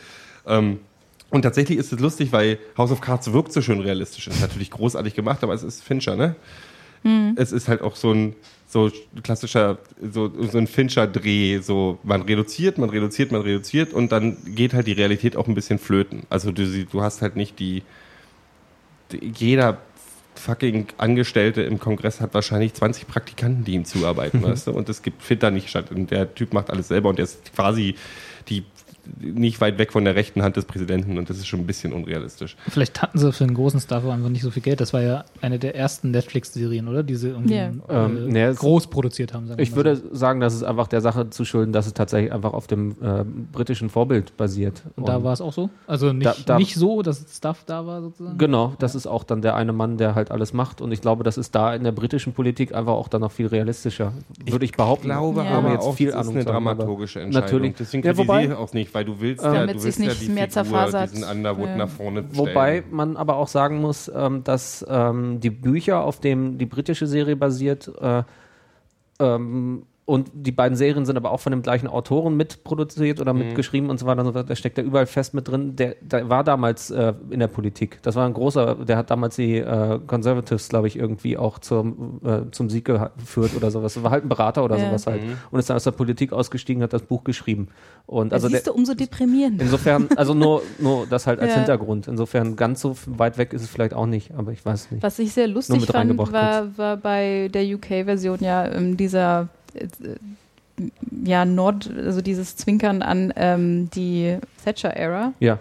Ähm, 0.48 0.80
und 1.30 1.42
tatsächlich 1.42 1.78
ist 1.78 1.92
es 1.92 2.00
lustig, 2.00 2.32
weil 2.32 2.60
House 2.78 2.92
of 2.92 3.02
Cards 3.02 3.34
wirkt 3.34 3.52
so 3.52 3.62
schön 3.62 3.82
realistisch. 3.82 4.28
Ist 4.28 4.42
natürlich 4.42 4.72
großartig 4.72 5.16
gemacht, 5.16 5.44
aber 5.44 5.54
es 5.54 5.64
ist 5.64 5.84
Fincher, 5.84 6.16
ne? 6.16 6.36
Es 7.36 7.52
ist 7.52 7.68
halt 7.68 7.82
auch 7.82 7.96
so 7.96 8.12
ein 8.12 8.36
so 8.68 8.92
klassischer, 9.24 9.78
so, 10.02 10.32
so 10.42 10.58
ein 10.58 10.68
Fincher-Dreh, 10.68 11.60
so 11.60 12.00
man 12.04 12.24
reduziert, 12.24 12.78
man 12.78 12.90
reduziert, 12.90 13.32
man 13.32 13.42
reduziert 13.42 13.94
und 13.94 14.12
dann 14.12 14.38
geht 14.46 14.74
halt 14.74 14.88
die 14.88 14.94
Realität 14.94 15.38
auch 15.38 15.48
ein 15.48 15.54
bisschen 15.54 15.78
flöten. 15.80 16.24
Also 16.30 16.52
du, 16.52 16.86
du 16.86 17.02
hast 17.02 17.22
halt 17.22 17.36
nicht 17.36 17.60
die, 17.60 17.84
die 19.12 19.32
jeder 19.36 19.78
fucking 20.34 20.88
Angestellte 20.98 21.62
im 21.62 21.80
Kongress 21.80 22.20
hat 22.20 22.34
wahrscheinlich 22.34 22.74
20 22.74 23.08
Praktikanten, 23.08 23.64
die 23.64 23.74
ihm 23.74 23.86
zuarbeiten, 23.86 24.42
weißt 24.44 24.68
du? 24.68 24.72
Und 24.72 24.90
es 24.90 25.02
gibt 25.02 25.22
Finter 25.22 25.52
nicht 25.52 25.70
statt. 25.70 25.92
Und 25.92 26.12
der 26.12 26.34
Typ 26.36 26.54
macht 26.54 26.70
alles 26.70 26.88
selber 26.90 27.10
und 27.10 27.18
der 27.18 27.26
ist 27.26 27.54
quasi 27.54 27.96
die 28.50 28.64
nicht 29.20 29.62
weit 29.62 29.78
weg 29.78 29.92
von 29.92 30.06
der 30.06 30.16
rechten 30.16 30.42
Hand 30.44 30.56
des 30.58 30.66
Präsidenten 30.66 31.18
und 31.18 31.30
das 31.30 31.38
ist 31.38 31.48
schon 31.48 31.60
ein 31.62 31.66
bisschen 31.68 31.94
unrealistisch. 31.94 32.56
Vielleicht 32.70 33.02
hatten 33.02 33.18
sie 33.20 33.32
für 33.32 33.46
den 33.46 33.54
großen 33.56 33.80
Star 33.80 34.04
Wars 34.04 34.14
einfach 34.14 34.30
nicht 34.30 34.42
so 34.44 34.52
viel 34.52 34.62
Geld. 34.64 34.80
Das 34.82 34.94
war 34.94 35.02
ja 35.02 35.24
eine 35.42 35.60
der 35.60 35.76
ersten 35.76 36.12
Netflix-Serien, 36.12 36.88
oder? 36.88 37.04
Die 37.04 37.16
sie 37.16 37.30
irgendwie 37.30 37.56
Ja. 37.56 37.70
äh, 37.90 38.06
Ähm, 38.06 38.56
groß 38.56 38.88
produziert 38.88 39.34
haben. 39.34 39.48
Sagen 39.48 39.58
wir 39.60 39.64
Ich 39.64 39.72
mal 39.72 39.78
würde 39.78 39.96
so. 39.98 40.04
sagen, 40.16 40.40
dass 40.40 40.54
es 40.54 40.64
einfach 40.64 40.88
der 40.88 41.02
Sache 41.02 41.30
zu 41.30 41.46
schulden, 41.46 41.72
dass 41.74 41.88
es 41.88 41.94
tatsächlich 41.94 42.32
einfach 42.34 42.54
auf 42.54 42.68
dem 42.68 42.92
äh, 43.02 43.24
britischen 43.52 43.90
Vorbild 43.90 44.36
basiert. 44.38 44.82
Und 44.96 45.08
da 45.08 45.24
war 45.24 45.34
es 45.34 45.42
auch 45.42 45.54
so? 45.54 45.70
Also 45.88 46.14
nicht, 46.14 46.26
Da- 46.26 46.36
da- 46.46 46.58
nicht 46.58 46.76
so, 46.76 47.02
dass 47.02 47.26
Stuff 47.36 47.64
da 47.66 47.86
war 47.86 48.02
sozusagen? 48.02 48.38
Genau, 48.38 48.74
das 48.80 48.96
ist 48.96 49.08
auch 49.08 49.24
dann 49.24 49.42
der 49.42 49.56
eine 49.56 49.74
Mann, 49.74 49.98
der 49.98 50.16
halt 50.16 50.32
alles 50.32 50.54
macht. 50.54 50.82
Und 50.82 50.92
ich 50.92 51.02
glaube, 51.02 51.24
das 51.24 51.38
ist 51.38 51.54
da 51.56 51.74
in 51.76 51.84
der 51.84 51.92
britischen 51.92 52.34
Politik 52.34 52.74
einfach 52.74 52.94
auch 52.94 53.08
dann 53.08 53.22
noch 53.22 53.32
viel 53.32 53.48
realistischer. 53.48 54.14
Würde 54.46 54.66
ich 54.66 54.72
behaupten. 54.74 55.10
Ja. 55.10 55.20
ohne 55.22 55.42
aber 55.50 55.72
jetzt 55.72 55.88
viel 55.96 56.08
das 56.08 56.16
ist 56.16 56.22
Ahnung 56.22 56.36
eine 56.36 56.46
dramaturgische 56.46 57.20
Entscheidung. 57.22 57.46
Natürlich. 57.50 57.74
Deswegen 57.78 58.06
Ja, 58.08 58.18
wobei- 58.18 58.46
ich 58.46 58.52
auch 58.54 58.74
nicht, 58.74 58.94
weil 58.96 59.04
du 59.06 59.20
willst 59.20 59.44
ja, 59.44 59.54
Damit 59.54 59.76
du 59.76 59.84
willst 59.84 60.00
ja 60.00 60.06
nicht 60.06 60.22
die 60.22 60.30
mehr 60.30 60.46
Figur, 60.50 60.64
zerfasert. 60.64 61.12
diesen 61.12 61.30
Underwood 61.30 61.68
Ja. 61.68 61.76
nach 61.76 61.90
vorne 61.90 62.22
stellen. 62.24 62.38
Wobei 62.38 62.84
man 62.90 63.18
aber 63.18 63.36
auch 63.36 63.50
sagen 63.50 63.82
muss, 63.82 64.10
ähm, 64.16 64.44
dass 64.46 64.86
ähm, 64.90 65.40
die 65.42 65.50
Bücher, 65.50 66.02
auf 66.04 66.20
denen 66.22 66.58
die 66.58 66.66
britische 66.66 67.06
Serie 67.06 67.36
basiert, 67.36 67.92
äh, 68.02 68.24
ähm, 69.20 69.84
und 70.08 70.30
die 70.34 70.52
beiden 70.52 70.78
Serien 70.78 71.04
sind 71.08 71.18
aber 71.18 71.32
auch 71.32 71.40
von 71.40 71.50
dem 71.52 71.64
gleichen 71.64 71.88
Autoren 71.88 72.38
mitproduziert 72.38 73.20
oder 73.20 73.34
mitgeschrieben 73.34 73.90
und 73.90 74.00
so 74.00 74.06
weiter 74.06 74.20
und 74.22 74.28
so 74.28 74.34
weiter. 74.36 74.48
Da 74.48 74.56
steckt 74.56 74.78
er 74.78 74.84
überall 74.84 75.08
fest 75.08 75.34
mit 75.34 75.48
drin. 75.48 75.76
Der, 75.76 75.96
der 76.00 76.30
war 76.30 76.44
damals 76.44 76.92
äh, 76.92 77.14
in 77.32 77.40
der 77.40 77.48
Politik. 77.48 77.98
Das 78.04 78.16
war 78.16 78.28
ein 78.28 78.34
großer, 78.34 78.76
der 78.86 78.98
hat 78.98 79.10
damals 79.10 79.36
die 79.36 79.58
äh, 79.58 80.00
Conservatives, 80.06 80.70
glaube 80.70 80.88
ich, 80.88 80.96
irgendwie 81.00 81.38
auch 81.38 81.58
zum, 81.58 82.22
äh, 82.24 82.52
zum 82.52 82.70
Sieg 82.70 82.86
geführt 82.86 83.56
oder 83.56 83.72
sowas. 83.72 84.02
War 84.04 84.12
halt 84.12 84.26
ein 84.26 84.30
Berater 84.30 84.64
oder 84.64 84.78
Ja. 84.78 84.86
sowas 84.88 85.08
halt. 85.08 85.24
Und 85.50 85.58
ist 85.58 85.72
dann 85.72 85.76
aus 85.78 85.86
der 85.86 85.92
Politik 85.92 86.34
ausgestiegen, 86.34 86.84
hat 86.84 86.94
das 86.94 87.02
Buch 87.02 87.24
geschrieben. 87.24 87.70
Und 88.06 88.32
Also 88.32 88.48
der, 88.48 88.58
siehst 88.60 88.68
du, 88.68 88.74
umso 88.74 88.94
deprimierender. 88.94 89.64
Insofern, 89.64 90.08
also 90.16 90.36
nur, 90.36 90.62
nur 90.78 91.08
das 91.08 91.26
halt 91.26 91.40
als 91.40 91.50
Ja. 91.54 91.58
Hintergrund. 91.58 92.08
Insofern 92.08 92.56
ganz 92.56 92.80
so 92.82 92.96
weit 93.08 93.40
weg 93.40 93.54
ist 93.54 93.64
es 93.64 93.70
vielleicht 93.70 93.96
auch 93.96 94.06
nicht, 94.06 94.36
aber 94.38 94.52
ich 94.52 94.64
weiß 94.64 94.92
nicht. 94.92 95.02
Was 95.02 95.18
ich 95.18 95.34
sehr 95.34 95.48
lustig 95.48 95.80
mit 95.82 95.90
fand, 95.90 96.16
war, 96.32 96.78
war 96.78 96.98
bei 96.98 97.50
der 97.52 97.64
UK-Version 97.76 98.38
ja 98.42 98.68
ähm, 98.72 98.98
dieser 98.98 99.50
ja 101.24 101.46
Nord, 101.46 101.90
also 101.96 102.22
dieses 102.22 102.56
Zwinkern 102.58 103.02
an 103.02 103.34
ähm, 103.36 103.90
die 103.92 104.38
Thatcher-Ära. 104.64 105.34
Ja, 105.40 105.60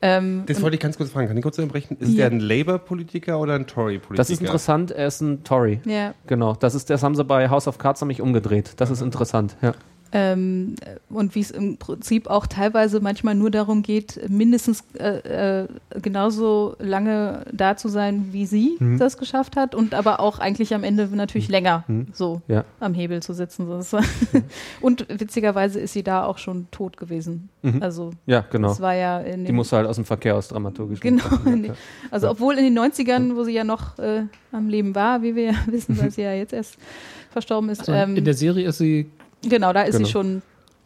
Ähm, 0.00 0.42
Das 0.46 0.60
wollte 0.60 0.74
ich 0.76 0.80
ganz 0.82 0.98
kurz 0.98 1.08
fragen. 1.10 1.28
Kann 1.28 1.36
ich 1.38 1.42
kurz 1.42 1.58
unterbrechen? 1.58 1.96
Ist 1.98 2.10
Ja. 2.10 2.28
der 2.28 2.36
ein 2.38 2.40
Labour-Politiker 2.40 3.40
oder 3.40 3.54
ein 3.54 3.66
Tory-Politiker? 3.66 4.16
das 4.16 4.28
ist 4.28 4.40
interessant. 4.42 4.90
Er 4.90 5.06
ist 5.06 5.22
ein 5.22 5.44
Tory. 5.44 5.80
ja, 5.86 6.12
Genau, 6.26 6.52
das 6.54 6.74
ist, 6.74 6.90
das 6.90 7.02
haben 7.02 7.14
sie 7.14 7.24
bei 7.24 7.48
House 7.48 7.66
of 7.66 7.78
Cards 7.78 8.02
nämlich 8.02 8.20
umgedreht. 8.20 8.74
Das 8.76 8.90
ist 8.90 9.00
interessant. 9.00 9.56
Ja. 9.62 9.72
Ähm, 10.12 10.76
und 11.08 11.34
wie 11.34 11.40
es 11.40 11.50
im 11.50 11.76
Prinzip 11.76 12.28
auch 12.28 12.46
teilweise 12.46 13.00
manchmal 13.00 13.34
nur 13.34 13.50
darum 13.50 13.82
geht, 13.82 14.28
mindestens 14.28 14.84
äh, 14.98 15.62
äh, 15.62 15.68
genauso 16.00 16.76
lange 16.78 17.44
da 17.52 17.76
zu 17.76 17.88
sein, 17.88 18.28
wie 18.32 18.46
sie 18.46 18.76
Mhm. 18.78 18.98
das 18.98 19.18
geschafft 19.18 19.56
hat 19.56 19.74
und 19.74 19.94
aber 19.94 20.20
auch 20.20 20.38
eigentlich 20.38 20.74
am 20.74 20.84
Ende 20.84 21.08
natürlich 21.12 21.48
länger 21.48 21.84
so 22.12 22.42
Ja. 22.48 22.64
am 22.80 22.94
Hebel 22.94 23.22
zu 23.22 23.32
sitzen. 23.32 23.70
Ist- 23.78 23.96
und 24.80 25.06
witzigerweise 25.08 25.80
ist 25.80 25.92
sie 25.92 26.02
da 26.02 26.24
auch 26.24 26.38
schon 26.38 26.68
tot 26.70 26.96
gewesen. 26.96 27.48
Mhm. 27.62 27.82
Also 27.82 28.10
Ja, 28.26 28.44
genau. 28.50 28.68
das 28.68 28.80
war 28.80 28.94
ja 28.94 29.18
in 29.20 29.40
Die 29.40 29.46
den, 29.46 29.56
muss 29.56 29.72
halt 29.72 29.86
aus 29.86 29.96
dem 29.96 30.04
Verkehr 30.04 30.36
aus 30.36 30.48
dramaturgisch. 30.48 31.00
Genau. 31.00 31.24
ja. 31.62 31.74
Also 32.10 32.30
obwohl 32.30 32.56
in 32.58 32.64
den 32.64 32.78
90ern, 32.78 33.34
wo 33.36 33.44
sie 33.44 33.52
ja 33.52 33.64
noch 33.64 33.98
äh, 33.98 34.22
am 34.52 34.68
Leben 34.68 34.94
war, 34.94 35.22
wie 35.22 35.34
wir 35.34 35.44
ja 35.44 35.54
wissen, 35.66 35.98
weil 36.00 36.10
sie 36.10 36.22
ja 36.22 36.32
jetzt 36.34 36.52
erst 36.52 36.76
verstorben 37.30 37.68
ist. 37.70 37.80
Also 37.80 37.92
ähm, 37.92 38.16
in 38.16 38.24
der 38.24 38.34
Serie 38.34 38.68
ist 38.68 38.78
sie, 38.78 39.10
genau, 39.48 39.72
da 39.72 39.82
ist 39.82 39.94
Genau. 39.96 40.06
sie 40.06 40.12
schon, 40.12 40.42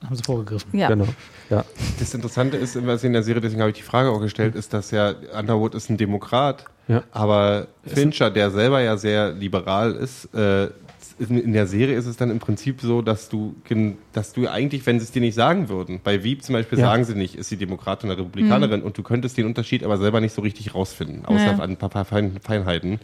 haben 0.07 0.17
sie 0.17 0.23
vorgegriffen. 0.23 0.79
ja. 0.79 0.89
Genau. 0.89 1.09
Ja. 1.51 1.65
Das 1.99 2.13
Interessante 2.15 2.57
ist, 2.59 2.77
was 2.87 3.03
in 3.05 3.15
der 3.15 3.23
Serie, 3.23 3.41
deswegen 3.41 3.63
habe 3.63 3.71
ich 3.71 3.77
die 3.79 3.83
Frage 3.83 4.11
auch 4.11 4.21
gestellt, 4.21 4.55
ist, 4.55 4.73
dass 4.75 4.91
ja 4.91 5.15
Underwood 5.39 5.75
ist 5.75 5.89
ein 5.91 5.97
Demokrat, 5.97 6.65
Ja. 6.89 7.03
aber 7.11 7.69
Fincher, 7.87 8.31
der 8.31 8.51
selber 8.51 8.81
ja 8.83 8.97
sehr 8.99 9.33
liberal 9.33 9.93
ist, 9.95 10.27
äh, 10.35 10.69
in 11.21 11.53
der 11.53 11.67
Serie 11.67 11.97
ist 11.97 12.07
es 12.07 12.17
dann 12.17 12.31
im 12.31 12.39
Prinzip 12.39 12.81
so, 12.81 13.03
dass 13.03 13.29
du, 13.29 13.57
dass 14.13 14.33
du 14.35 14.47
eigentlich, 14.47 14.87
wenn 14.87 15.01
sie 15.01 15.05
es 15.05 15.11
dir 15.11 15.21
nicht 15.21 15.35
sagen 15.35 15.69
würden, 15.69 16.01
bei 16.05 16.23
Wieb 16.23 16.45
zum 16.45 16.53
Beispiel 16.53 16.79
Ja. 16.79 16.87
sagen 16.87 17.05
sie 17.05 17.15
nicht, 17.17 17.35
ist 17.35 17.49
sie 17.49 17.57
Demokratin 17.57 18.09
oder 18.11 18.21
Republikanerin 18.21 18.83
und 18.83 18.97
du 18.97 19.03
könntest 19.03 19.37
den 19.37 19.47
Unterschied 19.47 19.83
aber 19.83 19.99
selber 19.99 20.21
nicht 20.21 20.33
so 20.33 20.43
richtig 20.43 20.77
rausfinden, 20.77 21.25
außer 21.25 21.45
Ja. 21.45 21.53
an 21.59 21.71
ein 21.71 21.77
paar, 21.77 21.89
paar 21.89 22.05
Fein, 22.05 22.37
Feinheiten. 22.41 23.01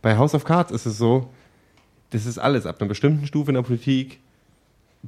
Bei 0.00 0.16
House 0.16 0.34
of 0.34 0.44
Cards 0.44 0.72
ist 0.72 0.86
es 0.86 0.96
so, 0.96 1.28
das 2.10 2.24
ist 2.24 2.38
alles. 2.38 2.64
Ab 2.64 2.76
einer 2.80 2.88
bestimmten 2.88 3.26
Stufe 3.26 3.50
in 3.50 3.56
der 3.56 3.62
Politik 3.62 4.20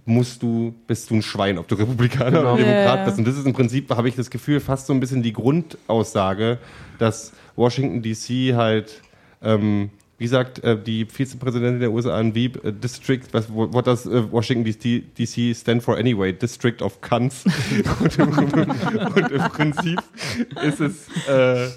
musst 0.04 0.42
du, 0.42 0.74
bist 0.86 1.10
du 1.10 1.16
ein 1.16 1.22
Schwein, 1.22 1.58
ob 1.58 1.68
du 1.68 1.74
Republikaner 1.74 2.38
Genau. 2.38 2.54
oder 2.54 2.62
Demokrat 2.62 2.98
ja. 3.00 3.04
bist. 3.04 3.18
Und 3.18 3.26
das 3.26 3.36
ist 3.36 3.46
im 3.46 3.52
Prinzip, 3.52 3.90
habe 3.90 4.08
ich 4.08 4.16
das 4.16 4.30
Gefühl, 4.30 4.60
fast 4.60 4.86
so 4.86 4.92
ein 4.92 5.00
bisschen 5.00 5.22
die 5.22 5.32
Grundaussage, 5.32 6.58
dass 6.98 7.32
Washington 7.56 8.02
DC 8.02 8.54
halt, 8.56 9.02
ähm, 9.42 9.90
wie 10.18 10.26
sagt 10.26 10.62
äh, 10.64 10.80
die 10.80 11.04
Vizepräsidentin 11.04 11.80
der 11.80 11.92
USA 11.92 12.18
in 12.20 12.34
Wieb, 12.34 12.64
äh, 12.64 12.72
District, 12.72 13.22
was, 13.32 13.52
what 13.52 13.86
does 13.86 14.06
äh, 14.06 14.30
Washington 14.32 14.64
DC, 14.64 15.14
DC 15.14 15.54
stand 15.54 15.82
for 15.82 15.96
anyway? 15.96 16.32
District 16.32 16.80
of 16.80 17.00
Cunts. 17.00 17.44
und, 18.00 18.18
im, 18.18 18.28
und 18.28 19.30
im 19.30 19.42
Prinzip 19.50 20.02
ist 20.62 20.80
es, 20.80 21.08
äh, 21.28 21.68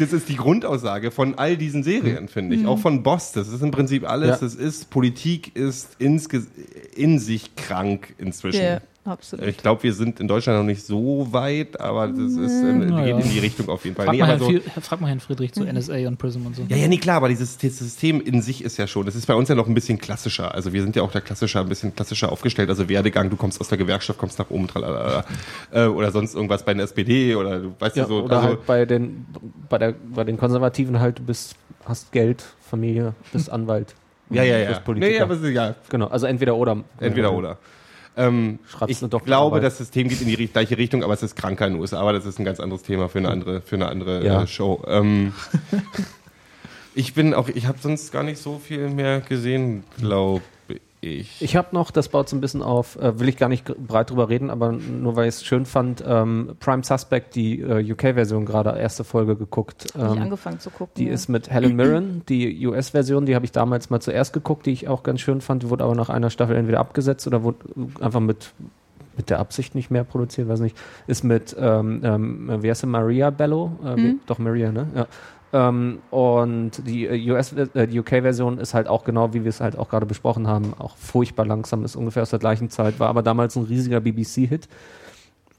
das 0.00 0.12
ist 0.12 0.28
die 0.28 0.36
Grundaussage 0.36 1.10
von 1.10 1.34
all 1.36 1.56
diesen 1.56 1.82
Serien, 1.82 2.28
finde 2.28 2.56
ich. 2.56 2.66
Auch 2.66 2.78
von 2.78 3.02
Boss. 3.02 3.32
Das 3.32 3.48
ist 3.48 3.62
im 3.62 3.70
Prinzip 3.70 4.08
alles. 4.08 4.28
Ja. 4.28 4.36
Das 4.38 4.54
ist, 4.54 4.90
Politik 4.90 5.54
ist 5.54 5.96
insge 5.98 6.46
in 6.94 7.18
sich 7.18 7.54
krank 7.56 8.14
inzwischen. 8.18 8.62
Ja, 8.62 8.80
absolut. 9.04 9.46
Ich 9.46 9.56
glaube, 9.56 9.82
wir 9.82 9.92
sind 9.92 10.20
in 10.20 10.28
Deutschland 10.28 10.58
noch 10.58 10.64
nicht 10.66 10.84
so 10.84 11.28
weit, 11.32 11.80
aber 11.80 12.08
das 12.08 12.18
ist 12.32 12.62
in, 12.62 12.88
Na 12.88 13.00
geht 13.04 13.08
ja. 13.10 13.18
in 13.18 13.30
die 13.30 13.38
Richtung 13.38 13.68
auf 13.68 13.84
jeden 13.84 13.96
Fall. 13.96 14.06
Frag, 14.06 14.12
Nee, 14.14 14.20
mal 14.20 14.30
aber 14.34 14.46
Herrn, 14.46 14.60
so, 14.74 14.80
frag 14.80 15.00
mal 15.00 15.08
Herrn 15.08 15.20
Friedrich 15.20 15.52
zu 15.52 15.64
NSA 15.64 16.06
und 16.08 16.18
Prism 16.18 16.46
und 16.46 16.54
so. 16.56 16.62
ja, 16.68 16.76
ja, 16.76 16.88
nee, 16.88 16.98
klar, 16.98 17.16
aber 17.16 17.28
dieses 17.28 17.58
das 17.58 17.78
System 17.78 18.20
in 18.20 18.42
sich 18.42 18.62
ist 18.62 18.76
ja 18.76 18.86
schon, 18.86 19.06
das 19.06 19.14
ist 19.14 19.26
bei 19.26 19.34
uns 19.34 19.48
ja 19.48 19.54
noch 19.54 19.66
ein 19.66 19.74
bisschen 19.74 19.98
klassischer. 19.98 20.54
Also 20.54 20.72
wir 20.72 20.82
sind 20.82 20.96
ja 20.96 21.02
auch 21.02 21.12
da 21.12 21.20
klassischer, 21.20 21.60
ein 21.60 21.68
bisschen 21.68 21.94
klassischer 21.94 22.30
aufgestellt. 22.30 22.68
Also 22.68 22.88
Werdegang, 22.88 23.30
du 23.30 23.36
kommst 23.36 23.60
aus 23.60 23.68
der 23.68 23.78
Gewerkschaft, 23.78 24.18
kommst 24.18 24.38
nach 24.38 24.50
oben, 24.50 24.68
tralala, 24.68 25.24
äh, 25.72 25.86
oder 25.86 26.10
sonst 26.12 26.34
irgendwas 26.34 26.64
bei 26.64 26.74
der 26.74 26.84
SPD 26.84 27.34
oder 27.34 27.60
du 27.60 27.74
weißt 27.78 27.96
ja, 27.96 28.02
Ja, 28.02 28.08
so. 28.08 28.22
oder 28.24 28.36
also, 28.36 28.48
halt 28.48 28.66
bei 28.66 28.84
den, 28.84 29.26
bei, 29.68 29.78
der, 29.78 29.94
bei 30.14 30.24
den 30.24 30.36
Konservativen 30.36 31.00
halt, 31.00 31.18
du 31.18 31.22
bist, 31.24 31.54
hast 31.84 32.12
Geld, 32.12 32.44
Familie, 32.68 33.14
bist 33.32 33.50
Anwalt. 33.52 33.94
Ja, 34.32 34.44
ja, 34.44 34.58
ja. 34.58 34.78
Politiker. 34.78 35.12
Nee, 35.12 35.20
aber 35.20 35.34
es 35.34 35.40
ist- 35.42 35.50
ja, 35.54 35.74
Genau, 35.88 36.06
also 36.06 36.26
entweder 36.26 36.54
oder. 36.54 36.84
entweder 37.00 37.32
oder. 37.32 37.58
Ähm, 38.16 38.58
ich 38.88 39.00
glaube, 39.24 39.60
das 39.60 39.78
System 39.78 40.08
geht 40.08 40.20
in 40.20 40.28
die 40.28 40.48
gleiche 40.48 40.76
Richtung, 40.76 41.04
aber 41.04 41.14
es 41.14 41.22
ist 41.22 41.36
kranker 41.36 41.66
in 41.66 41.74
den 41.74 41.80
USA, 41.80 42.00
aber 42.00 42.12
das 42.12 42.26
ist 42.26 42.38
ein 42.38 42.44
ganz 42.44 42.60
anderes 42.60 42.82
Thema 42.82 43.08
für 43.08 43.18
eine 43.18 43.28
andere, 43.28 43.60
für 43.60 43.76
eine 43.76 43.88
andere 43.88 44.24
Ja. 44.24 44.42
äh, 44.42 44.46
Show. 44.46 44.82
Ähm, 44.86 45.32
ich 46.94 47.14
bin 47.14 47.34
auch, 47.34 47.48
ich 47.48 47.66
habe 47.66 47.78
sonst 47.80 48.12
gar 48.12 48.22
nicht 48.22 48.40
so 48.40 48.58
viel 48.58 48.90
mehr 48.90 49.20
gesehen, 49.20 49.84
glaube 49.98 50.42
ich. 50.44 50.59
Ich 51.02 51.56
habe 51.56 51.68
noch, 51.72 51.90
das 51.90 52.10
baut 52.10 52.28
so 52.28 52.36
ein 52.36 52.42
bisschen 52.42 52.62
auf, 52.62 52.96
äh, 52.96 53.18
will 53.18 53.28
ich 53.30 53.38
gar 53.38 53.48
nicht 53.48 53.64
breit 53.86 54.10
drüber 54.10 54.28
reden, 54.28 54.50
aber 54.50 54.72
nur 54.72 55.16
weil 55.16 55.28
ich 55.28 55.36
es 55.36 55.44
schön 55.44 55.64
fand, 55.64 56.04
ähm, 56.06 56.56
Prime 56.60 56.84
Suspect, 56.84 57.34
die 57.34 57.60
äh, 57.60 57.92
UK-Version 57.92 58.44
gerade, 58.44 58.78
erste 58.78 59.02
Folge 59.02 59.34
geguckt. 59.36 59.86
Hab 59.96 60.10
ich 60.12 60.16
Ähm, 60.18 60.22
angefangen 60.24 60.60
zu 60.60 60.68
gucken. 60.68 60.92
die 60.98 61.06
ja. 61.06 61.12
ist 61.14 61.28
mit 61.28 61.50
Helen 61.50 61.74
Mirren, 61.74 62.22
die 62.28 62.66
US-Version, 62.66 63.24
die 63.24 63.34
habe 63.34 63.46
ich 63.46 63.52
damals 63.52 63.88
mal 63.88 64.00
zuerst 64.00 64.34
geguckt, 64.34 64.66
die 64.66 64.72
ich 64.72 64.88
auch 64.88 65.02
ganz 65.02 65.20
schön 65.20 65.40
fand, 65.40 65.62
die 65.62 65.70
wurde 65.70 65.84
aber 65.84 65.94
nach 65.94 66.10
einer 66.10 66.28
Staffel 66.28 66.54
entweder 66.56 66.80
abgesetzt 66.80 67.26
oder 67.26 67.42
wurde 67.42 67.58
einfach 68.00 68.20
mit, 68.20 68.52
mit 69.16 69.30
der 69.30 69.38
Absicht 69.38 69.74
nicht 69.74 69.90
mehr 69.90 70.04
produziert, 70.04 70.48
weiß 70.48 70.60
nicht. 70.60 70.76
Ist 71.06 71.24
mit, 71.24 71.56
ähm, 71.58 72.02
ähm, 72.04 72.62
wie 72.62 72.68
heißt 72.68 72.82
sie, 72.82 72.86
Maria 72.86 73.30
Bello? 73.30 73.72
Äh, 73.84 73.96
wie- 73.96 74.18
Doch, 74.26 74.38
Maria, 74.38 74.70
ne? 74.70 74.86
Ja. 74.94 75.06
Ähm, 75.52 75.98
und 76.10 76.86
die 76.86 77.06
äh, 77.06 77.30
US, 77.32 77.52
äh, 77.52 77.86
die 77.88 77.98
UK-Version 77.98 78.58
ist 78.58 78.74
halt 78.74 78.86
auch 78.86 79.04
genau, 79.04 79.34
wie 79.34 79.42
wir 79.42 79.48
es 79.48 79.60
halt 79.60 79.76
auch 79.76 79.88
gerade 79.88 80.06
besprochen 80.06 80.46
haben, 80.46 80.74
auch 80.78 80.96
furchtbar 80.96 81.44
langsam, 81.44 81.84
ist 81.84 81.96
ungefähr 81.96 82.22
aus 82.22 82.30
der 82.30 82.38
gleichen 82.38 82.70
Zeit, 82.70 83.00
war 83.00 83.08
aber 83.08 83.22
damals 83.22 83.56
ein 83.56 83.64
riesiger 83.64 84.00
BBC-Hit. 84.00 84.68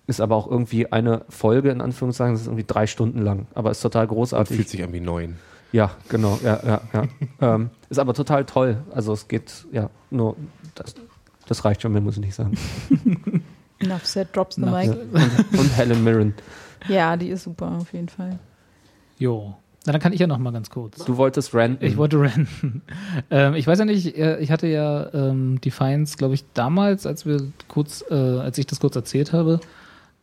Ist 0.07 0.19
aber 0.19 0.35
auch 0.35 0.49
irgendwie 0.49 0.91
eine 0.91 1.25
Folge, 1.29 1.69
in 1.69 1.79
Anführungszeichen, 1.79 2.33
das 2.33 2.41
ist 2.41 2.47
irgendwie 2.47 2.65
drei 2.65 2.87
Stunden 2.87 3.19
lang, 3.19 3.47
aber 3.53 3.71
ist 3.71 3.81
total 3.81 4.07
großartig. 4.07 4.55
fühlt 4.55 4.69
sich 4.69 4.83
an 4.83 4.93
wie 4.93 4.99
neun. 4.99 5.37
Ja, 5.71 5.91
genau, 6.09 6.39
ja, 6.43 6.59
ja, 6.65 6.81
ja. 6.93 7.03
ähm, 7.55 7.69
ist 7.89 7.99
aber 7.99 8.13
total 8.13 8.45
toll. 8.45 8.83
Also 8.91 9.13
es 9.13 9.27
geht, 9.27 9.65
ja, 9.71 9.89
nur, 10.09 10.35
das, 10.75 10.95
das 11.47 11.63
reicht 11.63 11.81
schon, 11.81 11.91
mehr 11.91 12.01
muss 12.01 12.15
ich 12.15 12.21
nicht 12.21 12.35
sagen. 12.35 12.57
Enough 13.79 14.05
said, 14.05 14.35
drops 14.35 14.55
the 14.55 14.63
Enough 14.63 14.85
mic. 14.85 14.97
Und, 15.51 15.59
und 15.59 15.77
Helen 15.77 16.03
Mirren. 16.03 16.33
Ja, 16.87 17.15
die 17.15 17.29
ist 17.29 17.43
super, 17.43 17.77
auf 17.79 17.93
jeden 17.93 18.09
Fall. 18.09 18.39
Jo. 19.17 19.55
Na, 19.85 19.93
dann 19.93 20.01
kann 20.01 20.13
ich 20.13 20.19
ja 20.19 20.27
noch 20.27 20.37
mal 20.37 20.51
ganz 20.51 20.69
kurz. 20.69 21.03
Du 21.05 21.17
wolltest 21.17 21.55
ranten. 21.55 21.83
Ich 21.83 21.97
wollte 21.97 22.19
rennen. 22.19 22.81
ähm, 23.31 23.55
ich 23.55 23.65
weiß 23.65 23.79
ja 23.79 23.85
nicht, 23.85 24.15
äh, 24.15 24.37
ich 24.39 24.51
hatte 24.51 24.67
ja 24.67 25.11
ähm, 25.13 25.59
Defiance, 25.59 26.17
glaube 26.17 26.35
ich, 26.35 26.43
damals, 26.53 27.07
als 27.07 27.25
wir 27.25 27.41
kurz, 27.67 28.05
äh, 28.09 28.13
als 28.13 28.59
ich 28.59 28.67
das 28.67 28.79
kurz 28.79 28.95
erzählt 28.95 29.33
habe, 29.33 29.59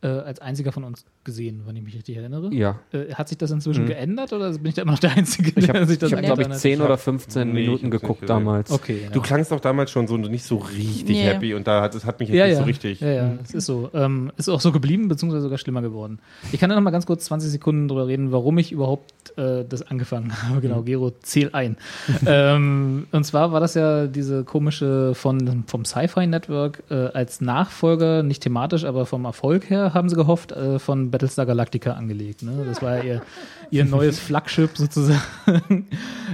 äh, 0.00 0.06
als 0.06 0.40
einziger 0.40 0.70
von 0.70 0.84
uns 0.84 1.04
gesehen, 1.28 1.62
wenn 1.66 1.76
ich 1.76 1.82
mich 1.82 1.94
richtig 1.94 2.16
erinnere. 2.16 2.52
ja. 2.54 2.78
Äh, 2.92 3.12
hat 3.14 3.28
sich 3.28 3.36
das 3.38 3.50
inzwischen 3.50 3.84
Mhm. 3.84 3.88
geändert 3.88 4.32
oder 4.32 4.50
bin 4.52 4.66
ich 4.66 4.74
da 4.74 4.82
immer 4.82 4.92
noch 4.92 4.98
der 4.98 5.12
Einzige, 5.12 5.52
Ich 5.56 5.68
habe, 5.68 5.78
der 5.80 5.86
sich 5.86 5.98
das 5.98 6.10
ich 6.10 6.16
hab, 6.16 6.24
glaube 6.24 6.40
ich, 6.42 6.46
angetan 6.46 6.52
hat? 6.54 6.60
10 6.60 6.80
oder 6.80 6.96
15 6.98 7.48
Nee, 7.52 7.60
Minuten 7.60 7.90
geguckt 7.90 8.28
damals. 8.28 8.70
Okay. 8.70 9.02
Du 9.12 9.18
ja. 9.20 9.24
klangst 9.24 9.52
doch 9.52 9.60
damals 9.60 9.90
schon 9.90 10.06
so 10.08 10.16
nicht 10.16 10.44
so 10.44 10.56
richtig 10.56 11.16
ja. 11.18 11.24
happy 11.32 11.52
und 11.54 11.66
da 11.66 11.82
hat 11.82 11.94
es 11.94 12.04
hat 12.04 12.18
mich 12.20 12.30
jetzt 12.30 12.38
ja, 12.38 12.44
nicht 12.46 12.54
ja. 12.54 12.58
so 12.60 12.64
richtig. 12.64 13.00
Ja, 13.00 13.10
ja, 13.10 13.32
es 13.44 13.52
ist 13.54 13.66
so. 13.66 13.90
Ähm, 13.94 14.32
ist 14.38 14.48
auch 14.48 14.60
so 14.60 14.72
geblieben, 14.72 15.08
beziehungsweise 15.08 15.42
sogar 15.42 15.58
schlimmer 15.58 15.82
geworden. 15.82 16.18
Ich 16.52 16.58
kann 16.60 16.70
ja 16.70 16.76
noch 16.76 16.82
mal 16.82 16.90
ganz 16.90 17.04
kurz 17.06 17.24
20 17.26 17.50
Sekunden 17.50 17.88
drüber 17.88 18.06
reden, 18.06 18.32
warum 18.32 18.56
ich 18.58 18.72
überhaupt 18.72 19.36
äh, 19.36 19.64
das 19.68 19.82
angefangen 19.82 20.32
habe. 20.42 20.56
Mhm. 20.56 20.60
Genau, 20.62 20.82
Gero, 20.82 21.10
zähl 21.20 21.50
ein. 21.52 21.76
ähm, 22.26 23.06
und 23.12 23.24
zwar 23.24 23.52
war 23.52 23.60
das 23.60 23.74
ja 23.74 24.06
diese 24.06 24.44
komische 24.44 25.14
von, 25.14 25.64
vom 25.66 25.84
Sci-Fi 25.84 26.26
Network 26.26 26.82
äh, 26.90 26.94
als 26.94 27.40
Nachfolger, 27.40 28.22
nicht 28.22 28.42
thematisch, 28.42 28.84
aber 28.84 29.06
vom 29.06 29.24
Erfolg 29.24 29.68
her, 29.70 29.92
haben 29.94 30.08
sie 30.08 30.16
gehofft, 30.16 30.52
äh, 30.52 30.78
von 30.78 31.10
Battlestar 31.18 31.46
Galactica 31.46 31.92
angelegt. 31.94 32.42
Ne? 32.44 32.64
Das 32.64 32.80
war 32.80 32.98
ja 32.98 33.02
ihr, 33.02 33.22
ihr 33.70 33.84
neues 33.84 34.20
Flaggschiff 34.20 34.76
sozusagen. 34.76 35.20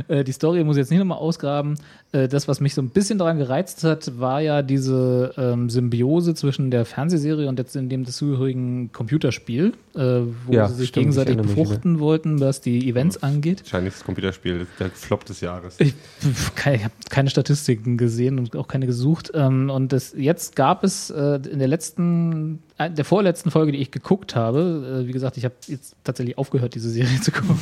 äh, 0.09 0.23
die 0.23 0.33
Story 0.33 0.63
muss 0.63 0.77
ich 0.77 0.83
jetzt 0.83 0.91
nicht 0.91 0.99
nochmal 0.99 1.19
ausgraben. 1.19 1.77
Äh, 2.13 2.29
das, 2.29 2.47
was 2.49 2.61
mich 2.61 2.75
so 2.75 2.83
ein 2.83 2.91
bisschen 2.91 3.19
daran 3.19 3.39
gereizt 3.39 3.83
hat, 3.83 4.19
war 4.21 4.41
ja 4.43 4.61
diese 4.61 5.33
ähm, 5.39 5.71
Symbiose 5.71 6.35
zwischen 6.35 6.71
der 6.71 6.85
Fernsehserie 6.85 7.49
und 7.49 7.59
jetzt 7.59 7.77
in 7.77 7.89
dem 7.89 8.05
dazugehörigen 8.05 8.93
Computerspiel, 8.93 9.73
äh, 9.95 9.99
wo 9.99 10.53
Ja, 10.53 10.69
sie 10.69 10.75
sich 10.75 10.89
stimmt, 10.91 11.05
gegenseitig 11.05 11.37
befruchten 11.39 11.99
wollten, 11.99 12.41
was 12.41 12.61
die 12.61 12.89
Events 12.89 13.23
angeht. 13.23 13.63
Wahrscheinlich 13.63 13.95
das 13.95 14.05
Computerspiel, 14.05 14.67
der 14.79 14.91
Flop 14.91 15.25
des 15.25 15.41
Jahres. 15.41 15.77
Ich, 15.79 15.95
ich 16.21 16.85
habe 16.85 16.93
keine 17.09 17.31
Statistiken 17.31 17.97
gesehen 17.97 18.39
und 18.39 18.55
auch 18.55 18.69
keine 18.69 18.87
gesucht. 18.87 19.33
Ähm, 19.35 19.71
und 19.71 19.93
das, 19.93 20.15
jetzt 20.17 20.57
gab 20.57 20.85
es 20.85 21.09
äh, 21.09 21.41
in 21.51 21.59
der 21.59 21.69
letzten, 21.69 22.61
der 22.79 23.05
vorletzten 23.05 23.53
Folge, 23.53 23.71
die 23.71 23.79
ich 23.79 23.93
geguckt 23.93 24.35
habe, 24.35 25.03
äh, 25.05 25.07
wie 25.07 25.13
gesagt, 25.13 25.37
ich 25.37 25.45
habe 25.45 25.55
jetzt 25.69 25.95
tatsächlich 26.03 26.37
aufgehört, 26.39 26.75
diese 26.75 26.91
Serie 26.91 27.21
zu 27.23 27.31
gucken, 27.31 27.57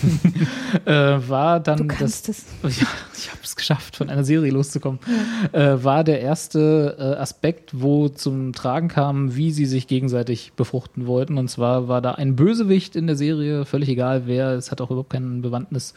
äh, 0.86 0.92
war 1.28 1.60
dann 1.60 1.88
das. 2.00 2.28
es. 2.28 2.46
Ja, 2.62 2.86
ich 3.14 3.28
habe 3.28 3.40
es 3.42 3.54
geschafft, 3.54 3.96
von 3.96 4.08
einer 4.08 4.24
Serie 4.24 4.50
loszukommen. 4.50 4.98
Äh, 5.52 5.84
war 5.84 6.02
der 6.04 6.22
erste 6.22 6.96
äh, 6.98 7.20
Aspekt, 7.20 7.78
wo 7.78 8.08
zum 8.08 8.54
Tragen 8.54 8.88
kam, 8.88 9.36
wie 9.36 9.52
sie 9.52 9.66
sich 9.66 9.86
gegenseitig 9.86 10.52
befruchten 10.56 11.06
wollten. 11.06 11.36
Und 11.36 11.48
zwar 11.48 11.88
war 11.88 12.00
da 12.00 12.12
ein 12.12 12.34
Bösewicht 12.34 12.96
in 12.96 13.06
der 13.06 13.16
Serie, 13.16 13.66
völlig 13.66 13.90
egal 13.90 14.22
wer, 14.26 14.52
es 14.52 14.70
hat 14.70 14.80
auch 14.80 14.90
überhaupt 14.90 15.10
keinen 15.10 15.42
Bewandtnis, 15.42 15.92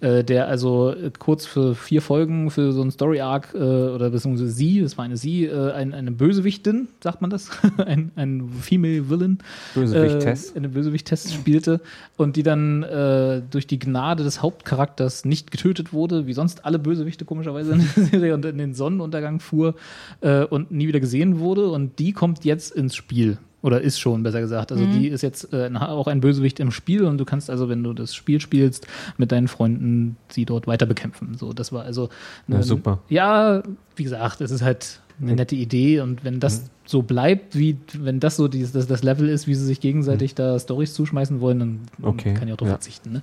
äh, 0.00 0.22
der 0.22 0.46
also 0.46 0.92
äh, 0.92 1.10
kurz 1.18 1.44
für 1.44 1.74
vier 1.74 2.02
Folgen 2.02 2.50
für 2.50 2.72
so 2.72 2.82
einen 2.82 2.92
Story-Arc 2.92 3.54
äh, 3.54 3.58
oder 3.58 4.10
beziehungsweise 4.10 4.50
sie, 4.50 4.80
das 4.80 4.96
war 4.96 5.04
eine 5.04 5.16
sie, 5.16 5.46
äh, 5.46 5.72
ein, 5.72 5.92
eine 5.92 6.12
Bösewichtin, 6.12 6.86
sagt 7.02 7.20
man 7.20 7.30
das? 7.30 7.50
ein, 7.78 8.12
ein 8.14 8.59
Female 8.60 9.08
Villain 9.10 9.38
Bösewicht-Test. 9.74 10.54
äh, 10.54 10.58
eine 10.58 10.68
Bösewicht-Test 10.68 11.32
spielte 11.32 11.80
und 12.16 12.36
die 12.36 12.42
dann 12.42 12.82
äh, 12.82 13.42
durch 13.50 13.66
die 13.66 13.78
Gnade 13.78 14.22
des 14.24 14.42
Hauptcharakters 14.42 15.24
nicht 15.24 15.50
getötet 15.50 15.92
wurde, 15.92 16.26
wie 16.26 16.32
sonst 16.32 16.64
alle 16.64 16.78
Bösewichte 16.78 17.24
komischerweise 17.24 17.72
in 17.72 17.78
der 17.96 18.04
Serie 18.04 18.34
und 18.34 18.44
in 18.44 18.58
den 18.58 18.74
Sonnenuntergang 18.74 19.40
fuhr 19.40 19.74
äh, 20.20 20.44
und 20.44 20.70
nie 20.70 20.86
wieder 20.88 21.00
gesehen 21.00 21.38
wurde 21.40 21.68
und 21.70 21.98
die 21.98 22.12
kommt 22.12 22.44
jetzt 22.44 22.72
ins 22.74 22.94
Spiel. 22.94 23.38
Oder 23.62 23.82
ist 23.82 23.98
schon, 24.00 24.22
besser 24.22 24.40
gesagt. 24.40 24.72
Also 24.72 24.86
die 24.86 25.08
ist 25.08 25.20
jetzt 25.20 25.52
äh, 25.52 25.70
auch 25.78 26.06
ein 26.06 26.22
Bösewicht 26.22 26.60
im 26.60 26.70
Spiel 26.70 27.04
und 27.04 27.18
du 27.18 27.26
kannst 27.26 27.50
also, 27.50 27.68
wenn 27.68 27.82
du 27.82 27.92
das 27.92 28.14
Spiel 28.14 28.40
spielst, 28.40 28.86
mit 29.18 29.32
deinen 29.32 29.48
Freunden 29.48 30.16
sie 30.30 30.46
dort 30.46 30.66
weiter 30.66 30.86
bekämpfen. 30.86 31.34
So, 31.38 31.52
das 31.52 31.70
war 31.70 31.82
also 31.84 32.08
Ja, 32.48 32.54
eine- 32.54 32.64
super. 32.64 33.00
Ja, 33.10 33.62
wie 33.96 34.04
gesagt, 34.04 34.40
es 34.40 34.50
ist 34.50 34.62
halt 34.62 35.00
eine 35.20 35.34
nette 35.34 35.54
Idee 35.54 36.00
und 36.00 36.24
wenn 36.24 36.40
das 36.40 36.70
so 36.84 37.02
bleibt, 37.02 37.56
wie 37.56 37.76
wenn 37.98 38.20
das 38.20 38.36
so 38.36 38.48
dieses, 38.48 38.72
das, 38.72 38.86
das 38.86 39.02
Level 39.02 39.28
ist, 39.28 39.46
wie 39.46 39.54
sie 39.54 39.64
sich 39.64 39.80
gegenseitig 39.80 40.34
da 40.34 40.58
Stories 40.58 40.94
zuschmeißen 40.94 41.40
wollen, 41.40 41.58
dann 41.58 41.80
Okay, 42.02 42.34
kann 42.34 42.48
ich 42.48 42.54
auch 42.54 42.58
drauf 42.58 42.68
ja. 42.68 42.74
verzichten. 42.74 43.12
Ne? 43.12 43.22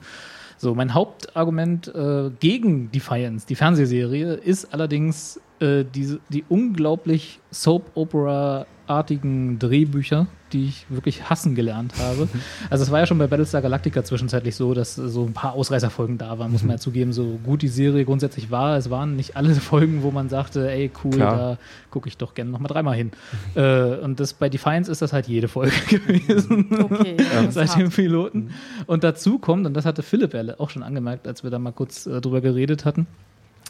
So, 0.58 0.74
mein 0.74 0.94
Hauptargument 0.94 1.88
äh, 1.94 2.32
gegen 2.40 2.92
Defiance, 2.92 3.46
die 3.48 3.56
Fernsehserie, 3.56 4.34
ist 4.34 4.74
allerdings 4.74 5.40
äh, 5.60 5.84
diese, 5.84 6.20
die 6.30 6.44
unglaublich 6.50 7.40
Soap-Opera-artigen 7.52 9.60
Drehbücher, 9.60 10.28
die 10.54 10.66
ich 10.66 10.86
wirklich 10.90 11.30
hassen 11.30 11.56
gelernt 11.56 11.94
habe. 12.00 12.28
Also 12.70 12.84
es 12.84 12.92
war 12.92 13.00
ja 13.00 13.06
schon 13.06 13.18
bei 13.18 13.28
Battlestar 13.28 13.62
Galactica 13.62 14.04
zwischenzeitlich 14.04 14.56
so, 14.56 14.74
dass 14.74 14.96
so 14.96 15.26
ein 15.26 15.34
paar 15.34 15.54
Ausreißerfolgen 15.54 16.18
da 16.18 16.38
waren, 16.38 16.52
muss 16.52 16.64
man 16.64 16.72
ja 16.72 16.78
zugeben, 16.78 17.14
so 17.14 17.40
gut 17.44 17.62
die 17.62 17.68
Serie 17.68 18.06
grundsätzlich 18.06 18.52
war. 18.52 18.78
Es 18.78 18.90
waren 18.90 19.16
nicht 19.16 19.36
alle 19.36 19.54
Folgen, 19.56 20.04
wo 20.04 20.12
man 20.12 20.30
sagte, 20.30 20.70
ey 20.70 20.92
cool, 21.04 21.12
Klar. 21.12 21.38
da 21.38 21.58
gucke 21.92 22.10
ich 22.10 22.18
doch 22.18 22.34
gerne 22.34 22.52
nochmal 22.52 22.70
dreimal 22.70 22.96
hin. 22.96 23.12
äh, 23.56 23.96
und 23.98 24.20
das 24.20 24.34
bei 24.34 24.50
Defiance 24.50 24.92
ist 24.92 25.02
das 25.02 25.14
halt 25.14 25.28
jede 25.28 25.48
Folge 25.48 25.76
gewesen. 25.90 26.68
Okay. 26.82 27.18
Seit 27.50 27.76
dem. 27.78 27.90
Piloten. 27.90 28.52
Und 28.86 29.04
dazu 29.04 29.40
kommt, 29.40 29.66
und 29.66 29.74
das 29.74 29.86
hatte 29.86 30.04
Philipp 30.04 30.34
ja 30.34 30.60
auch 30.60 30.70
schon 30.70 30.84
angemerkt, 30.84 31.28
als 31.28 31.44
wir 31.44 31.50
da 31.50 31.60
mal 31.60 31.72
kurz 31.72 32.06
äh, 32.06 32.22
drüber 32.22 32.42
geredet 32.42 32.86
hatten, 32.86 33.08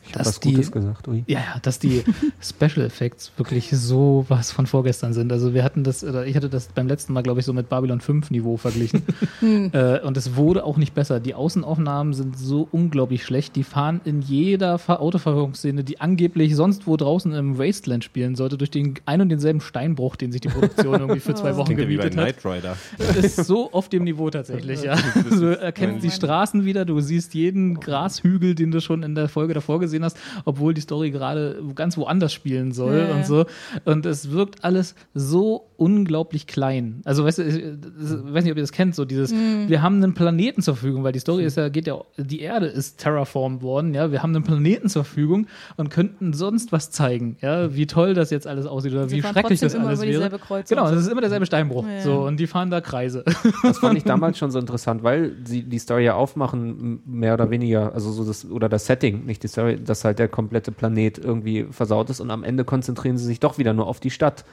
Ich 0.08 0.14
habe 0.14 0.20
dass 0.24 0.28
was 0.28 0.39
die- 0.39 0.51
Gutes 0.53 0.72
gesagt. 0.72 1.08
Ui. 1.08 1.24
ja, 1.28 1.39
ja, 1.39 1.60
dass 1.62 1.80
die 1.80 2.03
Special 2.41 2.86
Effects 2.86 3.32
wirklich 3.38 3.70
so 3.72 4.26
was 4.30 4.51
von 4.51 4.66
vorgestern 4.68 5.14
sind. 5.14 5.32
Also 5.32 5.53
wir 5.53 5.64
hatten 5.64 5.84
das, 5.84 6.03
oder 6.03 6.26
ich 6.26 6.36
hatte 6.36 6.49
das 6.49 6.68
beim 6.68 6.88
letzten 6.88 7.14
Mal, 7.14 7.24
glaube 7.24 7.39
ich, 7.39 7.45
so 7.45 7.53
mit 7.53 7.70
Babylon 7.70 7.99
5 8.01 8.32
Niveau 8.32 8.58
verglichen. 8.58 9.03
äh, 9.74 9.99
und 10.01 10.18
es 10.18 10.36
wurde 10.36 10.64
auch 10.64 10.78
nicht 10.78 10.93
besser. 10.93 11.20
Die 11.20 11.34
Außenaufnahmen 11.34 12.14
sind 12.14 12.38
so 12.38 12.68
unglaublich 12.72 13.24
schlecht. 13.24 13.55
Die 13.55 13.64
fahren 13.64 14.01
in 14.05 14.22
jeder 14.22 14.78
Ver- 14.80 15.01
Autoverfolgungsszene, 15.01 15.84
die 15.84 15.99
angeblich 15.99 16.55
sonst 16.55 16.88
wo 16.88 16.95
draußen 16.97 17.34
im 17.34 17.58
Wasteland 17.58 18.03
spielen 18.03 18.36
sollte, 18.36 18.58
durch 18.58 18.72
den 18.72 18.95
ein 19.05 19.22
und 19.22 19.30
denselben 19.30 19.62
Steinbruch, 19.62 20.16
den 20.16 20.32
sich 20.32 20.41
die 20.41 20.49
Produktion 20.49 20.93
irgendwie 20.99 21.20
für 21.20 21.36
zwei 21.36 21.55
Wochen 21.58 21.72
ja 21.72 21.78
wie 21.88 21.97
bei 21.97 22.10
gemietet 22.10 22.18
hat. 22.18 22.41
Knight 22.41 22.45
Rider. 22.64 22.78
Das 22.97 23.18
ist 23.18 23.45
so 23.45 23.72
auf 23.72 23.89
dem 23.89 24.03
Niveau 24.03 24.30
tatsächlich, 24.30 24.84
ja. 24.84 24.95
Du 25.30 25.60
erkennst 25.60 26.03
die 26.03 26.12
Straßen 26.12 26.66
wieder, 26.66 26.86
du 26.86 26.99
siehst 27.01 27.34
jeden 27.34 27.80
Grashügel, 27.80 28.55
den 28.55 28.72
du 28.72 28.80
schon 28.82 29.03
in 29.03 29.16
der 29.16 29.28
Folge 29.30 29.53
davor 29.53 29.80
gesehen 29.80 29.97
hast, 30.04 30.18
obwohl 30.45 30.74
die 30.74 30.82
Story 30.82 31.12
gerade 31.12 31.62
ganz 31.76 31.98
woanders 31.98 32.34
spielen 32.34 32.72
soll 32.72 33.08
Ja, 33.10 33.16
und 33.16 33.26
so. 33.26 33.45
Und 33.86 34.06
es 34.06 34.32
wirkt 34.32 34.64
alles 34.64 34.95
so 35.14 35.68
unglaublich 35.78 36.48
klein. 36.48 37.02
Also, 37.06 37.24
weißt 37.24 37.38
du, 37.38 37.43
ich 37.43 37.58
ich 37.58 38.34
weiß 38.34 38.43
nicht, 38.43 38.52
ob 38.52 38.58
ihr 38.58 38.64
das 38.64 38.72
kennt, 38.72 38.95
so 38.95 39.06
dieses, 39.06 39.32
wir 39.32 39.82
haben 39.82 40.04
einen 40.04 40.14
Planeten 40.14 40.62
zur 40.62 40.76
Verfügung, 40.76 41.04
weil 41.04 41.12
die 41.12 41.20
Story 41.20 41.45
ist 41.45 41.58
ja, 41.58 41.70
geht 41.70 41.88
ja, 41.88 42.00
die 42.18 42.41
Erde 42.41 42.66
ist 42.68 43.00
terraformed 43.00 43.62
worden, 43.62 43.93
ja. 43.93 44.12
Wir 44.12 44.24
haben 44.24 44.36
einen 44.36 44.43
Planeten 44.43 44.89
zur 44.89 45.04
Verfügung 45.04 45.48
und 45.78 45.89
könnten 45.89 46.34
sonst 46.34 46.72
was 46.72 46.91
zeigen, 46.91 47.38
ja, 47.41 47.76
wie 47.76 47.86
toll 47.86 48.14
das 48.14 48.30
jetzt 48.30 48.48
alles 48.48 48.66
aussieht 48.66 48.93
oder 48.93 49.08
Sie 49.08 49.18
wie 49.18 49.22
schrecklich 49.22 49.60
das 49.60 49.74
immer 49.74 49.88
alles 49.88 50.04
über 50.04 50.12
wäre. 50.12 50.39
Genau, 50.68 50.89
das 50.89 51.02
ist 51.02 51.08
immer 51.08 51.22
derselbe 51.22 51.45
Steinbruch. 51.45 51.86
Ja. 51.88 52.02
So, 52.02 52.26
und 52.26 52.39
die 52.39 52.48
fahren 52.48 52.70
da 52.70 52.82
Kreise. 52.82 53.24
Das 53.64 53.80
fand 53.80 53.98
ich 53.98 54.04
damals 54.06 54.38
schon 54.38 54.52
so 54.52 54.60
interessant, 54.60 55.04
weil 55.04 55.36
sie 55.45 55.64
die 55.64 55.80
Story 55.80 56.06
ja 56.06 56.16
aufmachen, 56.16 57.02
mehr 57.06 57.34
oder 57.34 57.50
weniger, 57.50 57.93
also 57.93 58.12
so 58.12 58.26
das, 58.26 58.50
oder 58.50 58.70
das 58.70 58.86
Setting, 58.86 59.26
nicht 59.26 59.43
die 59.43 59.48
Story, 59.48 59.76
weil 59.78 59.86
das 59.86 60.03
halt 60.03 60.19
der 60.19 60.28
komplette 60.28 60.71
Planet 60.71 61.17
irgendwie 61.17 61.67
versaut 61.71 62.09
ist 62.09 62.19
und 62.19 62.32
am 62.32 62.43
Ende 62.43 62.65
konzentrieren 62.65 63.17
sie 63.17 63.25
sich 63.25 63.39
doch 63.39 63.57
wieder 63.57 63.73
nur 63.73 63.88
auf 63.88 63.99
die 63.99 64.11
Stadt. 64.11 64.45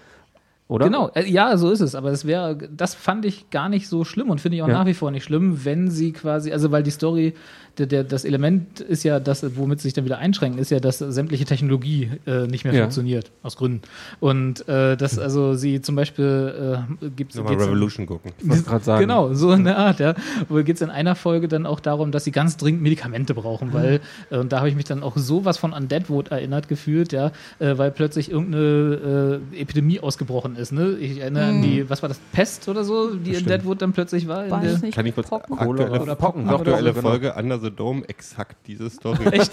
Oder? 0.67 0.87
Genau, 0.87 1.11
äh, 1.15 1.29
ja, 1.29 1.57
so 1.59 1.71
ist 1.71 1.81
es. 1.81 1.95
Aber 1.95 2.11
es 2.11 2.25
wäre, 2.25 2.57
das 2.75 2.95
fand 2.95 3.27
ich 3.27 3.51
gar 3.51 3.69
nicht 3.69 3.87
so 3.87 4.05
schlimm 4.05 4.31
und 4.31 4.41
finde 4.41 4.57
ich 4.57 4.63
auch 4.63 4.69
Ja. 4.69 4.75
nach 4.79 4.87
wie 4.87 4.95
vor 4.95 5.11
nicht 5.11 5.25
schlimm, 5.25 5.65
wenn 5.65 5.91
sie 5.91 6.13
quasi, 6.13 6.53
also 6.53 6.71
weil 6.73 6.83
die 6.83 6.91
Story, 6.91 7.35
der, 7.77 7.87
der, 7.87 8.03
das 8.05 8.25
Element 8.25 8.81
ist 8.81 9.03
ja, 9.03 9.21
das, 9.21 9.45
womit 9.57 9.81
sie 9.81 9.89
sich 9.89 9.93
dann 9.95 10.05
wieder 10.07 10.19
einschränken, 10.19 10.59
ist 10.61 10.71
ja, 10.71 10.81
dass 10.81 10.99
sämtliche 11.01 11.45
Technologie 11.45 12.11
äh, 12.27 12.47
nicht 12.47 12.65
mehr 12.65 12.73
Ja. 12.73 12.83
funktioniert, 12.83 13.31
aus 13.43 13.57
Gründen. 13.57 13.83
Und 14.21 14.67
äh, 14.69 14.97
dass 14.97 15.19
also 15.19 15.55
sie 15.55 15.83
zum 15.83 15.97
Beispiel 15.97 16.87
äh, 17.03 17.09
gibt 17.11 17.35
Nochmal 17.35 17.57
Revolution 17.57 18.07
gucken. 18.07 18.33
Ich 18.39 18.49
wollte 18.49 18.63
gerade 18.63 18.85
sagen. 18.85 19.01
Genau, 19.03 19.35
so 19.35 19.53
in 19.53 19.65
der 19.65 19.77
Art, 19.77 20.01
ja. 20.01 20.15
Wo 20.49 20.63
geht 20.63 20.77
es 20.77 20.83
in 20.83 20.91
einer 20.91 21.15
Folge 21.15 21.47
dann 21.49 21.67
auch 21.67 21.81
darum, 21.81 22.11
dass 22.11 22.25
sie 22.25 22.31
ganz 22.31 22.57
dringend 22.57 22.81
Medikamente 22.81 23.35
brauchen, 23.35 23.73
weil, 23.75 24.01
äh, 24.31 24.39
und 24.39 24.53
da 24.53 24.59
habe 24.59 24.69
ich 24.71 24.77
mich 24.77 24.85
dann 24.87 25.03
auch 25.03 25.17
sowas 25.19 25.59
von 25.59 25.75
an 25.75 25.89
Deadwood 25.89 26.29
erinnert 26.29 26.69
gefühlt, 26.69 27.13
ja, 27.13 27.33
äh, 27.59 27.77
weil 27.77 27.91
plötzlich 27.91 28.31
irgendeine 28.31 29.41
äh, 29.53 29.61
Epidemie 29.61 30.01
ausgebrochen 30.01 30.54
ist, 30.57 30.73
ne? 30.73 30.97
Ich 30.99 31.19
erinnere 31.19 31.47
an 31.47 31.63
die, 31.63 31.89
was 31.89 32.03
war 32.03 32.09
das, 32.09 32.19
Pest 32.33 32.69
oder 32.69 32.85
so, 32.85 33.15
die 33.15 33.35
in 33.35 33.45
Deadwood 33.45 33.83
dann 33.83 33.93
plötzlich 33.93 34.29
war? 34.29 34.45
In 34.45 34.51
Weiß 34.51 34.63
der, 34.63 34.79
nicht. 34.79 34.95
Kann 34.95 35.07
ich 35.07 35.15
kurz 35.15 35.29
Pocken? 35.29 35.59
aktuelle, 35.59 36.01
Oder 36.01 36.15
Pocken. 36.15 36.49
aktuelle 36.49 36.93
Doch, 36.93 37.03
doch, 37.03 37.11
Folge 37.11 37.35
Under 37.35 37.59
the 37.59 37.71
Dome, 37.71 38.09
exakt 38.09 38.57
diese 38.67 38.91
Story. 38.91 39.25
Echt? 39.31 39.51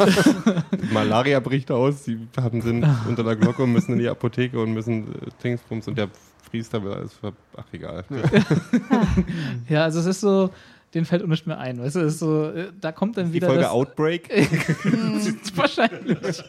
Malaria 0.94 1.40
bricht 1.40 1.72
aus, 1.72 2.06
sie 2.06 2.20
haben, 2.38 2.62
sind 2.62 2.86
unter 3.08 3.24
der 3.24 3.36
Glocke 3.36 3.64
und 3.64 3.74
müssen 3.74 3.94
in 3.94 4.00
die 4.00 4.10
Apotheke 4.10 4.60
und 4.60 4.74
müssen 4.74 5.08
äh, 5.08 5.28
Dingsbums 5.44 5.88
und 5.88 5.98
der 5.98 6.10
Priester 6.50 6.84
will 6.84 6.94
alles 6.94 7.14
ver... 7.14 7.34
Ach, 7.56 7.66
egal. 7.72 8.04
ja, 9.70 9.84
also 9.84 10.00
es 10.00 10.06
ist 10.06 10.22
so, 10.22 10.50
den 10.94 11.06
fällt 11.06 11.22
uns 11.22 11.32
nicht 11.32 11.48
mehr 11.48 11.58
ein, 11.58 11.80
weißt 11.80 11.96
du, 11.96 12.00
ist 12.02 12.20
so, 12.20 12.50
äh, 12.50 12.68
da 12.80 12.92
kommt 12.92 13.18
dann 13.18 13.28
Die 13.28 13.34
wieder 13.34 13.48
Folge 13.48 13.64
das, 13.64 13.72
Outbreak. 13.72 14.30
Wahrscheinlich. 15.56 16.44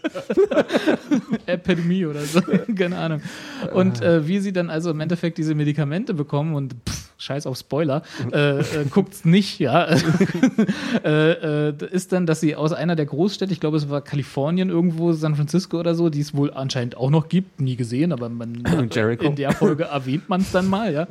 Epidemie 1.46 2.06
oder 2.06 2.22
so, 2.22 2.40
keine 2.76 2.98
Ahnung. 2.98 3.22
Und 3.72 4.00
äh, 4.02 4.26
wie 4.26 4.40
sie 4.40 4.52
dann 4.52 4.68
also 4.68 4.90
im 4.90 5.00
Endeffekt 5.00 5.38
diese 5.38 5.54
Medikamente 5.54 6.12
bekommen 6.12 6.54
und 6.54 6.74
pff, 6.88 7.11
scheiß 7.22 7.46
auf 7.46 7.56
Spoiler, 7.56 8.02
äh, 8.32 8.60
äh, 8.60 8.64
guckt's 8.90 9.24
nicht, 9.24 9.58
ja. 9.58 9.86
äh, 11.04 11.68
äh, 11.68 11.74
ist 11.90 12.12
dann, 12.12 12.26
dass 12.26 12.40
sie 12.40 12.56
aus 12.56 12.72
einer 12.72 12.96
der 12.96 13.06
Großstädte, 13.06 13.52
ich 13.52 13.60
glaube 13.60 13.76
es 13.76 13.88
war 13.88 14.00
Kalifornien 14.00 14.68
irgendwo, 14.68 15.12
San 15.12 15.36
Francisco 15.36 15.78
oder 15.78 15.94
so, 15.94 16.10
die 16.10 16.20
es 16.20 16.34
wohl 16.34 16.52
anscheinend 16.52 16.96
auch 16.96 17.10
noch 17.10 17.28
gibt, 17.28 17.60
nie 17.60 17.76
gesehen, 17.76 18.12
aber 18.12 18.28
man 18.28 18.64
Jericho. 18.92 19.24
in 19.24 19.36
der 19.36 19.52
Folge 19.52 19.84
erwähnt 19.84 20.28
man 20.28 20.40
es 20.40 20.50
dann 20.50 20.68
mal, 20.68 20.92
ja. 20.92 21.06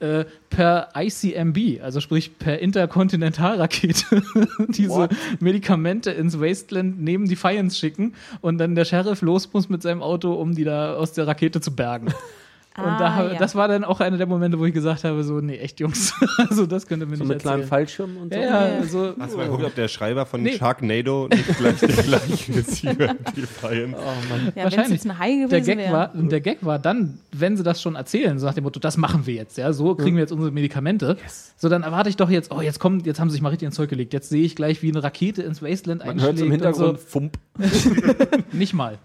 Äh, 0.00 0.24
per 0.50 0.88
ICMB, 0.96 1.82
also 1.82 2.00
sprich 2.00 2.38
per 2.38 2.60
Interkontinentalrakete, 2.60 4.22
diese 4.68 5.08
Medikamente 5.40 6.10
ins 6.12 6.40
Wasteland 6.40 7.00
neben 7.00 7.28
Defiance 7.28 7.76
schicken 7.76 8.14
und 8.40 8.58
dann 8.58 8.74
der 8.74 8.84
Sheriff 8.84 9.22
los 9.22 9.52
muss 9.52 9.68
mit 9.68 9.82
seinem 9.82 10.02
Auto, 10.02 10.32
um 10.34 10.54
die 10.54 10.64
da 10.64 10.94
aus 10.94 11.12
der 11.12 11.26
Rakete 11.26 11.60
zu 11.60 11.74
bergen. 11.74 12.08
Und 12.78 12.84
da, 13.00 13.08
Ah, 13.18 13.32
ja. 13.32 13.38
das 13.38 13.54
war 13.54 13.66
dann 13.68 13.82
auch 13.84 14.00
einer 14.00 14.16
der 14.18 14.26
Momente, 14.26 14.58
wo 14.58 14.64
ich 14.64 14.72
gesagt 14.72 15.02
habe, 15.04 15.22
so, 15.24 15.40
nee, 15.40 15.56
echt 15.58 15.80
Jungs, 15.80 16.14
also 16.36 16.64
das 16.66 16.86
könnte 16.86 17.06
mir 17.06 17.16
So 17.16 17.24
nicht 17.24 17.28
mit 17.34 17.38
kleinen 17.40 17.62
erzählen. 17.62 17.68
Fallschirmen 17.68 18.16
und 18.18 18.32
so. 18.32 18.38
Ja, 18.40 18.68
Ja. 18.68 18.82
so, 18.84 19.14
Hast 19.18 19.32
du 19.32 19.36
mal 19.36 19.44
geguckt, 19.46 19.64
ob 19.64 19.74
der 19.74 19.88
Schreiber 19.88 20.26
von 20.26 20.42
Nee. 20.42 20.56
Sharknado 20.56 21.28
nicht 21.28 21.58
gleich 21.58 21.78
der 21.80 21.88
gleiche 21.88 22.52
ist 22.52 22.74
hier 22.76 22.90
in? 22.92 22.96
Oh 23.00 23.06
Mann. 23.08 23.16
Ja, 23.64 23.64
wenn 23.64 23.94
es 23.94 24.64
wahrscheinlich. 24.64 24.90
jetzt 24.92 25.06
ein 25.06 25.18
Hai 25.18 25.32
gewesen 25.32 25.50
der 25.50 25.60
Gag 25.62 25.78
wäre. 25.78 25.92
war, 25.92 26.14
und 26.14 26.30
der 26.32 26.40
Gag 26.40 26.58
war 26.64 26.78
dann, 26.78 27.18
wenn 27.32 27.56
sie 27.56 27.62
das 27.62 27.82
schon 27.82 27.94
erzählen, 27.96 28.38
so 28.38 28.46
nach 28.46 28.54
dem 28.54 28.64
Motto, 28.64 28.78
das 28.80 28.96
machen 28.96 29.26
wir 29.26 29.34
jetzt, 29.34 29.58
ja, 29.58 29.72
so 29.72 29.94
kriegen 29.94 30.16
wir 30.16 30.22
jetzt 30.22 30.32
unsere 30.32 30.50
Medikamente. 30.52 31.16
So, 31.56 31.68
dann 31.68 31.82
erwarte 31.82 32.08
ich 32.10 32.16
doch 32.16 32.30
jetzt, 32.30 32.52
oh, 32.52 32.60
jetzt 32.60 32.78
kommt, 32.78 33.06
jetzt 33.06 33.18
haben 33.18 33.28
sie 33.30 33.32
sich 33.34 33.42
mal 33.42 33.48
richtig 33.48 33.66
ins 33.66 33.74
Zeug 33.74 33.90
gelegt. 33.90 34.12
Jetzt 34.12 34.28
sehe 34.28 34.44
ich 34.44 34.54
gleich, 34.54 34.82
wie 34.82 34.90
eine 34.90 35.02
Rakete 35.02 35.42
ins 35.42 35.62
Wasteland 35.62 36.04
Man 36.06 36.20
hört 36.20 36.30
einschlägt. 36.30 36.46
im 36.46 36.50
Hintergrund 36.52 36.88
Und 36.90 37.00
Fump. 37.00 37.38
so. 37.58 37.90
Nicht 38.52 38.74
mal. 38.74 38.98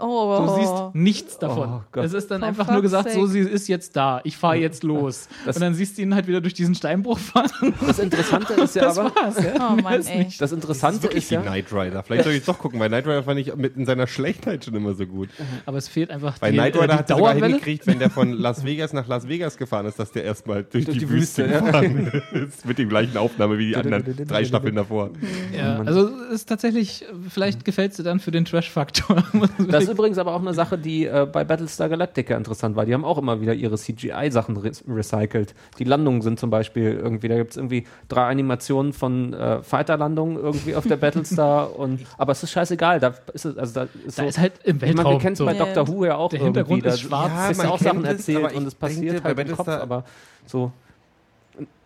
Oh, 0.00 0.46
Du 0.46 0.54
siehst 0.60 0.72
nichts 0.94 1.38
davon. 1.38 1.80
Oh 1.94 1.98
es 2.00 2.12
ist 2.12 2.30
dann 2.30 2.40
For 2.40 2.48
einfach 2.48 2.70
nur 2.70 2.82
gesagt, 2.82 3.10
so, 3.10 3.26
sake. 3.26 3.32
sie 3.32 3.40
ist 3.40 3.66
jetzt 3.66 3.96
da, 3.96 4.20
ich 4.22 4.36
fahre 4.36 4.54
jetzt 4.56 4.84
los. 4.84 5.28
Das- 5.44 5.56
und 5.56 5.62
dann 5.62 5.74
siehst 5.74 5.98
du 5.98 6.02
ihn 6.02 6.14
halt 6.14 6.28
wieder 6.28 6.40
durch 6.40 6.54
diesen 6.54 6.76
Steinbruch 6.76 7.18
fahren. 7.18 7.74
Das 7.84 7.98
Interessante 7.98 8.52
ist 8.54 8.76
ja 8.76 8.82
Das 8.84 8.98
aber, 8.98 9.12
war's, 9.16 9.42
ja. 9.42 9.54
Oh 9.76 9.82
Mann, 9.82 9.98
Ist 9.98 10.08
ey. 10.10 10.18
nicht. 10.24 10.40
das 10.40 10.50
Das 10.50 10.52
Interessante 10.52 10.96
ist 10.98 11.02
wirklich 11.02 11.24
ist 11.24 11.30
wie 11.32 11.34
ja, 11.34 11.40
Knight 11.42 11.72
Rider. 11.72 12.02
Vielleicht 12.04 12.24
soll 12.24 12.32
ich 12.34 12.44
doch 12.44 12.58
gucken, 12.60 12.78
weil 12.78 12.88
Knight 12.88 13.06
Rider 13.06 13.24
fand 13.24 13.40
ich 13.40 13.54
mit 13.56 13.76
in 13.76 13.86
seiner 13.86 14.06
Schlechtheit 14.06 14.64
schon 14.64 14.74
immer 14.76 14.94
so 14.94 15.04
gut. 15.04 15.30
Aber 15.66 15.78
es 15.78 15.88
fehlt 15.88 16.10
einfach 16.12 16.40
Weil 16.40 16.52
die, 16.52 16.58
Knight 16.58 16.76
äh, 16.76 16.78
Rider 16.78 16.92
die 16.94 16.98
hat 17.00 17.08
sogar 17.08 17.34
hingekriegt, 17.34 17.86
wenn 17.88 17.98
der 17.98 18.10
von 18.10 18.32
Las 18.32 18.64
Vegas 18.64 18.92
nach 18.92 19.08
Las 19.08 19.26
Vegas 19.26 19.56
gefahren 19.56 19.86
ist, 19.86 19.98
dass 19.98 20.12
der 20.12 20.22
erstmal 20.22 20.62
durch, 20.62 20.84
Durch 20.84 20.96
die, 20.98 21.06
die 21.06 21.10
Wüste, 21.10 21.42
Wüste, 21.44 21.52
ja. 21.54 21.60
gefahren 21.60 22.22
ist. 22.34 22.64
Mit 22.64 22.78
dem 22.78 22.88
gleichen 22.88 23.16
Aufnahme 23.16 23.58
wie 23.58 23.66
die 23.66 23.76
anderen 23.76 24.04
drei 24.28 24.44
Staffeln 24.44 24.76
davor. 24.76 25.10
Ja, 25.56 25.80
also 25.80 26.06
ist 26.06 26.48
tatsächlich, 26.48 27.04
vielleicht 27.28 27.64
gefällt 27.64 27.94
sie 27.94 28.04
dann 28.04 28.20
für 28.20 28.30
den 28.30 28.44
Trash-Faktor. 28.44 29.24
das 29.68 29.87
ist 29.88 29.94
übrigens 29.94 30.18
aber 30.18 30.34
auch 30.34 30.40
eine 30.40 30.54
Sache, 30.54 30.78
die 30.78 31.06
äh, 31.06 31.26
bei 31.30 31.44
Battlestar 31.44 31.88
Galactica 31.88 32.36
interessant 32.36 32.76
war. 32.76 32.84
Die 32.86 32.94
haben 32.94 33.04
auch 33.04 33.18
immer 33.18 33.40
wieder 33.40 33.54
ihre 33.54 33.76
CGI-Sachen 33.76 34.56
re 34.56 34.70
recycelt. 34.88 35.54
Die 35.78 35.84
Landungen 35.84 36.22
sind 36.22 36.38
zum 36.38 36.50
Beispiel 36.50 36.92
irgendwie, 36.92 37.28
da 37.28 37.36
gibt 37.36 37.52
es 37.52 37.56
irgendwie 37.56 37.86
drei 38.08 38.28
Animationen 38.28 38.92
von 38.92 39.32
äh, 39.32 39.62
Fighter-Landungen 39.62 40.36
irgendwie 40.36 40.74
auf 40.76 40.86
der 40.86 40.96
Battlestar 40.98 41.76
und 41.76 42.00
aber 42.16 42.32
es 42.32 42.42
ist 42.42 42.50
scheißegal, 42.50 43.00
da 43.00 43.14
ist 43.32 43.44
es, 43.44 43.56
also 43.56 43.74
da 43.74 43.88
ist, 44.06 44.18
da 44.18 44.22
so, 44.22 44.28
ist 44.28 44.38
halt 44.38 44.52
im 44.64 44.80
Weltraum. 44.80 45.12
wir 45.14 45.18
kennen 45.18 45.32
es 45.32 45.38
so. 45.38 45.46
bei. 45.46 45.54
Dr. 45.54 45.88
Who 45.88 46.04
ja 46.04 46.16
auch 46.16 46.30
Der 46.30 46.40
Hintergrund 46.40 46.84
irgendwie. 46.84 46.94
ist 46.94 47.00
schwarz. 47.00 47.32
Da 47.32 47.44
Ja, 47.44 47.50
ist 47.50 47.56
man 47.58 47.66
ja 47.66 47.72
auch 47.72 47.78
kennt 47.78 47.94
Sachen 47.94 48.04
erzählt 48.04 48.52
und 48.54 48.66
es 48.66 48.74
passiert 48.74 49.24
halt 49.24 49.36
bei 49.36 49.42
im 49.42 49.56
Kopf, 49.56 49.68
aber 49.68 50.04
so 50.46 50.72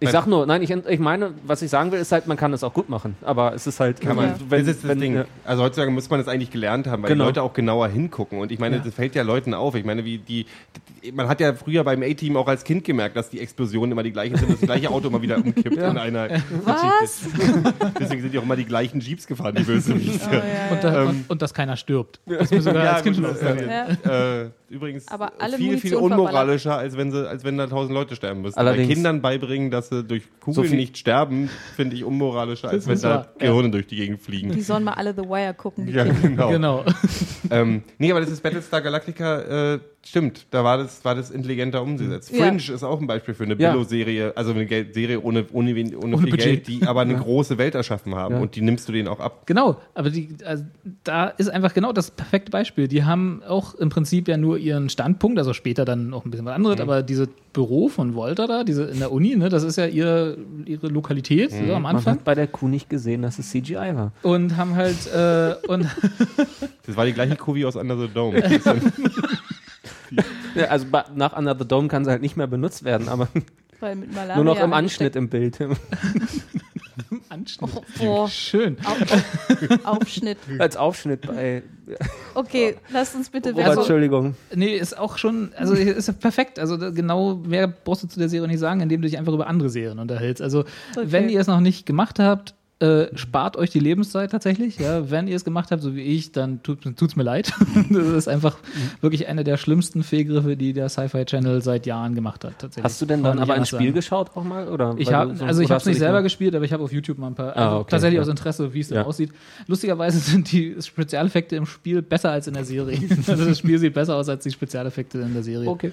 ich 0.02 0.10
sag 0.10 0.26
nur, 0.26 0.46
nein, 0.46 0.62
ich, 0.62 0.70
ich 0.70 0.98
meine, 1.00 1.30
was 1.46 1.62
ich 1.62 1.70
sagen 1.70 1.92
will, 1.92 2.00
ist 2.00 2.12
halt, 2.12 2.26
man 2.26 2.36
kann 2.36 2.52
es 2.52 2.62
auch 2.64 2.74
gut 2.74 2.88
machen, 2.88 3.16
aber 3.22 3.54
es 3.54 3.66
ist 3.66 3.80
halt, 3.80 4.00
Kann 4.00 4.16
man, 4.16 4.26
Ja. 4.30 4.34
das 4.50 4.60
ist 4.66 4.82
das 4.82 4.88
wenn, 4.90 5.00
Ding. 5.00 5.14
ja. 5.14 5.24
Also 5.44 5.62
heutzutage 5.62 5.90
muss 5.90 6.08
man 6.10 6.20
das 6.20 6.28
eigentlich 6.28 6.50
gelernt 6.50 6.86
haben, 6.86 7.02
weil 7.02 7.10
Genau. 7.10 7.24
die 7.24 7.28
Leute 7.28 7.42
auch 7.42 7.52
genauer 7.52 7.88
hingucken. 7.88 8.38
Und 8.40 8.52
ich 8.52 8.58
meine, 8.58 8.76
Ja. 8.76 8.82
das 8.84 8.94
fällt 8.94 9.14
ja 9.14 9.22
Leuten 9.22 9.54
auf. 9.54 9.74
Ich 9.74 9.84
meine, 9.84 10.04
wie 10.04 10.18
die, 10.18 10.46
die 11.02 11.12
man 11.12 11.28
hat 11.28 11.40
ja 11.40 11.52
früher 11.54 11.82
beim 11.84 12.02
A-Team 12.02 12.36
auch 12.36 12.46
als 12.46 12.62
Kind 12.64 12.84
gemerkt, 12.84 13.16
dass 13.16 13.28
die 13.30 13.40
Explosionen 13.40 13.92
immer 13.92 14.02
die 14.04 14.12
gleichen 14.12 14.36
sind, 14.36 14.50
dass 14.50 14.60
das 14.60 14.66
gleiche 14.66 14.90
Auto 14.90 15.08
immer 15.08 15.20
wieder 15.22 15.36
umkippt 15.36 15.76
in 15.76 15.80
einer 15.98 16.28
Was? 16.64 17.20
Deswegen 17.98 18.22
sind 18.22 18.34
ja 18.34 18.40
auch 18.40 18.44
immer 18.44 18.56
die 18.56 18.64
gleichen 18.64 19.00
Jeeps 19.00 19.26
gefahren, 19.26 19.54
die 19.56 19.64
Bösewichte. 19.64 20.28
Oh, 20.30 20.32
ja, 20.34 20.38
ja. 20.38 20.70
Und, 20.72 20.84
da, 20.84 21.02
Ähm, 21.02 21.08
und, 21.08 21.30
und 21.30 21.42
dass 21.42 21.52
keiner 21.54 21.76
stirbt. 21.76 22.20
Das 22.26 22.42
ist 22.42 22.52
mir 22.52 22.62
sogar 22.62 22.94
als 22.94 23.02
Kind 23.02 23.16
gut, 23.16 23.24
schon 23.26 23.34
das 23.34 24.06
ja, 24.06 24.42
äh, 24.44 24.50
übrigens 24.68 25.08
Aber 25.08 25.32
alle 25.38 25.56
viel, 25.56 25.78
viel 25.78 25.92
Munition 25.92 26.12
unmoralischer, 26.12 26.76
als 26.78 26.96
wenn, 26.96 27.10
sie, 27.10 27.28
als 27.28 27.44
wenn 27.44 27.58
da 27.58 27.66
tausend 27.66 27.94
Leute 27.94 28.16
sterben 28.16 28.42
müssen. 28.42 28.58
Allerdings. 28.58 28.88
Bei 28.88 28.94
Kindern 28.94 29.20
beibringen, 29.20 29.70
dass 29.70 29.88
sie 29.92 30.04
durch 30.04 30.24
Kugeln 30.40 30.68
So 30.68 30.74
nicht 30.74 30.98
sterben, 30.98 31.48
finde 31.76 31.96
ich 31.96 32.04
unmoralischer, 32.04 32.68
als 32.68 32.86
wenn 32.86 33.00
da 33.00 33.08
wahr, 33.08 33.28
ja. 33.40 33.46
Gehirne 33.48 33.70
durch 33.70 33.86
die 33.86 33.96
Gegend 33.96 34.20
fliegen. 34.20 34.50
Die 34.52 34.60
sollen 34.62 34.84
mal 34.84 34.94
alle 34.94 35.14
The 35.14 35.22
Wire 35.22 35.54
gucken. 35.54 35.86
Die 35.86 35.92
Ja, 35.92 36.04
Kinder. 36.04 36.48
genau. 36.48 36.82
Genau. 36.82 36.84
ähm, 37.50 37.82
nee, 37.98 38.10
aber 38.10 38.20
das 38.20 38.30
ist 38.30 38.42
Battlestar 38.42 38.80
Galactica, 38.80 39.74
äh, 39.74 39.80
stimmt, 40.04 40.46
da 40.50 40.64
war 40.64 40.78
das, 40.78 41.04
war 41.04 41.14
das 41.14 41.30
intelligenter 41.30 41.82
umgesetzt. 41.82 42.30
Ja. 42.32 42.44
Fringe 42.46 42.58
ist 42.58 42.82
auch 42.82 43.00
ein 43.00 43.06
Beispiel 43.06 43.34
für 43.34 43.44
eine 43.44 43.54
Ja. 43.56 43.70
Billo-Serie, 43.72 44.32
also 44.36 44.52
eine 44.52 44.66
Serie 44.66 45.20
ohne, 45.20 45.46
ohne, 45.52 45.70
ohne, 45.72 45.96
Ohne 45.98 46.18
viel 46.18 46.30
Budget. 46.30 46.38
Geld, 46.38 46.68
die 46.68 46.86
aber 46.86 47.02
eine 47.02 47.14
große 47.16 47.56
Welt 47.58 47.74
erschaffen 47.74 48.14
haben 48.14 48.34
Ja. 48.36 48.40
und 48.40 48.56
die 48.56 48.60
nimmst 48.62 48.88
du 48.88 48.92
denen 48.92 49.08
auch 49.08 49.20
ab. 49.20 49.42
Genau, 49.46 49.76
aber 49.94 50.10
die, 50.10 50.28
also, 50.44 50.64
da 51.04 51.26
ist 51.28 51.48
einfach 51.48 51.72
genau 51.74 51.92
das 51.92 52.10
perfekte 52.10 52.50
Beispiel. 52.50 52.88
Die 52.88 53.04
haben 53.04 53.42
auch 53.46 53.74
im 53.76 53.88
Prinzip 53.90 54.28
ja 54.28 54.36
nur 54.36 54.58
ihren 54.58 54.88
Standpunkt, 54.88 55.38
also 55.38 55.52
später 55.52 55.84
dann 55.84 56.12
auch 56.14 56.24
ein 56.24 56.30
bisschen 56.30 56.46
was 56.46 56.54
anderes, 56.54 56.76
Mhm. 56.76 56.82
aber 56.82 57.02
diese 57.02 57.28
Büro 57.52 57.88
von 57.88 58.14
Volta 58.14 58.46
da, 58.46 58.64
diese 58.64 58.84
in 58.84 58.98
der 58.98 59.12
Uni, 59.12 59.36
ne, 59.36 59.50
das 59.50 59.62
ist 59.62 59.76
ja 59.76 59.86
ihr, 59.86 60.38
ihre 60.64 60.88
Lokalität 60.88 61.52
Mhm. 61.52 61.66
so 61.68 61.74
am 61.74 61.82
Man 61.82 61.96
Anfang. 61.96 62.14
hat 62.14 62.24
bei 62.24 62.34
der 62.34 62.46
Kuh 62.46 62.66
nicht 62.68 62.88
gesehen, 62.88 63.22
dass 63.22 63.38
es 63.38 63.50
CGI 63.50 63.94
war. 63.94 64.12
Und 64.22 64.56
haben 64.56 64.74
halt, 64.74 65.06
äh, 65.14 65.54
und 65.68 65.86
Das 66.86 66.96
war 66.96 67.06
die 67.06 67.12
gleiche 67.12 67.36
Kuh 67.36 67.54
wie 67.54 67.64
aus 67.64 67.76
Under 67.76 67.96
the 67.96 68.08
Dome. 68.08 68.42
Dann- 70.16 70.24
Ja, 70.54 70.64
also 70.66 70.86
nach 71.14 71.36
Under 71.36 71.56
the 71.58 71.66
Dome 71.66 71.88
kann 71.88 72.04
sie 72.04 72.10
halt 72.10 72.22
nicht 72.22 72.36
mehr 72.36 72.46
benutzt 72.46 72.84
werden, 72.84 73.08
aber 73.08 73.28
Weil 73.80 73.96
mit 73.96 74.12
Malaria 74.14 74.36
nur 74.36 74.44
noch 74.44 74.60
im 74.62 74.72
Anschnitt 74.72 75.16
im 75.16 75.28
Bild. 75.28 75.58
Anschnitt. 77.28 77.70
Oh, 78.00 78.26
Schön. 78.28 78.76
Auf, 78.84 79.84
Aufschnitt. 79.84 80.38
Als 80.58 80.76
Aufschnitt 80.76 81.26
bei 81.26 81.62
Okay, 82.34 82.76
lasst 82.90 83.14
uns 83.14 83.30
bitte 83.30 83.50
Robert, 83.50 83.66
Also- 83.66 83.80
Entschuldigung. 83.80 84.34
Nee, 84.54 84.76
ist 84.76 84.96
auch 84.98 85.16
schon, 85.18 85.52
also 85.56 85.74
ist 85.74 86.08
ja 86.08 86.12
perfekt. 86.14 86.58
Also 86.58 86.78
genau 86.78 87.36
mehr 87.36 87.66
brauchst 87.68 88.02
du 88.02 88.08
zu 88.08 88.18
der 88.18 88.28
Serie 88.28 88.48
nicht 88.48 88.60
sagen, 88.60 88.80
indem 88.80 89.00
du 89.02 89.08
dich 89.08 89.18
einfach 89.18 89.32
über 89.32 89.46
andere 89.46 89.70
Serien 89.70 89.98
unterhältst. 89.98 90.42
Also 90.42 90.60
Okay. 90.96 91.06
wenn 91.06 91.28
ihr 91.28 91.40
es 91.40 91.46
noch 91.46 91.60
nicht 91.60 91.86
gemacht 91.86 92.18
habt, 92.18 92.54
äh, 92.82 93.16
spart 93.16 93.56
euch 93.56 93.70
die 93.70 93.78
Lebenszeit 93.78 94.30
tatsächlich. 94.32 94.76
Ja, 94.78 95.10
wenn 95.10 95.28
ihr 95.28 95.36
es 95.36 95.44
gemacht 95.44 95.70
habt, 95.70 95.82
so 95.82 95.94
wie 95.94 96.02
ich, 96.02 96.32
dann 96.32 96.62
tut 96.62 96.84
es 97.00 97.16
mir 97.16 97.22
leid. 97.22 97.52
das 97.90 98.06
ist 98.08 98.28
einfach 98.28 98.56
wirklich 99.00 99.28
einer 99.28 99.44
der 99.44 99.56
schlimmsten 99.56 100.02
Fehlgriffe, 100.02 100.56
die 100.56 100.72
der 100.72 100.88
Sci-Fi 100.88 101.24
Channel 101.24 101.62
seit 101.62 101.86
Jahren 101.86 102.14
gemacht 102.14 102.44
hat. 102.44 102.58
Tatsächlich. 102.58 102.84
Hast 102.84 103.00
du 103.00 103.06
denn 103.06 103.22
dann 103.22 103.38
aber 103.38 103.54
anders 103.54 103.68
Spiel 103.68 103.78
sagen. 103.80 103.94
geschaut 103.94 104.30
auch 104.34 104.44
mal? 104.44 104.68
Oder? 104.68 104.94
Ich 104.98 105.12
hab, 105.12 105.36
so- 105.36 105.44
also 105.44 105.62
ich 105.62 105.70
habe 105.70 105.78
es 105.80 105.86
nicht 105.86 105.98
selber 105.98 106.14
nur- 106.18 106.22
gespielt, 106.24 106.54
aber 106.54 106.64
ich 106.64 106.72
habe 106.72 106.82
auf 106.82 106.92
YouTube 106.92 107.18
mal 107.18 107.28
ein 107.28 107.34
paar, 107.34 107.56
Ah, 107.56 107.66
also 107.66 107.76
okay, 107.78 107.90
tatsächlich 107.90 108.16
ja. 108.16 108.22
aus 108.22 108.28
Interesse, 108.28 108.74
wie 108.74 108.80
es 108.80 108.90
Ja. 108.90 109.04
aussieht. 109.04 109.30
Lustigerweise 109.68 110.18
sind 110.18 110.50
die 110.50 110.74
Spezialeffekte 110.80 111.56
im 111.56 111.66
Spiel 111.66 112.02
besser 112.02 112.30
als 112.32 112.46
in 112.48 112.54
der 112.54 112.64
Serie. 112.64 112.98
also 113.28 113.44
das 113.44 113.58
Spiel 113.58 113.78
sieht 113.78 113.94
besser 113.94 114.16
aus 114.16 114.28
als 114.28 114.42
die 114.42 114.50
Spezialeffekte 114.50 115.18
in 115.18 115.32
der 115.34 115.42
Serie. 115.42 115.68
Okay. 115.68 115.92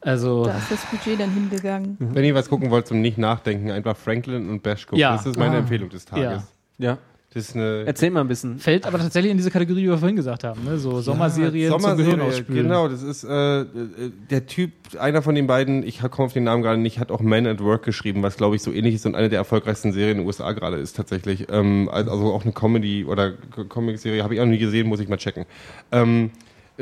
Also 0.00 0.44
Da 0.44 0.56
ist 0.58 0.70
das 0.70 0.84
Budget 0.86 1.20
dann 1.20 1.30
hingegangen. 1.32 1.96
Wenn 1.98 2.24
ihr 2.24 2.34
was 2.34 2.48
gucken 2.48 2.70
wollt 2.70 2.86
zum 2.86 3.00
Nicht-Nachdenken, 3.00 3.70
einfach 3.70 3.96
Franklin 3.96 4.48
und 4.48 4.62
Bash 4.62 4.86
gucken. 4.86 4.98
Ja. 4.98 5.16
Das 5.16 5.26
ist 5.26 5.38
meine 5.38 5.56
Ah. 5.56 5.58
Empfehlung 5.58 5.88
des 5.88 6.04
Tages. 6.04 6.42
Ja. 6.78 6.90
Ja. 6.90 6.98
Das 7.34 7.50
ist 7.50 7.56
eine 7.56 7.82
Erzähl 7.84 8.10
mal 8.10 8.22
ein 8.22 8.28
bisschen. 8.28 8.58
Fällt 8.58 8.86
aber 8.86 8.96
tatsächlich 8.98 9.30
in 9.30 9.36
diese 9.36 9.50
Kategorie, 9.50 9.82
die 9.82 9.88
wir 9.88 9.98
vorhin 9.98 10.16
gesagt 10.16 10.44
haben, 10.44 10.64
ne? 10.64 10.78
So 10.78 11.02
Sommerserie 11.02 11.68
zum 11.68 11.78
Sommerserie, 11.78 12.12
Gehirn 12.14 12.20
ausspülen. 12.26 12.62
Genau, 12.62 12.88
das 12.88 13.02
ist 13.02 13.22
äh, 13.24 13.60
äh, 13.60 13.66
der 14.30 14.46
Typ, 14.46 14.70
einer 14.98 15.20
von 15.20 15.34
den 15.34 15.46
beiden, 15.46 15.82
ich 15.82 16.00
komme 16.00 16.24
auf 16.26 16.32
den 16.32 16.44
Namen 16.44 16.62
gerade 16.62 16.80
nicht, 16.80 16.98
hat 16.98 17.10
auch 17.10 17.20
Man 17.20 17.46
at 17.46 17.62
Work 17.62 17.82
geschrieben, 17.84 18.22
was 18.22 18.38
glaube 18.38 18.56
ich 18.56 18.62
so 18.62 18.72
ähnlich 18.72 18.94
ist 18.94 19.04
und 19.04 19.14
eine 19.14 19.28
der 19.28 19.40
erfolgreichsten 19.40 19.92
Serien 19.92 20.12
in 20.12 20.18
den 20.22 20.26
USA 20.26 20.52
gerade 20.52 20.78
ist 20.78 20.96
tatsächlich. 20.96 21.48
Ähm, 21.50 21.90
also 21.92 22.32
auch 22.32 22.44
eine 22.44 22.52
Comedy 22.52 23.04
oder 23.04 23.32
Comic-Serie 23.68 24.24
habe 24.24 24.32
ich 24.34 24.40
auch 24.40 24.44
noch 24.46 24.52
nie 24.52 24.58
gesehen, 24.58 24.88
muss 24.88 25.00
ich 25.00 25.08
mal 25.10 25.18
checken. 25.18 25.44
Ähm, 25.92 26.30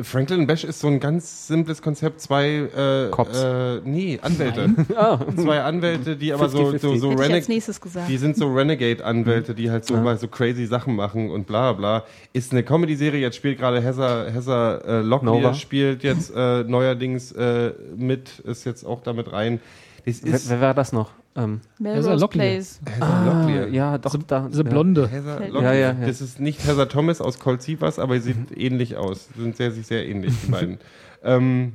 Franklin 0.03 0.47
Bash 0.47 0.65
ist 0.65 0.81
so 0.81 0.89
ein 0.89 1.01
ganz 1.01 1.47
simples 1.47 1.81
Konzept, 1.81 2.21
zwei 2.21 2.47
äh, 2.47 3.11
Cops. 3.11 3.39
Äh, 3.43 3.81
nee, 3.85 4.19
Anwälte. 4.21 4.71
Ah, 4.97 5.19
Zwei 5.37 5.63
Anwälte, 5.63 6.17
die 6.17 6.33
aber 6.33 6.49
so, 6.49 6.69
50-50. 6.71 6.79
so, 6.79 6.97
so 6.97 7.11
Hätte 7.11 7.15
ich 7.15 7.21
als 7.21 7.21
Renegade 7.21 7.53
nächstes 7.53 7.81
gesagt. 7.81 8.09
die 8.09 8.17
sind 8.19 8.37
so 8.37 8.53
Renegade-Anwälte, 8.53 9.55
die 9.55 9.71
halt 9.71 9.85
so 9.87 9.97
mal 9.97 10.19
so 10.19 10.29
crazy 10.29 10.67
Sachen 10.67 10.97
machen 10.97 11.31
und 11.31 11.47
bla 11.47 11.73
bla. 11.73 12.05
Ist 12.33 12.53
eine 12.53 12.63
Comedy-Serie, 12.63 13.21
jetzt 13.21 13.37
spielt 13.37 13.59
gerade 13.59 13.81
Heather, 13.81 14.31
Heather 14.33 14.85
äh, 14.87 15.01
Locklear, 15.03 15.55
spielt 15.55 16.03
jetzt 16.03 16.33
äh, 16.35 16.65
neuerdings 16.65 17.33
äh, 17.33 17.73
mit, 17.97 18.39
ist 18.41 18.65
jetzt 18.65 18.85
auch 18.85 19.03
damit 19.03 19.33
rein. 19.33 19.61
Das 20.05 20.21
wer, 20.23 20.41
wer 20.49 20.61
war 20.61 20.75
das 20.75 20.93
noch? 20.93 21.11
Ähm, 21.37 21.61
Melrose 21.79 22.15
Locklear. 22.15 22.47
Place. 22.55 22.81
Ah, 23.01 23.25
Locklear. 23.27 23.69
ja, 23.69 23.99
doch, 23.99 24.17
da. 24.27 24.49
Diese 24.49 24.63
ja. 24.63 24.69
Blonde. 24.71 25.07
Heather 25.09 25.41
Ja, 25.43 25.47
Locklear. 25.49 25.75
ja, 25.75 25.93
ja. 25.93 26.07
Das 26.07 26.21
ist 26.21 26.41
nicht 26.41 26.67
Heather 26.67 26.89
Thomas 26.89 27.21
aus 27.21 27.39
Cold 27.39 27.61
Seavers, 27.63 27.99
aber 27.99 28.19
sie 28.21 28.33
sieht 28.33 28.57
ähnlich 28.57 28.97
aus. 28.97 29.29
Sind 29.37 29.57
sehr, 29.57 29.71
sich 29.71 29.87
sehr 29.87 30.07
ähnlich, 30.09 30.33
die 30.45 30.51
beiden. 30.51 30.79
ähm, 31.23 31.75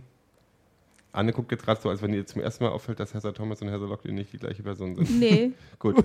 Anne 1.14 1.34
guckt 1.34 1.52
jetzt 1.52 1.66
gerade 1.66 1.80
so, 1.82 1.90
als 1.90 2.02
wenn 2.02 2.14
ihr 2.14 2.26
zum 2.26 2.42
ersten 2.42 2.64
Mal 2.64 2.72
auffällt, 2.72 3.00
dass 3.00 3.14
Heather 3.14 3.34
Thomas 3.34 3.62
und 3.62 3.68
Heather 3.70 3.88
Locklear 3.88 4.16
nicht 4.16 4.32
die 4.34 4.38
gleiche 4.38 4.64
Person 4.64 4.96
sind. 4.96 5.20
Nee, 5.20 5.52
Gut. 5.78 6.04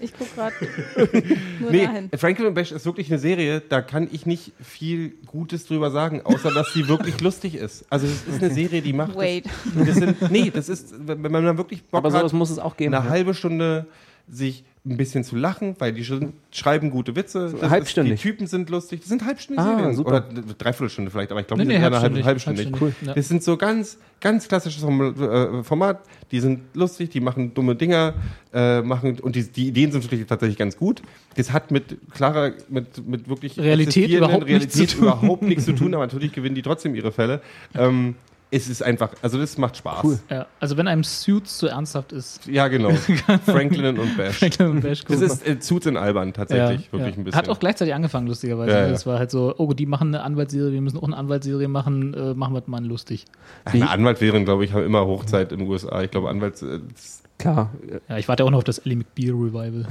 Ich 0.00 0.12
guck 0.16 0.34
gerade 0.34 0.54
nur 1.60 1.70
Nee, 1.70 1.86
dahin. 1.86 2.10
Franklin 2.16 2.48
und 2.48 2.54
Bash 2.54 2.72
ist 2.72 2.86
wirklich 2.86 3.10
eine 3.10 3.18
Serie, 3.18 3.60
da 3.60 3.82
kann 3.82 4.08
ich 4.12 4.26
nicht 4.26 4.52
viel 4.60 5.10
Gutes 5.26 5.66
drüber 5.66 5.90
sagen, 5.90 6.22
außer 6.22 6.50
dass 6.52 6.72
sie 6.72 6.88
wirklich 6.88 7.20
lustig 7.22 7.54
ist. 7.54 7.84
Also 7.90 8.06
es 8.06 8.26
ist 8.26 8.42
eine 8.42 8.52
Serie, 8.52 8.82
die 8.82 8.92
macht 8.92 9.16
Wait. 9.16 9.46
Das, 9.74 9.86
das 9.86 9.96
sind, 9.96 10.30
nee, 10.30 10.50
das 10.54 10.68
ist, 10.68 10.94
wenn 11.06 11.20
man 11.20 11.44
dann 11.44 11.56
wirklich 11.58 11.82
Bock 11.84 11.98
Aber 11.98 12.10
sowas 12.10 12.32
hat, 12.32 12.32
muss 12.32 12.50
es 12.50 12.58
auch 12.58 12.76
geben. 12.76 12.94
eine 12.94 13.04
ja. 13.04 13.10
halbe 13.10 13.34
Stunde 13.34 13.86
sich 14.28 14.64
ein 14.90 14.96
bisschen 14.96 15.24
zu 15.24 15.36
lachen, 15.36 15.76
weil 15.78 15.92
die 15.92 16.04
schreiben 16.50 16.90
gute 16.90 17.14
Witze. 17.16 17.54
Das 17.60 17.70
halbstündig. 17.70 18.14
Ist, 18.14 18.24
die 18.24 18.28
Typen 18.30 18.46
sind 18.46 18.70
lustig. 18.70 19.00
Das 19.00 19.08
sind 19.08 19.24
halbstündige 19.24 19.68
Ah, 19.68 19.76
Serien. 19.76 19.94
super. 19.96 20.08
Oder 20.10 20.42
dreiviertelstunde 20.58 21.10
vielleicht, 21.10 21.30
aber 21.30 21.40
ich 21.40 21.46
glaube, 21.46 21.62
Nee, 21.62 21.68
die 21.68 21.74
nee, 21.78 21.84
sind 21.84 21.92
eher 21.92 21.98
eine 21.98 22.00
halbe, 22.00 22.24
halbstündig. 22.24 22.66
halbstündig. 22.66 22.80
Halbstündig, 22.80 23.08
ja. 23.08 23.14
Das 23.14 23.28
sind 23.28 23.42
so 23.42 23.56
ganz, 23.56 23.98
ganz 24.20 24.48
klassisches 24.48 24.82
äh, 24.82 25.62
Format. 25.62 26.00
Die 26.30 26.40
sind 26.40 26.60
lustig, 26.74 27.10
die 27.10 27.20
machen 27.20 27.54
dumme 27.54 27.74
Dinger, 27.76 28.14
äh, 28.52 28.82
machen 28.82 29.18
und 29.20 29.36
die, 29.36 29.44
die 29.44 29.68
Ideen 29.68 29.92
sind 29.92 30.04
wirklich 30.04 30.26
tatsächlich 30.26 30.58
ganz 30.58 30.76
gut. 30.76 31.02
Das 31.36 31.52
hat 31.52 31.70
mit 31.70 31.96
klarer, 32.12 32.52
mit, 32.68 33.06
mit 33.06 33.28
wirklich 33.28 33.58
Realität 33.58 34.10
überhaupt 34.10 34.46
nichts 34.48 34.76
Realität 34.76 34.90
zu 34.90 34.96
tun. 34.96 35.06
überhaupt 35.06 35.42
nichts 35.42 35.64
zu 35.64 35.72
tun, 35.72 35.94
aber 35.94 36.04
natürlich 36.06 36.32
gewinnen 36.32 36.54
die 36.54 36.62
trotzdem 36.62 36.94
ihre 36.94 37.12
Fälle. 37.12 37.40
Ähm, 37.74 38.14
es 38.50 38.68
ist 38.68 38.82
einfach, 38.82 39.10
also 39.20 39.38
das 39.38 39.58
macht 39.58 39.76
Spaß. 39.76 40.04
Cool. 40.04 40.18
Ja, 40.30 40.46
also 40.58 40.76
wenn 40.78 40.88
einem 40.88 41.04
Suits 41.04 41.58
zu 41.58 41.66
ernsthaft 41.68 42.12
ist, 42.12 42.46
Ja, 42.46 42.68
genau. 42.68 42.90
Franklin 43.46 43.98
und 43.98 44.16
Bash. 44.16 44.36
Franklin 44.38 44.68
und 44.70 44.80
Bash 44.80 45.04
Das 45.04 45.18
gucken. 45.20 45.26
ist 45.26 45.46
äh, 45.46 45.56
Suits 45.60 45.86
in 45.86 45.96
Albern 45.96 46.32
tatsächlich, 46.32 46.90
wirklich 46.92 47.14
ja. 47.14 47.20
ein 47.20 47.24
bisschen. 47.24 47.38
Hat 47.38 47.48
auch 47.50 47.58
gleichzeitig 47.60 47.92
angefangen, 47.94 48.26
lustigerweise. 48.26 48.70
Ja, 48.72 48.86
ja. 48.86 48.92
Es 48.92 49.06
war 49.06 49.18
halt 49.18 49.30
so, 49.30 49.54
oh, 49.58 49.72
die 49.74 49.86
machen 49.86 50.08
eine 50.14 50.22
Anwaltsserie, 50.22 50.72
wir 50.72 50.80
müssen 50.80 50.98
auch 50.98 51.02
eine 51.04 51.16
Anwaltsserie 51.16 51.68
machen, 51.68 52.14
äh, 52.14 52.34
machen 52.34 52.54
wir 52.54 52.62
mal 52.66 52.84
lustig. 52.84 53.26
Ach, 53.66 53.74
eine 53.74 53.90
Anwaltsserien, 53.90 54.44
glaube 54.46 54.64
ich, 54.64 54.72
haben 54.72 54.84
immer 54.84 55.04
Hochzeit 55.06 55.52
in 55.52 55.58
den 55.58 55.68
USA. 55.68 56.02
Ich 56.02 56.10
glaube, 56.10 56.30
Anwalts. 56.30 56.62
Äh, 56.62 56.80
das- 56.94 57.17
Klar. 57.38 57.70
Ja, 58.08 58.18
ich 58.18 58.26
warte 58.28 58.44
auch 58.44 58.50
noch 58.50 58.58
auf 58.58 58.64
das 58.64 58.78
Ellie 58.78 58.96
McBeal 58.96 59.32
Revival. 59.34 59.86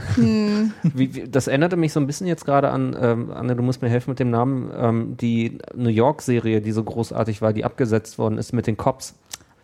Wie, 0.84 1.16
wie, 1.16 1.28
das 1.30 1.48
erinnerte 1.48 1.78
mich 1.78 1.94
so 1.94 2.00
ein 2.02 2.06
bisschen 2.08 2.28
jetzt 2.28 2.46
gerade 2.46 2.70
an, 2.70 2.96
ähm, 3.00 3.32
Anne, 3.32 3.56
du 3.56 3.64
musst 3.64 3.82
mir 3.82 3.88
helfen 3.88 4.12
mit 4.12 4.20
dem 4.20 4.30
Namen, 4.30 4.70
ähm, 4.78 5.18
die 5.18 5.58
New 5.74 5.90
York-Serie, 5.90 6.60
die 6.62 6.72
so 6.74 6.84
großartig 6.84 7.42
war, 7.42 7.54
die 7.54 7.64
abgesetzt 7.64 8.18
worden 8.20 8.38
ist 8.38 8.52
mit 8.52 8.68
den 8.68 8.76
Cops. 8.76 9.16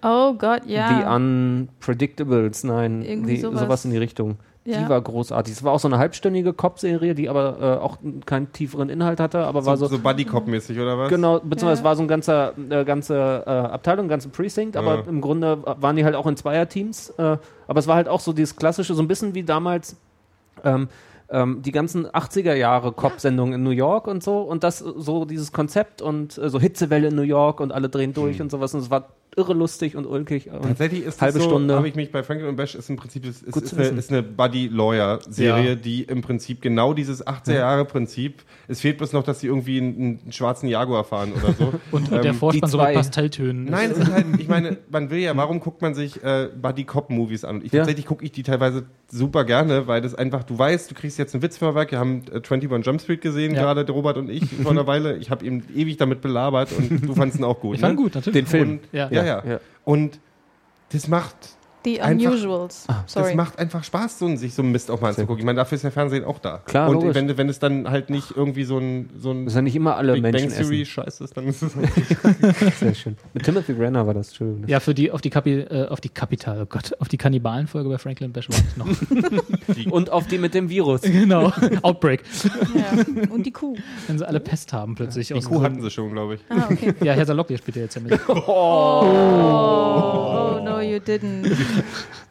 Oh 0.02 0.34
Gott, 0.34 0.64
Die 0.66 0.74
ja. 0.74 1.14
Unpredictables, 1.16 2.64
nein, 2.64 3.02
Irgendwie 3.04 3.36
die, 3.36 3.42
sowas. 3.42 3.60
sowas. 3.62 3.86
in 3.86 3.92
die 3.92 3.98
Richtung. 3.98 4.38
Ja. 4.66 4.82
Die 4.82 4.88
war 4.90 5.02
großartig. 5.02 5.54
Es 5.54 5.64
war 5.64 5.74
auch 5.74 5.80
so 5.80 5.90
eine 5.90 5.98
halbstündige 5.98 6.54
Cop-Serie, 6.54 7.16
die 7.16 7.28
aber 7.28 7.58
äh, 7.60 7.84
auch 7.84 7.98
keinen 8.26 8.54
tieferen 8.54 8.88
Inhalt 8.90 9.20
hatte, 9.20 9.40
aber 9.40 9.66
war 9.66 9.76
so, 9.76 9.88
so, 9.88 9.98
so 9.98 10.02
Buddy-Cop-mäßig, 10.02 10.80
oder 10.80 10.98
was? 10.98 11.10
Genau, 11.10 11.40
beziehungsweise 11.40 11.74
es 11.74 11.80
Ja. 11.80 11.84
war 11.84 11.96
so 11.98 12.02
ein 12.04 12.08
ganzer, 12.08 12.54
äh, 12.70 12.86
ganze 12.86 13.44
äh, 13.46 13.50
Abteilung, 13.50 14.06
ein 14.06 14.10
ganzer 14.10 14.30
Precinct, 14.30 14.78
aber 14.78 14.96
Ja. 15.00 15.04
im 15.06 15.20
Grunde 15.20 15.62
waren 15.64 15.96
die 15.98 16.06
halt 16.06 16.16
auch 16.16 16.28
in 16.28 16.38
Zweierteams. 16.38 17.10
Äh, 17.18 17.38
aber 17.68 17.80
es 17.80 17.88
war 17.88 17.96
halt 17.96 18.08
auch 18.08 18.22
so 18.22 18.32
dieses 18.32 18.56
klassische, 18.56 18.94
so 18.94 19.02
ein 19.02 19.08
bisschen 19.10 19.36
wie 19.36 19.44
damals 19.44 19.98
ähm, 20.64 20.88
ähm, 21.30 21.62
die 21.62 21.72
ganzen 21.74 22.08
80er 22.08 22.54
Jahre 22.54 22.94
Cop-Sendungen 22.94 23.56
in 23.56 23.64
New 23.64 23.72
York 23.72 24.08
und 24.08 24.24
so 24.24 24.40
und 24.44 24.64
das 24.64 24.80
so 24.80 25.26
dieses 25.26 25.52
Konzept 25.52 26.02
und 26.02 26.38
äh, 26.38 26.50
so 26.50 26.60
Hitzewelle 26.60 27.10
in 27.10 27.16
New 27.16 27.22
York 27.24 27.60
und 27.60 27.74
alle 27.74 27.90
drehen 27.90 28.14
durch 28.14 28.42
und 28.42 28.50
sowas 28.52 28.74
und 28.74 28.80
es 28.82 28.90
war 28.90 29.10
irre 29.36 29.54
lustig 29.54 29.96
und 29.96 30.06
ulkig. 30.06 30.50
Und 30.52 30.62
Tatsächlich 30.64 31.04
ist 31.04 31.22
halbe 31.22 31.38
das 31.40 31.44
so, 31.44 31.50
Stunde. 31.50 31.76
habe 31.76 31.88
ich 31.88 31.96
mich 31.96 32.12
bei 32.12 32.24
Franklin 32.24 32.50
und 32.50 32.56
Bash 32.56 32.76
ist 32.76 32.90
im 32.90 32.96
Prinzip 32.96 33.26
ist, 33.26 33.44
ist, 33.44 33.56
ist, 33.58 33.74
eine, 33.74 33.82
wissen. 33.84 33.98
ist 33.98 34.12
eine 34.12 34.24
Buddy-Lawyer-Serie, 34.24 35.70
Ja. 35.70 35.76
die 35.76 36.04
im 36.04 36.22
Prinzip 36.22 36.62
genau 36.62 36.94
dieses 36.94 37.26
80er-Jahre-Prinzip, 37.26 38.44
es 38.68 38.82
fehlt 38.82 38.98
bloß 38.98 39.14
noch, 39.14 39.24
dass 39.24 39.40
sie 39.40 39.48
irgendwie 39.48 39.78
einen, 39.80 40.20
einen 40.24 40.32
schwarzen 40.32 40.68
Jaguar 40.70 41.04
fahren 41.04 41.32
oder 41.34 41.54
so. 41.54 41.74
Und, 41.92 42.10
Ähm, 42.12 42.16
und 42.18 42.24
der 42.26 42.34
Vorspann 42.34 42.70
so 42.70 42.78
mit. 42.78 42.94
Pastelltönen. 42.94 43.66
Nein, 43.66 43.92
es 43.92 43.98
ist 43.98 44.12
halt, 44.12 44.26
ich 44.38 44.48
meine, 44.50 44.78
man 44.90 45.10
will 45.10 45.20
ja, 45.20 45.36
warum 45.38 45.60
guckt 45.60 45.82
man 45.82 45.94
sich 45.96 46.24
äh, 46.24 46.50
Buddy-Cop-Movies 46.62 47.46
an? 47.46 47.58
Und 47.58 47.66
ich, 47.66 47.72
Ja. 47.72 47.80
Tatsächlich 47.82 48.06
gucke 48.06 48.24
ich 48.26 48.32
die 48.32 48.44
teilweise 48.44 48.86
super 49.14 49.46
gerne, 49.46 49.88
weil 49.88 50.02
das 50.02 50.16
einfach, 50.16 50.44
du 50.44 50.58
weißt, 50.58 50.90
du 50.90 50.96
kriegst 50.96 51.18
jetzt 51.20 51.34
einen 51.36 51.44
Witzfeuerwerk. 51.44 51.92
Wir 51.92 52.00
haben 52.00 52.24
äh, 52.32 52.36
21 52.38 52.86
Jump 52.86 53.02
Street 53.02 53.22
gesehen, 53.22 53.54
Ja. 53.54 53.62
gerade 53.62 53.86
der 53.86 53.94
Robert 53.94 54.18
und 54.18 54.30
ich 54.30 54.44
vor 54.64 54.72
einer 54.72 54.88
Weile. 54.88 55.18
Ich 55.18 55.30
habe 55.30 55.46
ihn 55.46 55.64
ewig 55.76 55.98
damit 55.98 56.22
belabert 56.22 56.72
und 56.78 57.06
du 57.08 57.14
fandest 57.14 57.40
ihn 57.40 57.46
auch 57.46 57.60
gut. 57.60 57.76
ich 57.76 57.82
fand 57.82 57.96
ne? 57.96 58.02
gut, 58.04 58.16
natürlich. 58.16 58.34
Den 58.34 58.48
Film. 58.48 58.70
Und, 58.72 58.80
Ja. 58.92 59.10
ja, 59.12 59.24
ja, 59.24 59.44
Ja. 59.46 59.60
Und 59.86 60.20
das 60.92 61.08
macht 61.08 61.36
The 61.86 62.02
Einfach- 62.02 62.32
Unusuals. 62.32 62.86
das 62.88 63.14
Sorry. 63.14 63.36
macht 63.36 63.60
einfach 63.60 63.84
Spaß, 63.84 64.20
so, 64.20 64.34
sich 64.36 64.54
so 64.54 64.62
einen 64.62 64.72
Mist 64.72 64.90
auch 64.90 65.02
mal 65.02 65.10
anzugucken. 65.10 65.40
Ich 65.40 65.46
meine, 65.46 65.58
dafür 65.58 65.76
ist 65.76 65.84
ja 65.84 65.92
Fernsehen 65.92 66.24
auch 66.24 66.40
da. 66.40 66.60
Klar, 66.66 66.88
Und 66.90 66.96
logisch. 66.96 67.16
wenn, 67.16 67.38
wenn 67.38 67.50
es 67.50 67.60
dann 67.60 67.90
halt 67.90 68.10
nicht 68.10 68.32
irgendwie 68.36 68.64
so 68.64 68.78
ein, 68.78 69.10
so 69.20 69.32
ein 69.32 69.46
Das 69.46 69.54
ist 69.54 69.56
ja 69.58 69.62
nicht 69.62 69.76
immer 69.76 69.96
alle 69.98 70.14
Big 70.14 70.24
Bang 70.24 70.32
Menschen 70.34 70.52
Theory 70.52 70.82
essen. 70.84 70.92
Scheiß 70.92 71.22
ist, 71.22 71.36
dann 71.36 71.48
ist 71.48 71.62
es 71.62 71.74
Sehr 72.80 72.96
schön. 72.96 73.18
Mit 73.34 73.44
Timothy 73.44 73.74
Brenner 73.74 74.06
war 74.08 74.14
das 74.14 74.34
schön. 74.36 74.64
Ja, 74.68 74.80
für 74.80 74.94
die, 74.94 75.12
auf 75.12 75.22
die, 75.22 75.30
Kapi, 75.30 75.60
äh, 75.60 75.88
auf 75.90 76.00
die 76.02 76.10
Kapital, 76.10 76.62
oh 76.62 76.66
Gott, 76.68 76.94
auf 77.00 77.08
die 77.10 77.18
Kannibalenfolge 77.18 77.90
bei 77.90 77.98
Franklin 77.98 78.32
Bash 78.32 78.50
war 78.50 78.58
ich 78.58 78.78
noch. 78.78 79.92
Und 79.92 80.10
auf 80.10 80.28
die 80.28 80.38
mit 80.38 80.54
dem 80.54 80.70
Virus. 80.70 81.02
genau. 81.02 81.52
Outbreak. 81.82 82.24
ja. 82.76 83.04
Und 83.30 83.46
die 83.46 83.52
Kuh. 83.52 83.76
Wenn 84.08 84.18
sie 84.18 84.28
alle 84.28 84.40
Pest 84.40 84.72
haben 84.74 84.96
plötzlich. 84.96 85.28
Die 85.28 85.34
aus 85.34 85.46
Kuh 85.50 85.62
hatten 85.62 85.82
sie 85.82 85.90
schon, 85.92 86.12
glaube 86.12 86.36
ich. 86.36 86.42
Ah, 86.50 86.68
okay. 86.72 86.94
Ja, 87.04 87.14
Herr 87.14 87.26
Salok, 87.26 87.48
der 87.48 87.58
spielt 87.58 87.76
ja 87.78 87.84
jetzt 87.84 87.96
ja 87.96 88.02
mit. 88.02 88.20
Oh, 88.30 89.04
no, 90.64 90.80
you 90.82 90.98
didn't. 91.00 91.52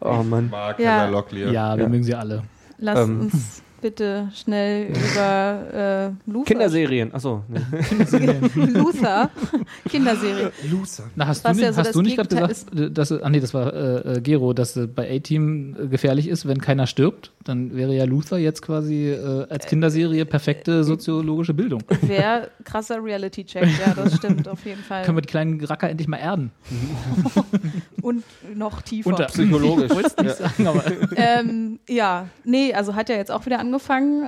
Oh 0.01 0.23
Mann. 0.23 0.51
Mark 0.51 0.79
Ja. 0.79 1.01
Heather 1.01 1.11
Locklear. 1.11 1.51
Ja, 1.53 1.77
wir 1.77 1.85
Ja. 1.85 1.89
mögen 1.89 2.05
sie 2.05 2.15
alle. 2.15 2.43
Lass 2.79 2.99
Ähm. 3.01 3.21
uns 3.21 3.63
bitte 3.83 4.31
schnell 4.35 4.87
über 4.87 6.15
äh, 6.27 6.31
Luther. 6.31 6.45
Kinderserien. 6.47 7.13
Achso. 7.13 7.43
Nee. 7.49 7.61
Luther. 8.55 9.31
Kinderserie. 9.91 10.53
Loser. 10.71 11.05
Na, 11.17 11.27
hast 11.27 11.45
Was 11.45 11.57
du 11.57 11.63
ja 11.63 11.69
nicht, 11.69 11.75
so 11.75 11.81
hast 11.81 11.87
das 11.89 11.95
du 11.95 12.03
nicht 12.03 12.17
gerade 12.17 12.29
gesagt, 12.29 12.75
äh, 12.75 12.91
dass, 12.91 13.13
ah 13.13 13.29
nee, 13.29 13.41
das 13.41 13.53
war 13.53 13.75
äh, 13.75 14.17
äh, 14.17 14.21
Gero, 14.21 14.53
dass 14.55 14.77
äh, 14.77 14.87
bei 14.87 15.15
A-Team 15.17 15.77
äh, 15.79 15.87
gefährlich 15.89 16.29
ist, 16.29 16.47
wenn 16.47 16.61
keiner 16.61 16.87
stirbt? 16.87 17.33
Dann 17.45 17.75
wäre 17.75 17.93
ja 17.93 18.05
Luther 18.05 18.39
jetzt 18.39 18.63
quasi 18.63 19.11
äh, 19.11 19.47
als 19.51 19.67
Kinderserie 19.67 20.25
perfekte 20.25 20.85
soziologische 20.85 21.53
Bildung. 21.53 21.83
Wäre 22.03 22.51
krasser 22.65 23.03
Reality-Check, 23.03 23.65
ja, 23.85 23.95
das 23.95 24.17
stimmt 24.17 24.47
auf 24.47 24.65
jeden 24.65 24.83
Fall. 24.83 25.05
Können 25.05 25.17
wir 25.17 25.23
die 25.23 25.29
kleinen 25.29 25.63
Racker 25.63 25.91
endlich 25.91 26.07
mal 26.07 26.19
erden? 26.19 26.53
Und 28.03 28.23
noch 28.55 28.83
tiefer. 28.83 29.11
Unter 29.11 29.27
Psychologisch. 29.27 29.83
Ich 29.93 29.97
wollte 29.97 30.15
es 30.17 30.25
nicht 30.25 30.37
sagen, 30.37 30.67
aber 30.69 30.85
ähm, 31.17 31.81
ja, 31.89 32.29
nee, 32.45 32.73
also 32.73 32.95
hat 32.95 33.09
ja 33.09 33.17
jetzt 33.17 33.31
auch 33.33 33.45
wieder 33.47 33.59
angefangen. 33.59 33.72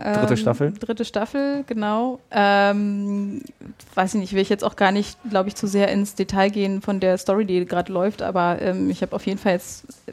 Ähm, 0.03 0.15
Dritte 0.15 0.37
Staffel. 0.37 0.73
Dritte 0.73 1.05
Staffel, 1.05 1.65
genau. 1.67 2.21
Ähm, 2.31 3.43
weiß 3.95 4.15
ich 4.15 4.21
nicht, 4.21 4.33
will 4.33 4.43
ich 4.43 4.49
jetzt 4.49 4.65
auch 4.65 4.77
gar 4.77 4.93
nicht, 4.93 5.19
glaube 5.29 5.49
ich, 5.49 5.55
zu 5.55 5.67
sehr 5.67 5.89
ins 5.89 6.15
Detail 6.15 6.51
gehen 6.51 6.83
von 6.83 7.01
der 7.01 7.19
Story, 7.19 7.45
die 7.45 7.65
gerade 7.65 7.93
läuft, 7.93 8.23
aber 8.23 8.61
ähm, 8.61 8.91
ich 8.91 9.03
habe 9.03 9.15
auf 9.15 9.27
jeden 9.27 9.39
Fall 9.39 9.53
jetzt 9.53 9.85
äh, 10.07 10.13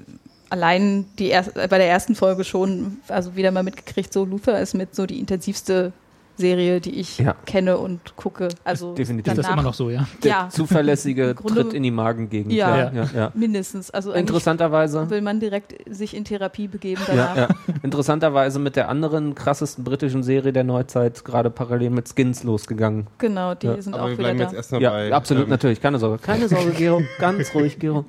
allein 0.49 1.05
die 1.17 1.27
erst, 1.27 1.55
äh, 1.55 1.67
bei 1.69 1.77
der 1.77 1.89
ersten 1.89 2.15
Folge 2.15 2.43
schon, 2.43 2.97
also 3.07 3.35
wieder 3.35 3.51
mal 3.51 3.63
mitgekriegt, 3.63 4.11
so 4.13 4.25
Luther 4.25 4.59
ist 4.59 4.73
mit 4.73 4.95
so 4.95 5.05
die 5.05 5.19
intensivste 5.19 5.93
Serie, 6.37 6.81
die 6.81 6.99
ich 6.99 7.19
Ja. 7.19 7.35
kenne 7.45 7.77
und 7.77 8.15
gucke. 8.15 8.47
Also 8.63 8.95
Definitiv. 8.95 9.31
ist 9.33 9.37
das 9.37 9.45
danach- 9.45 9.57
immer 9.59 9.67
noch 9.69 9.73
so, 9.73 9.89
ja? 9.89 10.07
Der 10.23 10.29
Ja. 10.31 10.49
zuverlässige 10.49 11.35
Grunde- 11.35 11.63
Tritt 11.63 11.73
in 11.73 11.83
die 11.83 11.91
Magengegend. 11.91 12.51
Ja. 12.53 12.77
ja, 12.77 12.91
ja, 12.91 13.09
ja. 13.13 13.31
mindestens. 13.33 13.91
Also 13.91 14.11
Interessanterweise. 14.13 15.09
will 15.09 15.21
man 15.21 15.39
direkt 15.39 15.75
sich 15.93 16.15
in 16.15 16.25
Therapie 16.25 16.67
begeben 16.67 17.01
Ja, 17.07 17.13
danach. 17.15 17.35
ja. 17.35 17.47
Interessanterweise 17.83 18.59
mit 18.59 18.75
der 18.75 18.89
anderen 18.89 19.35
krassesten 19.35 19.83
britischen 19.83 20.23
Serie 20.23 20.53
der 20.53 20.63
Neuzeit 20.63 21.23
gerade 21.25 21.49
parallel 21.49 21.89
mit 21.91 22.09
Skins 22.13 22.43
losgegangen. 22.43 23.07
Genau, 23.17 23.53
die 23.55 23.67
Ja. 23.67 23.81
sind 23.81 23.93
Aber 23.93 24.03
auch 24.03 24.07
wir 24.07 24.13
wieder 24.13 24.23
bleiben 24.23 24.39
da. 24.39 24.45
jetzt 24.45 24.53
erstmal 24.55 24.81
Ja, 24.81 24.89
bei. 24.91 25.13
absolut, 25.13 25.43
ähm, 25.43 25.49
natürlich. 25.49 25.81
Keine 25.81 25.99
Sorge. 25.99 26.17
Keine 26.23 26.47
Sorge, 26.47 26.71
Gero. 26.71 27.01
Ganz 27.19 27.53
ruhig, 27.53 27.77
Gero. 27.79 28.05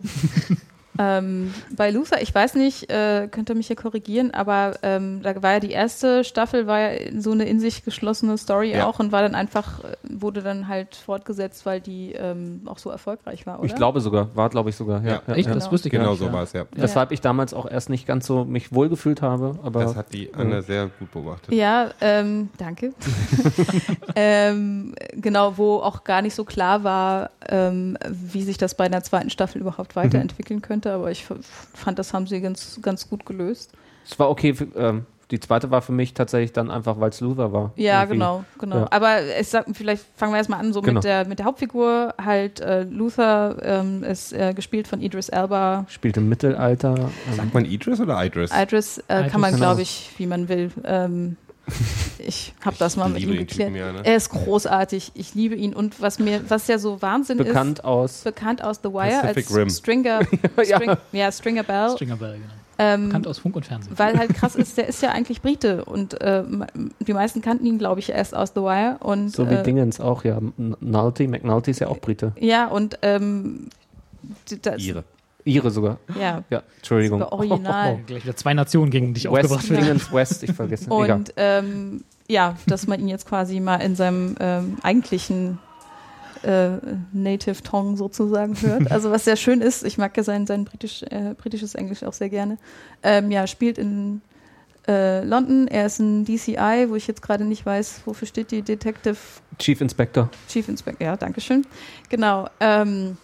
Ähm, 0.99 1.55
bei 1.75 1.91
Luther, 1.91 2.21
ich 2.21 2.35
weiß 2.35 2.55
nicht, 2.55 2.91
äh, 2.91 3.27
könnt 3.31 3.49
ihr 3.49 3.55
mich 3.55 3.69
ja 3.71 3.75
korrigieren, 3.75 4.31
aber 4.33 4.75
ähm, 4.83 5.21
da 5.23 5.43
war 5.43 5.53
ja 5.55 5.61
die 5.61 5.71
erste 5.71 6.23
Staffel, 6.23 6.67
war 6.67 6.81
ja 6.81 7.11
so 7.19 7.33
eine 7.33 7.45
in 7.45 7.61
sich 7.61 7.83
geschlossene 7.85 8.37
Story 8.37 8.73
Ja. 8.75 8.87
auch 8.87 8.99
und 8.99 9.11
war 9.11 9.23
dann 9.23 9.35
einfach, 9.35 9.83
äh, 9.85 9.97
wurde 10.03 10.43
dann 10.43 10.69
halt 10.69 10.95
fortgesetzt, 10.97 11.65
weil 11.65 11.81
die 11.81 12.13
ähm, 12.13 12.63
auch 12.67 12.77
so 12.79 12.91
erfolgreich 12.91 13.47
war, 13.47 13.59
oder? 13.61 13.67
Ich 13.67 13.75
glaube 13.75 14.01
sogar, 14.01 14.29
war 14.37 14.51
glaube 14.51 14.69
ich 14.71 14.77
sogar. 14.77 15.03
Ja, 15.03 15.09
Ja. 15.13 15.23
ja, 15.29 15.35
Echt? 15.35 15.49
ja. 15.49 15.55
Das 15.55 15.73
wusste 15.73 15.89
ich 15.89 15.93
gar 15.93 16.01
Genau 16.01 16.11
nicht. 16.13 16.21
so 16.21 16.27
ja. 16.27 16.33
war 16.33 16.43
es, 16.43 16.53
ja. 16.53 16.65
Weshalb 16.73 17.11
ich 17.13 17.23
damals 17.23 17.55
auch 17.55 17.65
erst 17.71 17.89
nicht 17.89 18.07
ganz 18.07 18.27
so 18.27 18.45
mich 18.45 18.73
wohlgefühlt 18.73 19.23
habe. 19.23 19.59
Aber 19.63 19.81
Das 19.85 19.97
hat 19.97 20.13
die 20.13 20.33
Anne 20.35 20.61
sehr 20.63 20.91
gut 20.99 21.11
beobachtet. 21.13 21.55
Ja, 21.55 21.91
ähm, 22.03 22.51
danke. 22.59 22.93
ähm, 24.17 24.95
genau, 25.15 25.57
wo 25.57 25.77
auch 25.79 26.05
gar 26.05 26.23
nicht 26.23 26.35
so 26.35 26.45
klar 26.45 26.85
war, 26.85 27.31
ähm, 27.49 27.97
wie 28.09 28.43
sich 28.43 28.59
das 28.59 28.75
bei 28.75 28.85
einer 28.85 29.03
zweiten 29.03 29.31
Staffel 29.31 29.61
überhaupt 29.61 29.97
weiterentwickeln 29.97 30.61
könnte. 30.63 30.82
Aber 30.91 31.11
ich 31.11 31.25
fand, 31.75 31.99
das 31.99 32.13
haben 32.15 32.27
sie 32.27 32.41
ganz, 32.41 32.79
ganz 32.83 33.09
gut 33.09 33.25
gelöst. 33.27 33.73
es 34.05 34.19
war 34.19 34.31
okay. 34.31 34.55
Für, 34.55 34.67
ähm, 34.77 35.07
die 35.31 35.41
zweite 35.41 35.71
war 35.71 35.81
für 35.81 35.93
mich 35.93 36.13
tatsächlich 36.13 36.53
dann 36.53 36.71
einfach, 36.71 37.01
weil 37.01 37.09
es 37.09 37.21
Luther 37.23 37.53
war. 37.55 37.73
Ja, 37.77 38.01
Irgendwie. 38.01 38.17
genau, 38.17 38.45
genau. 38.59 38.77
Ja. 38.81 38.89
Aber 38.91 39.17
es, 39.21 39.51
sagt- 39.51 39.75
vielleicht 39.75 40.05
fangen 40.15 40.33
wir 40.35 40.37
erstmal 40.37 40.61
an, 40.61 40.75
so 40.75 40.83
Genau. 40.83 40.95
mit, 40.99 41.05
der, 41.05 41.25
mit 41.27 41.39
der 41.39 41.47
Hauptfigur. 41.47 42.15
Halt, 42.23 42.61
äh, 42.61 42.83
Luther 42.83 43.57
ähm, 43.63 44.05
ist 44.05 44.35
äh, 44.35 44.53
gespielt 44.53 44.87
von 44.89 45.01
Idris 45.01 45.31
Elba. 45.31 45.87
Spielt 45.89 46.19
im 46.19 46.29
Mittelalter. 46.29 46.97
Ähm, 47.31 47.35
Sagt 47.37 47.55
man 47.55 47.65
Idris 47.65 47.99
oder 48.01 48.23
Idris? 48.23 48.51
Idris 48.55 48.99
äh, 49.09 49.21
Idris, 49.21 49.33
kann 49.33 49.41
man, 49.41 49.53
genau. 49.55 49.65
glaube 49.69 49.81
ich, 49.83 50.11
wie 50.19 50.27
man 50.27 50.49
will. 50.51 50.71
Ähm, 50.85 51.37
ich 52.19 52.55
habe 52.65 52.77
das 52.79 52.97
mal 52.97 53.09
mit 53.09 53.23
ihm 53.23 53.31
geklärt. 53.33 53.75
Ja, 53.75 53.93
ne? 53.93 54.01
Er 54.05 54.17
ist 54.17 54.31
großartig. 54.31 55.13
Ich 55.15 55.35
liebe 55.35 55.55
ihn. 55.55 55.75
Und 55.75 56.01
was 56.01 56.19
mir, 56.19 56.43
was 56.49 56.67
ja 56.69 56.79
so 56.79 57.01
Wahnsinn 57.03 57.39
ist, 57.39 57.47
bekannt 57.47 57.85
aus. 57.85 58.23
bekannt 58.23 58.63
aus 58.63 58.81
The 58.83 58.91
Wire 58.91 59.21
Pacific 59.23 59.47
als 59.47 59.57
Rim. 59.57 59.71
Stringer, 59.71 60.21
Ja. 60.65 60.77
String, 60.77 60.97
ja, 61.13 61.33
Stringer 61.33 61.63
Bell. 61.63 61.91
Stringer 61.91 62.17
Bell, 62.17 62.35
genau. 62.35 62.45
Ähm, 62.79 63.07
Bekannt 63.09 63.27
aus 63.29 63.39
Funk 63.39 63.55
und 63.55 63.67
Fernsehen. 63.67 63.97
weil 63.99 64.19
halt 64.19 64.35
krass 64.35 64.57
ist, 64.57 64.77
der 64.79 64.89
ist 64.89 65.03
ja 65.03 65.11
eigentlich 65.11 65.43
Brite 65.43 65.85
und 65.85 66.19
äh, 66.23 66.43
die 67.01 67.13
meisten 67.13 67.43
kannten 67.43 67.67
ihn, 67.67 67.79
glaube 67.79 68.01
ich, 68.01 68.09
erst 68.11 68.35
aus 68.35 68.53
The 68.55 68.63
Wire. 68.63 68.97
Und, 69.01 69.29
So 69.31 69.49
wie 69.49 69.55
äh, 69.55 69.63
Dingens 69.63 70.01
auch, 70.01 70.25
ja. 70.25 70.41
Nulty, 70.81 71.29
McNulty 71.29 71.71
ist 71.73 71.81
ja 71.81 71.89
auch 71.89 71.99
Brite. 71.99 72.33
Ja, 72.41 72.67
und 72.69 72.99
ähm, 73.03 73.69
das, 74.63 74.83
Ihre. 74.83 75.05
Ihre 75.45 75.71
sogar. 75.71 75.99
Ja. 76.19 76.45
Ja, 76.51 76.63
Entschuldigung. 76.77 77.21
Sogar 77.21 77.33
original. 77.33 78.01
Gleich 78.07 78.25
wieder 78.25 78.37
zwei 78.37 78.55
Nationen 78.55 78.91
gegen 78.91 79.15
dich 79.15 79.31
West, 79.31 79.53
aufgebracht. 79.53 79.83
Dingens 79.83 80.13
West, 80.13 80.43
ich 80.43 80.53
vergesse. 80.53 80.87
Egal. 80.87 81.13
Und 81.13 81.33
ähm, 81.37 82.05
ja, 82.29 82.57
dass 82.67 82.87
man 82.87 83.01
ihn 83.01 83.09
jetzt 83.09 83.27
quasi 83.27 83.61
mal 83.61 83.77
in 83.77 83.97
seinem 83.97 84.37
ähm, 84.41 84.77
eigentlichen 84.83 85.59
äh, 86.43 86.79
Native 87.13 87.63
Tongue 87.63 87.97
sozusagen 87.97 88.61
hört. 88.61 88.91
Also 88.91 89.11
was 89.11 89.25
sehr 89.25 89.37
schön 89.37 89.61
ist, 89.61 89.85
ich 89.85 89.99
mag 89.99 90.17
ja 90.17 90.23
sein, 90.23 90.47
sein 90.47 90.65
britisch, 90.65 91.03
äh, 91.05 91.35
britisches 91.37 91.75
Englisch 91.75 92.03
auch 92.03 92.13
sehr 92.13 92.29
gerne. 92.29 92.59
Ähm, 93.03 93.31
ja, 93.31 93.47
spielt 93.47 93.79
in 93.79 94.23
äh, 94.89 95.25
London. 95.25 95.69
Er 95.69 95.87
ist 95.87 95.99
ein 96.01 96.25
DCI, 96.25 96.87
wo 96.89 96.97
ich 96.97 97.07
jetzt 97.07 97.23
gerade 97.23 97.45
nicht 97.45 97.65
weiß, 97.65 98.03
wofür 98.05 98.27
steht 98.27 98.51
die 98.51 98.63
Detective 98.63 99.17
Chief 99.59 99.81
Inspector. 99.81 100.29
Chief 100.49 100.69
Inspector, 100.69 101.07
ja, 101.07 101.17
danke 101.17 101.41
schön. 101.41 101.65
Genau. 102.09 102.49
Ähm, 102.61 103.17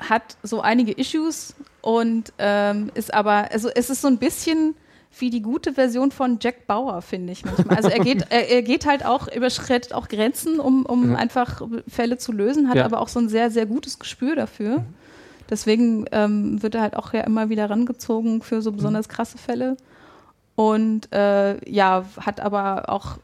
hat 0.00 0.36
so 0.42 0.60
einige 0.60 0.92
Issues 0.92 1.54
und 1.82 2.32
ähm, 2.38 2.90
ist 2.94 3.12
aber, 3.14 3.50
also 3.52 3.68
es 3.74 3.90
ist 3.90 4.02
so 4.02 4.08
ein 4.08 4.18
bisschen 4.18 4.74
wie 5.18 5.30
die 5.30 5.40
gute 5.40 5.72
Version 5.72 6.10
von 6.10 6.38
Jack 6.42 6.66
Bauer, 6.66 7.00
finde 7.00 7.32
ich 7.32 7.44
manchmal. 7.44 7.76
Also 7.76 7.88
er 7.88 8.00
geht, 8.00 8.26
er, 8.28 8.50
er 8.50 8.62
geht 8.62 8.84
halt 8.86 9.04
auch, 9.06 9.28
überschreitet 9.34 9.94
auch 9.94 10.08
Grenzen, 10.08 10.60
um, 10.60 10.84
um 10.84 11.12
Ja. 11.12 11.16
einfach 11.16 11.62
Fälle 11.88 12.18
zu 12.18 12.32
lösen, 12.32 12.68
hat 12.68 12.76
Ja. 12.76 12.84
aber 12.84 13.00
auch 13.00 13.08
so 13.08 13.18
ein 13.20 13.28
sehr, 13.30 13.50
sehr 13.50 13.64
gutes 13.64 13.98
Gespür 13.98 14.36
dafür. 14.36 14.84
Deswegen 15.48 16.04
ähm, 16.12 16.62
wird 16.62 16.74
er 16.74 16.82
halt 16.82 16.96
auch 16.96 17.12
ja 17.14 17.20
immer 17.22 17.48
wieder 17.48 17.70
rangezogen 17.70 18.42
für 18.42 18.60
so 18.60 18.72
besonders 18.72 19.08
krasse 19.08 19.38
Fälle. 19.38 19.76
Und 20.54 21.12
äh, 21.12 21.70
ja, 21.70 22.04
hat 22.20 22.40
aber 22.40 22.88
auch 22.88 23.18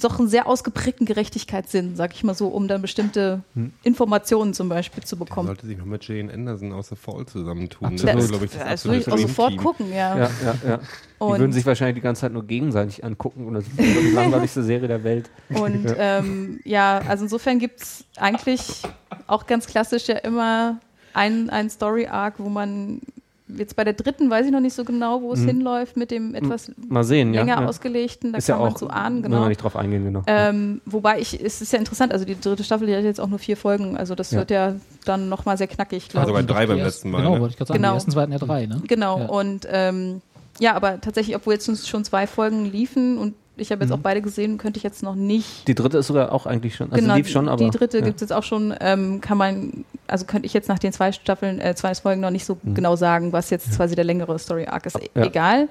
doch 0.00 0.18
einen 0.18 0.28
sehr 0.28 0.46
ausgeprägten 0.46 1.06
Gerechtigkeitssinn, 1.06 1.96
sag 1.96 2.12
ich 2.14 2.24
mal 2.24 2.34
so, 2.34 2.48
um 2.48 2.68
dann 2.68 2.82
bestimmte 2.82 3.42
Informationen 3.82 4.54
zum 4.54 4.68
Beispiel 4.68 5.02
zu 5.04 5.16
Man 5.16 5.26
bekommen. 5.26 5.46
sollte 5.48 5.66
sich 5.66 5.78
noch 5.78 5.84
mit 5.84 6.06
Jane 6.06 6.32
Anderson 6.32 6.72
aus 6.72 6.88
The 6.88 6.96
Fall 6.96 7.24
zusammentun. 7.26 7.88
Absolut. 7.88 8.16
Das 8.16 8.28
glaube 8.28 8.44
ich, 8.46 8.50
das, 8.52 8.64
das 8.64 8.84
würde 8.84 8.98
ich 8.98 9.08
auch 9.10 9.18
sofort 9.18 9.56
gucken, 9.56 9.90
ja. 9.90 10.16
Ja, 10.18 10.30
ja, 10.44 10.54
ja. 10.68 10.76
Die 10.78 10.82
Und- 11.18 11.38
würden 11.38 11.52
sich 11.52 11.64
wahrscheinlich 11.64 11.94
die 11.96 12.00
ganze 12.02 12.22
Zeit 12.22 12.32
nur 12.32 12.44
gegenseitig 12.44 13.04
angucken 13.04 13.46
und 13.46 13.54
das 13.54 13.64
ist 13.66 13.78
die 13.78 14.10
langweiligste 14.14 14.62
Serie 14.62 14.88
der 14.88 15.04
Welt. 15.04 15.30
Und 15.50 15.86
ähm, 15.96 16.60
ja, 16.64 16.98
also 17.08 17.24
insofern 17.24 17.58
gibt 17.58 17.80
es 17.80 18.04
eigentlich 18.16 18.82
auch 19.26 19.46
ganz 19.46 19.66
klassisch 19.66 20.08
ja 20.08 20.16
immer 20.16 20.80
ein, 21.14 21.48
ein 21.50 21.70
Story-Arc, 21.70 22.34
wo 22.38 22.48
man 22.48 23.00
jetzt 23.48 23.76
bei 23.76 23.84
der 23.84 23.92
dritten 23.92 24.30
weiß 24.30 24.46
ich 24.46 24.52
noch 24.52 24.60
nicht 24.60 24.74
so 24.74 24.84
genau, 24.84 25.20
wo 25.22 25.32
es 25.32 25.40
Mhm. 25.40 25.46
hinläuft 25.48 25.96
mit 25.96 26.10
dem 26.10 26.34
etwas 26.34 26.72
Mal 26.88 27.04
sehen, 27.04 27.32
länger 27.34 27.60
ja. 27.60 27.66
ausgelegten. 27.66 28.32
Da 28.32 28.38
ist 28.38 28.46
kann 28.46 28.56
ja 28.58 28.64
man 28.64 28.72
auch, 28.72 28.78
so 28.78 28.88
ahnen, 28.88 29.22
genau. 29.22 29.40
man 29.40 29.48
nicht 29.48 29.62
drauf 29.62 29.76
eingehen, 29.76 30.04
genau. 30.04 30.22
Ähm, 30.26 30.80
wobei 30.86 31.20
ich, 31.20 31.38
es 31.44 31.60
ist 31.60 31.72
ja 31.72 31.78
interessant, 31.78 32.12
also 32.12 32.24
die 32.24 32.40
dritte 32.40 32.64
Staffel, 32.64 32.86
die 32.86 32.96
hat 32.96 33.04
jetzt 33.04 33.20
auch 33.20 33.28
nur 33.28 33.38
vier 33.38 33.56
Folgen, 33.56 33.96
also 33.96 34.14
das 34.14 34.30
Ja. 34.30 34.38
wird 34.38 34.50
ja 34.50 34.74
dann 35.04 35.28
nochmal 35.28 35.58
sehr 35.58 35.66
knackig, 35.66 36.04
Also 36.14 36.32
glaube 36.32 36.32
bei 36.32 36.42
drei 36.42 36.66
beim 36.66 36.78
letzten 36.78 37.10
Mal. 37.10 37.18
Genau, 37.18 37.34
ne? 37.34 37.40
wollte 37.40 37.52
ich 37.52 37.58
gerade 37.58 37.68
sagen. 37.68 37.78
Genau. 37.82 37.92
Die 37.92 37.96
ersten 37.96 38.10
zwei 38.12 38.22
hatten 38.22 38.32
ja 38.32 38.38
drei, 38.38 38.66
ne? 38.66 38.80
ich. 38.82 38.88
Genau, 38.88 39.18
Ja. 39.18 39.26
und 39.26 39.68
ähm, 39.70 40.22
ja, 40.60 40.74
aber 40.74 41.00
tatsächlich, 41.00 41.36
obwohl 41.36 41.54
jetzt 41.54 41.86
schon 41.88 42.04
zwei 42.04 42.26
Folgen 42.26 42.64
liefen 42.64 43.18
und 43.18 43.34
ich 43.56 43.70
habe 43.70 43.82
jetzt 43.82 43.90
Mhm. 43.90 43.96
auch 43.96 44.02
beide 44.02 44.20
gesehen, 44.22 44.58
könnte 44.58 44.78
ich 44.78 44.82
jetzt 44.82 45.02
noch 45.02 45.14
nicht 45.14 45.68
Die 45.68 45.74
dritte 45.74 45.98
ist 45.98 46.08
sogar 46.08 46.32
auch 46.32 46.46
eigentlich 46.46 46.74
schon, 46.74 46.90
also 46.92 47.00
genau, 47.02 47.14
lief 47.16 47.28
schon, 47.28 47.48
aber. 47.48 47.64
die 47.64 47.70
dritte 47.70 47.98
ja. 47.98 48.04
gibt 48.04 48.16
es 48.16 48.20
jetzt 48.22 48.32
auch 48.32 48.42
schon, 48.42 48.74
ähm, 48.80 49.20
kann 49.20 49.38
man, 49.38 49.84
also 50.08 50.24
könnte 50.24 50.46
ich 50.46 50.52
jetzt 50.54 50.68
nach 50.68 50.78
den 50.78 50.92
zwei 50.92 51.12
Staffeln, 51.12 51.60
äh, 51.60 51.74
zwei 51.74 51.94
Folgen 51.94 52.20
noch 52.20 52.30
nicht 52.30 52.44
so 52.44 52.58
Mhm. 52.62 52.74
genau 52.74 52.96
sagen, 52.96 53.32
was 53.32 53.50
jetzt 53.50 53.76
quasi 53.76 53.94
der 53.94 54.04
längere 54.04 54.38
Story-Arc 54.38 54.86
ist. 54.86 54.96
E- 55.00 55.08
Ja. 55.14 55.24
Egal. 55.24 55.68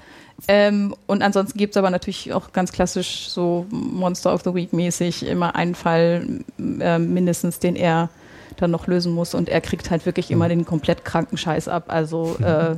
Ähm, 0.47 0.95
und 1.07 1.21
ansonsten 1.21 1.57
gibt 1.57 1.75
es 1.75 1.77
aber 1.77 1.89
natürlich 1.89 2.33
auch 2.33 2.51
ganz 2.53 2.71
klassisch 2.71 3.27
so 3.29 3.65
Monster 3.69 4.33
of 4.33 4.41
the 4.43 4.53
Week 4.53 4.73
mäßig 4.73 5.25
immer 5.27 5.55
einen 5.55 5.75
Fall 5.75 6.25
äh, 6.79 6.97
mindestens, 6.99 7.59
den 7.59 7.75
er 7.75 8.09
dann 8.57 8.71
noch 8.71 8.87
lösen 8.87 9.13
muss 9.13 9.33
und 9.35 9.49
er 9.49 9.61
kriegt 9.61 9.89
halt 9.91 10.05
wirklich 10.05 10.29
Mhm. 10.29 10.33
immer 10.35 10.47
den 10.49 10.65
komplett 10.65 11.03
kranken 11.05 11.37
Scheiß 11.37 11.67
ab. 11.67 11.85
Also 11.87 12.37
äh, 12.43 12.75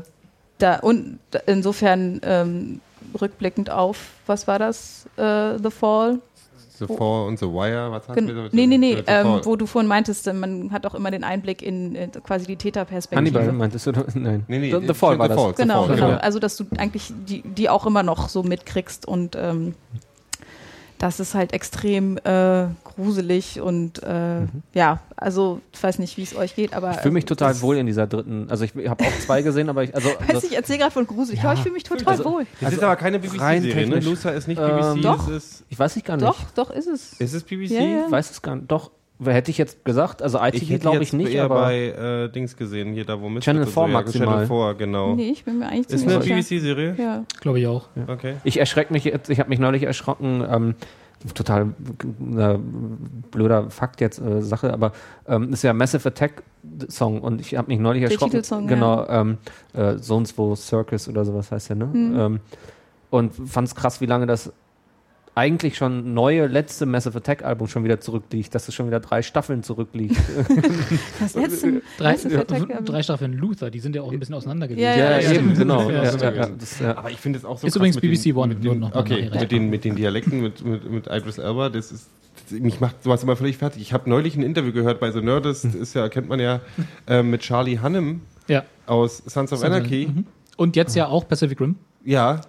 da 0.58 0.80
und 0.80 1.20
insofern 1.48 2.22
ähm, 2.24 2.80
rückblickend 3.20 3.70
auf, 3.70 3.98
was 4.26 4.48
war 4.48 4.60
das? 4.60 5.08
Äh, 5.18 5.58
The 5.58 5.72
Fall? 5.72 6.20
The 6.78 6.88
Fall 6.88 7.28
und 7.28 7.40
The 7.40 7.46
Wire, 7.46 7.90
was 7.92 8.08
hast 8.08 8.16
Gen 8.16 8.28
du 8.28 8.50
nee, 8.52 8.68
nee, 8.68 8.78
nee, 8.78 9.04
ähm, 9.08 9.40
wo 9.44 9.56
du 9.56 9.66
vorhin 9.66 9.88
meintest, 9.88 10.32
man 10.34 10.72
hat 10.72 10.86
auch 10.86 10.94
immer 10.94 11.10
den 11.10 11.24
Einblick 11.24 11.62
in 11.62 11.96
äh, 11.96 12.10
quasi 12.22 12.46
die 12.46 12.58
Täterperspektive. 12.58 13.40
Hannibal 13.40 13.54
meintest 13.54 13.88
du? 13.88 13.92
Nein. 14.14 14.44
Nee, 14.48 14.60
nee, 14.60 14.72
The, 14.72 14.88
The 14.88 14.94
Fall 14.94 15.18
war 15.18 15.28
The 15.28 15.36
das. 15.36 15.42
Fall. 15.42 15.54
Genau, 15.54 15.84
The 15.84 15.88
Fall, 15.88 15.96
genau. 15.96 16.08
genau. 16.08 16.20
Also, 16.20 16.40
dass 16.40 16.58
du 16.58 16.66
eigentlich 16.78 17.14
die, 17.28 17.42
die 17.44 17.70
auch 17.70 17.86
immer 17.86 18.04
noch 18.04 18.28
so 18.28 18.44
mitkriegst 18.44 19.08
und 19.08 19.38
ähm, 19.38 19.76
das 20.98 21.20
ist 21.20 21.34
halt 21.36 21.54
extrem 21.54 22.18
äh, 22.24 22.68
gruselig 22.84 23.60
und 23.60 24.02
äh, 24.04 24.42
ja, 24.74 25.00
also 25.18 25.60
ich 25.74 25.84
weiß 25.84 26.00
nicht, 26.00 26.18
wie 26.18 26.24
es 26.24 26.36
euch 26.36 26.56
geht, 26.56 26.74
aber 26.74 26.88
Mhm. 26.90 26.94
Ich 26.96 27.02
fühle 27.02 27.14
mich 27.14 27.24
äh, 27.26 27.28
total 27.28 27.62
wohl 27.62 27.78
in 27.78 27.86
dieser 27.86 28.08
dritten. 28.08 28.48
Also 28.50 28.64
ich 28.64 28.74
habe 28.88 29.04
auch 29.04 29.20
zwei 29.26 29.42
gesehen, 29.42 29.70
aber 29.70 29.84
ich 29.84 29.94
also, 29.94 30.10
Weiß 30.20 30.36
also 30.36 30.48
ich 30.48 30.56
erzähle 30.56 30.80
gerade 30.80 30.92
von 30.92 31.06
gruselig, 31.06 31.44
aber 31.44 31.54
ich 31.54 31.60
fühle 31.62 31.74
mich 31.74 31.84
total 31.84 32.08
Also- 32.08 32.26
wohl. 32.26 32.46
Das 32.62 32.74
ist 32.74 32.84
aber 32.84 32.96
keine 32.96 33.18
rein 33.40 33.62
BBC-Serie, 33.62 33.88
ne? 33.90 34.00
Luther 34.00 34.34
ist 34.34 34.48
nicht 34.48 34.60
Ähm, 34.62 34.96
BBC, 34.96 35.02
Doch. 35.04 35.28
es 35.28 35.34
ist... 35.52 35.64
ich 35.70 35.78
weiß 35.80 35.96
ich 35.98 36.04
gar 36.04 36.18
nicht. 36.18 36.26
Doch, 36.28 36.40
doch 36.56 36.72
ist 36.72 36.88
es. 36.88 37.14
Ist 37.14 37.34
es 37.34 37.44
BBC? 37.44 37.72
Ja, 37.72 37.82
ja. 37.82 38.06
Ich 38.06 38.12
weiß 38.12 38.32
es 38.32 38.42
gar 38.42 38.56
nicht. 38.56 38.72
Doch, 38.72 38.92
hätte 39.24 39.52
ich 39.52 39.58
jetzt 39.58 39.86
gesagt. 39.86 40.22
Also 40.22 40.40
ITV 40.42 40.80
glaube 40.80 41.04
ich 41.04 41.14
nicht, 41.14 41.34
eher 41.34 41.46
aber 41.46 41.62
bei 41.62 41.88
äh, 41.88 42.30
Dings 42.30 42.58
gesehen, 42.58 42.94
hier 42.94 43.06
da 43.06 43.22
wo 43.22 43.30
Misfit 43.30 43.46
Channel 43.46 43.64
und 43.64 43.70
4 43.70 43.74
so, 43.74 43.82
ja, 43.88 43.94
maximal. 43.94 44.28
Channel 44.48 44.48
4, 44.48 44.74
genau. 44.78 45.16
Nee, 45.16 45.30
ich 45.30 45.46
bin 45.46 45.60
mir 45.60 45.68
eigentlich 45.68 45.90
Ist 45.90 46.00
ziemlich 46.00 46.16
eine 46.16 46.24
sicher. 46.24 46.36
BBC-Serie? 46.36 46.96
Ja. 46.98 47.24
Glaube 47.40 47.60
ich 47.60 47.68
auch. 47.68 47.88
Okay. 48.08 48.36
ich 48.44 48.60
erschrecke 48.60 48.92
mich 48.92 49.04
jetzt. 49.06 49.30
Ich 49.30 49.40
habe 49.40 49.50
mich 49.50 49.60
neulich 49.60 49.84
erschrocken. 49.84 50.46
Ähm, 50.50 50.76
total 51.34 51.74
äh, 52.38 52.58
blöder 53.32 53.70
Fakt 53.72 54.02
jetzt 54.02 54.20
äh, 54.20 54.42
Sache, 54.42 54.72
aber 54.72 54.92
ähm, 55.28 55.54
ist 55.54 55.64
ja 55.64 55.74
Massive 55.74 56.08
Attack 56.08 56.44
Song 56.90 57.22
und 57.22 57.42
ich 57.42 57.56
habe 57.56 57.70
mich 57.70 57.80
neulich 57.80 58.02
Der 58.02 58.12
erschrocken. 58.12 58.32
Titelsong, 58.32 58.68
genau, 58.68 59.08
ähm, 59.08 59.38
äh, 59.74 59.98
Zones 59.98 60.38
wo 60.38 60.56
Circus 60.56 61.08
oder 61.08 61.26
sowas 61.26 61.52
heißt 61.52 61.70
der, 61.70 61.76
ne? 61.78 61.86
Mhm. 61.86 62.20
Ähm, 62.20 62.40
und 63.10 63.34
fand 63.34 63.68
es 63.68 63.76
krass, 63.76 64.02
wie 64.02 64.06
lange 64.06 64.28
das 64.28 64.52
eigentlich 65.36 65.76
schon 65.76 66.14
neue 66.14 66.48
letzte 66.48 66.86
Massive 66.86 67.18
Attack 67.18 67.44
Album 67.44 67.68
schon 67.68 67.84
wieder 67.84 68.00
zurückliegt, 68.00 68.56
dass 68.56 68.68
es 68.70 68.74
schon 68.74 68.88
wieder 68.88 69.02
drei 69.02 69.22
Staffeln 69.22 69.64
zurückliegt. 69.64 70.16
Das 71.20 71.36
letzte 71.36 71.82
Drei, 71.98 72.16
drei 72.84 73.04
Staffeln 73.04 73.34
Luther, 73.34 73.70
die 73.70 73.80
sind 73.80 73.96
ja 73.96 74.02
auch 74.02 74.12
ein 74.12 74.20
bisschen 74.20 74.36
auseinander 74.36 74.68
gewesen. 74.68 74.84
Ja, 74.84 74.96
ja, 74.96 75.20
ja, 75.20 75.32
eben, 75.34 75.54
genau. 75.54 75.90
Ja, 75.90 76.04
Ja, 76.04 76.18
ja, 76.18 76.32
ja, 76.34 76.50
das, 76.50 76.80
ja. 76.80 76.98
Aber 76.98 77.12
ich 77.12 77.18
finde 77.18 77.40
es 77.40 77.46
auch 77.46 77.58
so 77.58 77.68
Ist 77.68 77.74
krass 77.74 77.78
übrigens 77.78 77.96
mit 77.96 78.04
BBC 78.04 78.24
den, 78.24 78.36
One, 78.38 78.54
mit 78.56 78.64
den, 78.64 78.84
Okay, 78.84 79.30
mit 79.40 79.52
den, 79.52 79.70
mit 79.70 79.84
den 79.84 79.96
Dialekten, 79.96 80.42
mit, 80.42 80.64
mit, 80.64 80.90
mit 80.90 81.08
Idris 81.08 81.38
Elba, 81.38 81.70
das 81.70 81.92
ist 81.92 82.10
mich 82.52 82.80
macht 82.80 83.02
sowas 83.04 83.24
immer 83.24 83.36
völlig 83.36 83.58
fertig. 83.58 83.82
Ich 83.82 83.94
habe 83.94 84.10
neulich 84.10 84.36
ein 84.36 84.44
Interview 84.44 84.72
gehört 84.72 85.00
bei 85.00 85.12
The 85.12 85.22
Nerdist, 85.22 85.64
Hm. 85.64 85.82
ist 85.82 85.94
ja, 85.96 86.08
kennt 86.10 86.30
man 86.30 86.40
ja, 86.40 86.62
äh, 87.08 87.24
mit 87.24 87.42
Charlie 87.42 87.80
Hannem 87.80 88.22
Ja. 88.48 88.64
aus 88.86 89.18
Sons 89.26 89.52
of 89.52 89.64
Anarchy. 89.64 90.08
Mhm. 90.14 90.26
Und 90.58 90.76
jetzt 90.76 90.96
ja 90.96 91.08
auch 91.08 91.28
Pacific 91.28 91.60
Rim. 91.60 91.76
Ja, 92.04 92.42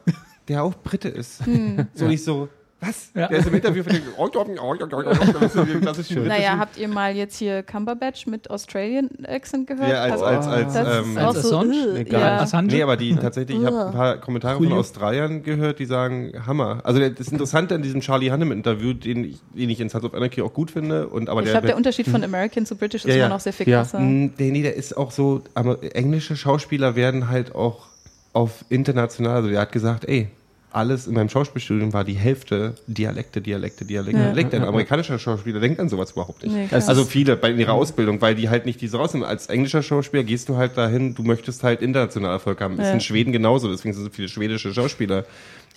der 0.48 0.62
auch 0.62 0.74
Brite 0.74 1.08
ist. 1.08 1.44
Hm. 1.46 1.86
So 1.94 2.06
nicht 2.06 2.22
so, 2.22 2.48
Was? 2.86 3.10
Ja. 3.14 3.28
Der 3.28 3.38
ist 3.38 3.46
im 3.48 3.54
Interview 3.54 3.82
für 3.82 3.90
den. 3.90 4.02
Das 4.16 5.42
ist 5.42 5.52
so 5.54 5.64
die 5.64 5.74
klassischen 5.80 6.26
Naja, 6.26 6.56
habt 6.58 6.76
ihr 6.76 6.88
mal 6.88 7.14
jetzt 7.16 7.36
hier 7.38 7.62
Cumberbatch 7.62 8.26
mit 8.26 8.50
Australian 8.50 9.08
Accent 9.26 9.66
gehört? 9.66 9.88
Ja, 9.88 10.02
als, 10.02 10.22
als, 10.22 10.46
als, 10.46 10.72
das 10.74 11.04
ähm, 11.04 11.16
ist 11.16 11.22
auch 11.22 11.34
Als 11.34 11.42
so, 11.42 11.56
Assange? 11.58 11.74
äh, 11.96 12.00
Egal. 12.00 12.20
ja. 12.20 12.38
Assange? 12.40 12.68
Nee, 12.68 12.82
aber 12.82 12.96
die 12.96 13.14
tatsächlich, 13.16 13.58
ich 13.58 13.64
habe 13.66 13.86
ein 13.86 13.92
paar 13.92 14.16
Kommentare 14.18 14.56
von. 14.56 14.72
Australiern 14.72 15.42
gehört, 15.42 15.78
die 15.78 15.86
sagen, 15.86 16.32
Hammer. 16.46 16.80
Also 16.84 17.00
das 17.08 17.28
Interessante 17.28 17.74
an 17.74 17.82
diesem 17.82 18.00
Charlie 18.00 18.30
Hanneman-Interview, 18.30 18.92
den 18.92 19.24
ich, 19.24 19.40
den 19.54 19.70
ich 19.70 19.80
in 19.80 19.88
Sons 19.88 20.04
of 20.04 20.14
Anarchy 20.14 20.42
auch 20.42 20.52
gut 20.52 20.70
finde, 20.70 21.08
und 21.08 21.28
aber 21.28 21.40
Ich 21.40 21.44
der, 21.46 21.54
glaube, 21.54 21.66
der 21.68 21.76
Unterschied 21.76 22.08
von 22.08 22.22
American 22.22 22.66
zu 22.66 22.76
British 22.76 23.04
ist 23.04 23.14
Ja, 23.14 23.26
immer 23.26 23.34
noch 23.34 23.40
sehr 23.40 23.52
viel 23.52 23.68
Ja. 23.68 23.78
krasser. 23.78 24.00
Nee, 24.00 24.30
nee, 24.38 24.62
der 24.62 24.76
ist 24.76 24.96
auch 24.96 25.10
so, 25.10 25.42
aber 25.54 25.78
englische 25.94 26.36
Schauspieler 26.36 26.96
werden 26.96 27.28
halt 27.28 27.54
auch 27.54 27.86
auf 28.32 28.64
international, 28.68 29.36
also 29.36 29.48
der 29.48 29.60
hat 29.60 29.72
gesagt, 29.72 30.04
ey, 30.06 30.28
alles 30.76 31.06
in 31.06 31.14
meinem 31.14 31.28
Schauspielstudium 31.30 31.92
war 31.92 32.04
die 32.04 32.14
Hälfte 32.14 32.74
Dialekte, 32.86 33.40
Dialekte, 33.40 33.84
Dialekte, 33.84 34.18
Ja. 34.20 34.26
Dialekte. 34.26 34.56
Ein 34.56 34.64
amerikanischer 34.64 35.18
Schauspieler 35.18 35.58
denkt 35.58 35.80
an 35.80 35.88
sowas 35.88 36.12
überhaupt 36.12 36.42
nicht. 36.44 36.54
Nee, 36.54 36.68
also 36.70 37.04
viele 37.04 37.36
bei 37.36 37.50
in 37.50 37.58
ihrer 37.58 37.72
Ausbildung, 37.72 38.20
weil 38.20 38.34
die 38.34 38.48
halt 38.50 38.66
nicht 38.66 38.80
diese 38.80 38.98
rausnehmen. 38.98 39.26
Als 39.26 39.46
englischer 39.46 39.82
Schauspieler 39.82 40.22
gehst 40.22 40.48
du 40.48 40.56
halt 40.56 40.76
dahin, 40.76 41.14
du 41.14 41.22
möchtest 41.22 41.62
halt 41.62 41.80
international 41.82 42.30
Erfolg 42.30 42.60
haben. 42.60 42.74
Ist 42.78 42.86
Ja. 42.86 42.92
in 42.92 43.00
Schweden 43.00 43.32
genauso, 43.32 43.70
deswegen 43.70 43.94
sind 43.94 44.04
so 44.04 44.10
viele 44.10 44.28
schwedische 44.28 44.72
Schauspieler 44.74 45.24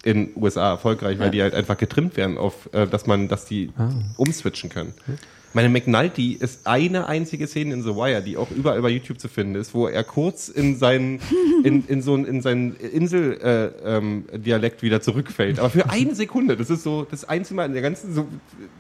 in 0.03 0.30
USA 0.35 0.69
erfolgreich, 0.71 1.17
weil 1.19 1.31
die 1.31 1.41
halt 1.41 1.53
einfach 1.55 1.77
getrimmt 1.77 2.15
werden 2.17 2.38
auf, 2.38 2.69
äh, 2.73 2.85
dass 2.88 3.07
man, 3.07 3.27
dass 3.27 3.45
die 3.45 3.71
umswitchen 4.17 4.69
können. 4.69 4.93
Meine 5.53 5.69
McNulty 5.69 6.34
ist 6.34 6.67
eine 6.67 7.07
einzige 7.07 7.47
Szene 7.47 7.73
in 7.73 7.81
The 7.84 7.95
Wire, 7.95 8.21
die 8.21 8.38
auch 8.38 8.51
überall 8.51 8.81
bei 8.81 8.89
YouTube 8.89 9.19
zu 9.19 9.27
finden 9.27 9.55
ist, 9.55 9.73
wo 9.73 9.88
er 9.88 10.03
kurz 10.03 10.47
in 10.47 10.77
seinen, 10.77 11.19
in, 11.63 11.85
in 11.88 12.01
so 12.01 12.15
in 12.15 12.41
seinen 12.41 12.76
Insel, 12.76 13.39
äh, 13.41 13.95
ähm, 13.95 14.26
wieder 14.84 15.01
zurückfällt. 15.01 15.59
Aber 15.59 15.69
für 15.69 15.89
eine 15.89 16.13
Sekunde. 16.13 16.55
Das 16.55 16.69
ist 16.69 16.84
so 16.84 17.07
das 17.09 17.26
einzige 17.26 17.55
Mal 17.55 17.65
in 17.65 17.73
der 17.73 17.81
ganzen 17.81 18.13
so 18.13 18.27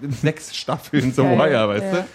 in 0.01 0.11
sechs 0.11 0.55
Staffeln 0.55 1.11
The. 1.11 1.23
Wire, 1.23 1.67
weißt 1.69 1.93
Ja. 1.93 2.07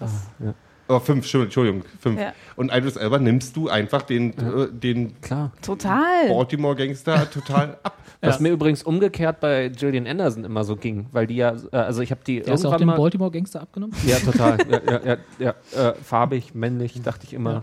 du? 0.00 0.54
Oh, 0.86 0.98
fünf, 0.98 1.32
Entschuldigung, 1.32 1.82
fünf. 1.98 2.20
Ja. 2.20 2.32
Und 2.56 2.70
Idris 2.70 2.96
Elba 2.96 3.18
nimmst 3.18 3.56
du 3.56 3.68
einfach 3.68 4.02
den, 4.02 4.36
äh, 4.36 4.68
den 4.70 5.18
Klar. 5.22 5.50
Total. 5.62 6.28
Baltimore-Gangster 6.28 7.30
total 7.32 7.78
ab. 7.82 7.98
Was 8.20 8.40
mir 8.40 8.50
übrigens 8.50 8.82
umgekehrt 8.82 9.40
bei 9.40 9.68
Gillian 9.68 10.06
Anderson 10.06 10.44
immer 10.44 10.64
so 10.64 10.76
ging, 10.76 11.06
weil 11.12 11.26
die 11.26 11.36
ja, 11.36 11.54
äh, 11.72 11.76
also 11.76 12.00
ich 12.02 12.10
habe 12.10 12.22
die 12.26 12.40
Der 12.40 12.54
hast 12.54 12.64
du 12.64 12.68
auch 12.68 12.72
irgendwann 12.72 12.78
den 12.80 12.86
mal. 12.86 12.96
Baltimore 12.96 13.30
Gangster 13.30 13.60
abgenommen? 13.60 13.94
Ja, 14.06 14.18
total. 14.18 14.58
ja, 14.70 14.80
ja, 14.86 15.00
ja, 15.38 15.54
ja. 15.74 15.88
Äh, 15.90 15.94
farbig, 16.02 16.54
männlich, 16.54 17.00
dachte 17.02 17.26
ich 17.26 17.34
immer. 17.34 17.62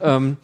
Ja. 0.00 0.16
Ähm, 0.16 0.36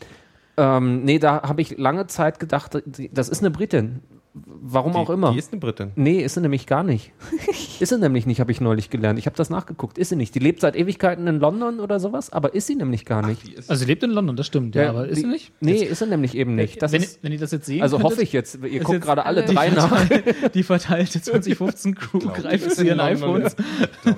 ähm, 0.57 1.05
nee, 1.05 1.19
da 1.19 1.43
habe 1.43 1.63
ich 1.63 1.79
lange 1.79 2.07
Zeit 2.07 2.39
gedacht, 2.39 2.83
das 3.11 3.29
ist 3.29 3.41
eine 3.41 3.51
Britin. 3.51 4.01
Warum 4.35 4.97
auch 4.97 5.09
Die- 5.09 5.13
immer. 5.13 5.33
Die 5.33 5.39
ist 5.39 5.53
eine 5.53 5.61
Britin. 5.61 5.91
Nee, 5.95 6.23
ist 6.23 6.35
sie 6.35 6.41
nämlich 6.41 6.67
gar 6.67 6.83
nicht. 6.83 7.13
ist 7.81 7.91
sie 7.91 7.99
nämlich 7.99 8.25
nicht, 8.25 8.41
habe 8.41 8.51
ich 8.51 8.63
neulich 8.63 8.89
gelernt. 8.89 9.19
Ich 9.19 9.27
habe 9.27 9.37
das 9.37 9.51
nachgeguckt. 9.51 9.99
Ist 9.99 10.09
sie 10.09 10.17
nicht. 10.17 10.35
Die 10.35 10.39
lebt 10.39 10.61
seit 10.63 10.75
Ewigkeiten 10.75 11.27
in 11.27 11.39
London 11.39 11.81
oder 11.81 12.01
sowas, 12.01 12.33
aber 12.33 12.55
ist 12.55 12.67
sie 12.67 12.75
nämlich 12.75 13.05
gar 13.05 13.27
nicht. 13.27 13.47
Ist 13.47 13.69
Also 13.69 13.81
sie 13.81 13.87
lebt 13.87 14.03
in 14.03 14.11
London, 14.11 14.35
das 14.37 14.47
stimmt, 14.47 14.75
ja, 14.75 14.89
aber 14.89 15.07
ist 15.07 15.19
die- 15.19 15.21
sie 15.23 15.27
nicht? 15.27 15.53
Nee, 15.61 15.83
ist 15.83 15.99
sie 15.99 16.07
nämlich 16.07 16.35
eben 16.35 16.55
nicht. 16.55 16.81
Das 16.81 16.93
wenn, 16.93 17.03
ist, 17.03 17.23
wenn 17.23 17.33
ihr 17.33 17.39
das 17.41 17.51
jetzt 17.51 17.67
sehen 17.67 17.83
also 17.83 17.97
könntet, 17.99 18.13
hoffe 18.13 18.23
ich 18.23 18.33
jetzt. 18.33 18.55
Ihr 18.65 18.81
guckt 18.81 18.95
jetzt 18.95 19.05
gerade 19.05 19.27
alle 19.27 19.45
drei 19.45 19.69
nach. 19.77 20.09
die 20.55 20.63
verteilte 20.63 21.21
2015 21.21 21.95
Crew 21.95 22.19
greift 22.21 22.67
ist 22.67 22.77
zu 22.77 22.85
ihren 22.87 23.01
in 23.01 23.21
London, 23.21 23.43
iPhones. 23.43 23.57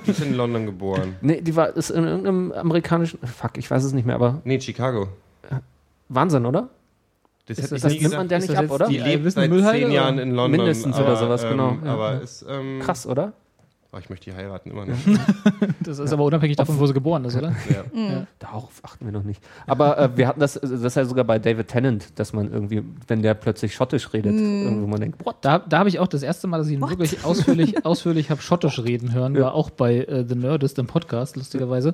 Die 0.06 0.10
ist 0.12 0.22
in 0.22 0.34
London 0.36 0.66
geboren. 0.66 1.16
Nee, 1.22 1.40
die 1.40 1.56
war 1.56 1.76
ist 1.76 1.90
in 1.90 2.04
irgendeinem 2.04 2.52
amerikanischen. 2.52 3.18
Fuck, 3.26 3.58
ich 3.58 3.68
weiß 3.68 3.82
es 3.82 3.92
nicht 3.92 4.06
mehr, 4.06 4.14
aber 4.14 4.42
Nee, 4.44 4.60
Chicago. 4.60 5.08
Wahnsinn, 6.08 6.46
oder? 6.46 6.68
Das, 7.46 7.56
das- 7.58 7.72
ich 7.72 7.82
Das 7.82 7.92
nimmt 7.92 8.14
man 8.14 8.28
der 8.28 8.38
nicht 8.40 8.56
ab, 8.56 8.70
oder? 8.70 8.88
Die 8.88 8.98
lebt 8.98 9.30
seit 9.30 9.50
zehn 9.50 9.90
Jahren 9.90 10.18
in 10.18 10.30
London. 10.30 10.50
Mindestens 10.52 10.96
aber, 10.96 11.08
oder 11.08 11.16
sowas, 11.16 11.42
genau. 11.42 11.70
Ähm, 11.72 11.82
Ja, 11.84 11.92
aber 11.92 12.12
ja. 12.14 12.18
ist, 12.20 12.44
ähm, 12.48 12.80
Krass, 12.82 13.06
oder? 13.06 13.32
Oh, 13.94 13.98
ich 14.00 14.10
möchte 14.10 14.30
die 14.30 14.36
heiraten 14.36 14.70
immer 14.70 14.86
noch. 14.86 14.96
Das 15.80 15.98
ist 15.98 16.12
aber 16.12 16.24
unabhängig 16.24 16.56
davon, 16.56 16.78
wo 16.78 16.86
sie 16.86 16.94
geboren 16.94 17.24
ist, 17.26 17.36
oder? 17.36 17.54
ja. 17.94 18.26
Darauf 18.38 18.80
achten 18.82 19.04
wir 19.04 19.12
noch 19.12 19.22
nicht. 19.22 19.40
Aber 19.66 19.98
äh, 19.98 20.16
wir 20.16 20.26
hatten 20.26 20.40
das, 20.40 20.54
das 20.54 20.70
ist 20.70 20.96
ja 20.96 21.04
sogar 21.04 21.24
bei 21.24 21.38
David 21.38 21.68
Tennant, 21.68 22.18
dass 22.18 22.32
man 22.32 22.50
irgendwie, 22.50 22.82
wenn 23.06 23.22
der 23.22 23.34
plötzlich 23.34 23.74
schottisch 23.74 24.12
redet, 24.12 24.32
irgendwo 24.34 24.86
man 24.86 25.00
denkt, 25.00 25.24
what? 25.24 25.36
Da, 25.42 25.58
da 25.58 25.78
habe 25.78 25.88
ich 25.88 25.98
auch 25.98 26.08
das 26.08 26.22
erste 26.22 26.46
Mal, 26.46 26.58
dass 26.58 26.68
ich 26.68 26.74
ihn 26.74 26.80
wirklich 26.80 27.24
ausführlich, 27.24 27.84
ausführlich 27.84 28.30
habe 28.30 28.40
Schottisch 28.40 28.78
reden 28.78 29.12
hören, 29.12 29.38
war 29.38 29.54
auch 29.54 29.70
bei 29.70 29.98
äh, 29.98 30.24
The 30.26 30.34
Nerdist 30.34 30.78
im 30.78 30.86
Podcast, 30.86 31.36
lustigerweise, 31.36 31.92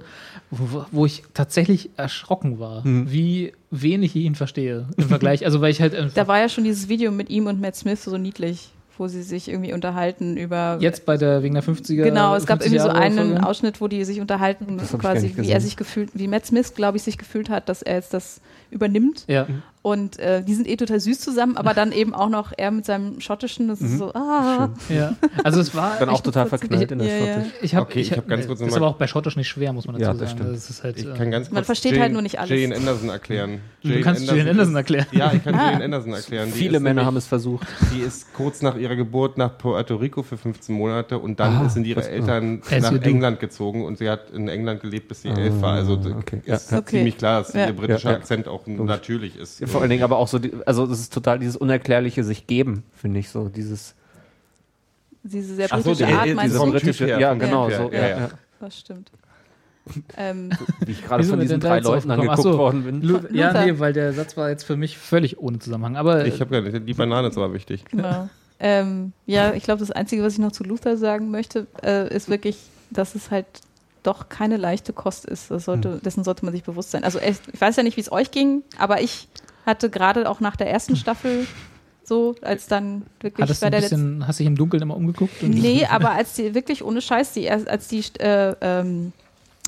wo, 0.50 0.84
wo 0.92 1.06
ich 1.06 1.24
tatsächlich 1.34 1.90
erschrocken 1.96 2.60
war, 2.60 2.82
wie 2.84 3.52
wenig 3.70 4.16
ich 4.16 4.24
ihn 4.24 4.36
verstehe 4.36 4.88
im 4.96 5.08
Vergleich. 5.08 5.44
Also 5.44 5.60
weil 5.60 5.70
ich 5.70 5.80
halt 5.80 5.94
Da 6.14 6.28
war 6.28 6.38
ja 6.38 6.48
schon 6.48 6.64
dieses 6.64 6.88
Video 6.88 7.10
mit 7.10 7.28
ihm 7.28 7.46
und 7.46 7.60
Matt 7.60 7.76
Smith 7.76 8.04
so 8.04 8.16
niedlich, 8.16 8.70
wo 9.00 9.08
sie 9.08 9.22
sich 9.22 9.48
irgendwie 9.48 9.72
unterhalten 9.72 10.36
über. 10.36 10.76
jetzt 10.78 11.06
bei 11.06 11.16
der 11.16 11.42
wegen 11.42 11.54
der 11.54 11.64
50er 11.64 12.04
Genau, 12.04 12.36
es 12.36 12.46
gab 12.46 12.62
50 12.62 12.78
irgendwie 12.78 12.92
so 12.92 12.96
einen 12.96 13.30
Folge. 13.30 13.46
Ausschnitt, 13.46 13.80
wo 13.80 13.88
die 13.88 14.04
sich 14.04 14.20
unterhalten, 14.20 14.76
quasi, 14.98 15.32
wie 15.36 15.50
er 15.50 15.60
sich 15.60 15.76
gefühlt, 15.76 16.10
wie 16.14 16.28
Matt 16.28 16.46
Smith, 16.46 16.74
glaube 16.74 16.98
ich, 16.98 17.02
sich 17.02 17.16
gefühlt 17.16 17.48
hat, 17.48 17.68
dass 17.70 17.80
er 17.80 17.94
jetzt 17.94 18.12
das 18.12 18.42
übernimmt. 18.70 19.24
Ja, 19.26 19.46
Und 19.82 20.18
äh, 20.18 20.42
die 20.44 20.54
sind 20.54 20.68
eh 20.68 20.76
total 20.76 21.00
süß 21.00 21.20
zusammen, 21.20 21.56
aber 21.56 21.72
dann 21.72 21.90
eben 21.92 22.12
auch 22.14 22.28
noch 22.28 22.52
er 22.54 22.70
mit 22.70 22.84
seinem 22.84 23.18
Schottischen, 23.22 23.68
das 23.68 23.80
ist 23.80 23.96
so, 23.96 24.12
ah. 24.12 24.68
ja. 24.90 25.14
Also 25.42 25.58
es 25.58 25.74
war 25.74 25.96
Dann 25.98 26.10
auch 26.10 26.20
total 26.20 26.46
verknallt 26.50 26.92
in 26.92 26.98
der 26.98 27.08
Ja, 27.08 27.24
ja. 27.24 27.34
Schottisch. 27.36 27.52
ich 27.62 27.74
habe 27.74 27.86
Okay, 27.86 28.00
ich 28.00 28.12
hab 28.12 28.28
ganz 28.28 28.46
kurz 28.46 28.60
ist 28.60 28.76
aber 28.76 28.88
auch 28.88 28.96
bei 28.96 29.06
Schottisch 29.06 29.36
nicht 29.36 29.48
schwer, 29.48 29.72
muss 29.72 29.86
man 29.86 29.94
dazu 29.96 30.04
Ja, 30.04 30.12
das 30.12 30.32
sagen. 30.32 30.52
Das 30.52 30.68
ist 30.68 30.84
halt, 30.84 30.98
Ich 30.98 31.06
äh, 31.06 31.14
kann 31.16 31.30
ganz 31.30 31.46
kurz 31.46 31.54
Man 31.54 31.64
versteht 31.64 31.92
Jane, 31.92 32.02
halt 32.02 32.12
nur 32.12 32.20
nicht 32.20 32.38
alles. 32.38 32.60
Jane 32.60 32.76
Anderson 32.76 33.08
erklären. 33.08 33.60
Du 33.82 34.00
kannst 34.02 34.26
Jane 34.26 34.50
Anderson 34.50 34.76
erklären. 34.76 35.06
Ja, 35.12 35.32
ich 35.32 35.42
kann 35.42 35.54
Ah. 35.54 35.70
Jane 35.72 35.84
Anderson 35.84 36.12
erklären. 36.12 36.48
Die 36.52 36.58
Viele 36.58 36.76
ist 36.76 36.82
Männer 36.82 36.94
nämlich- 36.96 37.06
haben 37.06 37.16
es 37.16 37.26
versucht. 37.26 37.66
Die 37.96 38.00
ist 38.02 38.34
kurz 38.34 38.60
nach 38.60 38.76
ihrer 38.76 38.96
Geburt 38.96 39.38
nach 39.38 39.56
Puerto 39.56 39.96
Rico 39.96 40.22
für 40.22 40.36
15 40.36 40.74
Monate 40.74 41.18
und 41.18 41.40
dann 41.40 41.56
Ah, 41.56 41.68
sind 41.70 41.86
ihre 41.86 42.06
Eltern 42.06 42.60
As 42.70 42.82
nach 42.82 42.92
you 42.92 42.98
do. 42.98 43.08
England 43.08 43.40
gezogen 43.40 43.86
und 43.86 43.96
sie 43.96 44.10
hat 44.10 44.28
in 44.30 44.46
England 44.48 44.82
gelebt, 44.82 45.08
bis 45.08 45.22
sie 45.22 45.28
elf 45.28 45.62
war. 45.62 45.72
Also 45.72 45.96
d- 45.96 46.10
okay. 46.12 46.42
ist 46.44 46.68
ziemlich 46.86 47.16
klar, 47.16 47.40
dass 47.40 47.54
ihr 47.54 47.72
britischer. 47.72 48.10
Akzent 48.10 48.46
auch 48.46 48.66
natürlich 48.66 49.38
ist. 49.38 49.69
Vor 49.70 49.80
allen 49.80 49.90
Dingen 49.90 50.02
aber 50.02 50.18
auch 50.18 50.28
so, 50.28 50.38
die, 50.38 50.52
also 50.66 50.86
das 50.86 51.00
ist 51.00 51.12
total 51.12 51.38
dieses 51.38 51.56
unerklärliche 51.56 52.24
sich 52.24 52.46
geben, 52.46 52.84
finde 52.96 53.20
ich 53.20 53.28
so. 53.30 53.48
Dieses 53.48 53.94
Diese 55.22 55.54
sehr 55.54 55.66
Ach 55.70 55.78
so, 55.78 55.90
britische 55.90 56.06
die- 56.06 56.12
Art, 56.14 56.26
die- 56.26 56.34
meinst 56.34 56.54
diese 56.54 56.64
du? 56.64 56.70
britische, 56.72 57.08
ja, 57.08 57.30
vom 57.30 57.38
genau, 57.38 57.68
her, 57.68 57.76
so, 57.78 57.92
ja, 57.92 58.00
ja, 58.00 58.08
ja. 58.08 58.18
ja. 58.20 58.30
Das 58.60 58.78
stimmt. 58.78 59.10
ähm, 60.16 60.50
Wie 60.86 60.92
ich 60.92 61.04
gerade 61.04 61.24
von 61.24 61.40
diesen 61.40 61.60
drei 61.60 61.80
Leuten 61.80 62.10
angeguckt 62.10 62.42
so. 62.42 62.56
worden 62.58 62.84
bin. 62.84 63.02
Lu 63.02 63.18
ja, 63.32 63.48
Luther. 63.48 63.64
nee, 63.66 63.78
weil 63.78 63.92
der 63.92 64.12
Satz 64.12 64.36
war 64.36 64.50
jetzt 64.50 64.64
für 64.64 64.76
mich 64.76 64.98
völlig 64.98 65.38
ohne 65.38 65.58
Zusammenhang. 65.58 65.96
Aber 65.96 66.26
Ich 66.26 66.40
habe 66.40 66.50
gar 66.50 66.60
nicht, 66.70 66.86
die 66.88 66.94
Banane 66.94 67.28
ist 67.28 67.36
aber 67.36 67.52
wichtig. 67.52 67.84
genau. 67.86 68.28
ähm, 68.60 69.12
ja, 69.26 69.52
ich 69.54 69.62
glaube, 69.64 69.80
das 69.80 69.90
Einzige, 69.90 70.22
was 70.22 70.34
ich 70.34 70.38
noch 70.38 70.52
zu 70.52 70.64
Luther 70.64 70.96
sagen 70.96 71.30
möchte, 71.30 71.66
äh, 71.82 72.14
ist 72.14 72.28
wirklich, 72.28 72.58
dass 72.90 73.14
es 73.14 73.30
halt 73.30 73.46
doch 74.02 74.28
keine 74.30 74.56
leichte 74.58 74.92
Kost 74.92 75.24
ist. 75.26 75.50
Das 75.50 75.64
sollte, 75.66 75.92
Hm. 75.94 76.02
Dessen 76.02 76.24
sollte 76.24 76.44
man 76.44 76.52
sich 76.54 76.62
bewusst 76.62 76.90
sein. 76.90 77.04
Also 77.04 77.18
ich 77.18 77.38
weiß 77.60 77.76
ja 77.76 77.82
nicht, 77.82 77.96
wie 77.96 78.00
es 78.02 78.12
euch 78.12 78.30
ging, 78.30 78.62
aber 78.78 79.00
ich 79.02 79.28
hatte 79.66 79.90
gerade 79.90 80.28
auch 80.28 80.40
nach 80.40 80.56
der 80.56 80.70
ersten 80.70 80.96
Staffel 80.96 81.46
so, 82.04 82.34
als 82.42 82.66
dann 82.66 83.02
wirklich 83.20 83.44
hattest 83.44 83.62
du 83.62 83.64
bei 83.64 83.68
ein 83.68 83.70
der 83.72 83.80
letzten 83.82 83.96
bisschen, 84.18 84.26
hast 84.26 84.40
dich 84.40 84.46
im 84.46 84.56
Dunkeln 84.56 84.82
immer 84.82 84.96
umgeguckt? 84.96 85.42
Und 85.42 85.50
Nee, 85.50 85.86
aber 85.90 86.10
als 86.12 86.34
die 86.34 86.54
wirklich 86.54 86.82
ohne 86.84 87.00
Scheiß, 87.00 87.32
die 87.34 87.42
erst, 87.44 87.68
als 87.68 87.88
die, 87.88 88.02
äh, 88.18 88.54
ähm, 88.60 89.12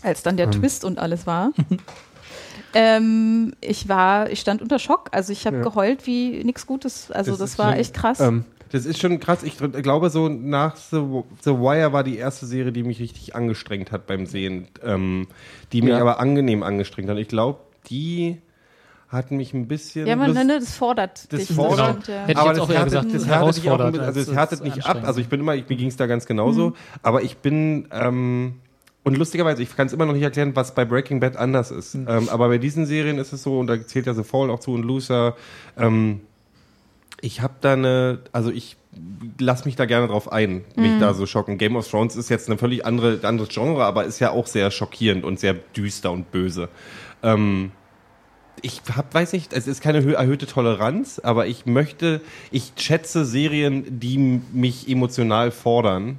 als 0.03 0.23
dann 0.23 0.37
der 0.37 0.47
Ähm. 0.47 0.53
Twist 0.53 0.85
und 0.85 0.99
alles 0.99 1.27
war, 1.27 1.53
ähm, 2.75 3.53
ich 3.61 3.89
war, 3.89 4.31
ich 4.31 4.41
stand 4.41 4.63
unter 4.63 4.79
Schock. 4.79 5.09
Also 5.13 5.33
ich 5.33 5.47
habe 5.47 5.59
Ja. 5.59 5.63
geheult 5.63 6.07
wie 6.07 6.43
nichts 6.45 6.67
Gutes. 6.67 7.11
Also 7.11 7.33
Das 7.33 7.39
das, 7.41 7.59
war 7.59 7.69
schlimm. 7.71 7.81
echt 7.81 7.95
krass. 7.95 8.21
Ähm, 8.21 8.45
Das 8.71 8.87
ist 8.87 8.99
schon 9.01 9.21
krass. 9.21 9.43
Ich 9.43 9.59
glaube, 9.59 10.09
so 10.09 10.29
nach 10.31 10.77
The, 10.77 11.23
The 11.43 11.51
Wire 11.51 11.93
war 11.93 12.03
die 12.05 12.17
erste 12.17 12.47
Serie, 12.47 12.73
die 12.73 12.83
mich 12.83 13.01
richtig 13.01 13.37
angestrengt 13.37 13.93
hat 13.93 14.07
beim 14.07 14.25
Sehen. 14.25 14.67
Ähm, 14.83 15.29
die 15.73 15.83
mich 15.83 15.91
Ja. 15.91 16.01
aber 16.01 16.19
angenehm 16.21 16.63
angestrengt 16.63 17.11
hat. 17.11 17.19
Ich 17.19 17.29
glaube, 17.29 17.61
die 17.91 18.39
hat 19.13 19.31
mich 19.31 19.53
ein 19.55 19.69
bisschen. 19.69 20.07
ja, 20.07 20.17
man, 20.17 20.33
Lust- 20.35 20.45
ne, 20.45 20.59
das 20.59 20.75
fordert 20.75 21.33
Das 21.33 21.47
dich. 21.47 21.55
fordert- 21.57 22.09
ja. 22.09 22.23
Hätte 22.23 22.33
ich 22.33 22.39
aber 22.39 22.49
jetzt 22.49 22.59
das 22.59 22.65
auch 22.65 22.71
eher 22.71 22.77
härtet, 22.79 22.93
gesagt, 22.93 23.15
das 23.15 23.27
härtet 23.27 23.69
auch, 23.71 23.91
bisschen- 23.91 24.01
also 24.05 24.21
es 24.21 24.33
härtet 24.33 24.65
nicht 24.65 24.87
ab. 24.87 24.99
Also 25.05 25.21
ich 25.21 25.29
bin 25.29 25.41
immer, 25.41 25.55
ich, 25.55 25.69
mir 25.69 25.77
ging 25.77 25.89
es 25.89 25.97
da 25.97 26.07
ganz 26.07 26.27
genauso. 26.27 26.73
Aber 27.03 27.23
ich 27.23 27.37
bin, 27.37 27.87
ähm, 27.93 28.55
und 29.05 29.19
lustigerweise, 29.19 29.63
ich 29.63 29.77
kann 29.77 29.87
es 29.87 29.93
immer 29.93 30.07
noch 30.07 30.13
nicht 30.15 30.23
erklären, 30.23 30.53
was 30.57 30.75
bei 30.75 30.85
Breaking 30.85 31.21
Bad 31.21 31.37
anders 31.37 31.71
ist. 31.71 31.95
Ähm, 31.95 32.29
aber 32.31 32.49
bei 32.49 32.59
diesen 32.59 32.87
Serien 32.87 33.19
ist 33.19 33.33
es 33.33 33.43
so, 33.43 33.59
und 33.59 33.67
da 33.67 33.85
zählt 33.87 34.07
ja 34.07 34.15
The 34.15 34.23
Fall 34.25 34.51
auch 34.51 34.61
zu 34.61 34.73
und 34.73 34.83
Loser, 34.85 35.37
ähm, 35.79 36.21
ich 37.21 37.41
habe 37.41 37.55
da 37.61 37.75
eine, 37.75 38.19
also 38.33 38.51
ich 38.51 38.77
lass 39.39 39.65
mich 39.65 39.77
da 39.77 39.85
gerne 39.87 40.07
drauf 40.09 40.31
ein, 40.33 40.65
mich 40.77 40.99
da 41.01 41.15
so 41.15 41.25
schocken. 41.27 41.57
Game 41.59 41.77
of 41.77 41.89
Thrones 41.89 42.15
ist 42.17 42.29
jetzt 42.29 42.49
eine 42.49 42.59
völlig 42.59 42.85
andere, 42.85 43.21
anderes 43.23 43.49
Genre, 43.51 43.85
aber 43.85 44.05
ist 44.05 44.19
ja 44.19 44.31
auch 44.31 44.47
sehr 44.47 44.71
schockierend 44.71 45.25
und 45.25 45.39
sehr 45.41 45.55
düster 45.55 46.11
und 46.13 46.31
böse. 46.31 46.69
Ähm, 47.23 47.71
ich 48.61 48.83
hab, 48.95 49.15
weiß 49.15 49.33
nicht, 49.33 49.53
es 49.53 49.67
ist 49.67 49.81
keine 49.81 50.01
hö- 50.03 50.15
erhöhte 50.15 50.47
Toleranz, 50.47 51.19
aber 51.19 51.47
ich 51.47 51.67
möchte, 51.67 52.21
ich 52.51 52.73
schätze 52.77 53.25
Serien, 53.25 53.99
die 54.01 54.41
mich 54.53 54.89
emotional 54.89 55.51
fordern. 55.51 56.19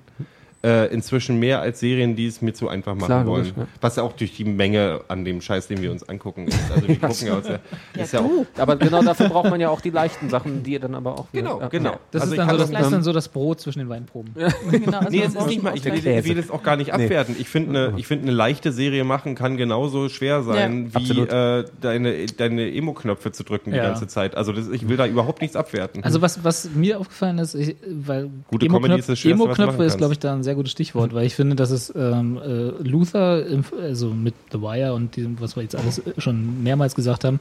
Äh, 0.65 0.87
inzwischen 0.93 1.39
mehr 1.39 1.59
als 1.61 1.79
Serien, 1.81 2.15
die 2.15 2.25
es 2.25 2.41
mir 2.41 2.53
zu 2.53 2.69
einfach 2.69 2.93
machen 2.95 3.07
Klar, 3.07 3.25
wollen. 3.25 3.43
logisch, 3.47 3.53
ja. 3.57 3.67
Was 3.81 3.97
ja 3.97 4.03
auch 4.03 4.13
durch 4.13 4.35
die 4.35 4.45
Menge 4.45 5.01
an 5.09 5.25
dem 5.25 5.41
Scheiß, 5.41 5.67
den 5.67 5.81
wir 5.81 5.91
uns 5.91 6.07
angucken, 6.07 6.47
ist. 6.47 6.57
Also 6.73 6.87
wir 6.87 6.95
gucken 6.99 7.27
ja, 7.27 7.37
aus 7.37 7.43
der, 7.43 7.59
ist 8.01 8.13
ja 8.13 8.21
auch, 8.21 8.45
Aber 8.57 8.77
genau 8.77 9.01
dafür 9.03 9.27
braucht 9.29 9.49
man 9.49 9.59
ja 9.59 9.69
auch 9.69 9.81
die 9.81 9.89
leichten 9.89 10.29
Sachen, 10.29 10.63
die 10.63 10.79
dann 10.79 10.95
aber 10.95 11.19
auch 11.19 11.25
wieder. 11.33 11.43
Genau, 11.43 11.59
ja. 11.61 11.67
genau. 11.67 11.95
Das, 12.11 12.21
Also 12.21 12.33
ist, 12.35 12.39
dann 12.39 12.49
so 12.49 12.57
das, 12.57 12.71
das- 12.71 12.89
dann 12.89 13.03
so 13.03 13.11
das 13.13 13.27
Brot 13.27 13.59
zwischen 13.59 13.79
den 13.79 13.89
Weinproben. 13.89 14.33
Genau, 14.71 14.97
also 14.99 15.09
Nee, 15.09 15.23
es 15.23 15.35
ist 15.35 15.47
nicht 15.47 15.61
mal, 15.63 15.75
ich 15.75 15.83
will, 15.83 16.03
will 16.25 16.39
es 16.39 16.49
auch 16.49 16.63
gar 16.63 16.77
nicht 16.77 16.93
abwerten. 16.93 17.35
Ich 17.37 17.49
finde, 17.49 17.87
eine, 17.89 17.99
ich 17.99 18.07
finde, 18.07 18.23
eine 18.27 18.31
leichte 18.35 18.71
Serie 18.71 19.03
machen 19.03 19.35
kann 19.35 19.57
genauso 19.57 20.07
schwer 20.09 20.43
sein, 20.43 20.93
wie 20.95 21.19
äh, 21.19 21.65
deine, 21.81 22.25
deine 22.27 22.73
Emo-Knöpfe 22.73 23.31
zu 23.33 23.43
drücken 23.43 23.71
die 23.71 23.77
Ja. 23.77 23.83
ganze 23.83 24.07
Zeit. 24.07 24.35
Also 24.37 24.53
das, 24.53 24.69
ich 24.69 24.87
will 24.87 24.95
da 24.97 25.05
überhaupt 25.07 25.41
nichts 25.41 25.55
abwerten. 25.57 26.03
Also 26.03 26.21
was, 26.21 26.43
was 26.43 26.69
mir 26.73 26.99
aufgefallen 26.99 27.37
ist, 27.39 27.53
ich, 27.55 27.75
weil 27.85 28.29
Gute 28.47 28.65
ist 28.67 29.25
Emo-Knöpfe 29.25 29.83
ist, 29.83 29.97
glaube 29.97 30.13
ich, 30.13 30.19
da 30.19 30.33
ein 30.33 30.43
sehr 30.43 30.52
gutes 30.55 30.71
Stichwort, 30.71 31.13
weil 31.13 31.25
ich 31.25 31.35
finde, 31.35 31.55
dass 31.55 31.71
es 31.71 31.93
ähm, 31.95 32.37
äh, 32.37 32.69
Luther, 32.87 33.45
im, 33.45 33.63
also 33.79 34.09
mit 34.09 34.35
The 34.51 34.61
Wire 34.61 34.93
und 34.93 35.15
diesem, 35.15 35.39
was 35.39 35.55
wir 35.55 35.63
jetzt 35.63 35.75
alles 35.75 35.99
äh, 35.99 36.13
schon 36.19 36.63
mehrmals 36.63 36.95
gesagt 36.95 37.23
haben, 37.23 37.39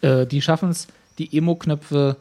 äh, 0.00 0.26
die 0.26 0.42
schaffen 0.42 0.70
es, 0.70 0.88
die 1.18 1.36
Emo-Knöpfe 1.36 2.16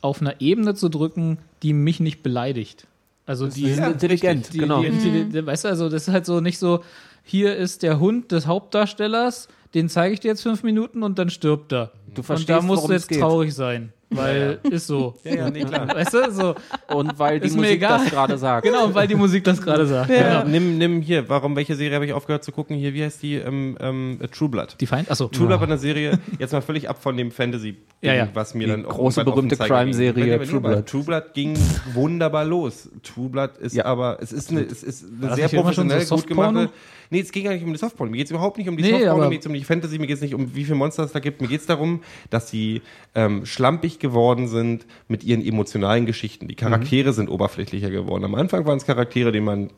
auf 0.00 0.20
einer 0.20 0.40
Ebene 0.40 0.74
zu 0.74 0.88
drücken, 0.88 1.38
die 1.62 1.72
mich 1.72 2.00
nicht 2.00 2.22
beleidigt. 2.22 2.86
Also 3.26 3.46
die, 3.46 3.64
ist 3.64 3.78
intelligent, 3.78 4.52
die, 4.52 4.58
genau. 4.58 4.82
Die, 4.82 5.24
die, 5.24 5.46
weißt 5.46 5.64
du, 5.64 5.68
also 5.68 5.88
das 5.88 6.08
ist 6.08 6.12
halt 6.12 6.26
so 6.26 6.40
nicht 6.40 6.58
so, 6.58 6.82
hier 7.22 7.56
ist 7.56 7.82
der 7.82 8.00
Hund 8.00 8.32
des 8.32 8.46
Hauptdarstellers, 8.46 9.48
den 9.74 9.88
zeige 9.88 10.14
ich 10.14 10.20
dir 10.20 10.28
jetzt 10.28 10.42
fünf 10.42 10.62
Minuten 10.62 11.02
und 11.02 11.18
dann 11.18 11.30
stirbt 11.30 11.72
er. 11.72 11.92
Du 12.14 12.22
und 12.22 12.24
verstehst, 12.24 12.48
da 12.50 12.62
musst 12.62 12.88
du 12.88 12.92
jetzt 12.92 13.10
traurig 13.12 13.54
sein, 13.54 13.92
weil 14.10 14.58
ist 14.70 14.86
so. 14.86 15.14
ja, 15.24 15.34
ja, 15.34 15.50
nee, 15.50 15.64
klar. 15.64 15.88
Weißt 15.88 16.12
du, 16.14 16.30
so. 16.30 16.54
Und 16.94 17.18
weil 17.18 17.40
die 17.40 17.46
Ist 17.46 17.56
Musik 17.56 17.72
egal. 17.72 18.00
das 18.00 18.10
gerade 18.10 18.38
sagt. 18.38 18.66
Genau, 18.66 18.92
weil 18.94 19.06
die 19.06 19.14
Musik 19.14 19.44
das 19.44 19.60
gerade 19.62 19.86
sagt. 19.86 20.10
Ja. 20.10 20.40
Genau. 20.42 20.50
Nimm, 20.50 20.78
nimm 20.78 21.00
hier, 21.00 21.28
warum, 21.28 21.56
welche 21.56 21.74
Serie 21.76 21.94
habe 21.94 22.06
ich 22.06 22.12
aufgehört 22.12 22.44
zu 22.44 22.52
gucken? 22.52 22.76
Hier, 22.76 22.92
wie 22.94 23.02
heißt 23.04 23.22
die? 23.22 23.36
Ähm, 23.36 23.76
ähm, 23.80 24.18
True 24.36 24.48
Blood. 24.48 24.76
Die 24.80 24.86
Feind? 24.86 25.10
Achso. 25.10 25.28
True 25.28 25.46
Blood 25.46 25.60
war 25.60 25.66
eine 25.68 25.78
Serie, 25.78 26.18
jetzt 26.38 26.52
mal 26.52 26.60
völlig 26.62 26.88
ab 26.88 27.02
von 27.02 27.16
dem 27.16 27.30
Fantasy, 27.30 27.76
Ja, 28.02 28.14
ja. 28.14 28.28
was 28.34 28.54
mir 28.54 28.64
Die 28.66 28.70
dann 28.72 28.84
auch 28.86 28.96
große, 28.96 29.24
berühmte. 29.24 29.56
Crime-Serie 29.56 30.40
True 30.46 30.60
Blood. 30.60 30.86
True 30.86 31.04
Blood 31.04 31.34
ging 31.34 31.56
wunderbar 31.94 32.44
los. 32.44 32.88
True 33.02 33.28
Blood 33.28 33.56
ist 33.58 33.74
Ja. 33.76 33.84
aber, 33.84 34.18
es 34.20 34.32
ist 34.32 34.50
eine, 34.50 34.62
es 34.62 34.82
ist 34.82 35.04
eine 35.22 35.34
sehr 35.34 35.48
professionell 35.48 36.00
so 36.02 36.16
gut 36.16 36.26
gemachte. 36.26 36.70
Nee, 37.12 37.20
es 37.20 37.32
ging 37.32 37.42
gar 37.44 37.52
nicht 37.52 37.64
um 37.64 37.72
die 37.72 37.78
Softporno. 37.78 38.10
Mir 38.12 38.18
geht 38.18 38.26
es 38.26 38.30
überhaupt 38.30 38.56
nicht 38.56 38.68
um 38.68 38.76
die 38.76 38.84
Nee, 38.84 38.90
Softporno, 38.90 39.14
aber- 39.16 39.24
mir 39.24 39.30
geht 39.32 39.40
es 39.40 39.46
um 39.46 39.52
die 39.54 39.64
Fantasy, 39.64 39.98
mir 39.98 40.06
geht 40.06 40.16
es 40.16 40.22
nicht 40.22 40.34
um, 40.34 40.54
wie 40.54 40.62
viele 40.64 40.76
Monster 40.76 41.02
es 41.02 41.10
da 41.12 41.18
gibt. 41.18 41.40
Mir 41.40 41.48
geht 41.48 41.60
es 41.60 41.66
darum, 41.66 42.02
dass 42.30 42.50
sie 42.50 42.82
ähm, 43.16 43.44
schlampig 43.46 43.98
geworden 44.00 44.48
sind 44.48 44.86
mit 45.08 45.22
ihren 45.24 45.44
emotionalen 45.44 46.06
Geschichten. 46.06 46.48
Die 46.48 46.54
Charaktere 46.56 47.12
sind 47.12 47.28
oberflächlicher 47.28 47.90
geworden. 47.90 48.24
Am 48.24 48.34
Anfang 48.34 48.66
waren 48.66 48.78
es 48.78 48.86
Charaktere, 48.86 49.32
die 49.32 49.40
man, 49.40 49.70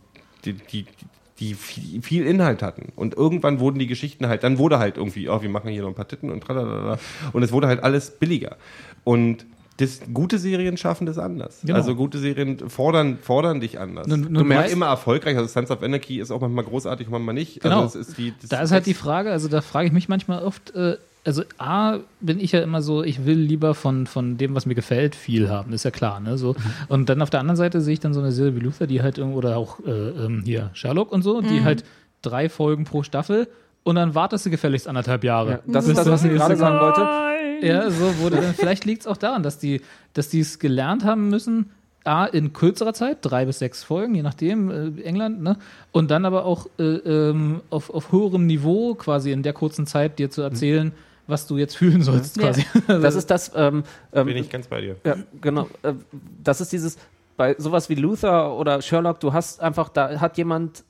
die, 0.45 0.55
die, 0.55 0.87
die 1.41 1.55
viel, 1.55 2.25
Inhalt 2.27 2.63
hatten. 2.63 2.93
Und 2.97 3.15
irgendwann 3.15 3.59
wurden 3.61 3.79
die 3.79 3.87
Geschichten 3.87 4.29
halt, 4.29 4.45
dann 4.45 4.59
wurde 4.59 4.79
halt 4.79 4.97
irgendwie, 4.97 5.29
oh, 5.29 5.43
wir 5.43 5.49
machen 5.51 5.71
hier 5.71 5.83
noch 5.83 5.89
ein 5.89 5.95
paar 5.95 6.09
Titten 6.09 6.31
und 6.31 6.43
tralala. 6.43 6.99
Und 7.33 7.43
es 7.43 7.53
wurde 7.53 7.67
halt 7.67 7.83
alles 7.83 8.13
billiger. 8.13 8.57
Und 9.05 9.45
das, 9.79 10.01
gute 10.13 10.39
Serien 10.39 10.77
schaffen 10.77 11.07
das 11.07 11.19
anders. 11.19 11.61
Genau. 11.63 11.75
Also 11.77 11.97
gute 11.97 12.19
Serien 12.19 12.69
fordern, 12.69 13.19
fordern 13.21 13.61
dich 13.61 13.81
anders. 13.81 14.07
Nun- 14.07 14.21
nun 14.21 14.35
du 14.35 14.45
merkst 14.45 14.73
immer 14.73 14.87
erfolgreich. 14.87 15.37
Also 15.37 15.49
Sons 15.49 15.71
of 15.71 15.83
Anarchy 15.83 16.21
ist 16.21 16.31
auch 16.31 16.41
manchmal 16.41 16.65
großartig, 16.65 17.09
manchmal 17.09 17.35
nicht. 17.35 17.61
Genau. 17.61 17.81
Also 17.81 17.99
ist 17.99 18.19
die, 18.19 18.35
Da 18.49 18.61
ist 18.63 18.71
halt 18.71 18.87
die 18.87 18.95
Frage, 18.95 19.33
also 19.33 19.49
da 19.49 19.63
frage 19.63 19.87
ich 19.87 19.93
mich 19.93 20.09
manchmal 20.09 20.43
oft, 20.45 20.75
äh, 20.75 20.99
also 21.25 21.43
A, 21.59 21.99
bin 22.21 22.41
ich 22.41 22.53
ja 22.53 22.61
immer 22.61 22.83
so, 22.83 23.03
ich 23.03 23.25
will 23.27 23.39
lieber 23.39 23.75
von, 23.75 24.07
von 24.07 24.37
dem, 24.37 24.55
was 24.55 24.67
mir 24.67 24.75
gefällt, 24.75 25.15
viel 25.15 25.49
haben, 25.49 25.73
ist 25.73 25.85
ja 25.85 25.91
klar, 25.91 26.21
ne? 26.21 26.37
So. 26.37 26.57
Und 26.89 27.09
dann 27.09 27.23
auf 27.23 27.31
der 27.31 27.41
anderen 27.41 27.57
Seite 27.57 27.81
sehe 27.81 27.95
ich 27.95 28.01
dann 28.01 28.13
so 28.13 28.21
eine 28.21 28.33
Serie 28.33 28.57
wie 28.57 28.61
Luther, 28.61 28.87
die 28.87 29.03
halt, 29.03 29.19
irgendwo- 29.19 29.39
oder 29.39 29.57
auch 29.57 29.79
äh, 29.87 29.91
ähm, 29.91 30.43
hier 30.45 30.71
Sherlock 30.73 31.13
und 31.13 31.23
so, 31.23 31.41
die 31.41 31.63
halt 31.63 31.85
drei 32.23 32.49
Folgen 32.49 32.85
pro 32.85 33.03
Staffel 33.03 33.49
und 33.85 33.97
dann 33.97 34.15
wartest 34.15 34.47
du 34.47 34.51
gefälligst 34.51 34.89
anderthalb 34.89 35.25
Jahre. 35.25 35.51
Ja, 35.51 35.61
das 35.67 35.89
ist 35.89 35.97
das, 35.97 36.09
was 36.09 36.25
ich 36.25 36.33
gerade 36.33 36.57
sagen 36.57 36.81
wollte. 36.81 37.67
Ja, 37.67 37.91
so 37.91 38.19
wurde 38.19 38.37
dann, 38.37 38.55
vielleicht 38.55 38.85
liegt 38.85 39.03
es 39.03 39.07
auch 39.07 39.17
daran, 39.17 39.43
dass 39.43 39.59
die, 39.59 39.83
dass 40.15 40.29
die 40.29 40.41
es 40.41 40.59
gelernt 40.59 41.05
haben 41.05 41.29
müssen, 41.29 41.71
A, 42.05 42.25
in 42.25 42.53
kürzerer 42.53 42.95
Zeit, 42.95 43.19
drei 43.23 43.45
bis 43.45 43.61
sechs 43.61 43.85
Folgen, 43.85 44.17
je 44.17 44.23
nachdem, 44.23 44.71
äh, 44.71 45.03
England, 45.03 45.41
ne? 45.41 45.57
Und 45.93 46.11
dann 46.11 46.25
aber 46.25 46.45
auch 46.45 46.67
äh, 46.81 46.83
ähm, 46.83 47.61
auf, 47.71 47.91
auf 47.91 48.11
höherem 48.11 48.47
Niveau 48.47 48.95
quasi 48.95 49.31
in 49.31 49.45
der 49.45 49.53
kurzen 49.53 49.87
Zeit 49.87 50.19
dir 50.19 50.29
zu 50.29 50.43
erzählen, 50.43 50.91
was 51.27 51.47
du 51.47 51.57
jetzt 51.57 51.77
fühlen 51.77 52.03
sollst, 52.03 52.37
Ja. 52.37 52.49
quasi. 52.51 52.65
Das 52.87 53.15
ist 53.15 53.31
das, 53.31 53.53
ähm, 53.55 53.85
ähm, 54.13 54.27
bin 54.27 54.37
ich 54.37 54.51
ganz 54.51 54.67
bei 54.69 54.81
dir. 54.81 54.97
Ja, 55.05 55.17
genau. 55.41 55.69
Äh, 55.83 55.95
Das 56.43 56.61
ist 56.61 56.73
dieses, 56.73 56.97
bei 57.37 57.55
sowas 57.59 57.89
wie 57.89 57.95
Luther 57.95 58.57
oder 58.57 58.83
Sherlock, 58.83 59.21
du 59.21 59.33
hast 59.33 59.61
einfach, 59.61 59.89
da 59.89 60.21
hat 60.21 60.37
jemand, 60.39 60.85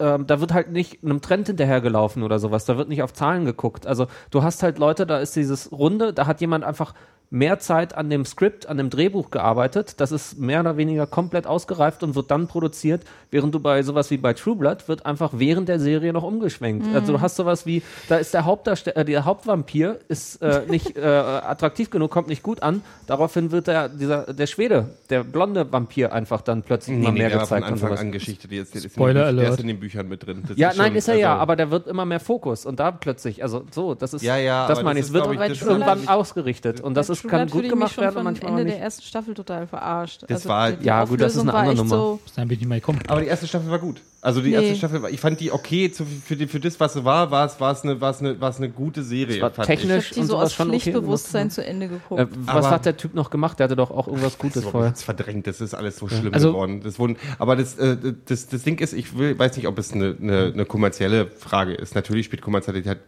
ähm, 0.00 0.26
da 0.26 0.40
wird 0.40 0.52
halt 0.52 0.70
nicht 0.70 1.02
einem 1.02 1.20
Trend 1.20 1.46
hinterhergelaufen 1.46 2.22
oder 2.22 2.38
sowas, 2.38 2.64
da 2.64 2.76
wird 2.76 2.88
nicht 2.88 3.02
auf 3.02 3.12
Zahlen 3.12 3.44
geguckt. 3.44 3.86
Also 3.86 4.06
du 4.30 4.42
hast 4.42 4.62
halt 4.62 4.78
Leute, 4.78 5.06
da 5.06 5.18
ist 5.18 5.34
dieses 5.36 5.72
Runde, 5.72 6.12
da 6.12 6.26
hat 6.26 6.40
jemand 6.40 6.64
einfach 6.64 6.94
mehr 7.30 7.58
Zeit 7.58 7.94
an 7.94 8.08
dem 8.08 8.24
Skript, 8.24 8.66
an 8.68 8.78
dem 8.78 8.88
Drehbuch 8.88 9.30
gearbeitet. 9.30 10.00
Das 10.00 10.12
ist 10.12 10.38
mehr 10.38 10.60
oder 10.60 10.76
weniger 10.78 11.06
komplett 11.06 11.46
ausgereift 11.46 12.02
und 12.02 12.14
wird 12.14 12.30
dann 12.30 12.46
produziert, 12.48 13.02
während 13.30 13.54
du 13.54 13.60
bei 13.60 13.82
sowas 13.82 14.10
wie 14.10 14.16
bei 14.16 14.32
True 14.32 14.56
Blood 14.56 14.88
wird 14.88 15.04
einfach 15.04 15.32
während 15.34 15.68
der 15.68 15.78
Serie 15.78 16.12
noch 16.14 16.22
umgeschwenkt. 16.22 16.86
Also 16.94 17.12
du 17.12 17.20
hast 17.20 17.36
sowas 17.36 17.66
wie, 17.66 17.82
da 18.08 18.16
ist 18.16 18.32
der 18.32 18.46
Hauptdarsteller, 18.46 18.96
äh, 18.96 19.04
der 19.04 19.24
Hauptvampir 19.26 19.98
ist 20.08 20.40
äh, 20.40 20.62
nicht 20.68 20.96
äh, 20.96 21.02
attraktiv 21.04 21.90
genug, 21.90 22.10
kommt 22.10 22.28
nicht 22.28 22.42
gut 22.42 22.62
an. 22.62 22.82
Daraufhin 23.06 23.50
wird 23.50 23.66
der, 23.66 23.88
dieser, 23.90 24.32
der 24.32 24.46
Schwede, 24.46 24.88
der 25.10 25.22
blonde 25.22 25.70
Vampir 25.70 26.12
einfach 26.14 26.40
dann 26.40 26.62
plötzlich 26.62 26.96
Nee, 26.96 27.02
immer 27.04 27.12
nee, 27.12 27.18
mehr 27.18 27.28
der 27.28 27.38
war 27.40 27.46
von 27.46 27.56
gezeigt 27.58 27.66
und 27.68 27.72
Anfang 27.74 27.88
sowas. 27.90 28.00
an 28.00 28.12
Geschichte. 28.12 28.48
Die 28.48 28.56
ist, 28.56 28.72
die 28.72 28.78
ist 28.78 28.92
Spoiler 28.92 29.28
in 29.28 29.36
den, 29.36 29.44
Der 29.44 29.52
ist 29.52 29.60
in 29.60 29.66
den 29.66 29.80
Büchern 29.80 30.08
mit 30.08 30.24
drin. 30.26 30.44
Das 30.48 30.56
Ja, 30.56 30.70
ist 30.70 30.78
nein, 30.78 30.88
schon- 30.88 30.96
ist 30.96 31.08
er 31.08 31.16
ja, 31.16 31.32
also- 31.32 31.42
aber 31.42 31.56
der 31.56 31.70
wird 31.70 31.86
immer 31.88 32.06
mehr 32.06 32.20
Fokus 32.20 32.64
und 32.64 32.80
da 32.80 32.90
plötzlich, 32.90 33.42
also 33.42 33.64
so, 33.70 33.94
das 33.94 34.14
ist, 34.14 34.22
Ja, 34.22 34.38
ja, 34.38 34.66
das 34.66 34.82
meine 34.82 34.98
ich, 34.98 35.02
ist, 35.04 35.08
es 35.08 35.12
wird 35.14 35.26
irgendwann 35.26 36.08
ausgerichtet 36.08 36.80
und 36.80 36.94
das 36.94 37.08
Bei 37.08 37.17
True 37.22 37.30
kann 37.30 37.40
Blood 37.46 37.52
gut 37.52 37.64
ich 37.64 37.70
gemacht 37.70 37.94
schon 37.94 38.04
werden 38.04 38.24
manchmal 38.24 38.52
Ende 38.52 38.64
der 38.66 38.80
ersten 38.80 39.02
Staffel 39.02 39.34
total 39.34 39.66
verarscht. 39.66 40.24
Das 40.28 40.46
war- 40.46 40.72
die 40.72 40.84
ja, 40.84 41.04
gut, 41.04 41.20
das 41.20 41.34
ist 41.36 41.42
eine 41.42 41.54
andere 41.54 41.76
Nummer. 41.76 41.88
So, 41.88 42.20
bin 42.36 42.50
ich 42.52 42.58
nicht 42.58 42.68
mehr 42.68 42.80
gekommen. 42.80 43.00
Aber 43.08 43.20
die 43.20 43.26
erste 43.26 43.46
Staffel 43.46 43.70
war 43.70 43.78
gut. 43.78 44.00
Also 44.20 44.40
die 44.40 44.48
Nee. 44.50 44.56
erste 44.56 44.74
Staffel, 44.74 45.00
war, 45.02 45.10
ich 45.10 45.20
fand 45.20 45.38
die 45.38 45.52
okay 45.52 45.92
zu, 45.92 46.04
für, 46.04 46.34
die, 46.34 46.48
für 46.48 46.58
das, 46.58 46.80
was 46.80 46.94
sie 46.94 47.04
war, 47.04 47.30
war 47.30 47.46
es, 47.46 47.60
war 47.60 47.70
es 47.70 47.82
eine, 47.84 48.00
war 48.00 48.10
es 48.10 48.18
eine, 48.18 48.40
war 48.40 48.50
es 48.50 48.56
eine 48.56 48.68
gute 48.68 49.04
Serie. 49.04 49.40
War 49.40 49.50
fand 49.52 49.68
ich 49.68 49.76
technisch- 49.76 50.06
habe 50.06 50.14
die 50.14 50.20
und 50.22 50.26
so 50.26 50.36
aus 50.38 50.58
okay 50.58 50.70
Pflichtbewusstsein 50.70 51.42
gemacht. 51.42 51.54
zu 51.54 51.64
Ende 51.64 51.88
geguckt. 51.88 52.20
Äh, 52.20 52.26
was 52.44 52.64
Aber- 52.66 52.70
hat 52.70 52.84
der 52.84 52.96
Typ 52.96 53.14
noch 53.14 53.30
gemacht? 53.30 53.60
Der 53.60 53.64
hatte 53.64 53.76
doch 53.76 53.92
auch 53.92 54.08
irgendwas 54.08 54.32
ich. 54.32 54.38
Gutes 54.40 54.54
Das 54.56 54.64
ist 54.64 54.70
vorher. 54.72 54.88
jetzt 54.90 55.04
verdrängt, 55.04 55.46
das 55.46 55.60
ist 55.60 55.72
alles 55.74 55.98
so 55.98 56.08
schlimm 56.08 56.34
Also- 56.34 56.48
geworden. 56.48 56.80
Das 56.82 56.98
wurden, 56.98 57.16
aber 57.38 57.54
das, 57.54 57.78
äh, 57.78 57.96
das, 58.26 58.48
das 58.48 58.62
Ding 58.64 58.78
ist, 58.80 58.92
ich 58.92 59.16
will, 59.16 59.38
weiß 59.38 59.56
nicht, 59.56 59.68
ob 59.68 59.78
es 59.78 59.92
eine, 59.92 60.16
eine, 60.20 60.50
eine 60.52 60.64
kommerzielle 60.64 61.26
Frage 61.28 61.74
ist. 61.74 61.94
Natürlich 61.94 62.26
spielt 62.26 62.42
Kommerzialität, 62.42 62.98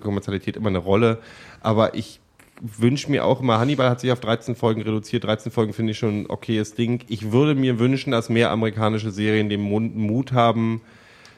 Kommerzialität 0.00 0.56
immer 0.56 0.68
eine 0.68 0.78
Rolle, 0.78 1.18
aber 1.60 1.94
ich 1.96 2.20
wünsche 2.62 3.10
mir 3.10 3.24
auch 3.24 3.40
immer, 3.40 3.58
Hannibal 3.58 3.90
hat 3.90 4.00
sich 4.00 4.12
auf 4.12 4.20
13 4.20 4.54
Folgen 4.54 4.82
reduziert. 4.82 5.24
13 5.24 5.50
Folgen 5.50 5.72
finde 5.72 5.90
ich 5.92 5.98
schon 5.98 6.22
ein 6.22 6.26
okayes 6.30 6.74
Ding. 6.74 7.02
Ich 7.08 7.32
würde 7.32 7.54
mir 7.54 7.78
wünschen, 7.78 8.12
dass 8.12 8.28
mehr 8.28 8.50
amerikanische 8.52 9.10
Serien 9.10 9.48
den 9.48 9.60
Mut 9.60 10.32
haben, 10.32 10.80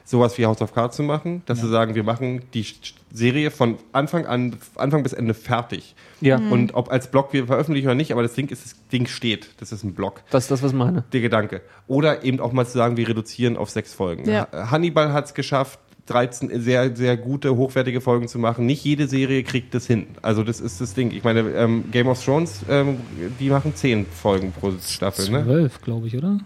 sowas 0.06 0.36
wie 0.36 0.44
House 0.44 0.60
of 0.60 0.74
Cards 0.74 0.96
zu 0.96 1.02
machen, 1.02 1.42
dass 1.46 1.62
sie 1.62 1.68
sagen, 1.68 1.94
wir 1.94 2.02
machen 2.04 2.42
die 2.52 2.66
Serie 3.10 3.50
von 3.50 3.78
Anfang 3.92 4.26
an, 4.26 4.56
Anfang 4.74 5.02
bis 5.02 5.14
Ende 5.14 5.32
fertig. 5.32 5.94
Ja, 6.20 6.36
Und 6.36 6.74
ob 6.74 6.90
als 6.92 7.10
Blog 7.10 7.32
wir 7.32 7.46
veröffentlichen 7.46 7.86
oder 7.86 7.94
nicht, 7.94 8.12
aber 8.12 8.22
das 8.22 8.34
Ding 8.34 8.48
ist, 8.50 8.62
das 8.66 8.76
Ding 8.92 9.06
steht. 9.06 9.48
Das 9.60 9.72
ist 9.72 9.82
ein 9.82 9.94
Blog. 9.94 10.22
das 10.30 10.44
ist 10.44 10.50
das, 10.50 10.62
was 10.62 10.72
ich 10.72 10.76
meine. 10.78 11.04
Der 11.14 11.22
Gedanke. 11.22 11.62
Oder 11.86 12.22
eben 12.22 12.38
auch 12.40 12.52
mal 12.52 12.66
zu 12.66 12.72
sagen, 12.76 12.98
wir 12.98 13.08
reduzieren 13.08 13.56
auf 13.56 13.70
sechs 13.70 13.94
Folgen. 13.94 14.28
Ja. 14.28 14.46
Ha- 14.52 14.70
Hannibal 14.70 15.14
hat 15.14 15.24
es 15.24 15.32
geschafft, 15.34 15.78
13 16.06 16.60
sehr, 16.60 16.94
sehr 16.94 17.16
gute, 17.16 17.56
hochwertige 17.56 18.00
Folgen 18.00 18.28
zu 18.28 18.38
machen. 18.38 18.66
Nicht 18.66 18.84
jede 18.84 19.06
Serie 19.08 19.42
kriegt 19.42 19.74
das 19.74 19.86
hin. 19.86 20.06
Also 20.22 20.42
das 20.42 20.60
ist 20.60 20.80
das 20.80 20.94
Ding. 20.94 21.10
Ich 21.12 21.24
meine, 21.24 21.40
ähm, 21.56 21.84
Game 21.90 22.08
of 22.08 22.22
Thrones, 22.22 22.60
ähm, 22.68 22.98
die 23.40 23.48
machen 23.48 23.74
zehn 23.74 24.04
Folgen 24.06 24.52
pro 24.52 24.72
Staffel, 24.86 25.30
ne? 25.30 25.44
Zwölf, 25.44 25.80
glaube 25.80 26.06
ich, 26.06 26.16
oder? 26.16 26.38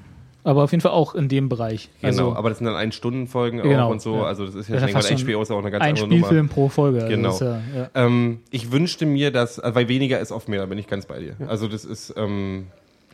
Aber 0.44 0.62
auf 0.64 0.70
jeden 0.70 0.80
Fall 0.80 0.93
auch 0.93 1.14
in 1.14 1.28
dem 1.28 1.48
Bereich. 1.48 1.90
Genau, 2.01 2.06
Also 2.09 2.36
aber 2.36 2.48
das 2.48 2.59
sind 2.59 2.66
dann 2.68 2.76
Ein-Stunden-Folgen 2.76 3.60
Genau, 3.60 3.86
auch 3.89 3.90
und 3.90 4.01
so. 4.01 4.16
ja. 4.16 4.22
Also 4.22 4.47
das 4.47 4.55
ist 4.55 4.68
ja, 4.68 4.76
ja 4.76 4.89
streng, 4.89 4.94
weil 5.26 5.35
HBO 5.35 5.43
ist 5.43 5.51
auch 5.51 5.59
eine 5.59 5.70
ganz 5.70 5.82
ein 5.85 5.90
andere 5.90 6.09
Nummer. 6.09 6.26
Spielfilm 6.26 6.48
pro 6.48 6.68
Folge. 6.68 7.02
Also 7.02 7.09
Genau. 7.16 7.39
ja, 7.40 7.60
ja. 7.76 7.90
Ähm, 7.94 8.40
ich 8.51 8.70
wünschte 8.72 9.05
mir, 9.05 9.30
dass, 9.32 9.59
also, 9.59 9.74
weil 9.74 9.89
weniger 9.89 10.20
ist 10.20 10.32
oft 10.32 10.48
mehr, 10.48 10.60
da 10.60 10.66
bin 10.66 10.78
ich 10.78 10.86
ganz 10.86 11.05
bei 11.06 11.18
dir. 11.18 11.35
Also 11.48 11.68
das 11.68 11.85
ist, 11.85 12.14
ähm, 12.16 12.68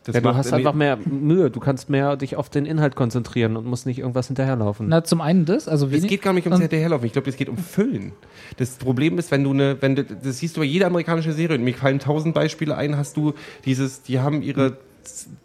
das 0.04 0.14
Ja, 0.14 0.20
du 0.20 0.34
hast 0.34 0.52
einfach 0.52 0.74
mehr 0.74 0.98
Mühe, 1.04 1.50
du 1.50 1.60
kannst 1.60 1.88
mehr 1.88 2.16
dich 2.16 2.36
auf 2.36 2.50
den 2.50 2.66
Inhalt 2.66 2.94
konzentrieren 2.94 3.56
und 3.56 3.66
musst 3.66 3.86
nicht 3.86 3.98
irgendwas 3.98 4.26
hinterherlaufen. 4.26 4.86
Na, 4.88 5.02
zum 5.02 5.20
einen 5.20 5.46
das, 5.46 5.66
also 5.66 5.88
Es 5.90 6.06
geht 6.06 6.22
gar 6.22 6.34
nicht 6.34 6.46
ums 6.46 6.60
Hinterherlaufen. 6.60 7.06
Ich 7.06 7.12
glaube, 7.12 7.30
es 7.30 7.36
geht 7.36 7.48
um 7.48 7.56
Füllen. 7.56 8.12
Das 8.58 8.72
Problem 8.72 9.18
ist, 9.18 9.30
wenn 9.30 9.42
du 9.44 9.52
eine, 9.52 9.80
wenn 9.80 9.96
du, 9.96 10.04
das 10.04 10.38
siehst 10.38 10.56
du 10.56 10.60
bei 10.60 10.66
jeder 10.66 10.86
amerikanische 10.86 11.32
Serie, 11.32 11.56
und 11.56 11.64
mir 11.64 11.74
fallen 11.74 11.98
tausend 11.98 12.34
Beispiele 12.34 12.76
ein, 12.76 12.96
hast 12.96 13.16
du 13.16 13.32
dieses, 13.64 14.02
die 14.02 14.20
haben 14.20 14.42
ihre 14.42 14.76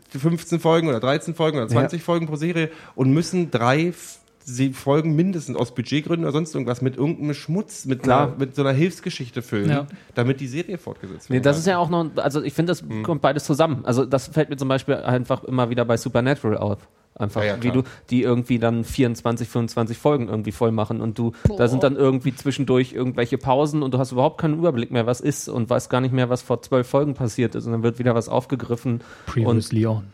15 0.09 0.59
Folgen 0.59 0.87
oder 0.87 0.99
13 0.99 1.35
Folgen 1.35 1.57
oder 1.57 1.67
20 1.67 2.01
Folgen 2.01 2.27
pro 2.27 2.35
Serie 2.35 2.69
und 2.95 3.13
müssen 3.13 3.51
drei 3.51 3.93
Se- 4.55 4.73
Folgen 4.73 5.15
mindestens 5.15 5.55
aus 5.55 5.73
Budgetgründen 5.75 6.25
oder 6.25 6.31
sonst 6.33 6.53
irgendwas 6.53 6.81
mit 6.81 6.97
irgendeinem 6.97 7.33
Schmutz, 7.33 7.85
mit, 7.85 8.03
Klar. 8.03 8.27
einer, 8.27 8.37
mit 8.37 8.55
so 8.55 8.61
einer 8.63 8.71
Hilfsgeschichte 8.71 9.41
füllen, 9.41 9.69
Ja. 9.69 9.87
damit 10.15 10.39
die 10.39 10.47
Serie 10.47 10.77
fortgesetzt 10.77 11.29
Nee, 11.29 11.35
wird. 11.37 11.45
das 11.45 11.57
ist 11.57 11.67
ja 11.67 11.77
auch 11.77 11.89
noch, 11.89 12.09
also 12.17 12.41
ich 12.41 12.53
finde, 12.53 12.71
das 12.71 12.83
kommt 13.03 13.21
beides 13.21 13.43
zusammen. 13.45 13.85
Also 13.85 14.05
das 14.05 14.27
fällt 14.27 14.49
mir 14.49 14.57
zum 14.57 14.67
Beispiel 14.69 14.95
einfach 14.95 15.43
immer 15.43 15.69
wieder 15.69 15.85
bei 15.85 15.97
Supernatural 15.97 16.57
auf. 16.57 16.79
Einfach, 17.19 17.41
Ja, 17.41 17.57
ja, 17.57 17.63
wie 17.63 17.71
du 17.71 17.83
die 18.09 18.23
irgendwie 18.23 18.59
dann 18.59 18.85
24, 18.85 19.47
25 19.47 19.97
Folgen 19.97 20.29
irgendwie 20.29 20.53
voll 20.53 20.71
machen 20.71 21.01
und 21.01 21.19
du, 21.19 21.33
da 21.57 21.67
sind 21.67 21.83
dann 21.83 21.97
irgendwie 21.97 22.33
zwischendurch 22.33 22.93
irgendwelche 22.93 23.37
Pausen 23.37 23.83
und 23.83 23.93
du 23.93 23.99
hast 23.99 24.13
überhaupt 24.13 24.39
keinen 24.39 24.57
Überblick 24.57 24.89
mehr, 24.89 25.05
was 25.05 25.19
ist 25.19 25.49
und 25.49 25.69
weißt 25.69 25.89
gar 25.89 25.99
nicht 25.99 26.13
mehr, 26.13 26.29
was 26.29 26.41
vor 26.41 26.61
zwölf 26.61 26.87
Folgen 26.87 27.15
passiert 27.15 27.55
ist 27.55 27.65
und 27.65 27.73
dann 27.73 27.83
wird 27.83 27.99
wieder 27.99 28.15
was 28.15 28.29
aufgegriffen. 28.29 29.01
Previously 29.25 29.85
on. 29.85 30.05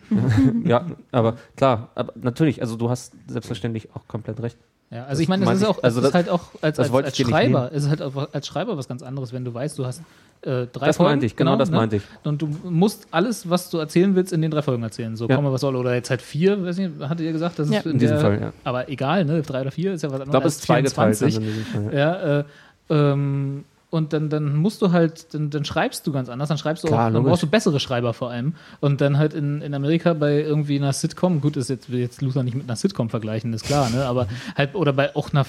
Ja, 0.66 0.88
aber 1.12 1.36
klar, 1.56 1.90
aber 1.94 2.14
natürlich, 2.16 2.62
also 2.62 2.76
du 2.76 2.90
hast 2.90 3.14
selbstverständlich 3.28 3.90
auch 3.96 4.08
komplett 4.08 4.42
recht. 4.42 4.58
Ja, 4.92 5.06
also 5.06 5.22
ich 5.22 5.28
meine, 5.28 5.46
das 5.46 5.56
ist 5.56 5.62
ich- 5.64 5.68
auch, 5.68 5.84
also 5.84 6.00
es 6.00 6.06
ist 6.06 6.10
das- 6.10 6.14
halt 6.14 6.30
auch 6.30 6.42
als, 6.62 6.78
das 6.78 6.92
als, 6.92 7.06
als 7.06 7.18
Schreiber, 7.18 7.72
es 7.74 7.84
ist 7.84 7.90
halt 7.90 8.02
auch 8.02 8.30
als 8.34 8.48
Schreiber 8.48 8.78
was 8.78 8.88
ganz 8.88 9.02
anderes, 9.02 9.34
wenn 9.34 9.44
du 9.44 9.54
weißt, 9.54 9.78
du 9.80 9.86
hast 9.86 10.02
äh, 10.42 10.68
drei 10.72 10.88
Das 10.88 10.98
Folgen. 10.98 11.14
meinte 11.14 11.26
ich, 11.26 11.36
genau 11.36 11.56
das 11.56 11.72
meinte 11.72 11.96
ich. 11.96 12.04
Und 12.24 12.40
du 12.40 12.48
musst 12.64 13.08
alles, 13.10 13.50
was 13.50 13.72
du 13.72 13.80
erzählen 13.80 14.16
willst, 14.16 14.32
in 14.32 14.44
den 14.44 14.52
drei 14.52 14.62
Folgen 14.62 14.84
erzählen. 14.84 15.16
So, 15.16 15.28
Ja. 15.28 15.36
komme 15.38 15.52
was 15.52 15.62
soll. 15.62 15.76
Oder 15.76 15.96
jetzt 15.96 16.12
halt 16.12 16.22
vier, 16.22 16.64
weiß 16.64 16.78
nicht, 16.78 16.92
hattet 17.02 17.22
ihr 17.26 17.32
gesagt? 17.32 17.58
Das 17.58 17.68
Ja. 17.72 17.80
ist 17.80 17.86
In 17.88 17.98
diesem 17.98 18.20
Fall, 18.20 18.40
ja. 18.40 18.54
Aber 18.64 18.88
egal, 18.88 19.26
ne? 19.26 19.42
Drei 19.42 19.62
oder 19.62 19.72
vier 19.72 19.94
ist 19.94 20.04
ja 20.04 20.10
was 20.10 20.22
anderes. 20.22 20.28
Ich 20.28 20.32
glaube, 20.32 20.48
es 20.48 20.56
ist 20.58 20.64
zweigeteilt. 20.64 21.18
24. 21.18 21.36
in 21.38 21.44
diesem 21.46 21.66
Fall, 21.66 21.94
ja. 21.94 22.00
Ja, 22.00 22.40
äh, 22.40 22.44
ähm, 22.90 23.64
und 23.96 24.12
dann, 24.14 24.30
dann 24.30 24.56
musst 24.56 24.82
du 24.82 24.92
halt, 24.92 25.34
dann, 25.34 25.50
dann 25.50 25.64
schreibst 25.66 26.06
du 26.06 26.12
ganz 26.12 26.30
anders, 26.30 26.50
dann 26.50 26.58
schreibst 26.58 26.84
du 26.84 26.90
Klar, 26.90 27.00
auch, 27.00 27.04
dann 27.06 27.14
logisch. 27.14 27.30
brauchst 27.30 27.44
du 27.44 27.48
bessere 27.48 27.80
Schreiber 27.80 28.14
vor 28.14 28.30
allem. 28.30 28.56
Und 28.82 29.00
dann 29.02 29.18
halt 29.18 29.34
in, 29.34 29.62
in 29.62 29.74
Amerika 29.74 30.14
bei 30.14 30.42
irgendwie 30.42 30.78
einer 30.78 30.92
Sitcom, 30.94 31.40
gut, 31.42 31.56
ist 31.58 31.70
jetzt, 31.70 31.90
will 31.90 32.00
jetzt 32.00 32.22
Luther 32.22 32.44
nicht 32.44 32.56
mit 32.56 32.66
einer 32.66 32.76
Sitcom 32.76 33.10
vergleichen, 33.10 33.54
ist 33.54 33.66
klar, 33.66 33.90
ne? 33.90 34.06
Aber 34.06 34.28
halt, 34.58 34.76
oder 34.76 34.94
bei 34.94 35.16
auch 35.16 35.32
einer 35.32 35.46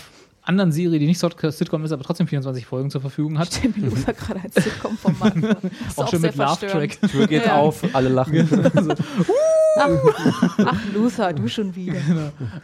anderen 0.47 0.73
Serie, 0.73 0.99
die 0.99 1.07
nicht 1.07 1.19
so 1.19 1.29
Sitcom 1.51 1.85
ist, 1.85 1.93
aber 1.93 2.03
trotzdem 2.05 2.27
24 2.27 2.65
Folgen 2.67 2.91
zur 2.91 3.01
Verfügung 3.01 3.39
hat. 3.39 3.49
Luther 3.77 4.13
gerade 4.15 4.41
als 4.45 4.55
Sitcom-Format. 4.55 5.35
Ist 5.89 5.99
Auch 5.99 6.09
schon 6.09 6.21
sehr 6.21 6.31
mit 6.31 6.37
Laugh 6.37 6.59
verstörend. 6.59 6.99
Track. 7.01 7.11
Tür 7.11 7.27
geht 7.27 7.47
Ja. 7.47 7.57
auf, 7.57 7.83
alle 7.93 8.09
lachen. 8.09 8.49
Ach, 9.79 10.79
Luther, 10.95 11.33
du 11.35 11.49
schon 11.49 11.75
wieder. 11.77 11.97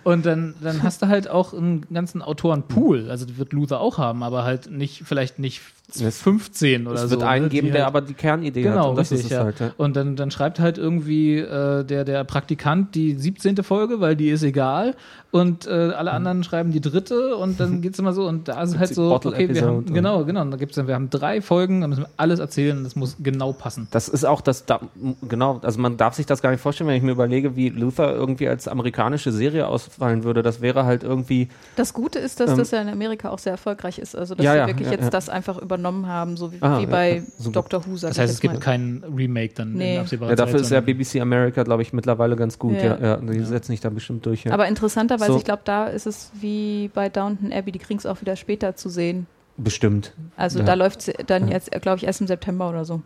Und 0.02 0.24
dann, 0.24 0.54
dann 0.62 0.82
hast 0.82 1.02
du 1.02 1.08
halt 1.08 1.28
auch 1.28 1.52
einen 1.52 1.86
ganzen 1.92 2.22
Autorenpool. 2.22 3.10
Also 3.10 3.26
das 3.26 3.36
wird 3.36 3.52
Luther 3.52 3.80
auch 3.80 3.98
haben, 3.98 4.22
aber 4.22 4.44
halt 4.44 4.70
nicht, 4.70 5.02
vielleicht 5.04 5.38
nicht 5.38 5.60
Es- 5.94 6.20
15 6.22 6.86
oder 6.86 6.94
es 6.96 7.02
so. 7.02 7.10
wird 7.10 7.22
einen 7.22 7.44
ne, 7.46 7.50
geben, 7.50 7.66
der 7.72 7.84
halt, 7.84 7.88
aber 7.88 8.00
die 8.00 8.14
Kernidee 8.14 8.64
hat. 8.66 8.72
Genau, 8.74 8.90
Und 8.90 8.96
das 8.96 9.10
richtig, 9.10 9.26
ist 9.26 9.32
es 9.32 9.36
ja. 9.38 9.44
halt, 9.44 9.60
ja. 9.60 9.72
Und 9.76 9.94
dann, 9.94 10.16
dann 10.16 10.30
schreibt 10.30 10.58
halt 10.58 10.78
irgendwie 10.78 11.36
äh, 11.38 11.84
der, 11.84 12.04
der 12.04 12.24
Praktikant 12.24 12.94
die 12.94 13.14
17. 13.14 13.62
Folge, 13.62 14.00
weil 14.00 14.16
die 14.16 14.30
ist 14.30 14.42
egal. 14.42 14.94
Und 15.30 15.66
äh, 15.66 15.70
alle 15.70 16.12
anderen 16.12 16.44
schreiben 16.44 16.72
die 16.72 16.80
dritte 16.80 17.36
und 17.36 17.58
dann 17.60 17.71
geht's 17.80 17.98
immer 17.98 18.12
so. 18.12 18.26
Und 18.28 18.48
da 18.48 18.60
ist 18.62 18.78
halt 18.78 18.94
so, 18.94 19.14
okay, 19.14 19.48
wir 19.48 19.62
haben, 19.62 19.86
genau, 19.86 20.24
genau. 20.24 20.42
Und 20.42 20.50
da 20.50 20.56
gibt's 20.56 20.76
dann, 20.76 20.86
wir 20.86 20.94
haben 20.94 21.08
drei 21.10 21.40
Folgen, 21.40 21.80
da 21.80 21.86
müssen 21.88 22.02
wir 22.02 22.08
alles 22.16 22.38
erzählen 22.40 22.76
und 22.78 22.84
das 22.84 22.96
muss 22.96 23.16
genau 23.20 23.52
passen. 23.52 23.88
Das 23.92 24.08
ist 24.08 24.24
auch 24.24 24.40
das, 24.40 24.66
da, 24.66 24.80
genau, 25.28 25.60
also 25.62 25.80
man 25.80 25.96
darf 25.96 26.14
sich 26.14 26.26
das 26.26 26.42
gar 26.42 26.50
nicht 26.50 26.60
vorstellen, 26.60 26.88
wenn 26.88 26.96
ich 26.96 27.02
mir 27.02 27.12
überlege, 27.12 27.56
wie 27.56 27.68
Luther 27.70 28.12
irgendwie 28.12 28.48
als 28.48 28.68
amerikanische 28.68 29.32
Serie 29.32 29.66
ausfallen 29.68 30.24
würde. 30.24 30.42
Das 30.42 30.60
wäre 30.60 30.84
halt 30.84 31.02
irgendwie, 31.04 31.48
Das 31.76 31.94
Gute 31.94 32.18
ist, 32.18 32.40
dass 32.40 32.50
Ähm, 32.50 32.58
das 32.58 32.70
ja 32.72 32.82
in 32.82 32.88
Amerika 32.88 33.30
auch 33.30 33.38
sehr 33.38 33.52
erfolgreich 33.52 33.98
ist. 33.98 34.14
Also, 34.16 34.34
dass 34.34 34.44
Ja, 34.44 34.52
sie 34.52 34.58
ja, 34.58 34.66
wirklich 34.66 34.86
ja, 34.88 34.92
jetzt 34.94 35.04
ja. 35.04 35.10
das 35.10 35.28
einfach 35.28 35.56
übernommen 35.58 36.06
haben, 36.08 36.36
so 36.36 36.52
wie, 36.52 36.56
Ah, 36.60 36.80
wie 36.80 36.86
bei. 36.86 37.22
Dr. 37.52 37.86
Who. 37.86 37.96
sag 37.96 38.10
Das 38.10 38.18
heißt, 38.18 38.32
es 38.34 38.40
gibt 38.40 38.54
mal. 38.54 38.60
kein 38.60 39.04
Remake 39.16 39.54
dann 39.54 39.72
Nee. 39.74 39.94
in 39.94 40.00
absehbarer 40.00 40.30
ja, 40.30 40.36
dafür 40.36 40.54
Zeit. 40.58 40.62
ist 40.62 40.70
ja 40.70 40.80
BBC 40.80 41.20
America, 41.20 41.62
glaube 41.62 41.82
ich, 41.82 41.92
mittlerweile 41.92 42.34
ganz 42.36 42.58
gut. 42.58 42.74
Ja, 42.74 42.96
Ja. 42.98 42.98
ja, 43.00 43.16
die 43.18 43.40
setzen 43.44 43.72
sich 43.72 43.80
da 43.80 43.90
bestimmt 43.90 44.26
durch. 44.26 44.44
Ja. 44.44 44.52
Aber 44.52 44.66
interessanterweise, 44.66 45.32
So. 45.32 45.38
ich 45.38 45.44
glaube, 45.44 45.62
da 45.64 45.86
ist 45.86 46.06
es 46.06 46.30
wie 46.40 46.90
bei 46.92 47.08
Downton 47.08 47.52
Abbey, 47.52 47.61
die 47.70 47.78
kriegen 47.78 47.98
es 47.98 48.06
auch 48.06 48.20
wieder 48.20 48.34
später 48.34 48.74
zu 48.74 48.88
sehen. 48.88 49.26
bestimmt. 49.56 50.14
Also 50.36 50.58
Ja. 50.60 50.64
da 50.64 50.74
läuft 50.74 51.06
es 51.06 51.14
dann 51.26 51.46
jetzt, 51.48 51.70
glaube 51.82 51.98
ich, 51.98 52.04
erst 52.04 52.20
im 52.22 52.26
September 52.26 52.68
oder 52.70 52.84
so. 52.84 53.02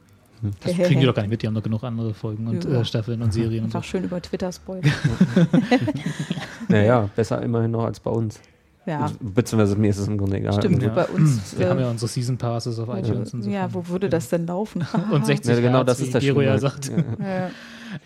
Das 0.63 0.73
kriegen 0.75 1.01
die 1.01 1.07
doch 1.07 1.15
gar 1.15 1.23
nicht 1.23 1.31
mit, 1.31 1.43
die 1.43 1.47
haben 1.49 1.55
doch 1.55 1.63
genug 1.63 1.83
andere 1.83 2.15
Folgen 2.15 2.47
und 2.47 2.65
Ja. 2.65 2.81
äh, 2.81 2.85
Staffeln 2.85 3.21
und 3.21 3.33
Serien 3.33 3.65
und 3.65 3.73
so. 3.73 3.79
Einfach 3.79 3.89
schön 3.89 4.05
über 4.05 4.23
Twitter 4.23 4.53
spoilern. 4.53 4.85
Naja, 6.69 7.09
besser 7.15 7.43
immerhin 7.43 7.71
noch 7.71 7.85
als 7.85 8.01
bei 8.01 8.11
uns. 8.11 8.41
Ja, 8.87 9.11
Beziehungsweise 9.21 9.75
mir 9.77 9.91
ist 9.91 9.99
es 9.99 10.07
im 10.07 10.17
Grunde 10.17 10.37
egal. 10.39 10.53
stimmt. 10.53 10.81
Ja. 10.83 10.91
Bei 10.91 11.07
uns. 11.07 11.59
Wir 11.59 11.69
haben 11.71 11.81
ja 11.81 11.89
Äh, 11.89 11.91
unsere 11.91 12.09
Season 12.09 12.37
Passes 12.39 12.79
auf 12.79 12.89
iTunes 12.89 13.35
und 13.35 13.43
so. 13.43 13.51
ja, 13.51 13.73
wo 13.75 13.89
würde 13.89 14.09
das 14.09 14.29
denn 14.29 14.47
laufen? 14.47 14.87
und 15.13 15.27
60 15.27 15.55
Ja, 15.57 15.61
genau, 15.61 15.79
Hertz, 15.79 15.87
das 15.87 16.01
wie 16.01 16.05
ist 16.05 16.15
das 16.15 16.23
Gero 16.23 16.41
ja 16.43 16.57
sagt. 16.59 16.91
Ja. 16.91 17.51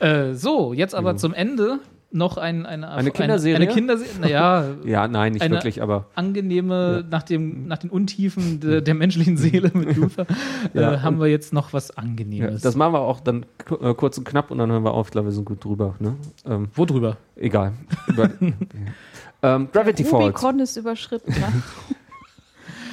ja. 0.00 0.06
Äh, 0.30 0.34
so, 0.34 0.72
jetzt 0.72 0.94
aber 0.94 1.16
zum 1.16 1.34
Ende 1.34 1.80
noch 2.12 2.36
ein, 2.36 2.66
eine, 2.66 2.90
Eine 2.90 3.10
Kinderserie? 3.10 3.56
Eine, 3.56 3.66
eine 3.66 3.74
Kinderserie, 3.74 4.20
naja, 4.20 4.64
ja, 4.84 5.08
nein, 5.08 5.32
nicht 5.32 5.42
Eine- 5.42 5.56
wirklich, 5.56 5.82
aber 5.82 6.06
angenehme, 6.14 7.04
nach, 7.08 7.22
dem, 7.22 7.66
nach 7.68 7.78
den 7.78 7.90
Untiefen 7.90 8.60
de, 8.60 8.80
der 8.80 8.94
menschlichen 8.94 9.36
Seele 9.36 9.70
mit 9.74 9.96
Luther, 9.96 10.26
Ja, 10.74 10.94
äh, 10.94 10.98
haben 10.98 11.20
wir 11.20 11.28
jetzt 11.28 11.52
noch 11.52 11.72
was 11.72 11.88
ja, 11.88 11.94
Angenehmes. 11.96 12.62
das 12.62 12.74
machen 12.74 12.92
wir 12.94 13.00
auch 13.00 13.20
dann 13.20 13.46
äh, 13.80 13.94
kurz 13.94 14.18
und 14.18 14.24
knapp 14.24 14.50
und 14.50 14.58
dann 14.58 14.70
hören 14.70 14.84
wir 14.84 14.92
auf. 14.92 15.08
Ich 15.08 15.12
glaube, 15.12 15.28
wir 15.28 15.32
sind 15.32 15.44
gut 15.44 15.64
drüber. 15.64 15.94
Ne? 15.98 16.16
Ähm, 16.46 16.68
Wo 16.74 16.84
drüber? 16.84 17.16
egal. 17.36 17.72
Über, 18.08 18.30
ähm, 19.42 19.68
Gravity 19.72 20.04
Falls. 20.04 20.24
Rubicon 20.24 20.60
ist 20.60 20.76
überschritten. 20.76 21.32
Ne? 21.32 21.62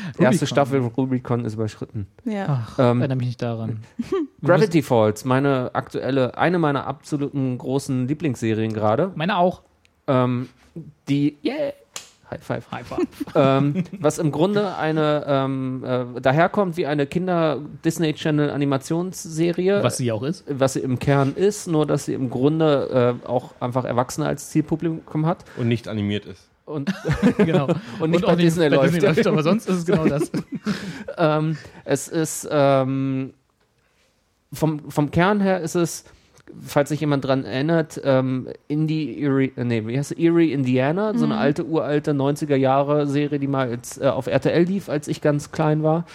Erste 0.07 0.23
Rubicon. 0.25 0.47
Staffel 0.47 0.79
Rubicon 0.81 1.45
ist 1.45 1.53
überschritten. 1.55 2.07
Ja. 2.25 2.65
Ach, 2.67 2.79
Ähm, 2.79 2.99
erinnere 2.99 3.17
mich 3.17 3.27
nicht 3.27 3.41
daran. 3.41 3.79
Gravity 4.43 4.81
Falls, 4.81 5.25
meine 5.25 5.71
aktuelle, 5.73 6.37
eine 6.37 6.59
meiner 6.59 6.85
absoluten 6.87 7.57
großen 7.57 8.07
Lieblingsserien 8.07 8.73
gerade. 8.73 9.11
Meine 9.15 9.37
auch. 9.37 9.61
Ähm, 10.07 10.49
die, 11.09 11.37
yeah, 11.43 11.73
High 12.29 12.43
Five. 12.43 12.71
High 12.71 12.85
five. 12.85 13.07
ähm, 13.35 13.83
was 13.99 14.17
im 14.19 14.31
Grunde 14.31 14.75
eine 14.75 15.23
ähm, 15.27 15.83
äh, 15.85 16.19
daherkommt 16.21 16.75
wie 16.75 16.85
eine 16.85 17.07
Kinder 17.07 17.59
Disney 17.85 18.13
Channel 18.13 18.49
Animationsserie, 18.49 19.81
Was 19.83 19.97
sie 19.97 20.11
auch 20.11 20.23
ist. 20.23 20.43
was 20.47 20.73
sie 20.73 20.81
im 20.81 20.99
Kern 20.99 21.33
ist, 21.35 21.67
nur 21.67 21.85
dass 21.85 22.05
sie 22.05 22.13
im 22.13 22.29
Grunde 22.29 23.17
äh, 23.23 23.27
auch 23.27 23.53
einfach 23.61 23.85
Erwachsene 23.85 24.27
als 24.27 24.49
Zielpublikum 24.49 25.25
hat 25.25 25.45
Und 25.57 25.67
nicht 25.69 25.87
animiert 25.87 26.25
ist. 26.25 26.49
Und, 26.67 26.93
Genau. 27.37 27.67
und 27.99 28.11
nicht 28.11 28.25
bei 28.25 28.35
Disney 28.35 28.67
läuft. 28.67 29.27
aber 29.27 29.43
sonst 29.43 29.67
ist 29.69 29.77
es 29.77 29.85
genau 29.85 30.05
das. 30.05 30.31
ähm, 31.17 31.57
es 31.85 32.07
ist 32.07 32.47
ähm, 32.51 33.33
vom, 34.53 34.89
vom 34.91 35.11
Kern 35.11 35.39
her 35.41 35.61
ist 35.61 35.75
es, 35.75 36.05
falls 36.61 36.89
sich 36.89 36.99
jemand 36.99 37.25
dran 37.25 37.43
erinnert, 37.43 37.99
ähm, 38.03 38.47
Indie 38.67 39.21
Erie, 39.21 39.51
äh, 39.55 39.63
nee, 39.63 39.85
wie 39.87 39.97
heißt 39.97 40.11
es? 40.11 40.17
Erie, 40.17 40.51
Indiana, 40.51 41.13
so 41.17 41.25
eine 41.25 41.37
alte, 41.37 41.65
uralte 41.65 42.11
90er 42.11 42.55
Jahre 42.55 43.07
Serie, 43.07 43.39
die 43.39 43.47
mal 43.47 43.69
jetzt, 43.69 44.01
äh, 44.01 44.07
auf 44.07 44.27
RTL 44.27 44.63
lief, 44.63 44.89
als 44.89 45.07
ich 45.07 45.21
ganz 45.21 45.51
klein 45.51 45.83
war. 45.83 46.05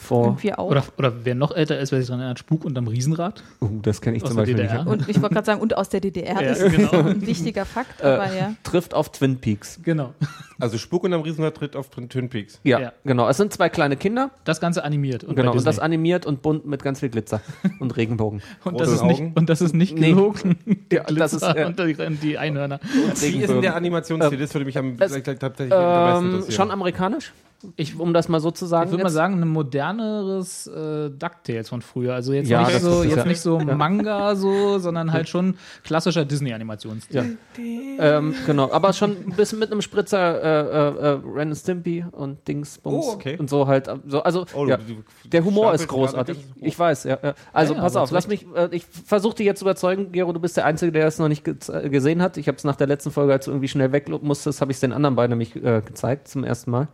Vor. 0.00 0.38
Oder, 0.58 0.82
oder 0.96 1.12
wer 1.24 1.34
noch 1.34 1.54
älter 1.54 1.78
ist, 1.78 1.92
wer 1.92 1.98
sich 2.00 2.08
daran 2.08 2.20
erinnert, 2.20 2.38
Spuk 2.38 2.64
unterm 2.64 2.88
Riesenrad. 2.88 3.42
uh, 3.60 3.68
das 3.82 4.00
kenne 4.00 4.16
ich 4.16 4.22
Aus 4.22 4.30
zum 4.30 4.36
der 4.38 4.42
Beispiel 4.44 4.56
DDR. 4.66 4.84
nicht. 4.84 4.86
Und 4.92 5.08
ich 5.08 5.20
wollte 5.20 5.34
gerade 5.34 5.46
sagen, 5.46 5.60
und 5.60 5.76
aus 5.76 5.88
der 5.90 6.00
DDR 6.00 6.40
Ja, 6.42 6.50
ist 6.52 6.70
genau. 6.74 6.90
ein 7.10 7.26
wichtiger 7.26 7.64
Fakt, 7.66 8.02
aber 8.02 8.32
ja. 8.34 8.54
Trifft 8.62 8.94
auf 8.94 9.12
Twin 9.12 9.36
Peaks. 9.40 9.78
Genau. 9.82 10.14
Also 10.58 10.78
Spuk 10.78 11.04
und 11.04 11.12
am 11.12 11.20
Riesenrad 11.20 11.54
tritt 11.54 11.76
auf 11.76 11.90
Twin 11.90 12.28
Peaks. 12.28 12.60
Ja, 12.64 12.80
Ja. 12.80 12.92
genau. 13.04 13.28
Es 13.28 13.36
sind 13.36 13.52
zwei 13.52 13.68
kleine 13.68 13.96
Kinder, 13.96 14.30
Das 14.44 14.60
Ganze 14.60 14.84
animiert. 14.84 15.22
Und 15.24 15.36
genau, 15.36 15.52
und 15.52 15.66
das 15.66 15.78
animiert 15.78 16.24
und 16.26 16.42
bunt 16.42 16.66
mit 16.66 16.82
ganz 16.82 17.00
viel 17.00 17.10
Glitzer 17.10 17.40
und 17.80 17.96
Regenbogen. 17.96 18.42
und 18.64 18.80
das, 18.80 18.90
ist 18.90 19.04
nicht, 19.04 19.22
und 19.34 19.48
das 19.50 19.60
ist 19.60 19.74
nicht 19.74 19.98
Nee. 19.98 20.10
gelogen. 20.10 20.58
Ja, 20.90 21.04
das 21.04 21.34
ist, 21.34 21.42
äh, 21.42 21.66
und 21.66 21.78
die, 22.22 22.38
Einhörner. 22.38 22.80
Wie 23.20 23.38
ist 23.42 23.50
denn 23.50 23.60
der 23.62 23.76
Animationsstil? 23.76 24.38
Das 24.38 24.54
würde 24.54 24.64
mich 24.64 24.78
am 24.78 24.96
tatsächlich 24.98 25.28
am 25.42 25.52
besten 25.52 25.72
ähm, 25.72 26.30
interessieren. 26.30 26.52
schon 26.56 26.70
amerikanisch, 26.70 27.32
ich, 27.76 27.98
um 27.98 28.14
das 28.14 28.28
mal 28.28 28.40
so 28.40 28.50
zu 28.50 28.64
sagen. 28.66 28.86
Ich 28.86 28.92
würde 28.92 29.02
mal 29.04 29.10
sagen, 29.10 29.40
ein 29.42 29.48
moderneres 29.48 30.66
äh, 30.66 31.10
DuckTales 31.10 31.68
von 31.68 31.82
früher. 31.82 32.14
Also 32.14 32.32
jetzt 32.32 32.48
Ja, 32.48 32.62
nicht 32.62 32.74
das 32.76 32.82
so, 32.82 33.02
jetzt 33.02 33.16
ja. 33.16 33.24
nicht 33.24 33.40
so 33.40 33.58
Manga 33.60 34.34
so, 34.34 34.78
sondern 34.78 35.12
halt 35.12 35.28
schon 35.28 35.56
klassischer 35.84 36.24
Disney-Animationsstil. 36.24 37.36
Ja. 37.58 38.18
ähm, 38.18 38.34
genau, 38.46 38.70
aber 38.72 38.92
schon 38.92 39.10
ein 39.10 39.34
bisschen 39.36 39.58
mit 39.58 39.70
einem 39.70 39.82
Spritzer 39.82 40.42
äh, 40.42 41.06
äh, 41.06 41.14
äh, 41.14 41.20
Ren 41.34 41.48
and 41.48 41.56
Stimpy 41.56 42.04
und 42.12 42.46
Dingsbums 42.48 43.06
Oh, 43.08 43.12
okay. 43.12 43.36
und 43.38 43.50
so 43.50 43.66
halt. 43.66 43.90
So, 44.06 44.22
also 44.22 44.46
Oh, 44.54 44.66
ja. 44.66 44.78
der 45.24 45.44
Humor 45.44 45.74
ist 45.74 45.86
großartig. 45.88 46.36
ganz- 46.38 46.56
Ich 46.62 46.78
weiß, 46.78 47.04
ja. 47.04 47.18
ja. 47.22 47.34
Also 47.52 47.74
pass 47.74 47.96
auf, 47.96 48.10
lass 48.10 48.26
mich. 48.28 48.46
Äh, 48.54 48.68
ich 48.72 48.84
versuche 48.86 49.34
dich 49.36 49.46
jetzt 49.46 49.58
zu 49.58 49.64
überzeugen, 49.64 50.12
Gero. 50.12 50.32
Du 50.32 50.40
bist 50.40 50.56
der 50.56 50.64
Einzige, 50.64 50.92
der 50.92 51.06
es 51.06 51.18
noch 51.18 51.28
nicht 51.28 51.44
ge 51.44 51.54
äh, 51.68 51.88
gesehen 51.90 52.22
hat. 52.22 52.36
Ich 52.36 52.48
habe 52.48 52.56
es 52.56 52.64
nach 52.64 52.76
der 52.76 52.86
letzten 52.86 53.10
Folge, 53.10 53.32
als 53.32 53.44
du 53.44 53.50
irgendwie 53.50 53.68
schnell 53.68 53.92
weg 53.92 54.08
musstest, 54.22 54.60
habe 54.60 54.70
ich 54.72 54.76
es 54.76 54.80
den 54.80 54.92
anderen 54.92 55.14
beiden 55.16 55.30
nämlich 55.30 55.54
äh, 55.56 55.82
gezeigt 55.84 56.28
zum 56.28 56.44
ersten 56.44 56.70
Mal. 56.70 56.88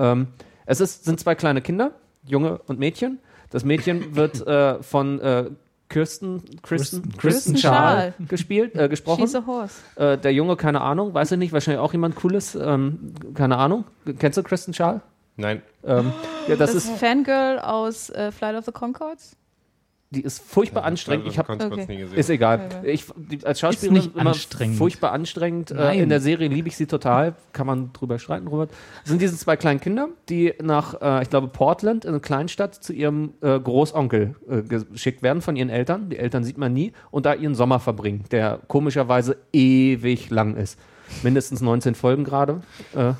Ähm, 0.00 0.28
es 0.66 0.80
ist, 0.80 1.04
sind 1.04 1.20
zwei 1.20 1.34
kleine 1.34 1.60
Kinder, 1.60 1.92
Junge 2.24 2.58
und 2.66 2.78
Mädchen. 2.78 3.18
Das 3.50 3.64
Mädchen 3.64 4.14
wird 4.16 4.46
äh, 4.46 4.82
von 4.82 5.20
äh, 5.20 5.50
Kirsten, 5.88 6.38
Kristen, 6.38 6.62
Kristen- 6.62 7.02
Kristen 7.02 7.18
Kristen 7.18 7.56
Schaal 7.56 8.14
Schaal. 8.18 8.26
gespielt, 8.28 8.76
äh, 8.76 8.88
gesprochen. 8.88 9.20
She's 9.22 9.34
a 9.34 9.44
horse. 9.46 9.74
Äh, 9.96 10.18
der 10.18 10.32
Junge, 10.32 10.56
keine 10.56 10.80
Ahnung, 10.80 11.14
weiß 11.14 11.32
ich 11.32 11.38
nicht, 11.38 11.52
wahrscheinlich 11.52 11.80
auch 11.80 11.92
jemand 11.92 12.14
Cooles, 12.16 12.54
ähm, 12.54 13.12
keine 13.34 13.56
Ahnung. 13.58 13.84
Kennst 14.18 14.38
du 14.38 14.42
Kristen 14.42 14.72
Schaal? 14.72 15.00
Nein. 15.36 15.62
Ähm, 15.84 16.12
ja, 16.46 16.56
das, 16.56 16.72
Das, 16.74 16.84
ist, 16.84 16.90
Fangirl 16.98 17.58
aus 17.58 18.10
äh, 18.10 18.30
Flight 18.30 18.56
of 18.56 18.64
the 18.66 18.72
Concords. 18.72 19.36
Die 20.12 20.22
ist 20.22 20.42
furchtbar 20.42 20.82
anstrengend. 20.84 21.28
Ich 21.28 21.38
habe 21.38 21.46
Konntest 21.46 21.70
Okay. 21.72 21.86
nie 21.86 21.98
gesehen. 21.98 22.18
ist 22.18 22.30
egal. 22.30 22.68
Ich, 22.82 23.04
die, 23.14 23.44
als 23.46 23.60
Schauspielerin 23.60 23.94
nicht 24.02 24.16
immer 24.16 24.30
anstrengend. 24.30 24.76
furchtbar 24.76 25.12
anstrengend. 25.12 25.70
Äh, 25.70 25.74
Nein. 25.74 25.98
in 26.00 26.08
der 26.08 26.20
Serie 26.20 26.48
liebe 26.48 26.66
ich 26.66 26.76
sie 26.76 26.86
total. 26.86 27.36
Kann 27.52 27.68
man 27.68 27.92
drüber 27.92 28.18
streiten, 28.18 28.48
Robert. 28.48 28.72
Es 29.04 29.10
sind 29.10 29.22
diese 29.22 29.36
zwei 29.36 29.56
kleinen 29.56 29.78
Kinder, 29.80 30.08
die 30.28 30.52
nach, 30.60 31.00
äh, 31.00 31.22
ich 31.22 31.30
glaube, 31.30 31.46
Portland, 31.46 32.04
in 32.04 32.10
eine 32.10 32.20
Kleinstadt, 32.20 32.74
zu 32.74 32.92
ihrem 32.92 33.34
äh, 33.40 33.60
Großonkel 33.60 34.34
äh, 34.48 34.62
geschickt 34.62 35.22
werden 35.22 35.42
von 35.42 35.54
ihren 35.54 35.70
Eltern. 35.70 36.08
Die 36.10 36.18
Eltern 36.18 36.42
sieht 36.42 36.58
man 36.58 36.72
nie. 36.72 36.92
Und 37.12 37.24
da 37.24 37.34
ihren 37.34 37.54
Sommer 37.54 37.78
verbringen, 37.78 38.24
der 38.32 38.58
komischerweise 38.66 39.36
ewig 39.52 40.28
lang 40.30 40.56
ist. 40.56 40.76
Mindestens 41.22 41.60
19 41.60 41.94
Folgen 41.94 42.24
gerade. 42.24 42.62
Äh, 42.96 43.12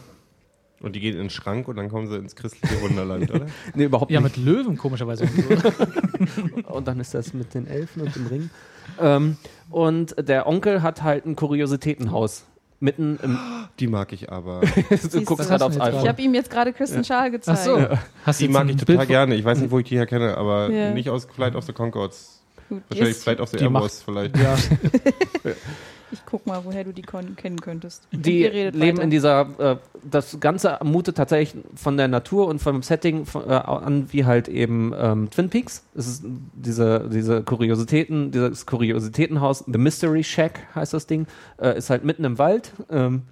Und 0.83 0.97
die 0.97 1.01
gehen 1.01 1.13
in 1.13 1.19
den 1.25 1.31
Schrank 1.31 1.69
und 1.69 1.77
dann 1.77 1.91
kommen 1.91 2.09
sie 2.09 2.17
ins 2.17 2.35
christliche 2.35 2.81
Wunderland, 2.81 3.31
oder? 3.31 3.47
nee, 3.75 3.85
überhaupt 3.85 4.11
Ja, 4.11 4.21
nicht. 4.21 4.37
mit 4.39 4.47
Löwen 4.47 4.79
komischerweise. 4.79 5.25
und 5.25 6.65
so. 6.67 6.81
Dann 6.81 7.01
ist 7.01 7.13
das 7.13 7.35
mit 7.35 7.53
den 7.53 7.67
Elfen 7.67 8.01
und 8.03 8.17
dem 8.17 8.27
Ring. 8.29 8.51
Ähm, 8.99 9.37
und 9.69 10.15
der 10.19 10.47
Onkel 10.47 10.83
hat 10.83 11.03
halt 11.03 11.27
ein 11.27 11.37
Kuriositätenhaus. 11.37 12.45
Mitten 12.83 13.19
im. 13.23 13.39
Die 13.79 13.87
mag 13.89 14.11
ich 14.15 14.33
aber. 14.33 14.63
du 15.13 15.23
guckst 15.25 15.51
hast 15.51 15.61
aufs 15.63 15.79
iPhone. 15.79 16.01
Ich 16.03 16.09
habe 16.09 16.23
ihm 16.23 16.33
jetzt 16.33 16.51
gerade 16.51 16.73
Kristen 16.73 17.05
Schaal 17.05 17.27
Ach 17.29 17.33
gezeigt. 17.33 17.59
so. 17.65 17.79
Hast 18.25 18.41
du 18.41 18.47
Die 18.47 18.51
mag 18.51 18.69
ich 18.71 18.77
total 18.77 19.07
gerne. 19.07 19.35
Ich 19.35 19.45
weiß 19.45 19.59
nicht, 19.61 19.71
wo 19.71 19.79
ich 19.81 19.87
die 19.89 19.97
her 19.97 20.07
kenne, 20.07 20.39
aber 20.39 20.71
Ja. 20.71 20.91
nicht 20.95 21.11
aus 21.11 21.27
Flight 21.27 21.55
of 21.57 21.65
the 21.65 21.75
Concords. 21.75 22.41
Wahrscheinlich 22.89 23.17
Flight 23.19 23.41
of 23.41 23.51
the 23.51 23.59
Airbus 23.59 24.03
vielleicht. 24.03 24.35
Ja, 24.39 24.57
ich 26.13 26.25
guck 26.27 26.47
mal, 26.47 26.65
woher 26.65 26.85
du 26.85 26.93
die 26.93 27.03
kennen 27.03 27.61
könntest. 27.61 28.07
Die 28.13 28.45
leben 28.45 28.81
weiter. 28.81 29.03
in 29.03 29.11
dieser, 29.11 29.49
äh, 29.59 29.77
das 30.03 30.39
Ganze 30.41 30.79
mutet 30.83 31.17
tatsächlich 31.17 31.63
von 31.75 31.97
der 31.97 32.09
Natur 32.09 32.47
und 32.49 32.61
vom 32.61 32.83
Setting 32.83 33.27
von, 33.27 33.49
äh, 33.49 33.53
an 33.55 34.13
wie 34.13 34.25
halt 34.25 34.49
eben 34.49 34.93
ähm, 34.97 35.31
Twin 35.31 35.51
Peaks. 35.51 35.85
Es 35.95 36.07
ist 36.07 36.25
diese, 36.55 37.09
diese 37.13 37.43
Kuriositäten, 37.43 38.31
dieses 38.31 38.67
Kuriositätenhaus, 38.67 39.65
The 39.67 39.79
Mystery 39.79 40.25
Shack 40.25 40.61
heißt 40.75 40.93
das 40.93 41.07
Ding, 41.07 41.27
äh, 41.61 41.77
ist 41.77 41.91
halt 41.91 42.05
mitten 42.05 42.25
im 42.25 42.39
Wald. 42.39 42.73
Ähm, 42.91 43.23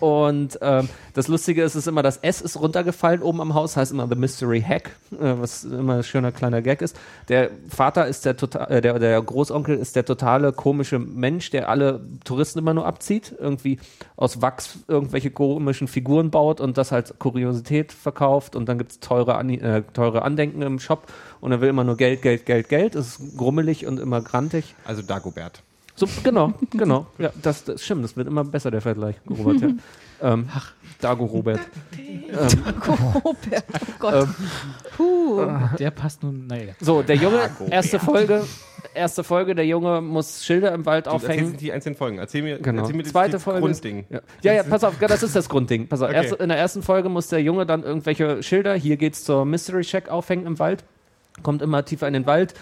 und 0.00 0.58
ähm, 0.62 0.88
das 1.14 1.28
Lustige 1.28 1.62
ist, 1.62 1.74
ist 1.74 1.86
immer, 1.86 2.02
das 2.02 2.16
S 2.18 2.40
ist 2.40 2.60
runtergefallen 2.60 3.22
oben 3.22 3.40
am 3.40 3.54
Haus, 3.54 3.76
heißt 3.76 3.92
immer 3.92 4.08
The 4.08 4.14
Mystery 4.14 4.62
Hack, 4.62 4.90
äh, 5.12 5.34
was 5.38 5.64
immer 5.64 5.96
ein 5.96 6.02
schöner 6.02 6.32
kleiner 6.32 6.62
Gag 6.62 6.82
ist. 6.82 6.98
Der 7.28 7.50
Vater 7.68 8.06
ist 8.06 8.24
der 8.24 8.36
total, 8.36 8.70
äh, 8.70 8.80
der, 8.80 8.98
der 8.98 9.20
Großonkel 9.20 9.76
ist 9.76 9.96
der 9.96 10.04
totale 10.04 10.52
komische 10.52 10.98
Mensch, 10.98 11.50
der 11.50 11.68
alle 11.68 12.00
Touristen 12.24 12.60
immer 12.60 12.74
nur 12.74 12.86
abzieht, 12.86 13.34
irgendwie 13.38 13.78
aus 14.16 14.40
Wachs 14.42 14.78
irgendwelche 14.88 15.30
komischen 15.30 15.88
Figuren 15.88 16.30
baut 16.30 16.60
und 16.60 16.78
das 16.78 16.92
als 16.92 17.18
Kuriosität 17.18 17.92
verkauft 17.92 18.56
und 18.56 18.68
dann 18.68 18.78
gibt's 18.78 19.00
teure, 19.00 19.36
An 19.36 19.50
äh, 19.50 19.82
teure 19.92 20.22
Andenken 20.22 20.62
im 20.62 20.78
Shop 20.78 21.06
und 21.40 21.52
er 21.52 21.60
will 21.60 21.68
immer 21.68 21.84
nur 21.84 21.96
Geld, 21.96 22.22
Geld, 22.22 22.46
Geld, 22.46 22.68
Geld. 22.68 22.94
Es 22.94 23.18
ist 23.18 23.36
grummelig 23.36 23.86
und 23.86 24.00
immer 24.00 24.20
grantig. 24.20 24.74
Also 24.84 25.02
Dagobert. 25.02 25.62
So, 26.00 26.06
genau, 26.24 26.54
genau. 26.70 27.06
Ja, 27.18 27.30
das, 27.42 27.62
das 27.64 27.84
stimmt, 27.84 28.04
das 28.04 28.16
wird 28.16 28.26
immer 28.26 28.42
besser, 28.42 28.70
der 28.70 28.80
Vergleich, 28.80 29.16
Robert. 29.28 29.60
Ja. 29.60 29.68
Ähm, 30.22 30.50
Dago 31.00 31.24
Robert. 31.24 31.60
Robert, 32.28 33.64
oh 33.72 33.92
Gott. 33.98 34.14
Ähm, 34.14 34.34
Puh. 34.94 35.46
der 35.78 35.90
passt 35.92 36.22
nun, 36.22 36.46
naja. 36.46 36.74
so, 36.78 37.00
der 37.00 37.16
Junge, 37.16 37.50
erste 37.70 37.98
Folge, 37.98 38.44
erste 38.92 39.24
Folge, 39.24 39.54
der 39.54 39.64
Junge 39.66 40.02
muss 40.02 40.44
Schilder 40.44 40.74
im 40.74 40.84
Wald 40.84 41.06
Du 41.06 41.10
aufhängen. 41.12 41.48
nicht 41.52 41.62
die 41.62 41.72
einzelnen 41.72 41.96
Folgen. 41.96 42.18
Erzähl 42.18 42.42
mir, 42.42 42.58
Genau. 42.58 42.82
erzähl 42.82 42.96
mir 42.96 43.02
das, 43.04 43.12
Zweite 43.12 43.32
das 43.32 43.42
Folge. 43.44 43.66
ist- 43.70 43.82
Grundding. 43.82 44.04
Ja. 44.10 44.20
ja, 44.42 44.52
ja, 44.52 44.62
pass 44.62 44.84
auf, 44.84 44.98
das 44.98 45.22
ist 45.22 45.34
das 45.34 45.48
Grundding. 45.48 45.88
Pass 45.88 46.02
auf, 46.02 46.08
Okay. 46.10 46.16
erste, 46.18 46.34
in 46.36 46.50
der 46.50 46.58
ersten 46.58 46.82
Folge 46.82 47.08
muss 47.08 47.28
der 47.28 47.40
Junge 47.42 47.64
dann 47.64 47.82
irgendwelche 47.82 48.42
Schilder, 48.42 48.74
hier 48.74 48.98
geht's 48.98 49.24
zur 49.24 49.46
Mystery 49.46 49.84
Shack 49.84 50.10
aufhängen 50.10 50.44
im 50.44 50.58
Wald, 50.58 50.84
kommt 51.42 51.62
immer 51.62 51.82
tiefer 51.84 52.06
in 52.06 52.12
den 52.12 52.26
Wald 52.26 52.52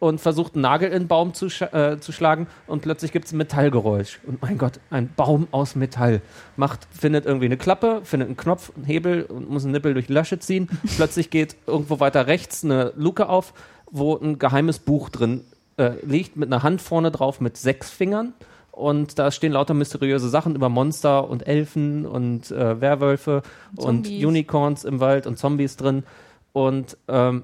und 0.00 0.20
versucht 0.20 0.54
einen 0.54 0.62
Nagel 0.62 0.90
in 0.90 1.02
den 1.02 1.08
Baum 1.08 1.34
zu, 1.34 1.48
sch 1.48 1.62
äh, 1.62 1.98
zu 2.00 2.12
schlagen 2.12 2.46
und 2.66 2.82
plötzlich 2.82 3.12
gibt's 3.12 3.32
ein 3.32 3.38
Metallgeräusch. 3.38 4.20
Und 4.26 4.40
mein 4.42 4.58
Gott, 4.58 4.80
ein 4.90 5.10
Baum 5.14 5.48
aus 5.50 5.74
Metall. 5.74 6.20
Macht, 6.56 6.86
findet 6.90 7.26
irgendwie 7.26 7.46
eine 7.46 7.56
Klappe, 7.56 8.00
findet 8.04 8.28
einen 8.28 8.36
Knopf, 8.36 8.72
einen 8.76 8.84
Hebel 8.84 9.24
und 9.24 9.50
muss 9.50 9.64
einen 9.64 9.72
Nippel 9.72 9.94
durch 9.94 10.06
die 10.06 10.12
Lasche 10.12 10.38
ziehen. 10.38 10.68
plötzlich 10.96 11.30
geht 11.30 11.56
irgendwo 11.66 12.00
weiter 12.00 12.26
rechts 12.26 12.64
eine 12.64 12.92
Luke 12.96 13.28
auf, 13.28 13.52
wo 13.90 14.16
ein 14.16 14.38
geheimes 14.38 14.78
Buch 14.78 15.08
drin 15.08 15.44
äh, 15.76 15.92
liegt, 16.04 16.36
mit 16.36 16.52
einer 16.52 16.62
Hand 16.62 16.80
vorne 16.80 17.10
drauf 17.10 17.40
mit 17.40 17.56
sechs 17.56 17.90
Fingern. 17.90 18.34
Und 18.70 19.18
da 19.18 19.32
stehen 19.32 19.52
lauter 19.52 19.74
mysteriöse 19.74 20.28
Sachen 20.28 20.54
über 20.54 20.68
Monster 20.68 21.28
und 21.28 21.48
Elfen 21.48 22.06
und 22.06 22.52
äh, 22.52 22.80
Werwölfe 22.80 23.42
und 23.74 23.82
Zombies. 24.04 24.24
Unicorns 24.24 24.84
im 24.84 25.00
Wald 25.00 25.26
und 25.26 25.36
Zombies 25.36 25.76
drin. 25.76 26.04
Und 26.52 26.96
ähm, 27.08 27.42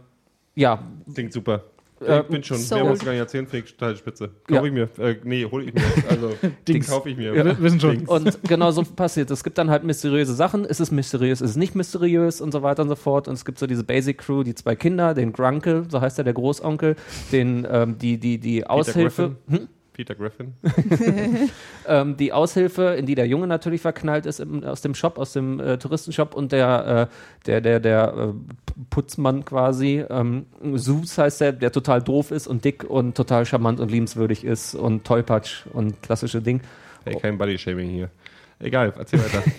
ja, 0.54 0.78
Klingt 1.12 1.32
super. 1.32 1.64
Äh, 2.06 2.20
ich 2.20 2.26
bin 2.26 2.44
schon, 2.44 2.58
sold. 2.58 2.82
mehr 2.82 2.90
muss 2.90 2.98
ich 3.00 3.04
gar 3.04 3.12
nicht 3.12 3.20
erzählen, 3.20 3.46
finde 3.46 3.66
ich 3.66 3.76
total 3.76 3.96
spitze. 3.96 4.30
Ja. 4.48 4.56
Kaufe 4.56 4.68
ich 4.68 4.72
mir. 4.72 4.88
Äh, 4.98 5.16
nee, 5.24 5.44
hole 5.50 5.64
ich 5.64 5.74
mir. 5.74 5.82
Also, 6.08 6.32
Dings. 6.68 6.88
kaufe 6.88 7.10
ich 7.10 7.16
mir. 7.16 7.34
Ja. 7.34 7.44
Wir 7.44 7.60
wissen 7.60 7.80
schon. 7.80 7.98
Dings. 7.98 8.08
Und 8.08 8.42
genau 8.44 8.70
so 8.70 8.82
passiert. 8.82 9.30
Es 9.30 9.44
gibt 9.44 9.58
dann 9.58 9.70
halt 9.70 9.84
mysteriöse 9.84 10.34
Sachen. 10.34 10.64
Ist 10.64 10.80
es 10.80 10.90
mysteriös, 10.90 11.40
ist 11.40 11.50
es 11.50 11.56
nicht 11.56 11.74
mysteriös 11.74 12.40
und 12.40 12.52
so 12.52 12.62
weiter 12.62 12.82
und 12.82 12.88
so 12.88 12.96
fort. 12.96 13.28
Und 13.28 13.34
es 13.34 13.44
gibt 13.44 13.58
so 13.58 13.66
diese 13.66 13.84
Basic 13.84 14.18
Crew, 14.18 14.42
die 14.42 14.54
zwei 14.54 14.76
Kinder, 14.76 15.14
den 15.14 15.32
Grunkel, 15.32 15.84
so 15.88 16.00
heißt 16.00 16.18
er, 16.18 16.24
der 16.24 16.34
Großonkel, 16.34 16.96
den, 17.32 17.66
ähm, 17.70 17.98
die, 17.98 18.18
die, 18.18 18.38
die 18.38 18.66
Aushilfe. 18.66 19.36
Hm? 19.48 19.68
Peter 19.94 20.14
Griffin. 20.14 20.54
ähm, 21.88 22.16
die 22.18 22.32
Aushilfe, 22.32 22.96
in 22.98 23.06
die 23.06 23.14
der 23.14 23.26
Junge 23.26 23.46
natürlich 23.46 23.80
verknallt 23.80 24.26
ist 24.26 24.40
im, 24.40 24.62
aus 24.64 24.82
dem 24.82 24.94
Shop, 24.94 25.18
aus 25.18 25.32
dem 25.32 25.60
äh, 25.60 25.78
Touristenshop 25.78 26.34
und 26.34 26.52
der, 26.52 27.08
äh, 27.10 27.46
der, 27.46 27.60
der, 27.62 27.80
der 27.80 28.14
äh, 28.14 28.82
Putzmann 28.90 29.44
quasi, 29.44 30.04
ähm, 30.10 30.46
Zeus 30.76 31.16
heißt 31.16 31.40
der, 31.40 31.52
der 31.52 31.72
total 31.72 32.02
doof 32.02 32.32
ist 32.32 32.46
und 32.46 32.64
dick 32.64 32.84
und 32.84 33.16
total 33.16 33.46
charmant 33.46 33.80
und 33.80 33.90
liebenswürdig 33.90 34.44
ist 34.44 34.74
und 34.74 35.04
tollpatsch 35.04 35.64
und 35.72 36.02
klassische 36.02 36.42
Ding. 36.42 36.60
Hey, 37.04 37.16
kein 37.16 37.38
Body-Shaming 37.38 37.88
hier. 37.88 38.10
Egal, 38.58 38.92
erzähl 38.98 39.20
weiter. 39.20 39.42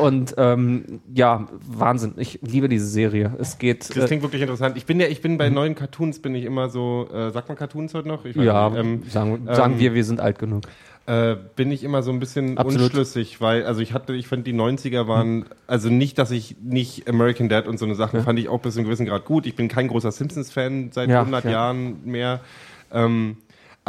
Und 0.00 0.34
ähm, 0.38 1.00
ja, 1.14 1.48
Wahnsinn. 1.66 2.14
Ich 2.16 2.38
liebe 2.42 2.68
diese 2.68 2.86
Serie. 2.86 3.34
Es 3.38 3.58
geht. 3.58 3.88
Das 3.90 3.96
Äh, 3.96 4.06
klingt 4.06 4.22
wirklich 4.22 4.42
interessant. 4.42 4.76
Ich 4.76 4.86
bin 4.86 5.00
ja, 5.00 5.06
ich 5.08 5.20
bin 5.22 5.38
bei 5.38 5.48
neuen 5.48 5.74
Cartoons 5.74 6.20
bin 6.20 6.34
ich 6.34 6.44
immer 6.44 6.68
so, 6.68 7.08
äh, 7.12 7.30
sagt 7.30 7.48
man 7.48 7.56
Cartoons 7.58 7.94
heute 7.94 8.08
noch? 8.08 8.24
Ja, 8.24 8.68
nicht. 8.70 8.78
Ähm, 8.78 9.02
sagen, 9.08 9.46
sagen 9.46 9.74
ähm, 9.74 9.80
wir, 9.80 9.94
wir 9.94 10.04
sind 10.04 10.20
alt 10.20 10.38
genug. 10.38 10.64
äh, 11.06 11.36
bin 11.56 11.72
ich 11.72 11.82
immer 11.82 12.02
so 12.02 12.12
ein 12.12 12.20
bisschen 12.20 12.56
Absolut. 12.58 12.82
unschlüssig, 12.88 13.40
weil, 13.40 13.64
also 13.64 13.80
ich 13.80 13.92
hatte, 13.94 14.12
ich 14.14 14.28
fand 14.28 14.46
die 14.46 14.52
90er 14.54 15.08
waren, 15.08 15.44
also 15.66 15.88
nicht, 15.88 16.18
dass 16.18 16.30
ich 16.30 16.56
nicht 16.62 17.08
American 17.08 17.48
Dad 17.48 17.66
und 17.66 17.78
so 17.78 17.84
eine 17.84 17.94
Sachen 17.96 18.18
Ja. 18.18 18.22
fand 18.24 18.38
ich 18.38 18.48
auch 18.48 18.60
bis 18.60 18.74
zu 18.74 18.80
einem 18.80 18.86
gewissen 18.86 19.06
Grad 19.06 19.24
gut. 19.24 19.46
Ich 19.46 19.56
bin 19.56 19.66
kein 19.68 19.88
großer 19.88 20.12
Simpsons-Fan 20.12 20.90
seit 20.92 21.08
Ja, 21.08 21.20
100 21.20 21.44
ja. 21.46 21.50
Jahren 21.50 22.00
mehr. 22.04 22.40
Ähm, 22.92 23.36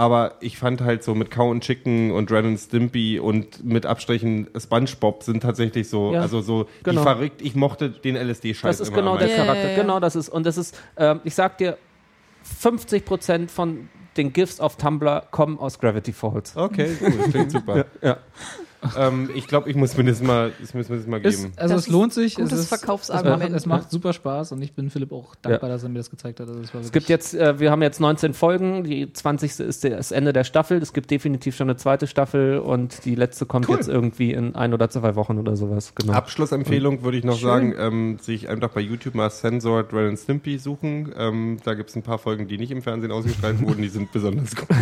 aber 0.02 0.34
ich 0.40 0.58
fand 0.58 0.82
halt 0.82 1.04
so 1.04 1.14
mit 1.14 1.30
Cow 1.30 1.52
and 1.52 1.64
Chicken 1.64 2.10
und 2.10 2.32
Ren 2.32 2.46
and 2.48 2.60
Stimpy 2.60 3.20
und 3.20 3.64
mit 3.64 3.86
Abstrichen 3.86 4.48
SpongeBob 4.58 5.22
sind 5.22 5.44
tatsächlich 5.44 5.90
so, 5.90 6.12
Ja, 6.12 6.22
also 6.22 6.42
so, 6.42 6.66
genau. 6.82 7.02
die 7.02 7.04
verrückt, 7.08 7.40
ich 7.44 7.54
mochte 7.54 7.92
den 7.92 8.16
LSD-Scheiß 8.16 8.80
Das 8.80 8.80
ist 8.80 8.88
immer 8.88 8.98
genau 8.98 9.18
der. 9.18 9.28
Ja, 9.28 9.36
Charakter. 9.36 9.64
ja, 9.64 9.70
ja. 9.70 9.76
Genau 9.76 10.00
das 10.00 10.16
ist. 10.16 10.30
Und 10.30 10.48
das 10.48 10.58
ist, 10.58 10.76
ähm, 10.98 11.20
ich 11.24 11.36
sag 11.36 11.60
dir, 11.60 11.78
50 12.42 13.06
Prozent 13.06 13.52
von 13.52 13.90
den 14.18 14.34
GIFs 14.34 14.60
auf 14.60 14.76
Tumblr 14.76 15.28
kommen 15.30 15.60
aus 15.60 15.78
Gravity 15.78 16.14
Falls. 16.14 16.58
Okay, 16.58 16.96
gut, 17.00 17.20
das 17.20 17.30
klingt 17.30 17.52
super. 17.52 17.86
Ja. 18.02 18.18
Ähm, 18.98 19.30
ich 19.36 19.48
glaube, 19.48 19.70
ich 19.70 19.76
muss 19.76 19.96
mir 19.98 20.04
das 20.04 20.22
mal, 20.22 20.52
ich 20.64 20.74
muss 20.74 20.90
mir 20.90 20.98
das 20.98 21.08
mal 21.08 21.20
geben. 21.22 21.54
also 21.56 21.76
Das 21.76 21.84
es 21.84 21.88
lohnt 21.92 22.14
sich. 22.14 22.34
ist 22.34 22.36
gutes 22.38 22.54
es 22.54 22.60
ist, 22.62 22.68
Verkaufsargument. 22.70 23.44
Es 23.44 23.50
macht, 23.50 23.56
es 23.58 23.66
macht 23.66 23.92
super 23.92 24.14
Spaß 24.14 24.52
und 24.54 24.62
ich 24.62 24.74
bin 24.74 24.90
Philipp 24.90 25.12
auch 25.12 25.36
dankbar, 25.36 25.70
dass 25.70 25.84
er 25.84 25.90
mir 25.90 26.00
das 26.00 26.10
gezeigt 26.10 26.40
hat. 26.40 26.48
Also 26.48 26.60
es, 26.62 26.74
war 26.74 26.82
Es 26.82 26.92
gibt 26.92 27.10
jetzt, 27.10 27.34
äh, 27.34 27.60
wir 27.60 27.72
haben 27.72 27.82
jetzt 27.82 28.00
19 28.00 28.34
Folgen, 28.34 28.84
die 28.84 29.12
20. 29.12 29.60
ist 29.60 29.84
das 29.84 30.12
Ende 30.12 30.34
der 30.34 30.44
Staffel. 30.44 30.82
Es 30.82 30.94
gibt 30.94 31.12
definitiv 31.12 31.56
schon 31.56 31.70
eine 31.70 31.78
zweite 31.78 32.08
Staffel 32.08 32.60
und 32.60 33.06
die 33.06 33.16
letzte 33.16 33.46
kommt 33.46 33.70
Cool. 33.70 33.76
jetzt 33.78 33.88
irgendwie 33.88 34.34
in 34.34 34.56
ein 34.56 34.74
oder 34.74 34.90
zwei 34.90 35.16
Wochen 35.16 35.38
oder 35.38 35.56
sowas. 35.56 35.94
Genau. 35.96 36.14
Abschlussempfehlung 36.14 37.04
würde 37.04 37.18
ich 37.18 37.24
noch 37.24 37.40
sagen, 37.40 37.74
ähm, 37.78 38.18
sich 38.22 38.50
einfach 38.50 38.70
bei 38.70 38.82
YouTube 38.82 39.16
mal 39.16 39.30
Censored 39.30 39.94
Ren 39.94 40.10
and 40.10 40.20
Stimpy 40.20 40.58
suchen. 40.58 41.12
Ähm, 41.18 41.58
da 41.64 41.74
gibt 41.74 41.90
es 41.90 41.96
ein 41.96 42.04
paar 42.04 42.18
Folgen, 42.18 42.48
die 42.48 42.58
nicht 42.58 42.72
im 42.72 42.82
Fernsehen 42.82 43.12
ausgestrahlt 43.12 43.62
wurden, 43.62 43.82
die 43.82 43.90
sind 43.90 44.12
besonders 44.12 44.56
gut. 44.56 44.68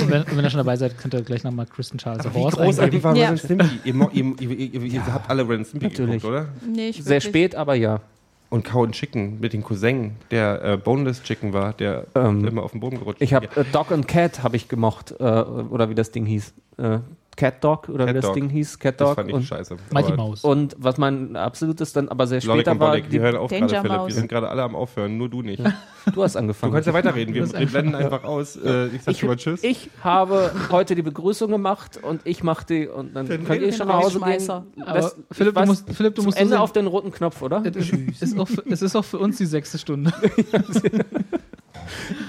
Und 0.00 0.10
wenn, 0.10 0.22
und 0.22 0.36
wenn 0.36 0.44
ihr 0.44 0.50
schon 0.50 0.58
dabei 0.58 0.76
seid, 0.76 0.98
könnt 0.98 1.14
ihr 1.14 1.22
gleich 1.22 1.42
nochmal 1.44 1.66
Kristen 1.66 1.98
Charles 1.98 2.24
Wie 2.36 2.42
Horst 2.42 2.56
großartig 2.56 3.02
war 3.04 3.16
Ja. 3.16 3.28
Ren 3.28 3.38
Stimpy? 3.38 3.66
Ihr, 3.84 3.94
ihr, 4.12 4.34
ihr, 4.40 4.50
ihr, 4.58 4.82
ihr 4.82 5.06
habt 5.12 5.28
alle 5.30 5.48
Ren 5.48 5.64
Stimpy 5.64 5.88
geguckt, 5.88 6.24
oder? 6.24 6.46
Nee, 6.66 6.88
ich 6.88 6.96
Sehr 7.02 7.16
wirklich. 7.16 7.24
spät, 7.24 7.54
aber 7.54 7.74
ja. 7.74 8.00
Und 8.48 8.64
Cow 8.64 8.84
and 8.84 8.94
Chicken 8.94 9.40
mit 9.40 9.52
dem 9.52 9.64
Cousin, 9.64 10.12
der 10.30 10.62
äh, 10.64 10.76
Boneless 10.76 11.20
Chicken 11.22 11.52
war, 11.52 11.72
der 11.72 12.06
Ähm, 12.14 12.46
immer 12.46 12.62
auf 12.62 12.70
den 12.70 12.80
Boden 12.80 12.98
gerutscht 12.98 13.20
Ich 13.20 13.34
habe 13.34 13.46
ist. 13.46 13.56
äh, 13.56 13.64
Dog 13.72 13.90
and 13.90 14.06
Cat 14.06 14.42
habe 14.44 14.54
ich 14.56 14.68
gemocht 14.68 15.14
äh, 15.18 15.22
oder 15.24 15.90
wie 15.90 15.94
das 15.96 16.12
Ding 16.12 16.24
hieß. 16.26 16.54
Cat 17.36 17.62
Dog 17.62 17.88
oder 17.90 18.06
Cat 18.06 18.14
wie 18.14 18.18
das 18.18 18.24
Dog. 18.26 18.34
Ding 18.34 18.48
hieß. 18.48 18.78
Cat 18.78 18.98
Das 19.00 19.08
Dog. 19.08 19.14
fand 19.16 19.28
ich 19.28 19.34
und, 19.34 19.42
scheiße. 19.42 19.76
Mighty 19.92 20.12
Mouse. 20.14 20.42
und 20.42 20.74
was 20.78 20.96
mein 20.96 21.36
absolutes 21.36 21.92
dann 21.92 22.08
aber 22.08 22.26
sehr 22.26 22.40
später 22.40 22.78
war, 22.80 22.90
Bollik, 22.92 23.06
die, 23.10 23.12
wir 23.12 23.20
hören 23.20 23.36
auf 23.36 23.50
gerade, 23.50 23.66
Danger 23.66 23.82
Philipp. 23.82 23.96
Mouse. 23.98 24.06
Wir 24.08 24.14
sind 24.14 24.28
gerade 24.28 24.48
alle 24.48 24.62
am 24.62 24.74
Aufhören, 24.74 25.18
nur 25.18 25.28
du 25.28 25.42
nicht. 25.42 25.62
du 26.14 26.22
hast 26.22 26.34
Du 26.34 26.38
angefangen. 26.38 26.72
kannst 26.72 26.86
ja 26.86 26.94
weiterreden. 26.94 27.34
Wir, 27.34 27.42
Das 27.46 27.52
blenden 27.52 27.94
einfach 27.94 28.24
aus. 28.24 28.56
Äh, 28.56 28.86
ich 28.86 29.02
sag 29.02 29.12
ich, 29.12 29.18
schon 29.20 29.28
mal 29.28 29.36
Tschüss. 29.36 29.62
ich 29.62 29.90
habe 30.02 30.50
heute 30.70 30.94
die 30.94 31.02
Begrüßung 31.02 31.50
gemacht 31.50 31.98
und 32.02 32.22
ich 32.24 32.42
mache 32.42 32.64
die 32.64 32.88
und 32.88 33.14
dann 33.14 33.28
Dann 33.28 33.44
könnt 33.44 33.60
ihr 33.60 33.66
reden 33.68 33.76
schon 33.76 33.88
nach 33.88 34.02
Hause 34.02 34.18
gehen. 34.20 34.62
Lässt- 34.86 35.16
Philipp, 35.32 35.54
du 35.54 35.66
musst, 35.66 35.90
Philipp, 35.92 36.14
du 36.14 36.22
musst 36.22 36.38
Ende 36.38 36.56
so 36.56 36.62
auf 36.62 36.72
den 36.72 36.86
roten 36.86 37.12
Knopf, 37.12 37.42
oder? 37.42 37.62
Es 37.66 38.22
ist, 38.22 38.38
auch, 38.38 38.48
für- 38.48 38.64
es 38.70 38.80
ist 38.80 38.96
auch 38.96 39.04
für 39.04 39.18
uns 39.18 39.36
die 39.36 39.46
sechste 39.46 39.76
Stunde. 39.78 40.10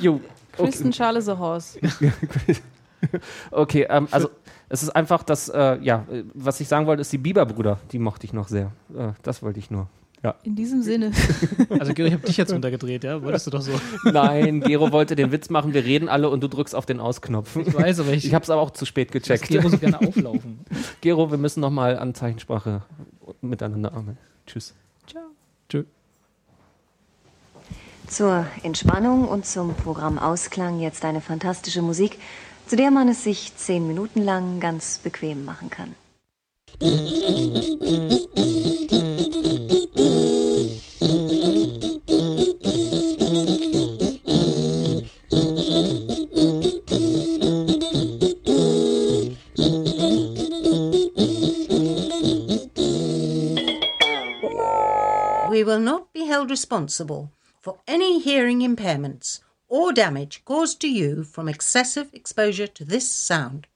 Jo. 0.02 0.22
Kristen 0.56 0.92
Charles 0.92 1.30
a 1.30 1.38
Horse. 1.38 1.80
Okay, 3.52 3.86
ähm, 3.92 4.08
also 4.10 4.32
es 4.70 4.84
ist 4.84 4.90
einfach 4.90 5.24
das, 5.24 5.50
äh, 5.50 5.80
ja, 5.82 6.06
was 6.34 6.60
ich 6.60 6.68
sagen 6.68 6.88
wollte, 6.88 7.02
ist 7.02 7.12
die 7.14 7.18
Biberbrüder. 7.18 7.80
Die 7.92 8.00
mochte 8.00 8.26
ich 8.26 8.34
noch 8.34 8.48
sehr. 8.48 8.72
Äh, 8.96 9.14
das 9.24 9.42
wollte 9.42 9.60
ich 9.60 9.72
nur. 9.72 9.88
Ja. 10.24 10.36
In 10.44 10.56
diesem 10.56 10.82
Sinne. 10.82 11.12
Also 11.80 11.94
Gero, 11.94 12.08
ich 12.08 12.14
habe 12.14 12.26
dich 12.26 12.38
jetzt 12.38 12.52
runtergedreht, 12.52 13.04
ja? 13.04 13.22
Wolltest 13.22 13.46
du 13.48 13.52
doch 13.52 13.62
so. 13.62 13.72
Nein, 14.04 14.62
Gero 14.62 14.92
wollte 14.92 15.16
den 15.16 15.32
Witz 15.32 15.50
machen, 15.50 15.74
wir 15.74 15.86
reden 15.86 16.10
alle 16.10 16.30
und 16.30 16.42
du 16.42 16.48
drückst 16.48 16.74
auf 16.74 16.86
den 16.86 17.00
Ausknopf. 17.00 17.56
Ich 17.56 17.74
weiß, 17.74 18.00
aber 18.00 18.14
ich, 18.14 18.26
Ich 18.26 18.34
habe 18.34 18.44
es 18.44 18.50
aber 18.50 18.62
auch 18.62 18.72
zu 18.72 18.86
spät 18.86 19.12
gecheckt. 19.12 19.48
Gero 19.48 19.70
so 19.70 19.78
gerne 19.78 20.02
auflaufen. 20.02 20.60
Gero, 21.02 21.30
wir 21.30 21.38
müssen 21.38 21.60
nochmal 21.60 22.00
an 22.00 22.16
Zeichensprache 22.16 22.82
miteinander 23.42 23.94
arbeiten. 23.94 24.18
Tschüss. 24.48 24.74
Tschö. 25.06 25.84
Zur 28.08 28.46
Entspannung 28.64 29.28
und 29.28 29.46
zum 29.46 29.76
Programmausklang 29.76 30.80
jetzt 30.80 31.04
eine 31.04 31.20
fantastische 31.20 31.82
Musik, 31.82 32.18
zu 32.68 32.76
der 32.76 32.92
man 32.92 33.08
es 33.08 33.24
sich 33.24 33.56
zehn 33.56 33.88
Minuten 33.88 34.24
lang 34.24 34.60
ganz 34.60 34.98
bequem 34.98 35.46
machen 35.46 35.70
kann. 35.70 35.96
We 55.50 55.64
will 55.64 55.80
not 55.80 56.14
be 56.14 56.26
held 56.26 56.52
responsible 56.52 57.32
for 57.62 57.78
any 57.88 58.20
hearing 58.20 58.62
impairments 58.62 59.42
or 59.68 59.92
damage 59.92 60.44
caused 60.46 60.80
to 60.82 60.90
you 60.90 61.24
from 61.24 61.48
excessive 61.48 62.14
exposure 62.14 62.68
to 62.68 62.86
this 62.86 63.10
sound. 63.10 63.68